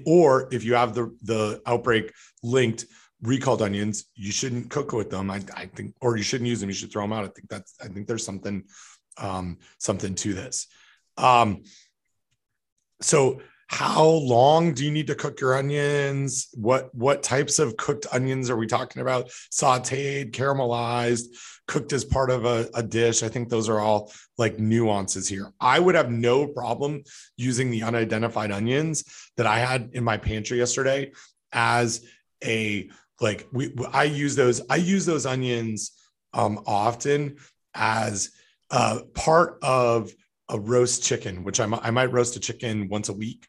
or 0.06 0.48
if 0.52 0.64
you 0.64 0.74
have 0.74 0.94
the 0.94 1.16
the 1.22 1.60
outbreak 1.66 2.12
linked 2.42 2.86
recalled 3.22 3.62
onions, 3.62 4.06
you 4.14 4.30
shouldn't 4.30 4.70
cook 4.70 4.92
with 4.92 5.10
them. 5.10 5.30
I, 5.30 5.42
I 5.54 5.66
think, 5.66 5.94
or 6.00 6.16
you 6.16 6.22
shouldn't 6.22 6.48
use 6.48 6.60
them. 6.60 6.68
You 6.68 6.74
should 6.74 6.92
throw 6.92 7.02
them 7.02 7.12
out. 7.12 7.24
I 7.24 7.28
think 7.28 7.48
that's 7.48 7.74
I 7.82 7.88
think 7.88 8.06
there's 8.06 8.24
something 8.24 8.64
um, 9.18 9.58
something 9.78 10.14
to 10.14 10.34
this. 10.34 10.66
Um, 11.16 11.64
so 13.00 13.40
how 13.68 14.04
long 14.04 14.72
do 14.72 14.84
you 14.84 14.90
need 14.90 15.06
to 15.06 15.14
cook 15.14 15.40
your 15.40 15.56
onions? 15.56 16.48
What 16.54 16.94
what 16.94 17.22
types 17.22 17.58
of 17.58 17.76
cooked 17.76 18.06
onions 18.12 18.50
are 18.50 18.56
we 18.56 18.66
talking 18.66 19.02
about? 19.02 19.28
Sauteed 19.52 20.32
caramelized 20.32 21.26
cooked 21.66 21.92
as 21.92 22.02
part 22.02 22.30
of 22.30 22.46
a, 22.46 22.66
a, 22.74 22.82
dish. 22.82 23.22
I 23.22 23.28
think 23.28 23.50
those 23.50 23.68
are 23.68 23.78
all 23.78 24.10
like 24.38 24.58
nuances 24.58 25.28
here. 25.28 25.52
I 25.60 25.78
would 25.78 25.94
have 25.94 26.10
no 26.10 26.46
problem 26.46 27.02
using 27.36 27.70
the 27.70 27.82
unidentified 27.82 28.50
onions 28.50 29.04
that 29.38 29.46
i 29.46 29.58
had 29.58 29.90
in 29.94 30.04
my 30.04 30.18
pantry 30.18 30.58
yesterday 30.58 31.10
as 31.52 32.04
a 32.44 32.90
like 33.20 33.46
we 33.52 33.72
i 33.92 34.04
use 34.04 34.36
those 34.36 34.60
i 34.68 34.76
use 34.76 35.06
those 35.06 35.24
onions 35.24 35.92
um 36.34 36.60
often 36.66 37.36
as 37.74 38.30
uh 38.70 39.00
part 39.14 39.58
of 39.62 40.12
a 40.48 40.58
roast 40.58 41.02
chicken, 41.02 41.44
which 41.44 41.60
I, 41.60 41.64
I 41.64 41.90
might 41.90 42.12
roast 42.12 42.36
a 42.36 42.40
chicken 42.40 42.88
once 42.88 43.08
a 43.08 43.14
week. 43.14 43.46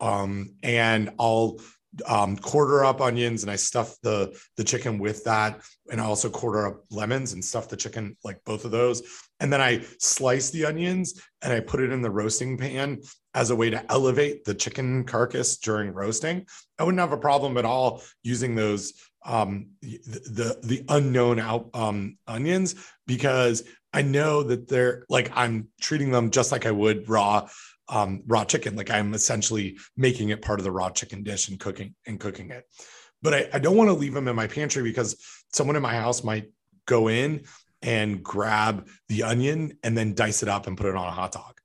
Um, 0.00 0.54
and 0.62 1.10
I'll 1.18 1.58
um, 2.06 2.36
quarter 2.36 2.84
up 2.84 3.00
onions 3.00 3.42
and 3.42 3.50
I 3.50 3.56
stuff 3.56 3.96
the 4.02 4.38
the 4.56 4.64
chicken 4.64 4.98
with 4.98 5.24
that, 5.24 5.60
and 5.90 6.00
I 6.00 6.04
also 6.04 6.30
quarter 6.30 6.66
up 6.66 6.84
lemons 6.90 7.32
and 7.32 7.44
stuff 7.44 7.68
the 7.68 7.76
chicken 7.76 8.16
like 8.24 8.40
both 8.44 8.64
of 8.64 8.70
those. 8.70 9.02
And 9.40 9.52
then 9.52 9.60
I 9.60 9.84
slice 9.98 10.50
the 10.50 10.64
onions 10.64 11.20
and 11.42 11.52
I 11.52 11.60
put 11.60 11.80
it 11.80 11.92
in 11.92 12.00
the 12.00 12.10
roasting 12.10 12.56
pan 12.56 13.02
as 13.34 13.50
a 13.50 13.56
way 13.56 13.70
to 13.70 13.92
elevate 13.92 14.44
the 14.44 14.54
chicken 14.54 15.04
carcass 15.04 15.58
during 15.58 15.92
roasting. 15.92 16.46
I 16.78 16.84
wouldn't 16.84 17.00
have 17.00 17.12
a 17.12 17.18
problem 17.18 17.56
at 17.58 17.64
all 17.64 18.02
using 18.22 18.54
those 18.54 18.92
um, 19.24 19.70
the, 19.82 19.98
the 20.06 20.58
the 20.62 20.84
unknown 20.88 21.38
out 21.38 21.70
um, 21.74 22.16
onions 22.26 22.74
because 23.06 23.64
I 23.92 24.02
know 24.02 24.42
that 24.42 24.68
they're 24.68 25.04
like 25.08 25.30
I'm 25.34 25.68
treating 25.80 26.10
them 26.10 26.30
just 26.30 26.52
like 26.52 26.66
I 26.66 26.70
would 26.70 27.08
raw 27.08 27.48
um, 27.88 28.22
raw 28.26 28.44
chicken. 28.44 28.74
Like 28.76 28.90
I'm 28.90 29.14
essentially 29.14 29.78
making 29.96 30.30
it 30.30 30.42
part 30.42 30.60
of 30.60 30.64
the 30.64 30.72
raw 30.72 30.90
chicken 30.90 31.22
dish 31.22 31.48
and 31.48 31.60
cooking 31.60 31.94
and 32.06 32.18
cooking 32.18 32.50
it. 32.50 32.64
But 33.20 33.34
I, 33.34 33.48
I 33.54 33.58
don't 33.58 33.76
want 33.76 33.88
to 33.88 33.94
leave 33.94 34.14
them 34.14 34.28
in 34.28 34.34
my 34.34 34.46
pantry 34.46 34.82
because 34.82 35.16
someone 35.52 35.76
in 35.76 35.82
my 35.82 35.94
house 35.94 36.24
might 36.24 36.50
go 36.86 37.08
in 37.08 37.44
and 37.82 38.22
grab 38.22 38.88
the 39.08 39.24
onion 39.24 39.78
and 39.82 39.96
then 39.96 40.14
dice 40.14 40.42
it 40.42 40.48
up 40.48 40.66
and 40.66 40.76
put 40.76 40.86
it 40.86 40.96
on 40.96 41.06
a 41.06 41.10
hot 41.10 41.32
dog. 41.32 41.58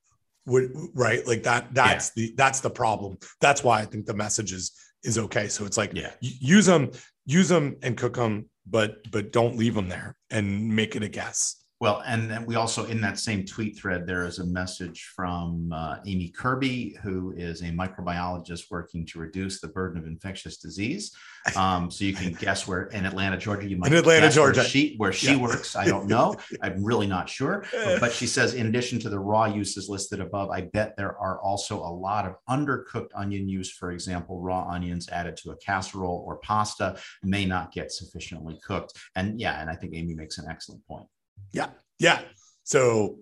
Would, 0.46 0.72
right? 0.94 1.26
Like 1.26 1.44
that. 1.44 1.74
That's 1.74 2.12
yeah. 2.16 2.28
the 2.28 2.34
that's 2.36 2.60
the 2.62 2.70
problem. 2.70 3.18
That's 3.42 3.64
why 3.64 3.80
I 3.80 3.86
think 3.86 4.06
the 4.06 4.14
message 4.14 4.54
is 4.54 4.72
is 5.04 5.18
okay. 5.18 5.48
So 5.48 5.66
it's 5.66 5.78
like 5.78 5.94
yeah. 5.94 6.12
use 6.20 6.66
them, 6.66 6.92
use 7.26 7.50
them 7.50 7.78
and 7.84 7.98
cook 7.98 8.16
them, 8.16 8.50
but 8.66 8.98
but 9.12 9.32
don't 9.32 9.58
leave 9.58 9.76
them 9.76 9.90
there 9.90 10.16
and 10.30 10.76
make 10.76 10.96
it 10.96 11.04
a 11.04 11.10
guess. 11.10 11.56
Well, 11.80 12.02
and 12.08 12.30
then 12.30 12.46
we 12.48 12.56
also, 12.56 12.86
in 12.86 13.00
that 13.02 13.20
same 13.20 13.46
tweet 13.46 13.78
thread, 13.78 14.08
there 14.08 14.26
is 14.26 14.40
a 14.40 14.46
message 14.46 15.12
from 15.16 15.72
uh, 15.72 15.98
Amy 16.08 16.30
Kirby, 16.30 16.98
who 17.04 17.34
is 17.38 17.62
a 17.62 17.66
microbiologist 17.66 18.64
working 18.72 19.06
to 19.08 19.20
reduce 19.20 19.62
the 19.62 19.68
burden 19.68 20.00
of 20.00 20.08
infectious 20.08 20.58
disease. 20.58 21.16
Um, 21.56 21.90
so 21.90 22.04
you 22.04 22.14
can 22.14 22.34
guess 22.34 22.68
where 22.68 22.88
in 22.88 23.06
Atlanta, 23.06 23.38
Georgia, 23.38 23.70
you 23.70 23.78
might 23.78 23.90
in 23.90 23.98
Atlanta, 23.98 24.30
Georgia, 24.30 24.60
where 24.60 24.68
she, 24.68 24.96
where 24.98 25.14
she 25.14 25.28
yeah. 25.28 25.38
works. 25.38 25.78
I 25.78 25.86
don't 25.86 26.06
know. 26.06 26.36
I'm 26.62 26.84
really 26.84 27.08
not 27.08 27.30
sure. 27.30 27.64
But 27.72 28.12
she 28.12 28.28
says, 28.28 28.54
in 28.54 28.68
addition 28.68 29.00
to 29.00 29.10
the 29.10 29.18
raw 29.18 29.46
uses 29.46 29.88
listed 29.88 30.20
above, 30.20 30.50
I 30.50 30.64
bet 30.64 30.98
there 30.98 31.18
are 31.18 31.40
also 31.40 31.78
a 31.80 31.88
lot 31.88 32.26
of 32.26 32.36
undercooked 32.50 33.12
onion 33.16 33.48
use. 33.48 33.72
For 33.72 33.94
example, 33.94 34.42
raw 34.42 34.68
onions 34.68 35.08
added 35.08 35.38
to 35.38 35.52
a 35.52 35.56
casserole 35.56 36.22
or 36.28 36.36
pasta 36.40 36.98
may 37.24 37.46
not 37.46 37.72
get 37.72 37.94
sufficiently 37.94 38.60
cooked. 38.68 38.92
And 39.16 39.40
yeah, 39.40 39.62
and 39.62 39.70
I 39.70 39.76
think 39.76 39.96
Amy 39.96 40.16
makes 40.16 40.40
an 40.40 40.48
excellent 40.50 40.86
point. 40.86 41.08
Yeah. 41.52 41.70
Yeah. 42.00 42.22
So, 42.64 43.20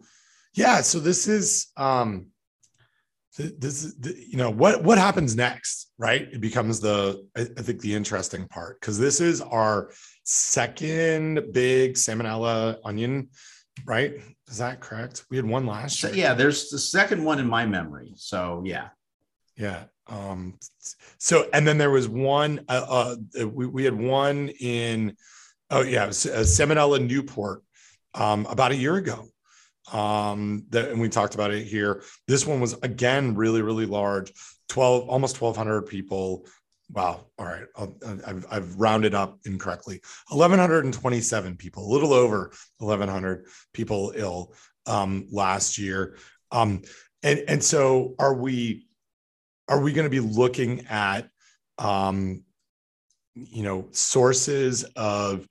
yeah. 0.53 0.81
So 0.81 0.99
this 0.99 1.27
is, 1.27 1.67
um, 1.77 2.27
this 3.37 3.83
is, 3.83 3.95
you 4.29 4.37
know, 4.37 4.49
what, 4.49 4.83
what 4.83 4.97
happens 4.97 5.35
next, 5.35 5.91
right? 5.97 6.21
It 6.31 6.39
becomes 6.39 6.79
the, 6.79 7.27
I, 7.35 7.43
think 7.43 7.81
the 7.81 7.93
interesting 7.93 8.47
part, 8.47 8.79
because 8.79 8.97
this 8.97 9.19
is 9.19 9.41
our 9.41 9.91
second 10.23 11.51
big 11.51 11.95
salmonella 11.95 12.77
onion, 12.85 13.29
right? 13.85 14.13
Is 14.47 14.59
that 14.59 14.79
correct? 14.79 15.25
We 15.29 15.37
had 15.37 15.45
one 15.45 15.65
last 15.65 16.01
year. 16.01 16.13
Yeah. 16.13 16.33
There's 16.33 16.69
the 16.69 16.79
second 16.79 17.23
one 17.23 17.39
in 17.39 17.47
my 17.47 17.65
memory. 17.65 18.13
So, 18.15 18.63
yeah. 18.65 18.89
Yeah. 19.57 19.83
Um, 20.07 20.57
so, 21.17 21.49
and 21.51 21.67
then 21.67 21.77
there 21.77 21.91
was 21.91 22.07
one, 22.07 22.63
uh, 22.69 23.15
uh 23.37 23.47
we, 23.47 23.65
we 23.65 23.83
had 23.83 23.99
one 23.99 24.49
in, 24.59 25.17
oh 25.71 25.81
yeah, 25.81 26.07
Salmonella 26.07 27.05
Newport 27.05 27.63
um, 28.15 28.45
about 28.47 28.71
a 28.71 28.75
year 28.75 28.95
ago. 28.95 29.27
Um, 29.93 30.65
that, 30.69 30.89
and 30.89 30.99
we 30.99 31.09
talked 31.09 31.35
about 31.35 31.51
it 31.51 31.65
here. 31.65 32.01
This 32.27 32.45
one 32.45 32.59
was 32.59 32.73
again 32.81 33.35
really, 33.35 33.61
really 33.61 33.85
large 33.85 34.33
12, 34.69 35.07
almost 35.09 35.39
1,200 35.39 35.83
people. 35.83 36.47
Wow. 36.91 37.25
All 37.37 37.45
right. 37.45 37.65
I've, 38.25 38.45
I've 38.49 38.75
rounded 38.75 39.13
up 39.13 39.39
incorrectly. 39.45 40.01
1,127 40.29 41.57
people, 41.57 41.85
a 41.85 41.91
little 41.91 42.13
over 42.13 42.51
1,100 42.79 43.45
people 43.73 44.13
ill 44.15 44.53
um, 44.85 45.27
last 45.31 45.77
year. 45.77 46.17
Um, 46.51 46.81
and, 47.23 47.43
and 47.47 47.63
so 47.63 48.15
are 48.19 48.33
we, 48.33 48.87
are 49.67 49.79
we 49.79 49.93
going 49.93 50.05
to 50.05 50.11
be 50.11 50.19
looking 50.19 50.85
at, 50.87 51.27
um, 51.79 52.43
you 53.33 53.63
know, 53.63 53.87
sources 53.91 54.83
of 54.95 55.47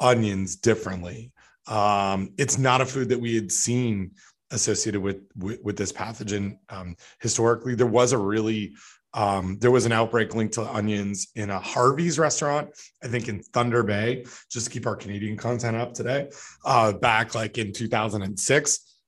onions 0.00 0.56
differently? 0.56 1.32
Um, 1.68 2.32
it's 2.38 2.58
not 2.58 2.80
a 2.80 2.86
food 2.86 3.10
that 3.10 3.20
we 3.20 3.34
had 3.34 3.52
seen 3.52 4.12
associated 4.50 5.00
with 5.00 5.20
with, 5.36 5.60
with 5.62 5.76
this 5.76 5.92
pathogen 5.92 6.58
um, 6.70 6.96
historically. 7.20 7.74
There 7.74 7.86
was 7.86 8.12
a 8.12 8.18
really 8.18 8.74
um, 9.14 9.58
there 9.60 9.70
was 9.70 9.86
an 9.86 9.92
outbreak 9.92 10.34
linked 10.34 10.54
to 10.54 10.62
onions 10.62 11.28
in 11.34 11.50
a 11.50 11.58
Harvey's 11.58 12.18
restaurant, 12.18 12.70
I 13.02 13.08
think 13.08 13.28
in 13.28 13.42
Thunder 13.42 13.82
Bay, 13.82 14.24
just 14.50 14.66
to 14.66 14.72
keep 14.72 14.86
our 14.86 14.96
Canadian 14.96 15.36
content 15.36 15.76
up 15.76 15.94
today, 15.94 16.28
uh, 16.64 16.92
back 16.92 17.34
like 17.34 17.56
in 17.58 17.72
2006, 17.72 18.98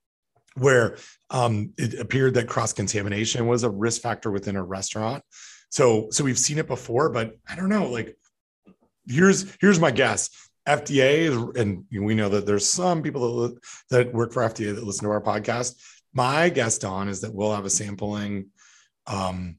where 0.56 0.96
um, 1.28 1.72
it 1.76 1.98
appeared 2.00 2.34
that 2.34 2.48
cross 2.48 2.72
contamination 2.72 3.46
was 3.46 3.62
a 3.62 3.70
risk 3.70 4.00
factor 4.00 4.30
within 4.30 4.56
a 4.56 4.64
restaurant. 4.64 5.22
So, 5.68 6.08
so 6.10 6.24
we've 6.24 6.38
seen 6.38 6.58
it 6.58 6.66
before, 6.66 7.10
but 7.10 7.36
I 7.48 7.54
don't 7.54 7.68
know. 7.68 7.90
Like, 7.90 8.16
here's 9.06 9.54
here's 9.60 9.78
my 9.78 9.90
guess: 9.90 10.30
FDA, 10.66 11.56
and 11.56 11.84
we 11.90 12.14
know 12.14 12.28
that 12.28 12.46
there's 12.46 12.68
some 12.68 13.02
people 13.02 13.40
that, 13.40 13.58
that 13.90 14.14
work 14.14 14.32
for 14.32 14.42
FDA 14.42 14.74
that 14.74 14.84
listen 14.84 15.04
to 15.04 15.10
our 15.10 15.20
podcast. 15.20 15.76
My 16.12 16.48
guess, 16.48 16.78
Don, 16.78 17.08
is 17.08 17.20
that 17.22 17.34
we'll 17.34 17.54
have 17.54 17.64
a 17.64 17.70
sampling 17.70 18.46
um, 19.06 19.56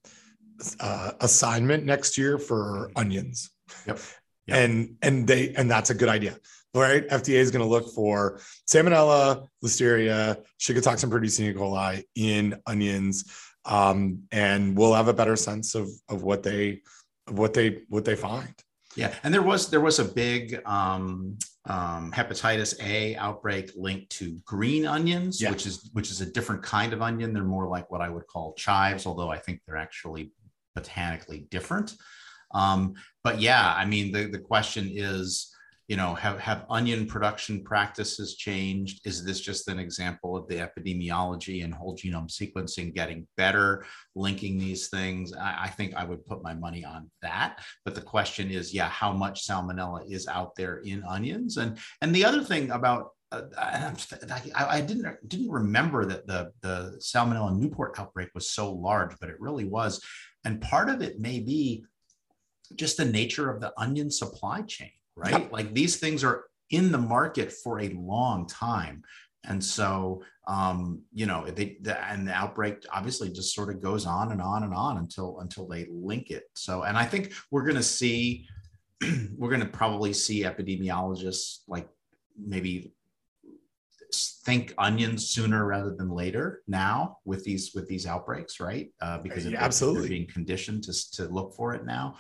uh, 0.80 1.12
assignment 1.20 1.86
next 1.86 2.18
year 2.18 2.38
for 2.38 2.92
onions. 2.96 3.52
Yep. 3.88 4.00
yep. 4.48 4.58
And 4.58 4.96
and 5.02 5.28
they 5.28 5.54
and 5.54 5.70
that's 5.70 5.90
a 5.90 5.96
good 5.96 6.10
idea. 6.10 6.38
Right? 6.74 7.08
FDA 7.10 7.36
is 7.36 7.52
going 7.52 7.64
to 7.64 7.70
look 7.70 7.94
for 7.94 8.40
salmonella, 8.70 9.48
listeria, 9.64 10.42
shigatoxin 10.60 11.10
producing 11.10 11.48
E. 11.48 11.54
coli 11.54 12.04
in 12.16 12.62
onions. 12.66 13.30
Um, 13.66 14.24
and 14.32 14.78
we'll 14.78 14.94
have 14.94 15.10
a 15.10 15.14
better 15.14 15.36
sense 15.36 15.76
of 15.76 15.90
of 16.08 16.24
what 16.24 16.44
they 16.44 16.82
of 17.28 17.38
what 17.38 17.54
they 17.54 17.84
what 17.90 18.06
they 18.06 18.16
find. 18.16 18.54
Yeah, 18.96 19.14
and 19.24 19.34
there 19.34 19.42
was 19.42 19.70
there 19.70 19.80
was 19.80 20.00
a 20.00 20.06
big 20.06 20.62
um, 20.66 21.38
um, 21.66 22.12
hepatitis 22.12 22.82
A 22.84 23.16
outbreak 23.16 23.72
linked 23.76 24.10
to 24.18 24.38
green 24.46 24.86
onions, 24.86 25.42
yeah. 25.42 25.50
which 25.52 25.66
is 25.66 25.90
which 25.94 26.12
is 26.12 26.22
a 26.22 26.26
different 26.26 26.62
kind 26.62 26.92
of 26.94 27.02
onion. 27.02 27.34
They're 27.34 27.44
more 27.44 27.68
like 27.68 27.90
what 27.90 28.02
I 28.02 28.10
would 28.10 28.28
call 28.28 28.54
chives, 28.54 29.06
although 29.06 29.30
I 29.30 29.38
think 29.38 29.62
they're 29.66 29.78
actually 29.78 30.32
botanically 30.76 31.48
different. 31.50 31.96
Um, 32.54 32.96
but 33.24 33.40
yeah, 33.40 33.74
I 33.76 33.86
mean 33.86 34.12
the 34.12 34.26
the 34.26 34.40
question 34.40 34.90
is 34.92 35.54
you 35.92 35.98
know 35.98 36.16
have 36.16 36.40
have 36.40 36.66
onion 36.70 37.06
production 37.06 37.62
practices 37.66 38.38
changed? 38.38 39.06
Is 39.06 39.26
this 39.26 39.42
just 39.42 39.68
an 39.68 39.78
example 39.78 40.38
of 40.38 40.48
the 40.48 40.56
epidemiology 40.56 41.66
and 41.66 41.74
whole 41.74 41.98
genome 41.98 42.32
sequencing 42.32 42.96
getting 42.96 43.28
better 43.36 43.86
linking 44.16 44.58
these 44.58 44.88
things? 44.88 45.34
I, 45.34 45.64
I, 45.64 45.68
think 45.68 45.94
i 45.96 46.06
would 46.06 46.26
put 46.26 46.44
my 46.44 46.54
money 46.54 46.86
on 46.86 47.12
that. 47.22 47.60
But 47.84 47.96
the 47.96 48.08
question 48.16 48.50
is 48.52 48.74
yeah 48.74 48.88
how 48.88 49.12
much 49.12 49.46
salmonella 49.46 50.10
is 50.10 50.28
out 50.28 50.56
there 50.56 50.78
in 50.78 51.04
onions? 51.04 51.58
And 51.58 51.78
and 52.00 52.16
the 52.16 52.24
other 52.24 52.42
thing 52.42 52.72
about 52.72 53.10
uh, 53.34 53.42
I, 53.58 54.78
I, 54.78 54.80
didn't 54.80 55.28
didn't 55.28 55.52
remember 55.52 56.06
that 56.06 56.26
the 56.26 56.54
the 56.62 57.02
salmonella 57.02 57.54
Newport 57.58 58.00
outbreak 58.00 58.30
was 58.34 58.50
so 58.50 58.72
large, 58.72 59.20
but 59.20 59.30
it 59.30 59.42
really 59.42 59.66
was, 59.66 60.02
and 60.46 60.62
part 60.62 60.88
of 60.88 61.02
it 61.02 61.20
may 61.20 61.42
be 61.42 61.84
just 62.76 62.96
the 62.96 63.04
nature 63.04 63.50
of 63.50 63.60
the 63.60 63.74
onion 63.78 64.10
supply 64.10 64.62
chain 64.62 64.92
right? 65.22 65.32
Yep. 65.32 65.52
Like 65.52 65.74
these 65.74 65.98
things 65.98 66.24
are 66.24 66.46
in 66.70 66.92
the 66.92 66.98
market 66.98 67.52
for 67.52 67.80
a 67.80 67.90
long 67.90 68.48
time. 68.48 69.04
And 69.44 69.64
so, 69.64 70.24
um, 70.48 71.02
you 71.14 71.26
know, 71.26 71.46
they 71.50 71.78
the, 71.82 72.00
and 72.06 72.28
the 72.28 72.34
outbreak 72.34 72.84
obviously 72.92 73.30
just 73.30 73.56
sort 73.56 73.70
of 73.70 73.82
goes 73.82 74.06
on 74.06 74.32
and 74.32 74.42
on 74.42 74.64
and 74.64 74.74
on 74.74 74.98
until 74.98 75.40
until 75.40 75.68
they 75.68 75.88
link 75.90 76.30
it. 76.30 76.44
So, 76.54 76.84
and 76.84 76.98
I 76.98 77.06
think 77.06 77.34
we're 77.50 77.64
going 77.64 77.76
to 77.76 77.84
see, 77.84 78.48
we're 79.38 79.50
going 79.50 79.62
to 79.62 79.68
probably 79.68 80.14
see 80.14 80.44
epidemiologists 80.44 81.60
like 81.68 81.88
maybe 82.38 82.94
think 84.14 84.74
onions 84.78 85.30
sooner 85.30 85.66
rather 85.66 85.96
than 85.96 86.10
later 86.10 86.62
now 86.68 87.18
with 87.26 87.44
these 87.44 87.72
with 87.74 87.88
these 87.88 88.06
outbreaks, 88.06 88.60
right? 88.60 88.92
Uh, 89.02 89.18
because 89.20 89.46
yeah, 89.46 89.64
absolutely 89.64 90.10
being 90.10 90.28
conditioned 90.28 90.84
to 90.84 91.12
to 91.14 91.26
look 91.26 91.56
for 91.56 91.74
it 91.74 91.86
now. 91.86 92.18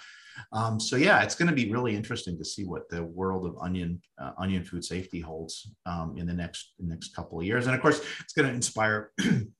Um, 0.51 0.79
so 0.79 0.95
yeah, 0.95 1.23
it's 1.23 1.35
going 1.35 1.49
to 1.49 1.55
be 1.55 1.71
really 1.71 1.95
interesting 1.95 2.37
to 2.37 2.45
see 2.45 2.65
what 2.65 2.89
the 2.89 3.03
world 3.03 3.45
of 3.45 3.57
onion 3.59 4.01
uh, 4.19 4.31
onion 4.37 4.63
food 4.63 4.83
safety 4.83 5.19
holds 5.19 5.71
um, 5.85 6.15
in 6.17 6.27
the 6.27 6.33
next 6.33 6.73
the 6.79 6.87
next 6.87 7.15
couple 7.15 7.39
of 7.39 7.45
years, 7.45 7.67
and 7.67 7.75
of 7.75 7.81
course, 7.81 8.01
it's 8.19 8.33
going 8.33 8.47
to 8.47 8.53
inspire 8.53 9.11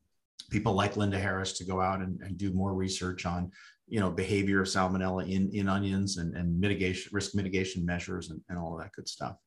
people 0.51 0.73
like 0.73 0.97
Linda 0.97 1.19
Harris 1.19 1.53
to 1.53 1.63
go 1.63 1.79
out 1.81 2.01
and, 2.01 2.19
and, 2.21 2.37
do 2.37 2.51
more 2.51 2.73
research 2.73 3.25
on 3.25 3.51
you 3.87 3.99
know 3.99 4.09
behavior 4.09 4.61
of 4.61 4.67
salmonella 4.67 5.29
in 5.29 5.49
in 5.51 5.67
onions 5.67 6.17
and, 6.17 6.35
and 6.35 6.59
mitigation 6.59 7.09
risk 7.13 7.35
mitigation 7.35 7.85
measures 7.85 8.29
and, 8.29 8.41
and 8.49 8.57
all 8.57 8.73
of 8.73 8.81
that 8.81 8.91
good 8.93 9.07
stuff. 9.07 9.37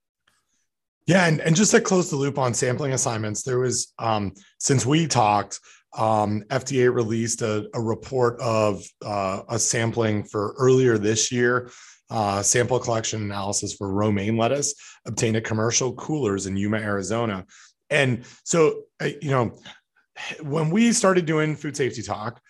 Yeah, 1.07 1.27
and, 1.27 1.41
and 1.41 1.55
just 1.55 1.73
to 1.73 1.81
close 1.81 2.09
the 2.09 2.17
loop 2.17 2.39
on 2.39 2.55
sampling 2.55 2.93
assignments, 2.93 3.43
there 3.43 3.59
was 3.59 3.93
um, 3.99 4.33
since 4.59 4.87
we 4.87 5.07
talked, 5.07 5.61
um, 5.97 6.43
FDA 6.49 6.93
released 6.93 7.43
a, 7.43 7.69
a 7.75 7.81
report 7.81 8.41
of 8.41 8.83
uh, 9.05 9.43
a 9.49 9.59
sampling 9.59 10.25
for 10.25 10.55
earlier 10.59 10.97
this 10.99 11.31
year, 11.31 11.71
uh, 12.11 12.43
sample 12.43 12.79
collection 12.79 13.23
analysis 13.23 13.75
for 13.75 13.93
romaine 13.93 14.37
lettuce 14.37 14.75
obtained 15.07 15.37
at 15.37 15.45
commercial 15.45 15.95
coolers 15.95 16.47
in 16.47 16.57
Yuma, 16.57 16.79
Arizona. 16.79 17.45
And 17.91 18.25
so, 18.45 18.83
uh, 19.01 19.11
you 19.21 19.31
know, 19.31 19.59
when 20.43 20.71
we 20.71 20.93
started 20.93 21.27
doing 21.27 21.55
food 21.55 21.77
safety 21.77 22.03
talk, 22.03 22.41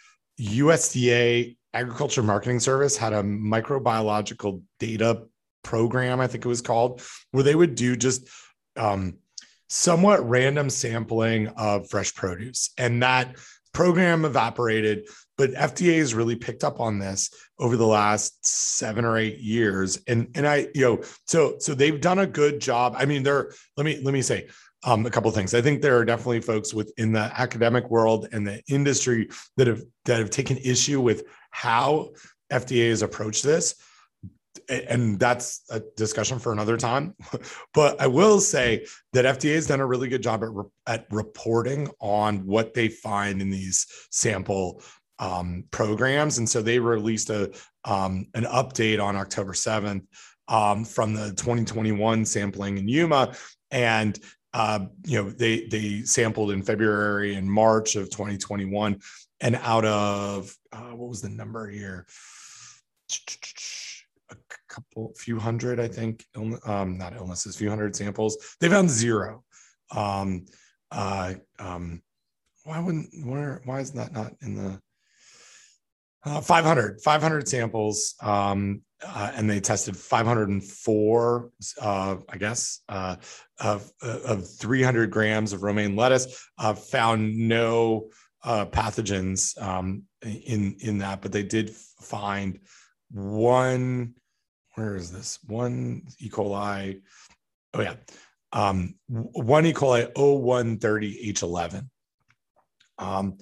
USDA 0.40 1.56
Agriculture 1.72 2.22
Marketing 2.22 2.60
Service 2.60 2.96
had 2.96 3.12
a 3.12 3.22
microbiological 3.22 4.62
data 4.78 5.22
program, 5.62 6.20
I 6.20 6.26
think 6.26 6.44
it 6.44 6.48
was 6.48 6.60
called, 6.60 7.02
where 7.32 7.42
they 7.42 7.54
would 7.54 7.74
do 7.74 7.96
just 7.96 8.28
um, 8.76 9.18
somewhat 9.68 10.28
random 10.28 10.70
sampling 10.70 11.48
of 11.48 11.88
fresh 11.88 12.14
produce. 12.14 12.70
And 12.78 13.02
that 13.02 13.36
program 13.72 14.24
evaporated, 14.24 15.08
but 15.36 15.50
FDA 15.52 15.98
has 15.98 16.14
really 16.14 16.36
picked 16.36 16.64
up 16.64 16.80
on 16.80 16.98
this 16.98 17.30
over 17.58 17.76
the 17.76 17.86
last 17.86 18.46
seven 18.46 19.04
or 19.04 19.18
eight 19.18 19.38
years. 19.38 19.98
And 20.06 20.28
and 20.34 20.46
I, 20.46 20.68
you 20.74 20.82
know, 20.82 21.02
so 21.26 21.56
so 21.58 21.74
they've 21.74 22.00
done 22.00 22.20
a 22.20 22.26
good 22.26 22.60
job. 22.60 22.94
I 22.96 23.04
mean, 23.04 23.22
they're 23.22 23.52
let 23.76 23.84
me 23.84 24.00
let 24.02 24.14
me 24.14 24.22
say 24.22 24.48
um, 24.84 25.04
a 25.06 25.10
couple 25.10 25.30
things. 25.30 25.54
I 25.54 25.60
think 25.60 25.82
there 25.82 25.98
are 25.98 26.04
definitely 26.04 26.40
folks 26.40 26.72
within 26.72 27.12
the 27.12 27.30
academic 27.36 27.90
world 27.90 28.28
and 28.32 28.46
the 28.46 28.62
industry 28.68 29.28
that 29.56 29.66
have 29.66 29.82
that 30.04 30.18
have 30.18 30.30
taken 30.30 30.56
issue 30.58 31.00
with 31.00 31.24
how 31.50 32.10
FDA 32.52 32.90
has 32.90 33.02
approached 33.02 33.42
this 33.42 33.74
and 34.68 35.18
that's 35.18 35.62
a 35.70 35.80
discussion 35.96 36.38
for 36.38 36.52
another 36.52 36.76
time. 36.76 37.14
but 37.74 38.00
I 38.00 38.06
will 38.06 38.40
say 38.40 38.86
that 39.12 39.24
FDA 39.24 39.54
has 39.54 39.66
done 39.66 39.80
a 39.80 39.86
really 39.86 40.08
good 40.08 40.22
job 40.22 40.42
at, 40.42 40.50
re- 40.52 40.64
at 40.86 41.06
reporting 41.10 41.88
on 42.00 42.46
what 42.46 42.74
they 42.74 42.88
find 42.88 43.42
in 43.42 43.50
these 43.50 43.86
sample 44.10 44.82
um, 45.18 45.64
programs. 45.70 46.38
And 46.38 46.48
so 46.48 46.62
they 46.62 46.78
released 46.78 47.30
a 47.30 47.52
um, 47.84 48.26
an 48.34 48.44
update 48.44 49.02
on 49.02 49.16
October 49.16 49.52
7th 49.52 50.06
um, 50.48 50.84
from 50.84 51.14
the 51.14 51.30
2021 51.30 52.24
sampling 52.24 52.78
in 52.78 52.88
Yuma. 52.88 53.34
And 53.70 54.18
uh, 54.52 54.86
you 55.04 55.22
know, 55.22 55.30
they 55.30 55.66
they 55.66 56.02
sampled 56.02 56.52
in 56.52 56.62
February 56.62 57.34
and 57.34 57.50
March 57.50 57.96
of 57.96 58.08
2021. 58.10 59.00
And 59.40 59.56
out 59.56 59.84
of 59.84 60.56
uh, 60.72 60.92
what 60.92 61.08
was 61.08 61.20
the 61.20 61.28
number 61.28 61.68
here? 61.68 62.06
Couple, 64.74 65.12
few 65.16 65.38
hundred, 65.38 65.78
I 65.78 65.88
think, 65.88 66.24
um, 66.34 66.98
not 66.98 67.14
illnesses, 67.14 67.56
few 67.56 67.68
hundred 67.68 67.94
samples. 67.94 68.56
They 68.60 68.68
found 68.68 68.90
zero. 68.90 69.44
Um, 69.94 70.46
uh, 70.90 71.34
um, 71.58 72.02
why 72.64 72.80
wouldn't, 72.80 73.08
where, 73.24 73.60
why 73.64 73.80
is 73.80 73.92
that 73.92 74.12
not 74.12 74.32
in 74.42 74.54
the, 74.56 74.80
uh, 76.26 76.40
500, 76.40 77.00
500 77.02 77.48
samples. 77.48 78.14
Um, 78.22 78.80
uh, 79.06 79.32
and 79.34 79.50
they 79.50 79.60
tested 79.60 79.96
504, 79.96 81.50
uh, 81.80 82.16
I 82.26 82.36
guess, 82.38 82.80
uh, 82.88 83.16
of, 83.60 83.90
of 84.00 84.48
300 84.58 85.10
grams 85.10 85.52
of 85.52 85.62
romaine 85.62 85.94
lettuce, 85.94 86.48
uh, 86.58 86.72
found 86.72 87.36
no 87.36 88.08
uh, 88.44 88.64
pathogens 88.66 89.60
um, 89.60 90.04
in, 90.22 90.76
in 90.80 90.98
that, 90.98 91.20
but 91.20 91.32
they 91.32 91.42
did 91.42 91.70
find 92.00 92.60
one 93.10 94.14
where 94.74 94.96
is 94.96 95.12
this 95.12 95.38
one 95.46 96.02
E. 96.18 96.28
coli? 96.28 97.00
Oh 97.72 97.80
yeah, 97.80 97.94
um, 98.52 98.94
one 99.08 99.66
E. 99.66 99.72
coli 99.72 100.12
O130H11. 100.12 101.88
Um, 102.98 103.38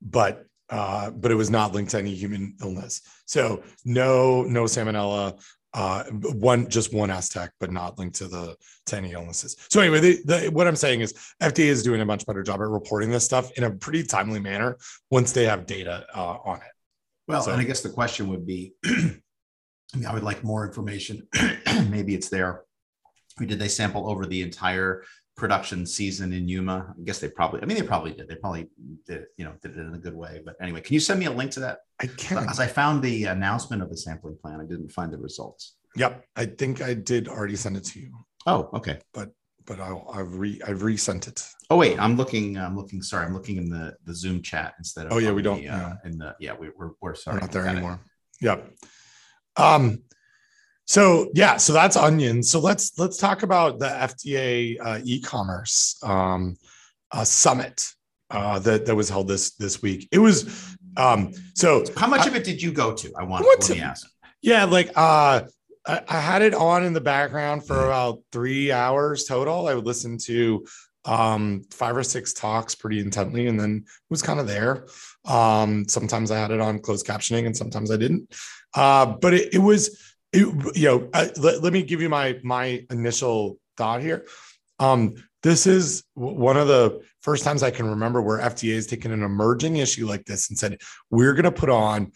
but 0.00 0.46
uh, 0.70 1.10
but 1.10 1.30
it 1.30 1.34
was 1.34 1.50
not 1.50 1.74
linked 1.74 1.90
to 1.90 1.98
any 1.98 2.14
human 2.14 2.56
illness. 2.62 3.02
So 3.26 3.62
no 3.84 4.42
no 4.42 4.64
salmonella. 4.64 5.40
Uh, 5.74 6.04
one 6.04 6.68
just 6.68 6.92
one 6.92 7.08
STEC, 7.08 7.48
but 7.58 7.72
not 7.72 7.98
linked 7.98 8.16
to 8.16 8.28
the 8.28 8.56
to 8.84 8.96
any 8.96 9.12
illnesses. 9.12 9.56
So 9.70 9.80
anyway, 9.80 10.00
the, 10.00 10.22
the, 10.26 10.50
what 10.50 10.66
I'm 10.66 10.76
saying 10.76 11.00
is 11.00 11.14
FDA 11.42 11.64
is 11.64 11.82
doing 11.82 12.02
a 12.02 12.04
much 12.04 12.26
better 12.26 12.42
job 12.42 12.60
at 12.60 12.68
reporting 12.68 13.10
this 13.10 13.24
stuff 13.24 13.50
in 13.52 13.64
a 13.64 13.70
pretty 13.70 14.02
timely 14.02 14.38
manner 14.38 14.76
once 15.10 15.32
they 15.32 15.46
have 15.46 15.64
data 15.64 16.04
uh, 16.14 16.36
on 16.44 16.58
it. 16.58 16.72
Well, 17.26 17.40
so, 17.40 17.52
and 17.52 17.60
I 17.60 17.64
guess 17.64 17.80
the 17.80 17.88
question 17.88 18.28
would 18.28 18.46
be 18.46 18.74
I 19.94 19.98
mean, 19.98 20.06
I 20.06 20.14
would 20.14 20.22
like 20.22 20.42
more 20.42 20.66
information. 20.66 21.26
Maybe 21.88 22.14
it's 22.14 22.28
there. 22.28 22.62
did 23.38 23.58
they 23.58 23.68
sample 23.68 24.08
over 24.08 24.26
the 24.26 24.42
entire 24.42 25.04
production 25.36 25.86
season 25.86 26.32
in 26.32 26.48
Yuma? 26.48 26.94
I 26.98 27.02
guess 27.04 27.18
they 27.18 27.28
probably. 27.28 27.62
I 27.62 27.66
mean, 27.66 27.76
they 27.76 27.82
probably 27.82 28.12
did. 28.12 28.28
They 28.28 28.36
probably 28.36 28.68
did. 29.06 29.26
You 29.36 29.44
know, 29.44 29.54
did 29.60 29.76
it 29.76 29.80
in 29.80 29.94
a 29.94 29.98
good 29.98 30.14
way. 30.14 30.40
But 30.44 30.56
anyway, 30.62 30.80
can 30.80 30.94
you 30.94 31.00
send 31.00 31.20
me 31.20 31.26
a 31.26 31.30
link 31.30 31.50
to 31.52 31.60
that? 31.60 31.80
I 32.00 32.06
can. 32.06 32.48
As 32.48 32.60
I 32.60 32.66
found 32.66 33.02
the 33.02 33.24
announcement 33.24 33.82
of 33.82 33.90
the 33.90 33.96
sampling 33.96 34.36
plan, 34.36 34.60
I 34.60 34.64
didn't 34.64 34.90
find 34.90 35.12
the 35.12 35.18
results. 35.18 35.76
Yep, 35.96 36.24
I 36.36 36.46
think 36.46 36.80
I 36.80 36.94
did 36.94 37.28
already 37.28 37.56
send 37.56 37.76
it 37.76 37.84
to 37.84 38.00
you. 38.00 38.12
Oh, 38.46 38.70
okay. 38.74 38.98
But 39.12 39.30
but 39.66 39.80
I'll, 39.80 40.10
I've 40.12 40.34
re 40.36 40.60
I've 40.66 40.82
resent 40.82 41.28
it. 41.28 41.46
Oh 41.70 41.76
wait, 41.76 41.98
I'm 41.98 42.16
looking. 42.16 42.56
I'm 42.56 42.76
looking. 42.76 43.02
Sorry, 43.02 43.26
I'm 43.26 43.34
looking 43.34 43.56
in 43.56 43.68
the 43.68 43.94
the 44.04 44.14
Zoom 44.14 44.42
chat 44.42 44.74
instead 44.78 45.06
of. 45.06 45.12
Oh 45.12 45.18
yeah, 45.18 45.32
we 45.32 45.42
don't. 45.42 45.62
The, 45.62 45.68
uh, 45.68 45.94
in 46.04 46.18
the 46.18 46.34
yeah, 46.40 46.54
we, 46.58 46.70
we're 46.76 46.92
we're 47.00 47.14
sorry. 47.14 47.36
We're 47.36 47.40
not 47.40 47.52
there 47.52 47.66
anymore. 47.66 48.00
It. 48.40 48.46
Yep. 48.46 48.74
Um, 49.56 50.02
So 50.86 51.30
yeah, 51.34 51.56
so 51.56 51.72
that's 51.72 51.96
onion. 51.96 52.42
So 52.42 52.60
let's 52.60 52.98
let's 52.98 53.16
talk 53.16 53.42
about 53.42 53.78
the 53.78 53.86
FDA 53.86 54.76
uh, 54.80 55.00
e-commerce 55.04 55.98
um, 56.02 56.56
uh, 57.10 57.24
summit 57.24 57.94
uh, 58.30 58.58
that 58.58 58.86
that 58.86 58.94
was 58.94 59.08
held 59.08 59.28
this 59.28 59.52
this 59.52 59.80
week. 59.80 60.08
It 60.10 60.18
was 60.18 60.76
um, 60.96 61.32
so. 61.54 61.84
How 61.96 62.08
much 62.08 62.22
I, 62.22 62.28
of 62.28 62.36
it 62.36 62.44
did 62.44 62.60
you 62.60 62.72
go 62.72 62.92
to? 62.94 63.12
I 63.16 63.22
want, 63.22 63.46
I 63.46 63.66
to 63.74 63.78
ask. 63.78 64.06
Yeah, 64.42 64.64
like 64.64 64.88
uh, 64.96 65.42
I, 65.86 66.02
I, 66.08 66.20
had 66.20 66.42
it 66.42 66.52
on 66.52 66.84
in 66.84 66.92
the 66.92 67.00
background 67.00 67.64
for 67.64 67.76
mm. 67.76 67.86
about 67.86 68.18
three 68.32 68.72
hours 68.72 69.24
total. 69.24 69.68
I 69.68 69.74
would 69.74 69.86
listen 69.86 70.18
to 70.26 70.66
um, 71.04 71.64
five 71.70 71.96
or 71.96 72.02
six 72.02 72.32
talks 72.32 72.74
pretty 72.74 73.00
intently, 73.00 73.48
and 73.48 73.58
then 73.58 73.84
was 74.10 74.22
kind 74.22 74.40
of 74.40 74.46
there. 74.46 74.86
Um, 75.24 75.88
sometimes 75.88 76.30
I 76.30 76.38
had 76.38 76.50
it 76.50 76.60
on 76.60 76.78
closed 76.78 77.06
captioning, 77.06 77.46
and 77.46 77.56
sometimes 77.56 77.90
I 77.90 77.96
didn't. 77.96 78.34
Uh, 78.74 79.06
but 79.06 79.34
it, 79.34 79.54
it 79.54 79.58
was 79.58 80.14
it, 80.32 80.46
you 80.76 80.88
know, 80.88 81.08
let, 81.12 81.62
let 81.62 81.72
me 81.72 81.82
give 81.82 82.00
you 82.00 82.08
my 82.08 82.38
my 82.42 82.84
initial 82.90 83.58
thought 83.76 84.00
here. 84.00 84.26
Um, 84.78 85.14
this 85.42 85.66
is 85.66 86.04
one 86.14 86.56
of 86.56 86.68
the 86.68 87.02
first 87.20 87.44
times 87.44 87.62
I 87.62 87.70
can 87.70 87.86
remember 87.86 88.22
where 88.22 88.38
FDA 88.38 88.74
has 88.74 88.86
taken 88.86 89.12
an 89.12 89.22
emerging 89.22 89.76
issue 89.76 90.06
like 90.06 90.24
this 90.24 90.48
and 90.48 90.58
said, 90.58 90.80
we're 91.10 91.34
going 91.34 91.44
to 91.44 91.52
put 91.52 91.68
on 91.68 92.12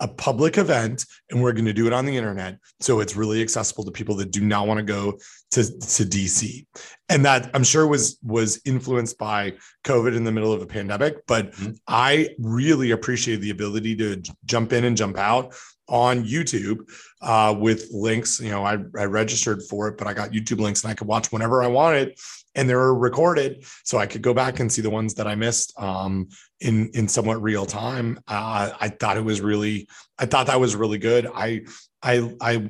a 0.00 0.08
public 0.08 0.58
event 0.58 1.04
and 1.30 1.42
we're 1.42 1.52
going 1.52 1.64
to 1.64 1.72
do 1.72 1.86
it 1.86 1.92
on 1.92 2.04
the 2.04 2.16
internet. 2.16 2.58
So 2.80 3.00
it's 3.00 3.16
really 3.16 3.40
accessible 3.40 3.84
to 3.84 3.90
people 3.90 4.16
that 4.16 4.30
do 4.30 4.40
not 4.40 4.66
want 4.66 4.78
to 4.78 4.84
go 4.84 5.18
to, 5.52 5.62
to 5.62 6.04
DC. 6.04 6.66
And 7.08 7.24
that 7.24 7.50
I'm 7.54 7.64
sure 7.64 7.86
was, 7.86 8.18
was 8.22 8.60
influenced 8.64 9.18
by 9.18 9.54
COVID 9.84 10.16
in 10.16 10.24
the 10.24 10.32
middle 10.32 10.52
of 10.52 10.62
a 10.62 10.66
pandemic. 10.66 11.26
But 11.26 11.52
mm-hmm. 11.52 11.72
I 11.86 12.30
really 12.38 12.90
appreciate 12.90 13.40
the 13.40 13.50
ability 13.50 13.96
to 13.96 14.22
jump 14.44 14.72
in 14.72 14.84
and 14.84 14.96
jump 14.96 15.16
out 15.16 15.54
on 15.88 16.24
YouTube 16.24 16.90
uh, 17.22 17.54
with 17.56 17.88
links. 17.92 18.40
You 18.40 18.50
know, 18.50 18.64
I, 18.64 18.78
I 18.98 19.04
registered 19.04 19.62
for 19.62 19.88
it, 19.88 19.98
but 19.98 20.06
I 20.06 20.14
got 20.14 20.30
YouTube 20.30 20.60
links 20.60 20.82
and 20.82 20.90
I 20.90 20.94
could 20.94 21.08
watch 21.08 21.30
whenever 21.30 21.62
I 21.62 21.68
wanted, 21.68 22.18
and 22.54 22.68
they 22.68 22.74
were 22.74 22.94
recorded, 22.94 23.64
so 23.84 23.98
I 23.98 24.06
could 24.06 24.22
go 24.22 24.34
back 24.34 24.60
and 24.60 24.72
see 24.72 24.82
the 24.82 24.90
ones 24.90 25.14
that 25.14 25.26
I 25.26 25.34
missed 25.34 25.72
um, 25.80 26.28
in 26.60 26.90
in 26.94 27.08
somewhat 27.08 27.42
real 27.42 27.66
time. 27.66 28.18
Uh, 28.28 28.70
I 28.80 28.88
thought 28.88 29.16
it 29.16 29.24
was 29.24 29.40
really, 29.40 29.88
I 30.18 30.26
thought 30.26 30.46
that 30.46 30.60
was 30.60 30.76
really 30.76 30.98
good. 30.98 31.28
I 31.34 31.62
I 32.02 32.34
I 32.40 32.68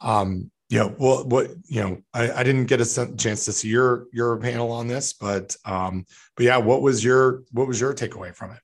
um 0.00 0.50
you 0.68 0.78
know 0.78 0.94
well 0.98 1.24
what 1.24 1.50
you 1.66 1.82
know 1.82 1.98
I, 2.14 2.30
I 2.30 2.42
didn't 2.42 2.66
get 2.66 2.80
a 2.80 3.16
chance 3.16 3.44
to 3.44 3.52
see 3.52 3.68
your 3.68 4.06
your 4.12 4.38
panel 4.38 4.72
on 4.72 4.88
this 4.88 5.12
but 5.12 5.54
um 5.66 6.06
but 6.36 6.46
yeah 6.46 6.56
what 6.56 6.80
was 6.80 7.04
your 7.04 7.42
what 7.50 7.66
was 7.66 7.78
your 7.78 7.92
takeaway 7.92 8.34
from 8.34 8.52
it 8.52 8.60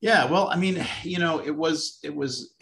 yeah, 0.00 0.30
well, 0.30 0.48
I 0.48 0.56
mean, 0.56 0.84
you 1.02 1.18
know, 1.18 1.40
it 1.40 1.50
was 1.50 1.98
it 2.02 2.14
was 2.14 2.54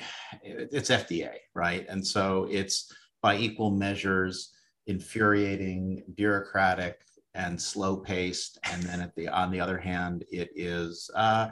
it's 0.42 0.90
FDA, 0.90 1.32
right? 1.52 1.84
And 1.88 2.06
so 2.06 2.46
it's 2.50 2.92
by 3.22 3.36
equal 3.36 3.70
measures 3.70 4.53
infuriating, 4.86 6.04
bureaucratic, 6.14 7.00
and 7.34 7.60
slow 7.60 7.96
paced. 7.96 8.58
And 8.70 8.82
then 8.82 9.00
at 9.00 9.14
the 9.16 9.28
on 9.28 9.50
the 9.50 9.60
other 9.60 9.78
hand, 9.78 10.24
it 10.30 10.50
is 10.54 11.10
uh, 11.14 11.50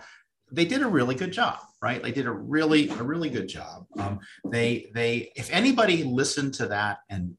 they 0.51 0.65
did 0.65 0.83
a 0.83 0.89
really 0.89 1.15
good 1.15 1.33
job, 1.33 1.59
right? 1.81 2.03
They 2.03 2.13
did 2.13 2.27
a 2.27 2.33
really 2.33 2.89
a 2.91 3.03
really 3.03 3.31
good 3.31 3.49
job. 3.49 3.87
Um, 3.99 4.21
they 4.45 4.91
they 4.95 5.33
if 5.35 5.51
anybody 5.51 6.05
listened 6.05 6.55
to 6.55 6.67
that 6.69 6.99
and 7.09 7.37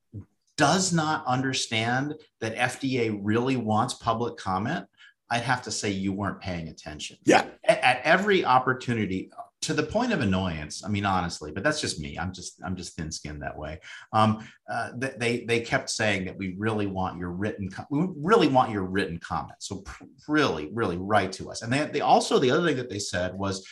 does 0.57 0.93
not 0.93 1.25
understand 1.25 2.15
that 2.41 2.55
FDA 2.55 3.17
really 3.21 3.55
wants 3.55 3.95
public 3.95 4.37
comment, 4.37 4.85
I'd 5.29 5.41
have 5.41 5.63
to 5.63 5.71
say 5.71 5.89
you 5.89 6.13
weren't 6.13 6.39
paying 6.39 6.67
attention. 6.67 7.17
Yeah. 7.25 7.45
At, 7.63 7.79
at, 7.79 8.01
every 8.03 8.45
opportunity, 8.45 9.31
to 9.63 9.73
the 9.73 9.83
point 9.83 10.11
of 10.11 10.21
annoyance. 10.21 10.83
I 10.83 10.89
mean, 10.89 11.05
honestly, 11.05 11.51
but 11.51 11.63
that's 11.63 11.81
just 11.81 11.99
me. 11.99 12.17
I'm 12.17 12.33
just 12.33 12.61
I'm 12.63 12.75
just 12.75 12.95
thin-skinned 12.95 13.41
that 13.41 13.57
way. 13.57 13.79
Um, 14.11 14.47
uh, 14.71 14.91
they 14.97 15.45
they 15.45 15.61
kept 15.61 15.89
saying 15.89 16.25
that 16.25 16.37
we 16.37 16.55
really 16.57 16.87
want 16.87 17.17
your 17.17 17.31
written 17.31 17.69
we 17.89 18.07
really 18.17 18.47
want 18.47 18.71
your 18.71 18.83
written 18.83 19.17
comment. 19.19 19.57
So 19.59 19.77
pr- 19.77 20.03
really, 20.27 20.69
really 20.73 20.97
write 20.97 21.31
to 21.33 21.49
us. 21.49 21.61
And 21.61 21.71
they, 21.71 21.85
they 21.85 22.01
also 22.01 22.39
the 22.39 22.51
other 22.51 22.65
thing 22.65 22.77
that 22.77 22.89
they 22.89 22.99
said 22.99 23.33
was 23.33 23.67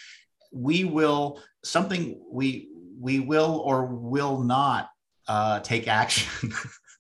we 0.52 0.84
will 0.84 1.40
something 1.64 2.20
we 2.30 2.70
we 3.00 3.20
will 3.20 3.62
or 3.66 3.86
will 3.86 4.40
not 4.40 4.90
uh, 5.28 5.60
take 5.60 5.88
action 5.88 6.52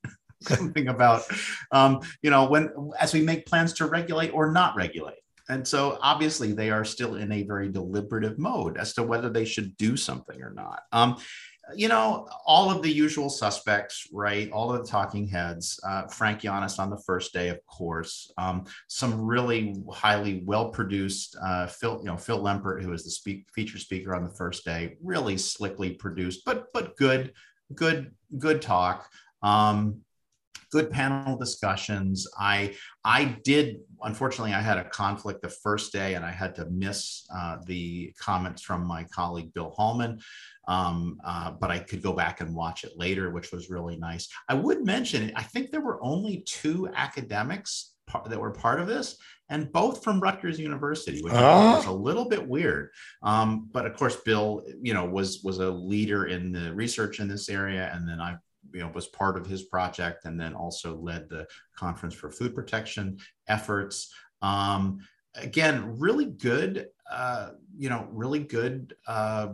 something 0.41 0.87
about, 0.87 1.23
um, 1.71 2.01
you 2.21 2.29
know, 2.29 2.45
when 2.45 2.71
as 2.99 3.13
we 3.13 3.21
make 3.21 3.45
plans 3.45 3.73
to 3.73 3.85
regulate 3.85 4.29
or 4.29 4.51
not 4.51 4.75
regulate. 4.75 5.20
And 5.49 5.67
so 5.67 5.97
obviously 6.01 6.53
they 6.53 6.69
are 6.69 6.85
still 6.85 7.15
in 7.15 7.31
a 7.31 7.43
very 7.43 7.69
deliberative 7.69 8.37
mode 8.37 8.77
as 8.77 8.93
to 8.93 9.03
whether 9.03 9.29
they 9.29 9.45
should 9.45 9.75
do 9.77 9.97
something 9.97 10.41
or 10.41 10.51
not. 10.51 10.83
Um, 10.91 11.17
you 11.75 11.87
know, 11.87 12.27
all 12.45 12.71
of 12.71 12.81
the 12.81 12.91
usual 12.91 13.29
suspects, 13.29 14.07
right? 14.11 14.51
All 14.51 14.73
of 14.73 14.81
the 14.81 14.87
talking 14.89 15.27
heads. 15.27 15.79
Uh, 15.87 16.07
Frank 16.07 16.41
Yiannas 16.41 16.79
on 16.79 16.89
the 16.89 17.01
first 17.05 17.33
day, 17.33 17.49
of 17.49 17.65
course. 17.65 18.31
Um, 18.37 18.65
some 18.87 19.21
really 19.21 19.75
highly 19.91 20.41
well-produced. 20.45 21.37
Uh, 21.41 21.67
Phil, 21.67 21.99
you 21.99 22.05
know, 22.05 22.17
Phil 22.17 22.41
Lempert, 22.41 22.81
who 22.81 22.89
was 22.89 23.03
the 23.03 23.11
speak, 23.11 23.45
feature 23.53 23.77
speaker 23.77 24.15
on 24.15 24.23
the 24.23 24.33
first 24.33 24.65
day, 24.65 24.97
really 25.01 25.37
slickly 25.37 25.91
produced, 25.91 26.43
but 26.45 26.67
but 26.73 26.97
good, 26.97 27.33
good, 27.73 28.11
good 28.37 28.61
talk. 28.61 29.09
Um, 29.41 30.01
good 30.71 30.89
panel 30.89 31.37
discussions. 31.37 32.27
I 32.37 32.75
I 33.03 33.37
did 33.43 33.77
unfortunately 34.03 34.53
I 34.53 34.61
had 34.61 34.77
a 34.77 34.89
conflict 34.89 35.41
the 35.41 35.49
first 35.49 35.91
day 35.91 36.15
and 36.15 36.25
I 36.25 36.31
had 36.31 36.55
to 36.55 36.65
miss 36.65 37.27
uh, 37.35 37.57
the 37.65 38.13
comments 38.19 38.61
from 38.61 38.85
my 38.85 39.03
colleague 39.05 39.53
Bill 39.53 39.71
Hallman, 39.75 40.19
um, 40.67 41.19
uh, 41.23 41.51
but 41.51 41.71
I 41.71 41.79
could 41.79 42.01
go 42.01 42.13
back 42.13 42.41
and 42.41 42.55
watch 42.55 42.83
it 42.83 42.93
later, 42.97 43.29
which 43.29 43.51
was 43.51 43.69
really 43.69 43.97
nice. 43.97 44.27
I 44.47 44.55
would 44.55 44.85
mention 44.85 45.31
I 45.35 45.43
think 45.43 45.69
there 45.69 45.81
were 45.81 46.03
only 46.03 46.43
two 46.47 46.89
academics 46.95 47.93
that 48.27 48.39
were 48.39 48.51
part 48.51 48.79
of 48.79 48.87
this, 48.87 49.17
and 49.49 49.71
both 49.71 50.03
from 50.03 50.19
Rutgers 50.19 50.59
University, 50.59 51.21
which 51.21 51.33
uh. 51.33 51.73
was 51.77 51.85
a 51.85 51.91
little 51.91 52.27
bit 52.27 52.45
weird. 52.45 52.89
Um, 53.23 53.69
but 53.71 53.85
of 53.85 53.95
course, 53.95 54.17
Bill, 54.17 54.63
you 54.81 54.93
know, 54.93 55.05
was 55.05 55.41
was 55.43 55.59
a 55.59 55.69
leader 55.69 56.25
in 56.25 56.51
the 56.51 56.73
research 56.73 57.19
in 57.19 57.27
this 57.27 57.49
area, 57.49 57.91
and 57.93 58.07
then 58.07 58.19
I 58.19 58.37
you 58.73 58.81
know 58.81 58.91
was 58.93 59.07
part 59.07 59.37
of 59.37 59.45
his 59.45 59.63
project 59.63 60.25
and 60.25 60.39
then 60.39 60.53
also 60.53 60.97
led 60.97 61.29
the 61.29 61.45
conference 61.75 62.13
for 62.13 62.29
food 62.29 62.55
protection 62.55 63.17
efforts. 63.47 64.13
Um, 64.41 65.01
again 65.35 65.97
really 65.97 66.25
good 66.25 66.87
uh, 67.11 67.51
you 67.77 67.89
know 67.89 68.07
really 68.11 68.39
good 68.39 68.95
uh, 69.07 69.49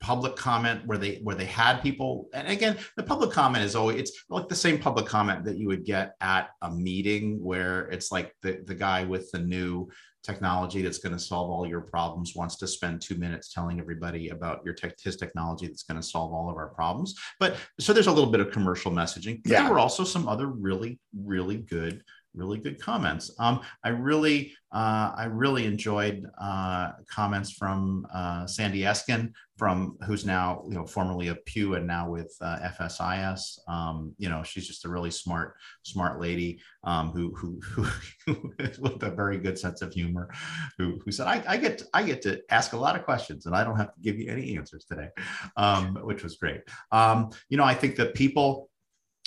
public 0.00 0.34
comment 0.34 0.86
where 0.86 0.98
they 0.98 1.16
where 1.22 1.36
they 1.36 1.44
had 1.44 1.82
people. 1.82 2.28
And 2.32 2.48
again 2.48 2.78
the 2.96 3.02
public 3.02 3.30
comment 3.30 3.64
is 3.64 3.76
always 3.76 4.00
it's 4.00 4.24
like 4.28 4.48
the 4.48 4.54
same 4.54 4.78
public 4.78 5.06
comment 5.06 5.44
that 5.44 5.58
you 5.58 5.68
would 5.68 5.84
get 5.84 6.14
at 6.20 6.50
a 6.62 6.70
meeting 6.70 7.42
where 7.42 7.82
it's 7.88 8.10
like 8.10 8.34
the, 8.42 8.62
the 8.64 8.74
guy 8.74 9.04
with 9.04 9.30
the 9.30 9.40
new 9.40 9.88
technology 10.22 10.82
that's 10.82 10.98
going 10.98 11.12
to 11.12 11.18
solve 11.18 11.50
all 11.50 11.66
your 11.66 11.80
problems 11.80 12.34
wants 12.36 12.56
to 12.56 12.66
spend 12.66 13.00
two 13.00 13.14
minutes 13.16 13.52
telling 13.52 13.80
everybody 13.80 14.28
about 14.28 14.60
your 14.64 14.74
tech, 14.74 14.94
his 15.02 15.16
technology 15.16 15.66
that's 15.66 15.82
going 15.82 16.00
to 16.00 16.06
solve 16.06 16.32
all 16.32 16.50
of 16.50 16.56
our 16.56 16.68
problems. 16.68 17.14
But 17.38 17.56
so 17.78 17.92
there's 17.92 18.06
a 18.06 18.12
little 18.12 18.30
bit 18.30 18.40
of 18.40 18.50
commercial 18.50 18.92
messaging. 18.92 19.40
yeah. 19.44 19.62
There 19.62 19.72
were 19.72 19.78
also 19.78 20.04
some 20.04 20.28
other 20.28 20.46
really, 20.46 21.00
really 21.14 21.56
good 21.56 22.02
really 22.34 22.58
good 22.58 22.80
comments. 22.80 23.30
Um, 23.38 23.60
I 23.84 23.88
really, 23.88 24.52
uh, 24.72 25.12
I 25.16 25.24
really 25.24 25.66
enjoyed 25.66 26.24
uh, 26.40 26.92
comments 27.10 27.52
from 27.52 28.06
uh, 28.14 28.46
Sandy 28.46 28.82
Eskin, 28.82 29.32
from 29.58 29.98
who's 30.06 30.24
now, 30.24 30.62
you 30.68 30.74
know, 30.74 30.86
formerly 30.86 31.28
of 31.28 31.44
Pew 31.44 31.74
and 31.74 31.86
now 31.86 32.08
with 32.08 32.34
uh, 32.40 32.58
FSIS. 32.78 33.58
Um, 33.68 34.14
you 34.16 34.28
know, 34.28 34.42
she's 34.42 34.66
just 34.66 34.84
a 34.84 34.88
really 34.88 35.10
smart, 35.10 35.56
smart 35.82 36.20
lady 36.20 36.60
um, 36.84 37.10
who, 37.10 37.34
who, 37.34 37.60
who, 38.26 38.52
with 38.78 39.02
a 39.02 39.10
very 39.10 39.38
good 39.38 39.58
sense 39.58 39.82
of 39.82 39.92
humor, 39.92 40.30
who, 40.78 40.98
who 41.04 41.10
said, 41.10 41.26
I, 41.26 41.42
I, 41.46 41.56
get, 41.56 41.82
I 41.92 42.02
get 42.04 42.22
to 42.22 42.40
ask 42.50 42.72
a 42.72 42.78
lot 42.78 42.96
of 42.96 43.04
questions 43.04 43.46
and 43.46 43.54
I 43.54 43.64
don't 43.64 43.76
have 43.76 43.92
to 43.92 44.00
give 44.00 44.18
you 44.18 44.30
any 44.30 44.56
answers 44.56 44.84
today, 44.84 45.08
um, 45.56 45.98
which 46.04 46.22
was 46.22 46.36
great. 46.36 46.62
Um, 46.92 47.30
you 47.48 47.56
know, 47.58 47.64
I 47.64 47.74
think 47.74 47.96
that 47.96 48.14
people 48.14 48.69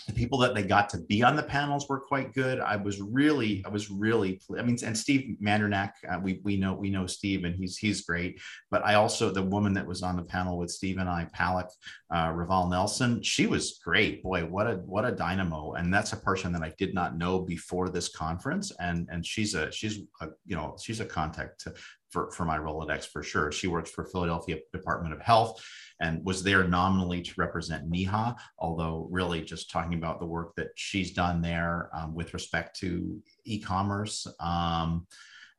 the 0.08 0.14
people 0.14 0.38
that 0.40 0.54
they 0.54 0.64
got 0.64 0.90
to 0.90 0.98
be 0.98 1.24
on 1.24 1.36
the 1.36 1.44
panels 1.44 1.88
were 1.88 2.00
quite 2.00 2.34
good. 2.34 2.60
I 2.60 2.76
was 2.76 3.02
really, 3.02 3.64
I 3.66 3.70
was 3.70 3.90
really, 3.90 4.42
I 4.58 4.62
mean, 4.62 4.78
and 4.84 4.98
Steve 4.98 5.38
Mandernach, 5.42 5.92
uh, 6.10 6.20
we 6.22 6.42
we 6.44 6.58
know 6.58 6.74
we 6.74 6.90
know 6.90 7.08
Steve, 7.08 7.46
and 7.46 7.56
he's 7.56 7.78
he's 7.78 8.02
great. 8.02 8.42
But 8.72 8.86
I 8.86 8.96
also 8.96 9.32
the 9.32 9.44
woman 9.44 9.74
that 9.74 9.88
was 9.88 10.04
on 10.04 10.16
the 10.16 10.24
panel 10.24 10.58
with 10.58 10.72
Steve 10.72 10.98
and 10.98 11.10
I, 11.10 11.28
Palak 11.36 11.70
uh, 12.14 12.30
Raval 12.32 12.70
Nelson, 12.70 13.22
she 13.22 13.48
was 13.48 13.80
great. 13.84 14.24
Boy, 14.24 14.46
what 14.46 14.68
a 14.68 14.76
what 14.86 15.06
a 15.06 15.12
dynamo! 15.12 15.74
And 15.74 15.94
that's 15.94 16.14
a 16.14 16.18
person 16.18 16.52
that 16.54 16.64
I 16.64 16.74
did 16.78 16.94
not 16.94 17.18
know 17.18 17.40
before 17.40 17.90
this 17.90 18.10
conference, 18.10 18.72
and 18.80 19.08
and 19.12 19.26
she's 19.26 19.56
a 19.56 19.72
she's 19.72 20.00
a 20.22 20.30
you 20.46 20.56
know 20.56 20.76
she's 20.82 21.00
a 21.00 21.06
contact 21.06 21.62
to, 21.62 21.74
for 22.14 22.32
for 22.32 22.46
my 22.46 22.58
Rolodex 22.58 23.06
for 23.08 23.24
sure. 23.24 23.52
She 23.52 23.68
works 23.68 23.90
for 23.92 24.06
Philadelphia 24.06 24.60
Department 24.72 25.14
of 25.14 25.22
Health 25.22 25.62
and 26.00 26.24
was 26.24 26.44
there 26.44 26.66
nominally 26.66 27.22
to 27.22 27.34
represent 27.38 27.90
NEHA, 27.90 28.36
although 28.60 29.08
really 29.12 29.42
just 29.42 29.72
talking 29.72 29.96
about 29.96 30.20
the 30.20 30.26
work 30.26 30.56
that 30.56 30.70
she's 30.76 31.12
done 31.14 31.42
there 31.42 31.90
um, 31.94 32.14
with 32.14 32.34
respect 32.34 32.80
to 32.80 33.22
e-commerce. 33.46 34.28
Um, 34.40 35.08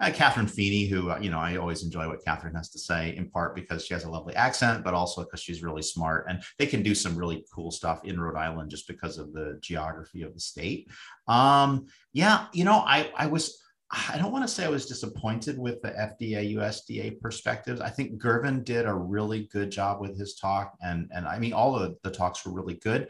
uh, 0.01 0.11
Catherine 0.13 0.49
Feeney, 0.49 0.87
who 0.87 1.11
uh, 1.11 1.19
you 1.21 1.31
know 1.31 1.39
I 1.39 1.57
always 1.57 1.85
enjoy 1.85 2.09
what 2.09 2.25
Catherine 2.25 2.55
has 2.57 2.71
to 2.71 2.79
say, 2.79 3.17
in 3.17 3.31
part 3.31 3.55
because 3.55 3.85
she 3.87 3.95
has 3.95 4.05
a 4.05 4.11
lovely 4.11 4.35
accent, 4.35 4.85
but 4.85 4.93
also 4.93 5.23
because 5.23 5.41
she's 5.41 5.63
really 5.63 5.83
smart, 5.83 6.27
and 6.29 6.43
they 6.59 6.67
can 6.67 6.83
do 6.83 6.95
some 6.95 7.17
really 7.17 7.45
cool 7.55 7.71
stuff 7.71 8.05
in 8.05 8.21
Rhode 8.21 8.37
Island 8.37 8.71
just 8.71 8.89
because 8.89 9.19
of 9.19 9.33
the 9.33 9.59
geography 9.63 10.23
of 10.23 10.35
the 10.35 10.41
state. 10.41 10.91
Um, 11.29 11.87
yeah, 12.13 12.47
you 12.53 12.65
know, 12.65 12.79
I 12.87 13.11
I 13.17 13.27
was. 13.27 13.61
I 13.91 14.19
don't 14.19 14.33
want 14.33 14.47
to 14.47 14.53
say 14.53 14.65
I 14.65 14.71
was 14.71 14.87
disappointed 14.87 15.59
with 15.59 15.81
the 15.83 15.91
FDA 15.91 16.55
USDA 16.57 17.21
perspectives. 17.21 17.81
I 17.81 17.91
think 17.91 18.19
Girvan 18.19 18.65
did 18.65 18.87
a 18.87 18.95
really 18.95 19.49
good 19.53 19.71
job 19.71 20.01
with 20.01 20.19
his 20.19 20.35
talk, 20.35 20.75
and 20.83 21.09
and 21.13 21.27
I 21.27 21.39
mean 21.39 21.53
all 21.53 21.77
of 21.77 21.97
the 22.03 22.11
talks 22.11 22.45
were 22.45 22.53
really 22.53 22.75
good. 22.75 23.09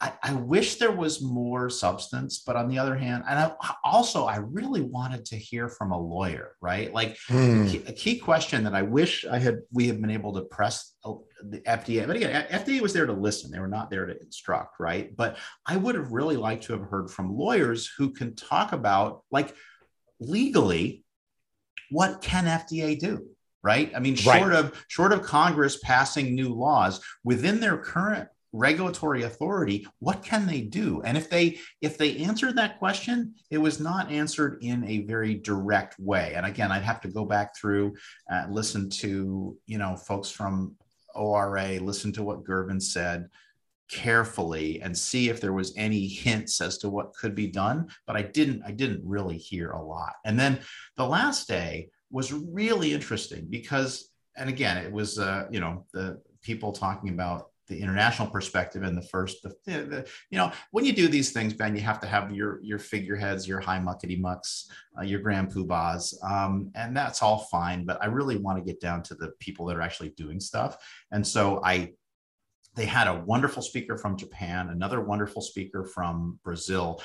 I, 0.00 0.12
I, 0.22 0.32
wish 0.32 0.76
there 0.76 0.92
was 0.92 1.20
more 1.20 1.68
substance, 1.68 2.38
but 2.46 2.54
on 2.54 2.68
the 2.68 2.78
other 2.78 2.94
hand, 2.94 3.24
and 3.28 3.36
I, 3.36 3.74
also 3.82 4.26
I 4.26 4.36
really 4.36 4.82
wanted 4.82 5.24
to 5.26 5.36
hear 5.36 5.68
from 5.68 5.90
a 5.90 5.98
lawyer, 5.98 6.54
right? 6.60 6.94
Like 6.94 7.16
hmm. 7.26 7.66
a, 7.66 7.68
key, 7.68 7.82
a, 7.84 7.92
key, 7.92 8.16
question 8.16 8.62
that 8.62 8.76
I 8.76 8.82
wish 8.82 9.24
I 9.24 9.40
had 9.40 9.58
we 9.72 9.88
had 9.88 10.00
been 10.00 10.10
able 10.10 10.32
to 10.34 10.42
press 10.42 10.94
the 11.42 11.58
FDA. 11.60 12.06
But 12.06 12.14
again, 12.14 12.46
FDA 12.48 12.80
was 12.80 12.92
there 12.92 13.06
to 13.06 13.12
listen; 13.12 13.50
they 13.50 13.58
were 13.58 13.66
not 13.66 13.90
there 13.90 14.06
to 14.06 14.20
instruct, 14.20 14.76
right? 14.78 15.16
But 15.16 15.36
I 15.66 15.76
would 15.76 15.96
have 15.96 16.12
really 16.12 16.36
liked 16.36 16.64
to 16.64 16.74
have 16.74 16.82
heard 16.82 17.10
from 17.10 17.36
lawyers 17.36 17.90
who 17.98 18.10
can 18.10 18.36
talk 18.36 18.72
about, 18.72 19.22
like, 19.32 19.52
legally, 20.20 21.04
what 21.90 22.20
can 22.22 22.44
FDA 22.44 22.98
do? 22.98 23.26
Right. 23.62 23.90
I 23.94 23.98
mean, 23.98 24.14
short 24.14 24.42
right. 24.42 24.52
of 24.52 24.84
short 24.86 25.12
of 25.12 25.22
Congress 25.22 25.78
passing 25.82 26.34
new 26.34 26.54
laws 26.54 27.00
within 27.24 27.60
their 27.60 27.76
current 27.76 28.28
regulatory 28.52 29.24
authority 29.24 29.86
what 29.98 30.22
can 30.22 30.46
they 30.46 30.62
do 30.62 31.02
and 31.02 31.18
if 31.18 31.28
they 31.28 31.58
if 31.82 31.98
they 31.98 32.16
answered 32.18 32.56
that 32.56 32.78
question 32.78 33.34
it 33.50 33.58
was 33.58 33.78
not 33.78 34.10
answered 34.10 34.58
in 34.62 34.82
a 34.84 35.04
very 35.04 35.34
direct 35.34 35.98
way 35.98 36.32
and 36.34 36.46
again 36.46 36.72
i'd 36.72 36.82
have 36.82 37.00
to 37.00 37.08
go 37.08 37.26
back 37.26 37.54
through 37.54 37.94
uh, 38.32 38.46
listen 38.48 38.88
to 38.88 39.54
you 39.66 39.76
know 39.76 39.94
folks 39.96 40.30
from 40.30 40.74
ora 41.14 41.78
listen 41.80 42.10
to 42.10 42.22
what 42.22 42.42
girvan 42.42 42.80
said 42.80 43.28
carefully 43.88 44.80
and 44.82 44.96
see 44.96 45.28
if 45.28 45.40
there 45.40 45.52
was 45.52 45.72
any 45.76 46.06
hints 46.06 46.60
as 46.60 46.78
to 46.78 46.88
what 46.88 47.14
could 47.14 47.34
be 47.34 47.46
done 47.46 47.88
but 48.06 48.16
i 48.16 48.22
didn't 48.22 48.62
i 48.66 48.70
didn't 48.70 49.00
really 49.04 49.38
hear 49.38 49.70
a 49.70 49.82
lot. 49.82 50.14
And 50.24 50.38
then 50.38 50.60
the 50.96 51.06
last 51.06 51.48
day 51.48 51.90
was 52.10 52.32
really 52.32 52.92
interesting 52.92 53.46
because 53.48 54.10
and 54.36 54.48
again 54.48 54.76
it 54.76 54.92
was 54.92 55.18
uh, 55.18 55.46
you 55.50 55.60
know 55.60 55.84
the 55.92 56.20
people 56.42 56.72
talking 56.72 57.10
about 57.10 57.50
the 57.66 57.78
international 57.78 58.28
perspective 58.28 58.82
and 58.82 58.96
the 58.96 59.02
first 59.02 59.42
the, 59.42 59.50
the, 59.66 60.08
you 60.30 60.38
know 60.38 60.50
when 60.70 60.86
you 60.86 60.92
do 60.92 61.06
these 61.06 61.32
things 61.32 61.52
ben 61.52 61.74
you 61.74 61.82
have 61.82 62.00
to 62.00 62.06
have 62.06 62.32
your 62.32 62.60
your 62.62 62.78
figureheads 62.78 63.46
your 63.46 63.60
high 63.60 63.78
muckety 63.78 64.18
mucks 64.18 64.70
uh, 64.98 65.02
your 65.02 65.20
grand 65.20 65.52
poobahs 65.52 66.14
um, 66.24 66.70
and 66.74 66.96
that's 66.96 67.22
all 67.22 67.40
fine 67.50 67.84
but 67.84 68.02
i 68.02 68.06
really 68.06 68.36
want 68.36 68.56
to 68.56 68.64
get 68.64 68.80
down 68.80 69.02
to 69.02 69.14
the 69.16 69.32
people 69.38 69.66
that 69.66 69.76
are 69.76 69.82
actually 69.82 70.10
doing 70.10 70.40
stuff. 70.40 70.78
And 71.12 71.26
so 71.26 71.60
i 71.62 71.92
they 72.78 72.86
had 72.86 73.08
a 73.08 73.14
wonderful 73.26 73.60
speaker 73.60 73.98
from 73.98 74.16
Japan, 74.16 74.68
another 74.68 75.00
wonderful 75.00 75.42
speaker 75.42 75.84
from 75.84 76.38
Brazil. 76.44 77.02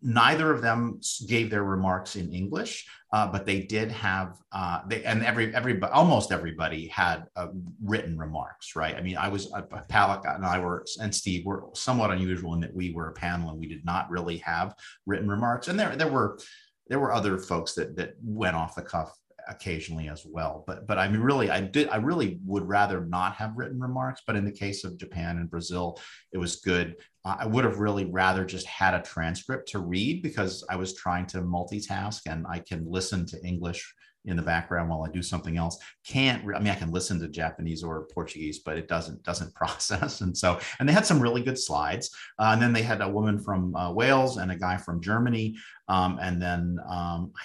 Neither 0.00 0.52
of 0.52 0.62
them 0.62 1.00
gave 1.26 1.50
their 1.50 1.64
remarks 1.64 2.14
in 2.14 2.32
English, 2.32 2.86
uh, 3.12 3.26
but 3.26 3.44
they 3.44 3.60
did 3.60 3.90
have 3.90 4.36
uh, 4.52 4.82
they 4.86 5.02
and 5.04 5.24
every 5.24 5.52
every 5.54 5.82
almost 5.82 6.30
everybody 6.30 6.86
had 6.86 7.24
uh, 7.34 7.48
written 7.82 8.16
remarks, 8.16 8.76
right? 8.76 8.94
I 8.94 9.00
mean, 9.00 9.16
I 9.16 9.28
was 9.28 9.52
uh, 9.52 9.62
Palak 9.90 10.32
and 10.32 10.46
I 10.46 10.60
were 10.60 10.84
and 11.00 11.12
Steve 11.12 11.44
were 11.44 11.64
somewhat 11.74 12.12
unusual 12.12 12.54
in 12.54 12.60
that 12.60 12.74
we 12.74 12.92
were 12.92 13.08
a 13.08 13.12
panel 13.12 13.50
and 13.50 13.58
we 13.58 13.66
did 13.66 13.84
not 13.84 14.08
really 14.08 14.38
have 14.38 14.76
written 15.06 15.28
remarks, 15.28 15.66
and 15.66 15.78
there 15.78 15.96
there 15.96 16.08
were 16.10 16.38
there 16.86 17.00
were 17.00 17.12
other 17.12 17.36
folks 17.36 17.74
that 17.74 17.96
that 17.96 18.14
went 18.22 18.54
off 18.54 18.76
the 18.76 18.82
cuff 18.82 19.12
occasionally 19.48 20.08
as 20.08 20.24
well. 20.26 20.64
But 20.66 20.86
but 20.86 20.98
I 20.98 21.08
mean, 21.08 21.20
really, 21.20 21.50
I 21.50 21.60
did 21.60 21.88
I 21.88 21.96
really 21.96 22.38
would 22.44 22.66
rather 22.66 23.04
not 23.04 23.34
have 23.34 23.56
written 23.56 23.80
remarks. 23.80 24.22
But 24.26 24.36
in 24.36 24.44
the 24.44 24.52
case 24.52 24.84
of 24.84 24.98
Japan 24.98 25.38
and 25.38 25.50
Brazil, 25.50 25.98
it 26.32 26.38
was 26.38 26.56
good. 26.56 26.96
I 27.24 27.44
would 27.44 27.64
have 27.64 27.80
really 27.80 28.04
rather 28.04 28.44
just 28.44 28.66
had 28.66 28.94
a 28.94 29.02
transcript 29.02 29.68
to 29.70 29.80
read 29.80 30.22
because 30.22 30.64
I 30.70 30.76
was 30.76 30.94
trying 30.94 31.26
to 31.26 31.38
multitask 31.38 32.20
and 32.26 32.46
I 32.48 32.60
can 32.60 32.88
listen 32.88 33.26
to 33.26 33.44
English 33.44 33.92
in 34.26 34.36
the 34.36 34.42
background 34.42 34.90
while 34.90 35.02
I 35.02 35.10
do 35.10 35.22
something 35.22 35.56
else. 35.56 35.78
Can't 36.06 36.42
I 36.54 36.58
mean 36.58 36.68
I 36.68 36.74
can 36.74 36.90
listen 36.90 37.18
to 37.20 37.28
Japanese 37.28 37.82
or 37.82 38.06
Portuguese, 38.12 38.60
but 38.60 38.76
it 38.76 38.88
doesn't 38.88 39.22
doesn't 39.22 39.54
process. 39.62 40.20
And 40.20 40.36
so 40.36 40.60
and 40.78 40.88
they 40.88 40.92
had 40.92 41.06
some 41.06 41.20
really 41.20 41.42
good 41.42 41.58
slides. 41.58 42.14
Uh, 42.38 42.50
and 42.52 42.62
then 42.62 42.72
they 42.72 42.82
had 42.82 43.00
a 43.00 43.08
woman 43.08 43.38
from 43.38 43.74
uh, 43.74 43.92
Wales 43.92 44.36
and 44.36 44.52
a 44.52 44.56
guy 44.56 44.76
from 44.76 45.00
Germany. 45.00 45.56
Um, 45.88 46.18
and 46.20 46.40
then 46.42 46.78
um, 46.88 47.32
I 47.36 47.42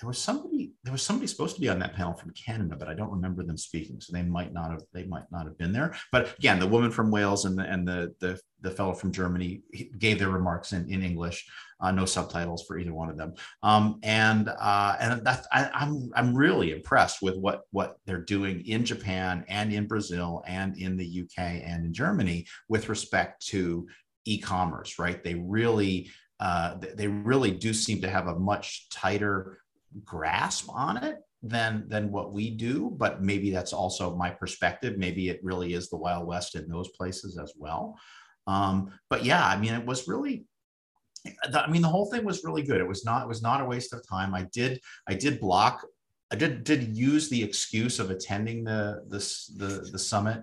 there 0.00 0.06
was 0.06 0.18
somebody 0.18 0.72
there 0.84 0.92
was 0.92 1.02
somebody 1.02 1.26
supposed 1.26 1.56
to 1.56 1.60
be 1.60 1.68
on 1.68 1.80
that 1.80 1.94
panel 1.94 2.14
from 2.14 2.30
Canada, 2.30 2.76
but 2.78 2.88
I 2.88 2.94
don't 2.94 3.10
remember 3.10 3.42
them 3.42 3.58
speaking, 3.58 4.00
so 4.00 4.12
they 4.12 4.22
might 4.22 4.52
not 4.52 4.70
have 4.70 4.82
they 4.92 5.04
might 5.04 5.30
not 5.32 5.44
have 5.44 5.58
been 5.58 5.72
there. 5.72 5.94
But 6.12 6.36
again, 6.38 6.60
the 6.60 6.68
woman 6.68 6.92
from 6.92 7.10
Wales 7.10 7.44
and 7.44 7.58
the 7.58 7.64
and 7.64 7.86
the 7.86 8.14
the, 8.20 8.40
the 8.60 8.70
fellow 8.70 8.94
from 8.94 9.10
Germany 9.10 9.62
gave 9.98 10.20
their 10.20 10.30
remarks 10.30 10.72
in, 10.72 10.88
in 10.90 11.02
English, 11.02 11.46
uh, 11.80 11.90
no 11.90 12.04
subtitles 12.04 12.64
for 12.66 12.78
either 12.78 12.94
one 12.94 13.10
of 13.10 13.16
them. 13.16 13.34
Um, 13.64 13.98
and 14.04 14.48
uh, 14.48 14.96
and 15.00 15.24
that 15.24 15.46
I, 15.52 15.68
I'm 15.74 16.10
I'm 16.14 16.34
really 16.34 16.70
impressed 16.70 17.20
with 17.20 17.36
what 17.36 17.62
what 17.72 17.96
they're 18.06 18.24
doing 18.24 18.64
in 18.66 18.84
Japan 18.84 19.44
and 19.48 19.72
in 19.72 19.88
Brazil 19.88 20.44
and 20.46 20.78
in 20.78 20.96
the 20.96 21.22
UK 21.22 21.38
and 21.64 21.86
in 21.86 21.92
Germany 21.92 22.46
with 22.68 22.88
respect 22.88 23.44
to 23.48 23.88
e-commerce. 24.26 24.96
Right? 24.98 25.24
They 25.24 25.34
really 25.34 26.08
uh, 26.38 26.76
they 26.94 27.08
really 27.08 27.50
do 27.50 27.74
seem 27.74 28.00
to 28.02 28.08
have 28.08 28.28
a 28.28 28.38
much 28.38 28.88
tighter 28.90 29.58
grasp 30.04 30.68
on 30.72 30.96
it 30.98 31.18
than 31.42 31.84
than 31.88 32.10
what 32.10 32.32
we 32.32 32.50
do 32.50 32.92
but 32.96 33.22
maybe 33.22 33.50
that's 33.50 33.72
also 33.72 34.16
my 34.16 34.30
perspective. 34.30 34.98
Maybe 34.98 35.28
it 35.28 35.40
really 35.42 35.74
is 35.74 35.88
the 35.88 35.96
wild 35.96 36.26
west 36.26 36.56
in 36.56 36.68
those 36.68 36.88
places 36.88 37.38
as 37.38 37.52
well. 37.56 37.98
Um, 38.46 38.92
but 39.10 39.24
yeah 39.24 39.46
i 39.46 39.58
mean 39.58 39.74
it 39.74 39.84
was 39.84 40.08
really 40.08 40.46
i 41.52 41.70
mean 41.70 41.82
the 41.82 41.88
whole 41.88 42.10
thing 42.10 42.24
was 42.24 42.44
really 42.44 42.62
good. 42.62 42.80
It 42.80 42.88
was 42.88 43.04
not 43.04 43.22
it 43.22 43.28
was 43.28 43.42
not 43.42 43.60
a 43.60 43.64
waste 43.64 43.92
of 43.92 44.06
time. 44.06 44.34
I 44.34 44.46
did 44.52 44.80
i 45.06 45.14
did 45.14 45.40
block 45.40 45.86
i 46.32 46.36
did 46.36 46.64
did 46.64 46.96
use 46.96 47.28
the 47.28 47.42
excuse 47.42 47.98
of 47.98 48.10
attending 48.10 48.64
the 48.64 49.04
this 49.08 49.46
the 49.46 49.88
the 49.92 49.98
summit 49.98 50.42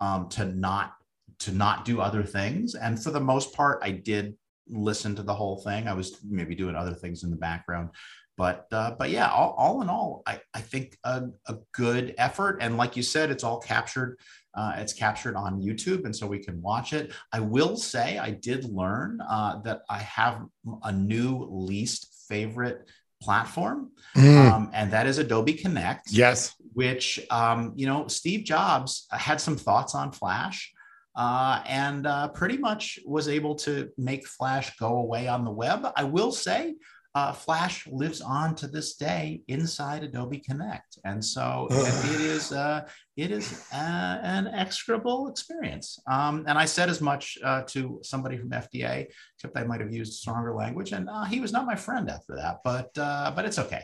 um, 0.00 0.28
to 0.30 0.44
not 0.44 0.94
to 1.40 1.52
not 1.52 1.84
do 1.84 2.00
other 2.00 2.22
things. 2.22 2.74
And 2.74 3.02
for 3.02 3.10
the 3.10 3.20
most 3.20 3.54
part 3.54 3.80
i 3.82 3.90
did 3.90 4.34
listen 4.68 5.14
to 5.14 5.22
the 5.22 5.34
whole 5.34 5.58
thing. 5.62 5.88
I 5.88 5.92
was 5.92 6.18
maybe 6.24 6.54
doing 6.54 6.76
other 6.76 6.94
things 6.94 7.22
in 7.22 7.30
the 7.30 7.36
background 7.36 7.90
but 8.36 8.66
uh, 8.72 8.92
but 8.98 9.10
yeah 9.10 9.28
all, 9.28 9.54
all 9.56 9.82
in 9.82 9.88
all 9.88 10.22
i, 10.26 10.40
I 10.52 10.60
think 10.60 10.96
a, 11.04 11.24
a, 11.46 11.56
good 11.72 12.14
effort 12.18 12.58
and 12.60 12.76
like 12.76 12.96
you 12.96 13.02
said 13.02 13.30
it's 13.30 13.44
all 13.44 13.60
captured 13.60 14.18
uh, 14.54 14.74
it's 14.76 14.92
captured 14.92 15.36
on 15.36 15.60
youtube 15.60 16.04
and 16.04 16.14
so 16.14 16.26
we 16.26 16.38
can 16.38 16.60
watch 16.60 16.92
it 16.92 17.12
i 17.32 17.40
will 17.40 17.76
say 17.76 18.18
i 18.18 18.30
did 18.30 18.64
learn 18.64 19.20
uh, 19.20 19.60
that 19.62 19.82
i 19.88 19.98
have 19.98 20.42
a 20.82 20.92
new 20.92 21.46
least 21.50 22.26
favorite 22.28 22.88
platform 23.22 23.90
mm. 24.16 24.52
um, 24.52 24.70
and 24.74 24.90
that 24.90 25.06
is 25.06 25.18
adobe 25.18 25.54
connect 25.54 26.10
yes 26.10 26.54
which 26.72 27.20
um, 27.30 27.72
you 27.76 27.86
know 27.86 28.06
steve 28.08 28.44
jobs 28.44 29.06
had 29.10 29.40
some 29.40 29.56
thoughts 29.56 29.94
on 29.94 30.12
flash 30.12 30.72
uh, 31.16 31.62
and 31.66 32.06
uh, 32.06 32.28
pretty 32.28 32.56
much 32.56 32.98
was 33.06 33.28
able 33.28 33.54
to 33.54 33.88
make 33.96 34.26
Flash 34.26 34.76
go 34.78 34.96
away 34.96 35.28
on 35.28 35.44
the 35.44 35.50
web. 35.50 35.86
I 35.96 36.04
will 36.04 36.32
say 36.32 36.74
uh, 37.14 37.32
Flash 37.32 37.86
lives 37.86 38.20
on 38.20 38.54
to 38.56 38.66
this 38.66 38.96
day 38.96 39.42
inside 39.46 40.02
Adobe 40.02 40.38
Connect, 40.38 40.98
and 41.04 41.24
so 41.24 41.68
it 41.70 42.20
is 42.20 42.50
uh, 42.50 42.86
it 43.16 43.30
is 43.30 43.66
uh, 43.72 44.18
an 44.22 44.48
execrable 44.48 45.28
experience. 45.28 46.00
Um, 46.10 46.44
and 46.48 46.58
I 46.58 46.64
said 46.64 46.88
as 46.88 47.00
much 47.00 47.38
uh, 47.44 47.62
to 47.68 48.00
somebody 48.02 48.36
from 48.36 48.50
FDA, 48.50 49.06
except 49.36 49.56
I 49.56 49.62
might 49.62 49.80
have 49.80 49.92
used 49.92 50.14
stronger 50.14 50.54
language, 50.54 50.90
and 50.90 51.08
uh, 51.08 51.24
he 51.24 51.40
was 51.40 51.52
not 51.52 51.66
my 51.66 51.76
friend 51.76 52.10
after 52.10 52.34
that. 52.34 52.58
But 52.64 52.90
uh, 52.98 53.32
but 53.34 53.44
it's 53.44 53.60
okay. 53.60 53.82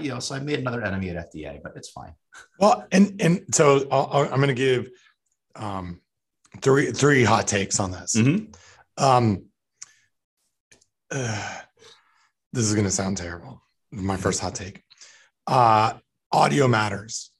you 0.00 0.10
know, 0.10 0.18
so 0.18 0.34
I 0.34 0.40
made 0.40 0.58
another 0.58 0.82
enemy 0.82 1.10
at 1.10 1.32
FDA, 1.32 1.62
but 1.62 1.72
it's 1.76 1.90
fine. 1.90 2.14
Well, 2.58 2.84
and 2.90 3.20
and 3.22 3.44
so 3.54 3.86
i 3.90 4.22
am 4.22 4.36
going 4.36 4.48
to 4.48 4.54
give 4.54 4.90
um, 5.54 6.00
three 6.60 6.90
three 6.90 7.22
hot 7.22 7.46
takes 7.46 7.78
on 7.78 7.92
this. 7.92 8.16
Mm-hmm. 8.16 8.52
Um, 9.02 9.44
this 12.52 12.64
is 12.64 12.74
going 12.74 12.84
to 12.84 12.90
sound 12.90 13.16
terrible. 13.16 13.62
My 13.90 14.16
first 14.16 14.40
hot 14.40 14.54
take. 14.54 14.82
Uh, 15.44 15.94
audio 16.30 16.68
matters. 16.68 17.32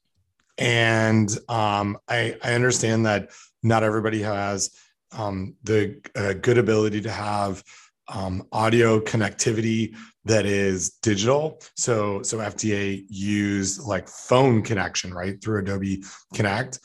And 0.59 1.30
um, 1.48 1.98
I, 2.09 2.36
I 2.43 2.55
understand 2.55 3.06
that 3.06 3.30
not 3.62 3.84
everybody 3.84 4.22
has 4.22 4.70
um, 5.12 5.55
the 5.62 6.01
uh, 6.16 6.32
good 6.34 6.59
ability 6.59 7.01
to 7.02 7.10
have 7.12 7.62
um, 8.09 8.47
audio 8.52 9.01
connectivity 9.01 9.94
that 10.24 10.47
is 10.47 10.90
digital. 11.02 11.60
So, 11.76 12.22
so 12.22 12.39
FDA 12.39 13.05
used 13.09 13.82
like 13.82 14.09
phone 14.09 14.62
connection, 14.62 15.14
right, 15.14 15.40
through 15.43 15.60
Adobe 15.60 16.02
Connect, 16.34 16.80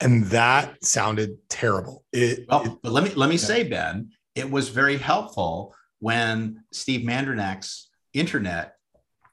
and 0.00 0.24
that 0.26 0.82
sounded 0.84 1.36
terrible. 1.48 2.04
It, 2.12 2.46
well, 2.48 2.64
it, 2.64 2.72
but 2.82 2.92
let 2.92 3.04
me 3.04 3.10
let 3.14 3.28
me 3.28 3.36
yeah. 3.36 3.40
say, 3.40 3.68
Ben, 3.68 4.10
it 4.34 4.50
was 4.50 4.68
very 4.70 4.96
helpful 4.96 5.74
when 6.00 6.64
Steve 6.72 7.02
Mandernach's 7.06 7.88
internet 8.12 8.74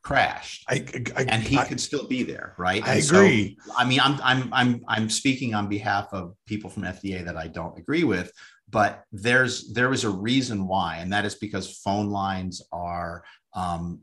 crashed 0.03 0.63
I, 0.69 0.85
I 1.17 1.23
and 1.23 1.43
he 1.43 1.57
I, 1.57 1.65
could 1.65 1.81
still 1.81 2.07
be 2.07 2.23
there 2.23 2.53
right 2.57 2.81
I 2.87 2.93
And 2.95 3.03
so, 3.03 3.17
agree. 3.17 3.57
i 3.77 3.83
mean 3.83 3.99
I'm, 3.99 4.17
I'm 4.23 4.53
i'm 4.53 4.81
i'm 4.87 5.09
speaking 5.09 5.53
on 5.53 5.67
behalf 5.67 6.07
of 6.13 6.33
people 6.45 6.69
from 6.69 6.83
fda 6.83 7.25
that 7.25 7.35
i 7.35 7.47
don't 7.47 7.77
agree 7.77 8.05
with 8.05 8.31
but 8.69 9.03
there's 9.11 9.73
there 9.73 9.89
was 9.89 10.05
a 10.05 10.09
reason 10.09 10.65
why 10.65 10.97
and 10.97 11.11
that 11.11 11.25
is 11.25 11.35
because 11.35 11.79
phone 11.79 12.09
lines 12.09 12.61
are 12.71 13.23
um, 13.57 13.99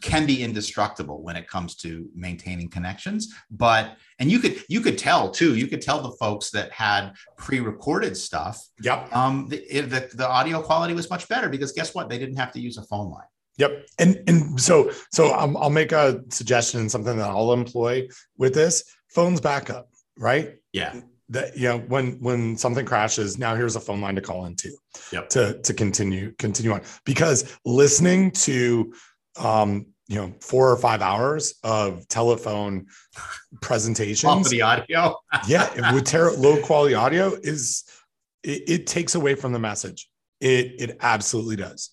can 0.00 0.26
be 0.26 0.42
indestructible 0.42 1.22
when 1.22 1.36
it 1.36 1.46
comes 1.48 1.76
to 1.76 2.08
maintaining 2.14 2.68
connections 2.68 3.32
but 3.50 3.96
and 4.18 4.30
you 4.30 4.38
could 4.38 4.62
you 4.68 4.80
could 4.80 4.98
tell 4.98 5.30
too 5.30 5.54
you 5.56 5.66
could 5.66 5.80
tell 5.80 6.02
the 6.02 6.12
folks 6.24 6.50
that 6.50 6.70
had 6.72 7.12
pre-recorded 7.36 8.16
stuff 8.16 8.56
Yep. 8.82 9.14
um, 9.14 9.46
the, 9.48 9.58
the, 9.82 10.10
the 10.14 10.28
audio 10.28 10.60
quality 10.60 10.94
was 10.94 11.08
much 11.08 11.28
better 11.28 11.48
because 11.48 11.72
guess 11.72 11.94
what 11.94 12.08
they 12.08 12.18
didn't 12.18 12.36
have 12.36 12.52
to 12.52 12.60
use 12.60 12.76
a 12.76 12.82
phone 12.82 13.10
line 13.10 13.30
Yep. 13.58 13.86
And 13.98 14.22
and 14.26 14.60
so 14.60 14.90
so 15.12 15.34
um, 15.34 15.54
I'll 15.58 15.68
make 15.68 15.92
a 15.92 16.22
suggestion, 16.30 16.80
and 16.80 16.90
something 16.90 17.18
that 17.18 17.28
I'll 17.28 17.52
employ 17.52 18.08
with 18.38 18.54
this. 18.54 18.84
Phones 19.08 19.40
backup, 19.40 19.90
right? 20.16 20.56
yeah 20.72 21.00
That 21.30 21.56
you 21.56 21.68
know 21.68 21.78
when 21.78 22.12
when 22.20 22.56
something 22.56 22.84
crashes, 22.84 23.38
now 23.38 23.54
here's 23.54 23.76
a 23.76 23.80
phone 23.80 24.00
line 24.00 24.16
to 24.16 24.20
call 24.20 24.46
into. 24.46 24.70
Yep. 25.12 25.28
To 25.30 25.60
to 25.62 25.74
continue 25.74 26.32
continue 26.32 26.72
on. 26.72 26.82
Because 27.04 27.56
listening 27.64 28.32
to 28.32 28.92
um 29.38 29.86
you 30.08 30.16
know 30.16 30.34
four 30.40 30.70
or 30.70 30.76
five 30.76 31.02
hours 31.02 31.54
of 31.62 32.06
telephone 32.08 32.86
presentations. 33.62 34.22
Quality 34.22 34.60
audio. 34.60 35.16
Yeah 35.46 35.92
with 35.94 36.04
ter- 36.04 36.32
low 36.32 36.60
quality 36.62 36.94
audio 36.94 37.32
is 37.34 37.84
it, 38.42 38.68
it 38.68 38.86
takes 38.86 39.14
away 39.14 39.36
from 39.36 39.52
the 39.52 39.60
message. 39.60 40.10
It 40.40 40.80
it 40.80 40.98
absolutely 41.00 41.56
does. 41.56 41.90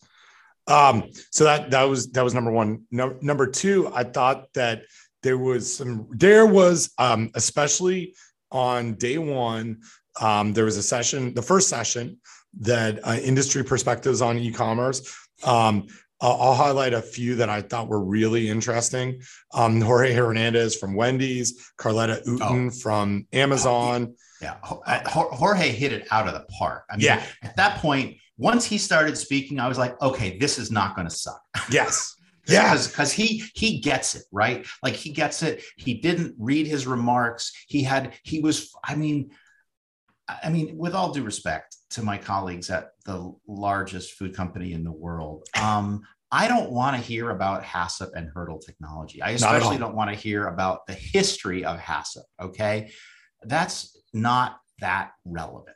Um 0.65 1.11
so 1.31 1.43
that 1.43 1.69
that 1.71 1.83
was 1.83 2.11
that 2.13 2.23
was 2.23 2.33
number 2.33 2.51
one. 2.51 2.85
No, 2.89 3.17
number 3.21 3.45
two 3.45 3.89
i 3.93 4.03
thought 4.03 4.51
that 4.53 4.81
there 5.21 5.37
was 5.37 5.75
some 5.75 6.07
there 6.11 6.45
was 6.45 6.91
um 6.97 7.29
especially 7.35 8.15
on 8.57 8.95
day 8.95 9.17
one 9.17 9.79
um 10.19 10.51
there 10.53 10.65
was 10.65 10.77
a 10.77 10.83
session 10.83 11.33
the 11.33 11.41
first 11.41 11.69
session 11.69 12.17
that 12.59 12.99
uh, 13.07 13.17
industry 13.21 13.63
perspectives 13.63 14.21
on 14.21 14.37
e-commerce 14.37 15.15
um 15.45 15.85
I'll, 16.19 16.37
I'll 16.41 16.55
highlight 16.55 16.93
a 16.95 17.01
few 17.01 17.35
that 17.35 17.47
I 17.49 17.61
thought 17.61 17.89
were 17.89 18.03
really 18.03 18.49
interesting. 18.49 19.21
Um, 19.53 19.79
Jorge 19.81 20.13
Hernandez 20.13 20.75
from 20.75 20.95
Wendy's, 20.95 21.69
Carletta 21.77 22.27
Ooton 22.27 22.71
from 22.71 23.27
Amazon. 23.33 24.15
Yeah, 24.41 24.55
uh, 24.63 25.07
Jorge 25.07 25.69
hit 25.69 25.93
it 25.93 26.07
out 26.09 26.27
of 26.27 26.33
the 26.33 26.45
park. 26.57 26.85
I 26.89 26.97
mean, 26.97 27.05
Yeah. 27.05 27.23
at 27.43 27.55
that 27.57 27.77
point, 27.83 28.17
once 28.39 28.65
he 28.65 28.79
started 28.79 29.15
speaking, 29.15 29.59
I 29.59 29.67
was 29.67 29.77
like, 29.77 29.99
okay, 30.01 30.39
this 30.39 30.57
is 30.57 30.71
not 30.71 30.95
going 30.95 31.07
to 31.07 31.13
suck. 31.13 31.39
Yes. 31.69 32.15
Yeah. 32.53 32.77
because 32.77 33.11
he 33.11 33.43
he 33.53 33.79
gets 33.79 34.15
it 34.15 34.23
right. 34.31 34.65
Like 34.83 34.95
he 34.95 35.11
gets 35.11 35.43
it. 35.43 35.63
He 35.77 35.95
didn't 35.95 36.35
read 36.37 36.67
his 36.67 36.87
remarks. 36.87 37.51
He 37.67 37.83
had 37.83 38.13
he 38.23 38.39
was. 38.39 38.71
I 38.83 38.95
mean, 38.95 39.31
I 40.27 40.49
mean, 40.49 40.77
with 40.77 40.93
all 40.93 41.11
due 41.13 41.23
respect 41.23 41.75
to 41.91 42.01
my 42.03 42.17
colleagues 42.17 42.69
at 42.69 42.89
the 43.05 43.33
largest 43.47 44.13
food 44.13 44.35
company 44.35 44.73
in 44.73 44.83
the 44.83 44.91
world, 44.91 45.47
um, 45.61 46.01
I 46.31 46.47
don't 46.49 46.71
want 46.71 46.95
to 46.97 47.01
hear 47.01 47.29
about 47.29 47.63
HACCP 47.63 48.09
and 48.15 48.29
hurdle 48.33 48.59
technology. 48.59 49.21
I 49.21 49.31
especially 49.31 49.77
don't 49.77 49.95
want 49.95 50.09
to 50.09 50.15
hear 50.15 50.47
about 50.47 50.85
the 50.85 50.93
history 50.93 51.63
of 51.63 51.79
HACCP. 51.79 52.23
Okay, 52.41 52.91
that's 53.43 53.97
not 54.13 54.59
that 54.79 55.11
relevant. 55.25 55.75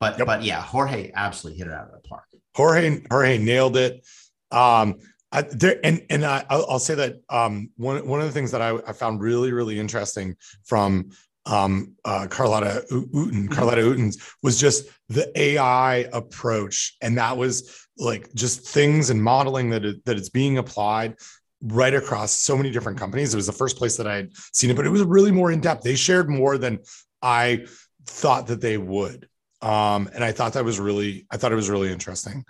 But 0.00 0.16
Yep. 0.16 0.26
but 0.26 0.42
yeah, 0.42 0.62
Jorge 0.62 1.10
absolutely 1.14 1.58
hit 1.58 1.66
it 1.66 1.74
out 1.74 1.88
of 1.88 1.92
the 1.92 2.08
park. 2.08 2.24
Jorge 2.56 3.02
Jorge 3.10 3.36
nailed 3.38 3.76
it. 3.76 4.06
Um, 4.50 4.98
I, 5.32 5.42
there 5.42 5.78
and 5.84 6.04
and 6.10 6.24
I, 6.24 6.44
I'll, 6.50 6.66
I'll 6.68 6.78
say 6.78 6.94
that 6.96 7.20
um, 7.28 7.70
one 7.76 8.06
one 8.06 8.20
of 8.20 8.26
the 8.26 8.32
things 8.32 8.50
that 8.50 8.62
I, 8.62 8.76
I 8.86 8.92
found 8.92 9.20
really 9.20 9.52
really 9.52 9.78
interesting 9.78 10.36
from 10.64 11.10
um, 11.46 11.94
uh, 12.04 12.26
Carletta 12.28 12.84
Ooton, 12.90 13.48
Carletta 13.48 13.78
Ooton's 13.78 14.18
was 14.42 14.60
just 14.60 14.88
the 15.08 15.30
AI 15.40 16.08
approach, 16.12 16.96
and 17.00 17.16
that 17.18 17.36
was 17.36 17.86
like 17.96 18.32
just 18.34 18.66
things 18.66 19.10
and 19.10 19.22
modeling 19.22 19.70
that 19.70 19.84
it, 19.84 20.04
that 20.04 20.16
it's 20.16 20.28
being 20.28 20.58
applied 20.58 21.16
right 21.62 21.94
across 21.94 22.32
so 22.32 22.56
many 22.56 22.70
different 22.70 22.98
companies. 22.98 23.34
It 23.34 23.36
was 23.36 23.46
the 23.46 23.52
first 23.52 23.76
place 23.76 23.96
that 23.96 24.06
I 24.06 24.16
had 24.16 24.30
seen 24.52 24.70
it, 24.70 24.76
but 24.76 24.86
it 24.86 24.90
was 24.90 25.02
really 25.02 25.30
more 25.30 25.52
in 25.52 25.60
depth. 25.60 25.82
They 25.82 25.94
shared 25.94 26.28
more 26.28 26.58
than 26.58 26.80
I 27.22 27.66
thought 28.06 28.46
that 28.46 28.60
they 28.60 28.78
would. 28.78 29.28
Um, 29.62 30.08
and 30.14 30.24
I 30.24 30.32
thought 30.32 30.54
that 30.54 30.64
was 30.64 30.80
really, 30.80 31.26
I 31.30 31.36
thought 31.36 31.52
it 31.52 31.56
was 31.56 31.68
really 31.68 31.92
interesting. 31.92 32.44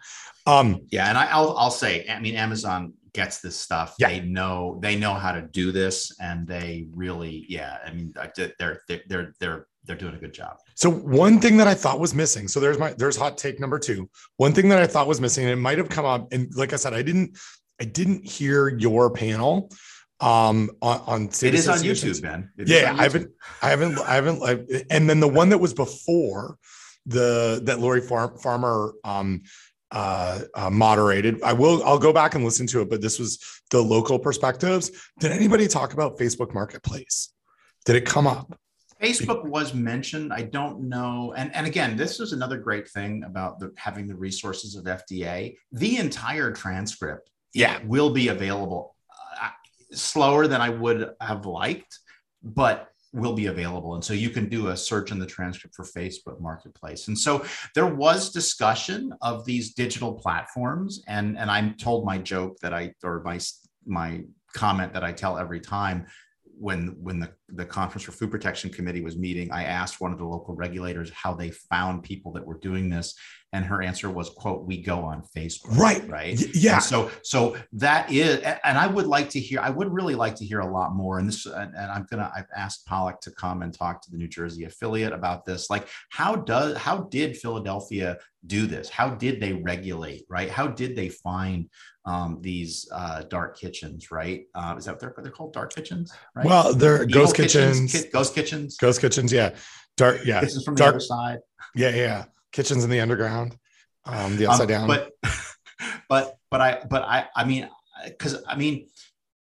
Um, 0.50 0.86
Yeah, 0.90 1.08
and 1.08 1.16
I, 1.18 1.26
I'll 1.26 1.56
I'll 1.56 1.70
say, 1.70 2.06
I 2.08 2.18
mean, 2.20 2.34
Amazon 2.36 2.92
gets 3.12 3.40
this 3.40 3.56
stuff. 3.56 3.94
Yeah. 3.98 4.08
They 4.08 4.20
know 4.20 4.78
they 4.82 4.96
know 4.96 5.14
how 5.14 5.32
to 5.32 5.42
do 5.42 5.72
this, 5.72 6.12
and 6.20 6.46
they 6.46 6.86
really, 6.94 7.44
yeah. 7.48 7.78
I 7.86 7.92
mean, 7.92 8.12
I 8.20 8.28
did- 8.34 8.54
they're 8.58 8.80
they're 8.88 9.02
they're 9.08 9.32
they're 9.40 9.66
they're 9.86 9.96
doing 9.96 10.14
a 10.14 10.18
good 10.18 10.34
job. 10.34 10.56
so 10.74 10.90
one 10.90 11.40
thing 11.40 11.56
that 11.56 11.66
I 11.66 11.74
thought 11.74 11.98
was 11.98 12.14
missing. 12.14 12.46
So 12.48 12.60
there's 12.60 12.78
my 12.78 12.92
there's 12.98 13.16
hot 13.16 13.38
take 13.38 13.58
number 13.58 13.78
two. 13.78 14.08
One 14.36 14.52
thing 14.52 14.68
that 14.68 14.78
I 14.78 14.86
thought 14.86 15.06
was 15.08 15.20
missing, 15.20 15.44
and 15.44 15.52
it 15.52 15.56
might 15.68 15.78
have 15.78 15.88
come 15.88 16.04
up, 16.04 16.32
and 16.32 16.48
like 16.54 16.72
I 16.72 16.76
said, 16.76 16.92
I 16.94 17.02
didn't 17.02 17.38
I 17.80 17.84
didn't 17.84 18.26
hear 18.28 18.68
your 18.68 19.10
panel 19.10 19.70
um 20.20 20.70
on, 20.82 21.00
on 21.06 21.22
It 21.42 21.54
is 21.54 21.66
on. 21.66 21.78
YouTube, 21.78 22.20
Ben. 22.22 22.50
It 22.58 22.68
Yeah, 22.68 22.92
on 22.92 23.00
I 23.00 23.08
YouTube. 23.08 23.12
haven't, 23.12 23.30
I 23.62 23.68
haven't, 23.70 23.98
I 24.00 24.14
haven't, 24.14 24.42
I, 24.42 24.82
and 24.94 25.08
then 25.08 25.18
the 25.20 25.28
one 25.40 25.48
that 25.48 25.58
was 25.58 25.72
before 25.72 26.58
the 27.06 27.62
that 27.64 27.80
Lori 27.80 28.02
Far, 28.02 28.36
Farmer 28.38 28.92
um, 29.02 29.42
uh, 29.92 30.40
uh, 30.54 30.70
moderated. 30.70 31.42
I 31.42 31.52
will, 31.52 31.82
I'll 31.84 31.98
go 31.98 32.12
back 32.12 32.34
and 32.34 32.44
listen 32.44 32.66
to 32.68 32.80
it, 32.82 32.90
but 32.90 33.00
this 33.00 33.18
was 33.18 33.38
the 33.70 33.80
local 33.80 34.18
perspectives. 34.18 34.90
Did 35.18 35.32
anybody 35.32 35.66
talk 35.66 35.92
about 35.92 36.18
Facebook 36.18 36.54
Marketplace? 36.54 37.32
Did 37.84 37.96
it 37.96 38.04
come 38.04 38.26
up? 38.26 38.56
Facebook 39.02 39.46
was 39.46 39.72
mentioned. 39.72 40.32
I 40.32 40.42
don't 40.42 40.88
know. 40.88 41.32
And, 41.36 41.54
and 41.54 41.66
again, 41.66 41.96
this 41.96 42.20
is 42.20 42.32
another 42.34 42.58
great 42.58 42.86
thing 42.88 43.24
about 43.24 43.58
the, 43.58 43.72
having 43.76 44.06
the 44.06 44.14
resources 44.14 44.76
of 44.76 44.84
FDA. 44.84 45.56
The 45.72 45.96
entire 45.96 46.52
transcript 46.52 47.30
Yeah. 47.54 47.80
will 47.84 48.10
be 48.10 48.28
available 48.28 48.94
uh, 49.40 49.48
slower 49.92 50.46
than 50.46 50.60
I 50.60 50.68
would 50.68 51.10
have 51.20 51.46
liked, 51.46 51.98
but 52.42 52.89
will 53.12 53.32
be 53.32 53.46
available. 53.46 53.94
And 53.94 54.04
so 54.04 54.14
you 54.14 54.30
can 54.30 54.48
do 54.48 54.68
a 54.68 54.76
search 54.76 55.10
in 55.10 55.18
the 55.18 55.26
transcript 55.26 55.74
for 55.74 55.84
Facebook 55.84 56.40
Marketplace. 56.40 57.08
And 57.08 57.18
so 57.18 57.44
there 57.74 57.86
was 57.86 58.30
discussion 58.30 59.12
of 59.20 59.44
these 59.44 59.74
digital 59.74 60.14
platforms. 60.14 61.02
And, 61.08 61.36
and 61.36 61.50
I'm 61.50 61.74
told 61.74 62.04
my 62.04 62.18
joke 62.18 62.58
that 62.60 62.72
I, 62.72 62.92
or 63.02 63.22
my, 63.24 63.40
my 63.84 64.20
comment 64.54 64.92
that 64.92 65.04
I 65.04 65.12
tell 65.12 65.38
every 65.38 65.60
time 65.60 66.06
when 66.60 66.88
when 67.00 67.18
the, 67.18 67.32
the 67.48 67.64
conference 67.64 68.02
for 68.02 68.12
food 68.12 68.30
protection 68.30 68.68
committee 68.68 69.00
was 69.00 69.16
meeting 69.16 69.50
i 69.50 69.64
asked 69.64 69.98
one 69.98 70.12
of 70.12 70.18
the 70.18 70.24
local 70.24 70.54
regulators 70.54 71.10
how 71.10 71.32
they 71.32 71.50
found 71.50 72.02
people 72.02 72.32
that 72.32 72.44
were 72.44 72.58
doing 72.58 72.90
this 72.90 73.14
and 73.52 73.64
her 73.64 73.82
answer 73.82 74.08
was 74.08 74.30
quote 74.30 74.64
we 74.64 74.80
go 74.80 75.00
on 75.00 75.22
facebook 75.36 75.76
Right. 75.76 76.08
right 76.08 76.38
Y- 76.38 76.46
yeah. 76.54 76.74
And 76.74 76.82
so 76.82 77.10
so 77.22 77.56
that 77.72 78.10
is 78.10 78.38
and 78.64 78.78
i 78.78 78.86
would 78.86 79.06
like 79.06 79.28
to 79.30 79.40
hear 79.40 79.60
i 79.60 79.70
would 79.70 79.92
really 79.92 80.14
like 80.14 80.34
to 80.36 80.44
hear 80.44 80.60
a 80.60 80.70
lot 80.72 80.94
more 80.94 81.18
and 81.18 81.26
this 81.28 81.46
and, 81.46 81.74
and 81.74 81.90
i'm 81.90 82.06
gonna 82.10 82.30
i've 82.36 82.46
asked 82.56 82.86
Palak 82.86 83.20
to 83.22 83.30
come 83.32 83.62
and 83.62 83.74
talk 83.74 84.02
to 84.02 84.10
the 84.10 84.16
new 84.16 84.28
jersey 84.28 84.64
affiliate 84.64 85.12
about 85.12 85.44
this 85.44 85.68
like 85.70 85.88
how 86.10 86.36
does 86.36 86.76
how 86.76 86.98
did 87.10 87.36
philadelphia 87.36 88.18
do 88.46 88.66
this 88.66 88.88
how 88.88 89.10
did 89.10 89.40
they 89.40 89.52
regulate 89.54 90.24
right 90.28 90.48
how 90.50 90.66
did 90.66 90.94
they 90.96 91.08
find 91.08 91.68
um, 92.06 92.38
these 92.40 92.88
uh, 92.92 93.22
dark 93.24 93.58
kitchens 93.58 94.10
right 94.10 94.44
uh, 94.54 94.74
is 94.78 94.86
that 94.86 94.92
what 94.92 95.00
they're, 95.00 95.14
they're 95.22 95.30
called 95.30 95.52
dark 95.52 95.74
kitchens 95.74 96.10
right 96.34 96.46
Well, 96.46 96.72
there 96.74 97.02
Evil 97.02 97.12
ghost 97.24 97.34
kitchens, 97.36 97.92
ki- 97.92 98.08
ghost 98.10 98.34
kitchens 98.34 98.76
ghost 98.78 99.00
kitchens. 99.02 99.30
Yeah. 99.32 99.54
Dark. 99.98 100.20
Yeah. 100.24 100.40
this 100.40 100.54
is 100.56 100.64
from 100.64 100.76
the 100.76 100.78
dark- 100.78 100.94
other 100.94 101.00
side 101.00 101.40
Yeah. 101.74 101.90
Yeah. 101.90 102.24
Kitchens 102.52 102.84
in 102.84 102.90
the 102.90 103.00
underground. 103.00 103.56
Um, 104.04 104.36
the 104.36 104.46
Um, 104.46 104.52
upside 104.52 104.68
down. 104.68 104.86
But 104.86 105.12
but 106.08 106.36
but 106.50 106.60
I 106.60 106.82
but 106.88 107.02
I 107.02 107.26
I 107.34 107.44
mean 107.44 107.68
because 108.06 108.42
I 108.46 108.56
mean 108.56 108.86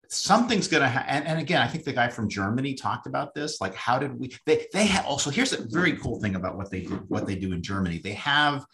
something's 0.08 0.68
gonna 0.68 0.88
ha- 0.88 1.04
and, 1.08 1.26
and 1.26 1.40
again 1.40 1.60
I 1.60 1.66
think 1.66 1.84
the 1.84 1.92
guy 1.92 2.08
from 2.08 2.28
Germany 2.28 2.74
talked 2.74 3.06
about 3.06 3.34
this 3.34 3.60
like 3.60 3.74
how 3.74 3.98
did 3.98 4.18
we 4.18 4.32
they 4.46 4.66
they 4.72 4.86
have 4.86 5.04
also 5.06 5.30
here's 5.30 5.52
a 5.52 5.62
very 5.64 5.96
cool 5.96 6.20
thing 6.20 6.36
about 6.36 6.56
what 6.56 6.70
they 6.70 6.82
do 6.82 7.04
what 7.08 7.26
they 7.26 7.34
do 7.34 7.52
in 7.52 7.62
Germany 7.62 7.98
they 7.98 8.12
have 8.12 8.64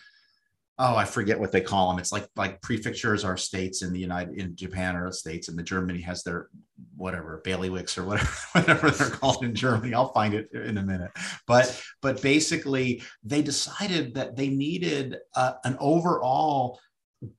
oh 0.80 0.96
I 0.96 1.04
forget 1.04 1.38
what 1.38 1.52
they 1.52 1.60
call 1.60 1.90
them 1.90 1.98
it's 2.00 2.10
like 2.10 2.26
like 2.34 2.60
prefectures 2.62 3.24
are 3.24 3.36
states 3.36 3.82
in 3.82 3.92
the 3.92 4.00
United 4.00 4.34
in 4.34 4.56
Japan 4.56 4.96
or 4.96 5.12
states 5.12 5.48
and 5.48 5.56
the 5.56 5.62
Germany 5.62 6.00
has 6.00 6.24
their 6.24 6.48
whatever 6.96 7.42
bailiwicks 7.44 7.96
or 7.96 8.04
whatever 8.04 8.30
whatever 8.52 8.90
they're 8.90 9.10
called 9.10 9.44
in 9.44 9.54
Germany. 9.54 9.94
I'll 9.94 10.12
find 10.12 10.34
it 10.34 10.50
in 10.52 10.78
a 10.78 10.82
minute. 10.82 11.10
But 11.46 11.80
but 12.02 12.20
basically 12.22 13.02
they 13.22 13.42
decided 13.42 14.14
that 14.14 14.36
they 14.36 14.48
needed 14.48 15.16
uh, 15.36 15.54
an 15.64 15.76
overall 15.80 16.78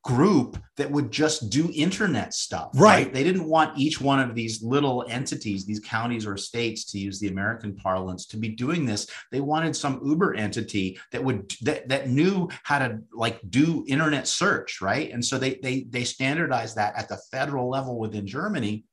group 0.04 0.58
that 0.78 0.92
would 0.92 1.12
just 1.12 1.50
do 1.50 1.72
internet 1.74 2.34
stuff 2.36 2.70
Right. 2.76 3.12
they 3.12 3.24
didn't 3.24 3.46
want 3.46 3.78
each 3.80 4.00
one 4.00 4.20
of 4.20 4.36
these 4.36 4.62
little 4.62 5.04
entities 5.10 5.66
these 5.66 5.80
counties 5.80 6.28
or 6.28 6.38
states 6.38 6.86
to 6.92 7.00
use 7.00 7.20
the 7.20 7.30
american 7.30 7.76
parlance 7.76 8.28
to 8.28 8.38
be 8.38 8.50
doing 8.50 8.86
this. 8.86 9.08
They 9.32 9.42
wanted 9.42 9.76
some 9.76 10.00
uber 10.06 10.36
entity 10.36 11.00
that 11.12 11.24
would 11.24 11.52
that, 11.62 11.90
that 11.90 12.10
knew 12.10 12.50
how 12.64 12.80
to 12.80 13.00
like 13.14 13.40
do 13.50 13.84
internet 13.88 14.28
search 14.28 14.82
right? 14.82 15.12
And 15.12 15.24
so 15.24 15.38
they 15.38 15.56
they 15.64 15.84
they 15.90 16.04
standardized 16.04 16.76
that 16.76 16.96
at 16.96 17.10
the 17.10 17.18
federal 17.32 17.70
level 17.70 17.98
within 17.98 18.28
germany 18.28 18.86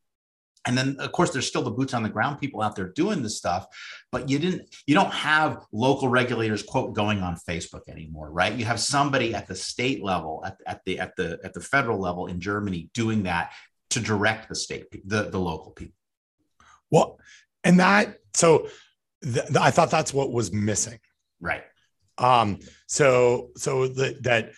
and 0.67 0.77
then 0.77 0.97
of 0.99 1.13
course 1.13 1.31
there's 1.31 1.47
still 1.47 1.63
the 1.63 1.71
boots 1.71 1.95
on 1.95 2.03
the 2.03 2.09
ground 2.09 2.39
people 2.39 2.63
out 2.63 2.75
there 2.77 2.89
doing 2.89 3.23
this 3.23 3.37
stuff 3.37 3.67
but 4.11 4.29
you 4.29 4.39
didn't 4.39 4.75
you 4.87 4.95
don't 4.95 5.13
have 5.13 5.65
local 5.73 6.09
regulators 6.09 6.63
quote 6.63 6.95
going 6.95 7.21
on 7.21 7.37
facebook 7.49 7.89
anymore 7.89 8.31
right? 8.31 8.55
You 8.55 8.65
have 8.65 8.81
somebody 8.81 9.35
at 9.35 9.47
the 9.47 9.55
state 9.55 10.03
level 10.03 10.43
at, 10.45 10.59
at 10.67 10.81
the 10.85 10.99
at 10.99 11.17
the 11.17 11.39
at 11.45 11.55
the 11.55 11.61
federal 11.61 11.99
level 11.99 12.27
in 12.27 12.41
germany 12.41 12.91
doing 12.95 13.25
that 13.25 13.53
to 13.91 14.01
direct 14.01 14.49
the 14.49 14.55
state 14.55 14.87
the 15.09 15.25
the 15.31 15.39
local 15.39 15.73
people. 15.73 15.95
Well 16.91 17.19
and 17.65 17.81
that 17.81 18.19
so 18.35 18.69
th- 19.23 19.47
th- 19.47 19.57
i 19.57 19.71
thought 19.71 19.91
that's 19.91 20.15
what 20.15 20.33
was 20.33 20.53
missing. 20.53 20.99
Right. 21.41 21.65
Um 22.19 22.59
so 22.87 23.51
so 23.57 23.89
that 23.89 24.23
that 24.25 24.53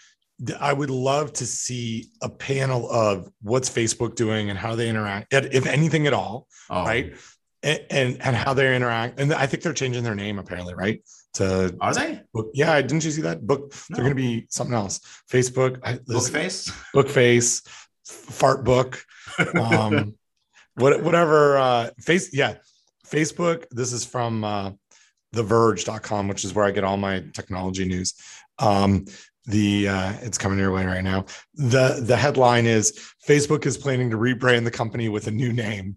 I 0.58 0.72
would 0.72 0.90
love 0.90 1.32
to 1.34 1.46
see 1.46 2.10
a 2.22 2.28
panel 2.28 2.90
of 2.90 3.30
what's 3.42 3.68
Facebook 3.68 4.14
doing 4.14 4.50
and 4.50 4.58
how 4.58 4.74
they 4.74 4.88
interact, 4.88 5.32
if 5.32 5.66
anything 5.66 6.06
at 6.06 6.12
all, 6.12 6.46
oh. 6.70 6.84
right? 6.84 7.14
And, 7.62 7.84
and, 7.90 8.22
and 8.22 8.36
how 8.36 8.54
they 8.54 8.74
interact. 8.74 9.20
And 9.20 9.34
I 9.34 9.46
think 9.46 9.62
they're 9.62 9.74
changing 9.74 10.02
their 10.02 10.14
name 10.14 10.38
apparently, 10.38 10.74
right? 10.74 11.02
To 11.34 11.76
are 11.80 11.94
they? 11.94 12.22
Book, 12.32 12.50
yeah, 12.54 12.80
didn't 12.80 13.04
you 13.04 13.10
see 13.10 13.22
that 13.22 13.46
book? 13.46 13.72
No. 13.90 13.96
They're 13.96 14.04
going 14.04 14.16
to 14.16 14.22
be 14.22 14.46
something 14.48 14.74
else. 14.74 15.00
Facebook, 15.30 15.78
Bookface, 16.06 16.72
Bookface, 16.94 17.66
Fart 18.04 18.64
Book, 18.64 19.04
um, 19.54 20.14
what, 20.74 21.02
whatever. 21.02 21.58
Uh, 21.58 21.90
face, 22.00 22.34
yeah, 22.34 22.54
Facebook. 23.06 23.66
This 23.70 23.92
is 23.92 24.04
from 24.04 24.42
uh, 24.42 24.72
TheVerge.com, 25.34 26.28
which 26.28 26.44
is 26.44 26.54
where 26.54 26.64
I 26.64 26.70
get 26.70 26.82
all 26.82 26.96
my 26.96 27.24
technology 27.32 27.84
news. 27.84 28.14
Um, 28.58 29.04
the 29.46 29.88
uh, 29.88 30.12
it's 30.22 30.38
coming 30.38 30.58
your 30.58 30.72
way 30.72 30.84
right 30.84 31.04
now. 31.04 31.24
The 31.54 32.02
the 32.04 32.16
headline 32.16 32.66
is 32.66 32.92
Facebook 33.26 33.66
is 33.66 33.76
planning 33.76 34.10
to 34.10 34.16
rebrand 34.16 34.64
the 34.64 34.70
company 34.70 35.08
with 35.08 35.26
a 35.26 35.30
new 35.30 35.52
name. 35.52 35.96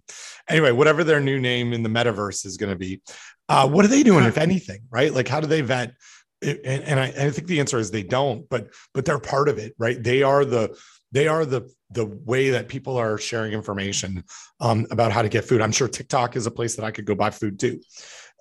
Anyway, 0.50 0.72
whatever 0.72 1.04
their 1.04 1.20
new 1.20 1.40
name 1.40 1.74
in 1.74 1.84
the 1.84 1.90
metaverse 1.90 2.46
is 2.46 2.58
going 2.58 2.72
to 2.72 2.78
be, 2.78 3.02
uh, 3.50 3.68
what 3.68 3.86
are 3.86 3.90
they 3.90 4.04
doing 4.04 4.26
if 4.26 4.38
anything? 4.38 4.82
Right? 4.90 5.14
Like, 5.14 5.28
how 5.28 5.40
do 5.40 5.48
they 5.48 5.62
vet? 5.62 5.94
And, 6.42 6.60
and 6.66 7.00
I, 7.00 7.06
I 7.06 7.30
think 7.30 7.48
the 7.48 7.60
answer 7.60 7.80
is 7.80 7.92
they 7.92 8.04
don't, 8.04 8.50
but 8.50 8.68
but 8.94 9.06
they're 9.06 9.20
part 9.20 9.50
of 9.50 9.58
it, 9.58 9.74
right? 9.78 10.02
They 10.02 10.24
are 10.24 10.46
the 10.46 10.78
they 11.12 11.28
are 11.28 11.46
the 11.46 11.70
the 11.92 12.06
way 12.06 12.50
that 12.50 12.68
people 12.68 12.98
are 12.98 13.18
sharing 13.18 13.54
information 13.54 14.24
um, 14.60 14.88
about 14.90 15.12
how 15.12 15.22
to 15.22 15.30
get 15.30 15.46
food. 15.46 15.62
I'm 15.62 15.72
sure 15.72 15.88
TikTok 15.88 16.36
is 16.36 16.48
a 16.48 16.52
place 16.52 16.76
that 16.76 16.86
I 16.86 16.92
could 16.92 17.06
go 17.06 17.16
buy 17.16 17.30
food 17.30 17.60
too. 17.60 17.82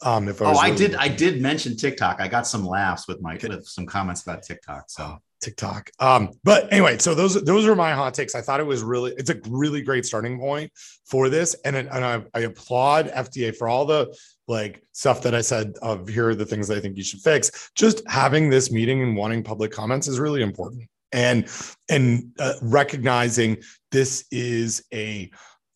Um, 0.02 0.28
if 0.28 0.43
I 0.43 0.47
oh, 0.47 0.56
I 0.56 0.74
did, 0.74 0.94
I 0.97 1.09
did 1.09 1.40
mention 1.40 1.77
TikTok. 1.77 2.20
I 2.20 2.28
got 2.28 2.47
some 2.47 2.64
laughs 2.64 3.06
with 3.06 3.20
my 3.20 3.39
with 3.43 3.66
some 3.66 3.86
comments 3.86 4.23
about 4.23 4.43
TikTok. 4.43 4.85
So 4.89 5.19
TikTok. 5.43 5.90
Um, 5.98 6.31
but 6.44 6.73
anyway, 6.73 6.98
so 6.98 7.14
those 7.14 7.43
those 7.44 7.66
are 7.66 7.77
my 7.77 7.93
hot 7.93 8.14
takes. 8.14 8.35
I 8.35 8.40
thought 8.40 8.60
it 8.60 8.66
was 8.66 8.82
really 8.82 9.12
it's 9.19 9.28
a 9.28 9.39
really 9.48 9.82
great 9.82 10.06
starting 10.06 10.39
point 10.39 10.73
for 11.05 11.28
this, 11.28 11.55
and 11.64 11.77
and 11.77 12.05
I, 12.05 12.23
I 12.32 12.40
applaud 12.40 13.09
FDA 13.09 13.55
for 13.55 13.69
all 13.69 13.85
the 13.85 14.16
like 14.48 14.82
stuff 14.93 15.23
that 15.23 15.35
I 15.35 15.40
said 15.40 15.74
of 15.82 16.09
here 16.09 16.31
are 16.31 16.35
the 16.35 16.47
things 16.47 16.69
that 16.69 16.78
I 16.78 16.81
think 16.81 16.97
you 16.97 17.05
should 17.05 17.20
fix. 17.20 17.70
Just 17.74 18.02
having 18.09 18.48
this 18.48 18.70
meeting 18.70 19.02
and 19.02 19.16
wanting 19.16 19.43
public 19.43 19.73
comments 19.73 20.09
is 20.09 20.19
really 20.19 20.43
important, 20.43 20.85
and 21.12 21.48
and 21.90 22.32
uh, 22.39 22.55
recognizing 22.62 23.59
this 23.90 24.24
is 24.31 24.85
a 24.94 25.31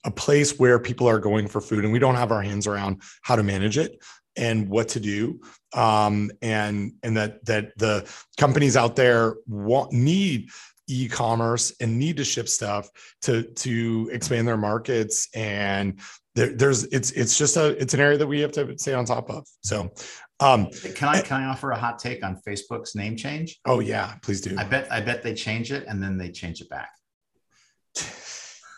a 0.06 0.10
place 0.10 0.58
where 0.58 0.78
people 0.78 1.08
are 1.08 1.18
going 1.18 1.48
for 1.48 1.60
food 1.60 1.84
and 1.84 1.92
we 1.92 1.98
don't 1.98 2.14
have 2.14 2.32
our 2.32 2.40
hands 2.40 2.66
around 2.66 3.02
how 3.22 3.36
to 3.36 3.42
manage 3.42 3.76
it 3.76 3.98
and 4.36 4.68
what 4.68 4.88
to 4.88 5.00
do. 5.00 5.40
Um, 5.74 6.30
and 6.40 6.92
and 7.02 7.16
that 7.16 7.44
that 7.46 7.76
the 7.76 8.10
companies 8.38 8.76
out 8.76 8.96
there 8.96 9.34
want 9.46 9.92
need 9.92 10.48
e-commerce 10.88 11.74
and 11.80 11.98
need 11.98 12.16
to 12.16 12.24
ship 12.24 12.48
stuff 12.48 12.88
to 13.22 13.42
to 13.42 14.08
expand 14.12 14.46
their 14.46 14.56
markets. 14.56 15.28
And 15.34 16.00
there, 16.36 16.54
there's 16.54 16.84
it's 16.84 17.10
it's 17.10 17.36
just 17.36 17.56
a 17.56 17.70
it's 17.80 17.92
an 17.92 18.00
area 18.00 18.16
that 18.18 18.26
we 18.26 18.40
have 18.40 18.52
to 18.52 18.78
stay 18.78 18.94
on 18.94 19.04
top 19.04 19.28
of. 19.28 19.44
So 19.62 19.90
um 20.38 20.68
can 20.94 21.08
i 21.08 21.22
can 21.22 21.42
i 21.42 21.46
offer 21.46 21.70
a 21.70 21.76
hot 21.76 21.98
take 21.98 22.22
on 22.24 22.40
facebook's 22.46 22.94
name 22.94 23.16
change? 23.16 23.58
Oh 23.66 23.80
yeah 23.80 24.14
please 24.22 24.40
do. 24.40 24.54
I 24.56 24.64
bet 24.64 24.90
i 24.92 25.00
bet 25.00 25.22
they 25.22 25.34
change 25.34 25.72
it 25.72 25.84
and 25.88 26.02
then 26.02 26.16
they 26.16 26.30
change 26.30 26.60
it 26.60 26.68
back 26.68 26.90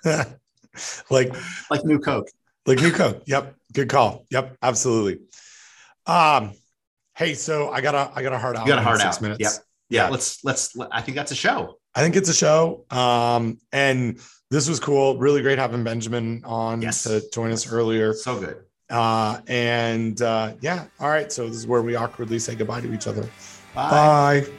like 1.11 1.35
like 1.71 1.85
new 1.85 1.99
coke. 1.99 2.29
Like 2.67 2.81
new 2.81 2.93
coke. 2.93 3.23
Yep. 3.27 3.55
Good 3.73 3.89
call. 3.89 4.27
Yep. 4.31 4.57
Absolutely. 4.63 5.21
Um 6.07 6.53
hey 7.17 7.35
so 7.35 7.71
i 7.71 7.81
got 7.81 7.97
a 7.97 8.13
i 8.15 8.23
got 8.23 8.33
a 8.33 8.39
hard 8.39 8.57
out 8.57 8.65
you 8.65 8.73
got 8.73 8.79
a 8.79 8.83
hard 8.83 9.01
out 9.01 9.21
minutes. 9.21 9.41
Yep. 9.41 9.53
Yeah, 9.89 10.05
yeah 10.05 10.09
let's 10.11 10.45
let's 10.45 10.77
i 10.93 11.01
think 11.01 11.17
that's 11.17 11.33
a 11.33 11.37
show. 11.37 11.79
I 11.95 12.03
think 12.03 12.17
it's 12.17 12.29
a 12.29 12.35
show. 12.35 12.85
Um 12.91 13.59
and 13.73 14.21
this 14.51 14.69
was 14.69 14.81
cool. 14.81 15.19
Really 15.19 15.43
great 15.43 15.59
having 15.59 15.85
benjamin 15.85 16.43
on 16.45 16.81
yes. 16.81 17.03
to 17.03 17.23
join 17.33 17.51
us 17.51 17.71
earlier. 17.71 18.15
So 18.15 18.39
good. 18.39 18.65
Uh 18.89 19.41
and 19.47 20.21
uh 20.23 20.55
yeah. 20.61 20.87
All 21.01 21.11
right. 21.11 21.31
So 21.31 21.47
this 21.47 21.57
is 21.57 21.67
where 21.67 21.83
we 21.83 21.97
awkwardly 21.97 22.39
say 22.39 22.55
goodbye 22.55 22.81
to 22.81 22.93
each 22.95 23.07
other. 23.07 23.29
Bye, 23.75 24.45
bye. 24.45 24.53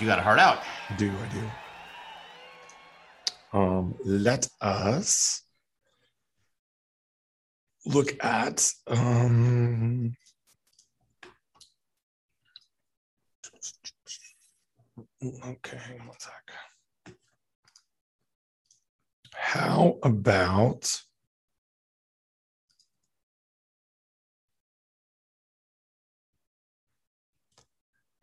You 0.00 0.06
got 0.06 0.18
a 0.18 0.22
heart 0.22 0.38
out. 0.38 0.62
I 0.88 0.96
do, 0.96 1.10
I 1.10 1.28
do. 1.34 1.50
Um, 3.58 3.94
let 4.04 4.48
us 4.60 5.42
look 7.84 8.24
at 8.24 8.72
um, 8.86 10.14
okay, 15.24 15.98
one 16.06 16.20
sec. 16.20 16.32
How 19.34 19.98
about 20.04 21.02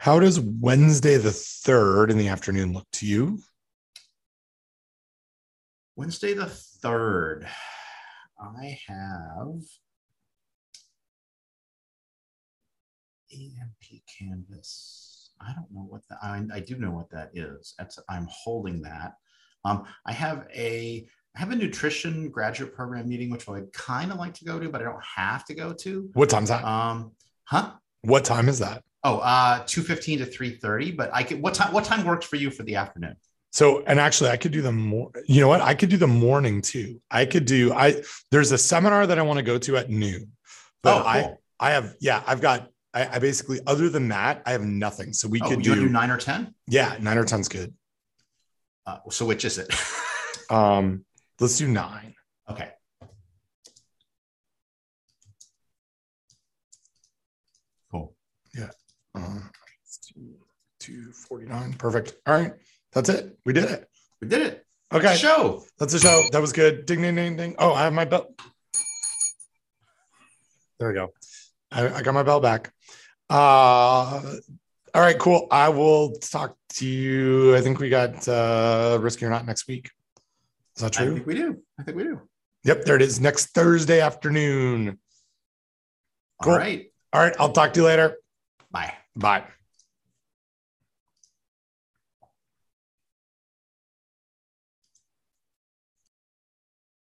How 0.07 0.21
does 0.21 0.39
Wednesday 0.39 1.17
the 1.17 1.31
3rd 1.31 2.11
in 2.11 2.17
the 2.17 2.29
afternoon 2.29 2.71
look 2.71 2.87
to 2.93 3.05
you? 3.05 3.39
Wednesday 5.97 6.33
the 6.33 6.45
3rd, 6.45 7.45
I 8.39 8.79
have 8.87 9.63
AMP 13.33 14.01
Canvas. 14.17 15.31
I 15.41 15.47
don't 15.47 15.69
know 15.73 15.85
what 15.89 16.03
that, 16.09 16.19
I, 16.23 16.41
I 16.53 16.61
do 16.61 16.77
know 16.77 16.91
what 16.91 17.09
that 17.09 17.31
is. 17.33 17.73
That's, 17.77 17.99
I'm 18.07 18.29
holding 18.31 18.81
that. 18.83 19.15
Um, 19.65 19.83
I 20.05 20.13
have 20.13 20.47
a, 20.55 21.05
I 21.35 21.39
have 21.39 21.51
a 21.51 21.55
nutrition 21.57 22.29
graduate 22.29 22.73
program 22.73 23.09
meeting, 23.09 23.29
which 23.29 23.49
I'd 23.49 23.73
kind 23.73 24.13
of 24.13 24.19
like 24.19 24.35
to 24.35 24.45
go 24.45 24.57
to, 24.57 24.69
but 24.69 24.79
I 24.79 24.85
don't 24.85 25.03
have 25.03 25.43
to 25.47 25.53
go 25.53 25.73
to. 25.73 26.09
What 26.13 26.29
time's 26.29 26.47
that? 26.47 26.63
Um, 26.63 27.11
huh? 27.43 27.73
what 28.03 28.23
time 28.23 28.47
is 28.47 28.59
that? 28.59 28.83
Oh, 29.07 29.19
uh, 29.19 29.63
two 29.65 29.83
fifteen 29.83 30.19
to 30.19 30.25
three 30.25 30.57
thirty. 30.57 30.91
But 30.91 31.09
I 31.13 31.23
could. 31.23 31.41
What 31.41 31.53
time? 31.53 31.71
What 31.71 31.85
time 31.85 32.05
works 32.05 32.25
for 32.25 32.35
you 32.35 32.51
for 32.51 32.63
the 32.63 32.75
afternoon? 32.75 33.15
So, 33.51 33.81
and 33.87 34.01
actually, 34.01 34.31
I 34.31 34.37
could 34.37 34.51
do 34.51 34.61
the 34.61 34.73
more. 34.73 35.11
You 35.27 35.39
know 35.39 35.47
what? 35.47 35.61
I 35.61 35.75
could 35.75 35.89
do 35.89 35.95
the 35.95 36.07
morning 36.07 36.61
too. 36.61 36.99
I 37.09 37.25
could 37.25 37.45
do. 37.45 37.71
I 37.71 38.03
there's 38.31 38.51
a 38.51 38.57
seminar 38.57 39.07
that 39.07 39.17
I 39.17 39.21
want 39.21 39.37
to 39.37 39.43
go 39.43 39.57
to 39.59 39.77
at 39.77 39.89
noon, 39.89 40.33
but 40.83 40.97
oh, 40.97 41.21
cool. 41.21 41.41
I 41.57 41.69
I 41.69 41.71
have 41.71 41.95
yeah. 42.01 42.21
I've 42.27 42.41
got. 42.41 42.69
I, 42.93 43.15
I 43.15 43.19
basically 43.19 43.61
other 43.65 43.87
than 43.87 44.09
that, 44.09 44.41
I 44.45 44.51
have 44.51 44.65
nothing. 44.65 45.13
So 45.13 45.29
we 45.29 45.39
oh, 45.41 45.47
could 45.47 45.65
you 45.65 45.75
do, 45.75 45.81
do 45.81 45.89
nine 45.89 46.09
or 46.09 46.17
ten. 46.17 46.53
yeah 46.67 46.97
nine 46.99 47.17
or 47.17 47.23
ten's 47.23 47.47
good. 47.47 47.73
Uh, 48.85 48.97
so 49.09 49.25
which 49.25 49.45
is 49.45 49.57
it? 49.57 49.73
Um, 50.49 51.03
let's 51.41 51.57
do 51.57 51.67
nine. 51.67 52.15
okay. 52.49 52.69
Cool. 57.91 58.15
Uh, 59.17 59.39
two 60.79 61.11
forty 61.11 61.45
nine. 61.45 61.73
Perfect. 61.73 62.15
All 62.25 62.33
right, 62.33 62.53
that's 62.93 63.09
it. 63.09 63.37
We 63.45 63.53
did 63.53 63.65
it. 63.65 63.89
We 64.21 64.27
did 64.27 64.41
it. 64.41 64.65
Okay, 64.93 65.15
Show. 65.17 65.65
that's 65.77 65.93
a 65.93 65.99
show. 65.99 66.23
That 66.31 66.39
was 66.39 66.53
good. 66.53 66.85
Ding 66.85 67.01
ding 67.01 67.15
ding 67.15 67.35
ding. 67.35 67.55
Oh, 67.59 67.73
I 67.73 67.83
have 67.83 67.93
my 67.93 68.05
belt. 68.05 68.39
There 70.79 70.89
we 70.89 70.93
go. 70.93 71.11
I, 71.71 71.89
I 71.89 72.01
got 72.01 72.13
my 72.13 72.23
belt 72.23 72.41
back. 72.43 72.71
Uh, 73.29 74.21
all 74.93 75.01
right, 75.01 75.17
cool. 75.19 75.47
I 75.51 75.69
will 75.69 76.15
talk 76.19 76.55
to 76.75 76.87
you. 76.87 77.55
I 77.55 77.61
think 77.61 77.79
we 77.79 77.89
got 77.89 78.27
uh, 78.27 78.97
risky 79.01 79.25
or 79.25 79.29
not 79.29 79.45
next 79.45 79.67
week. 79.67 79.89
Is 80.77 80.83
that 80.83 80.93
true? 80.93 81.11
I 81.11 81.13
think 81.15 81.27
we 81.27 81.35
do. 81.35 81.57
I 81.79 81.83
think 81.83 81.97
we 81.97 82.03
do. 82.03 82.21
Yep, 82.63 82.85
there 82.85 82.95
it 82.95 83.01
is. 83.01 83.19
Next 83.19 83.47
Thursday 83.47 83.99
afternoon. 83.99 84.99
Cool. 86.41 86.53
All 86.53 86.59
right. 86.59 86.91
All 87.11 87.21
right, 87.21 87.35
I'll 87.39 87.51
talk 87.51 87.73
to 87.73 87.79
you 87.79 87.85
later. 87.85 88.17
Bye. 88.71 88.93
Bye. 89.17 89.56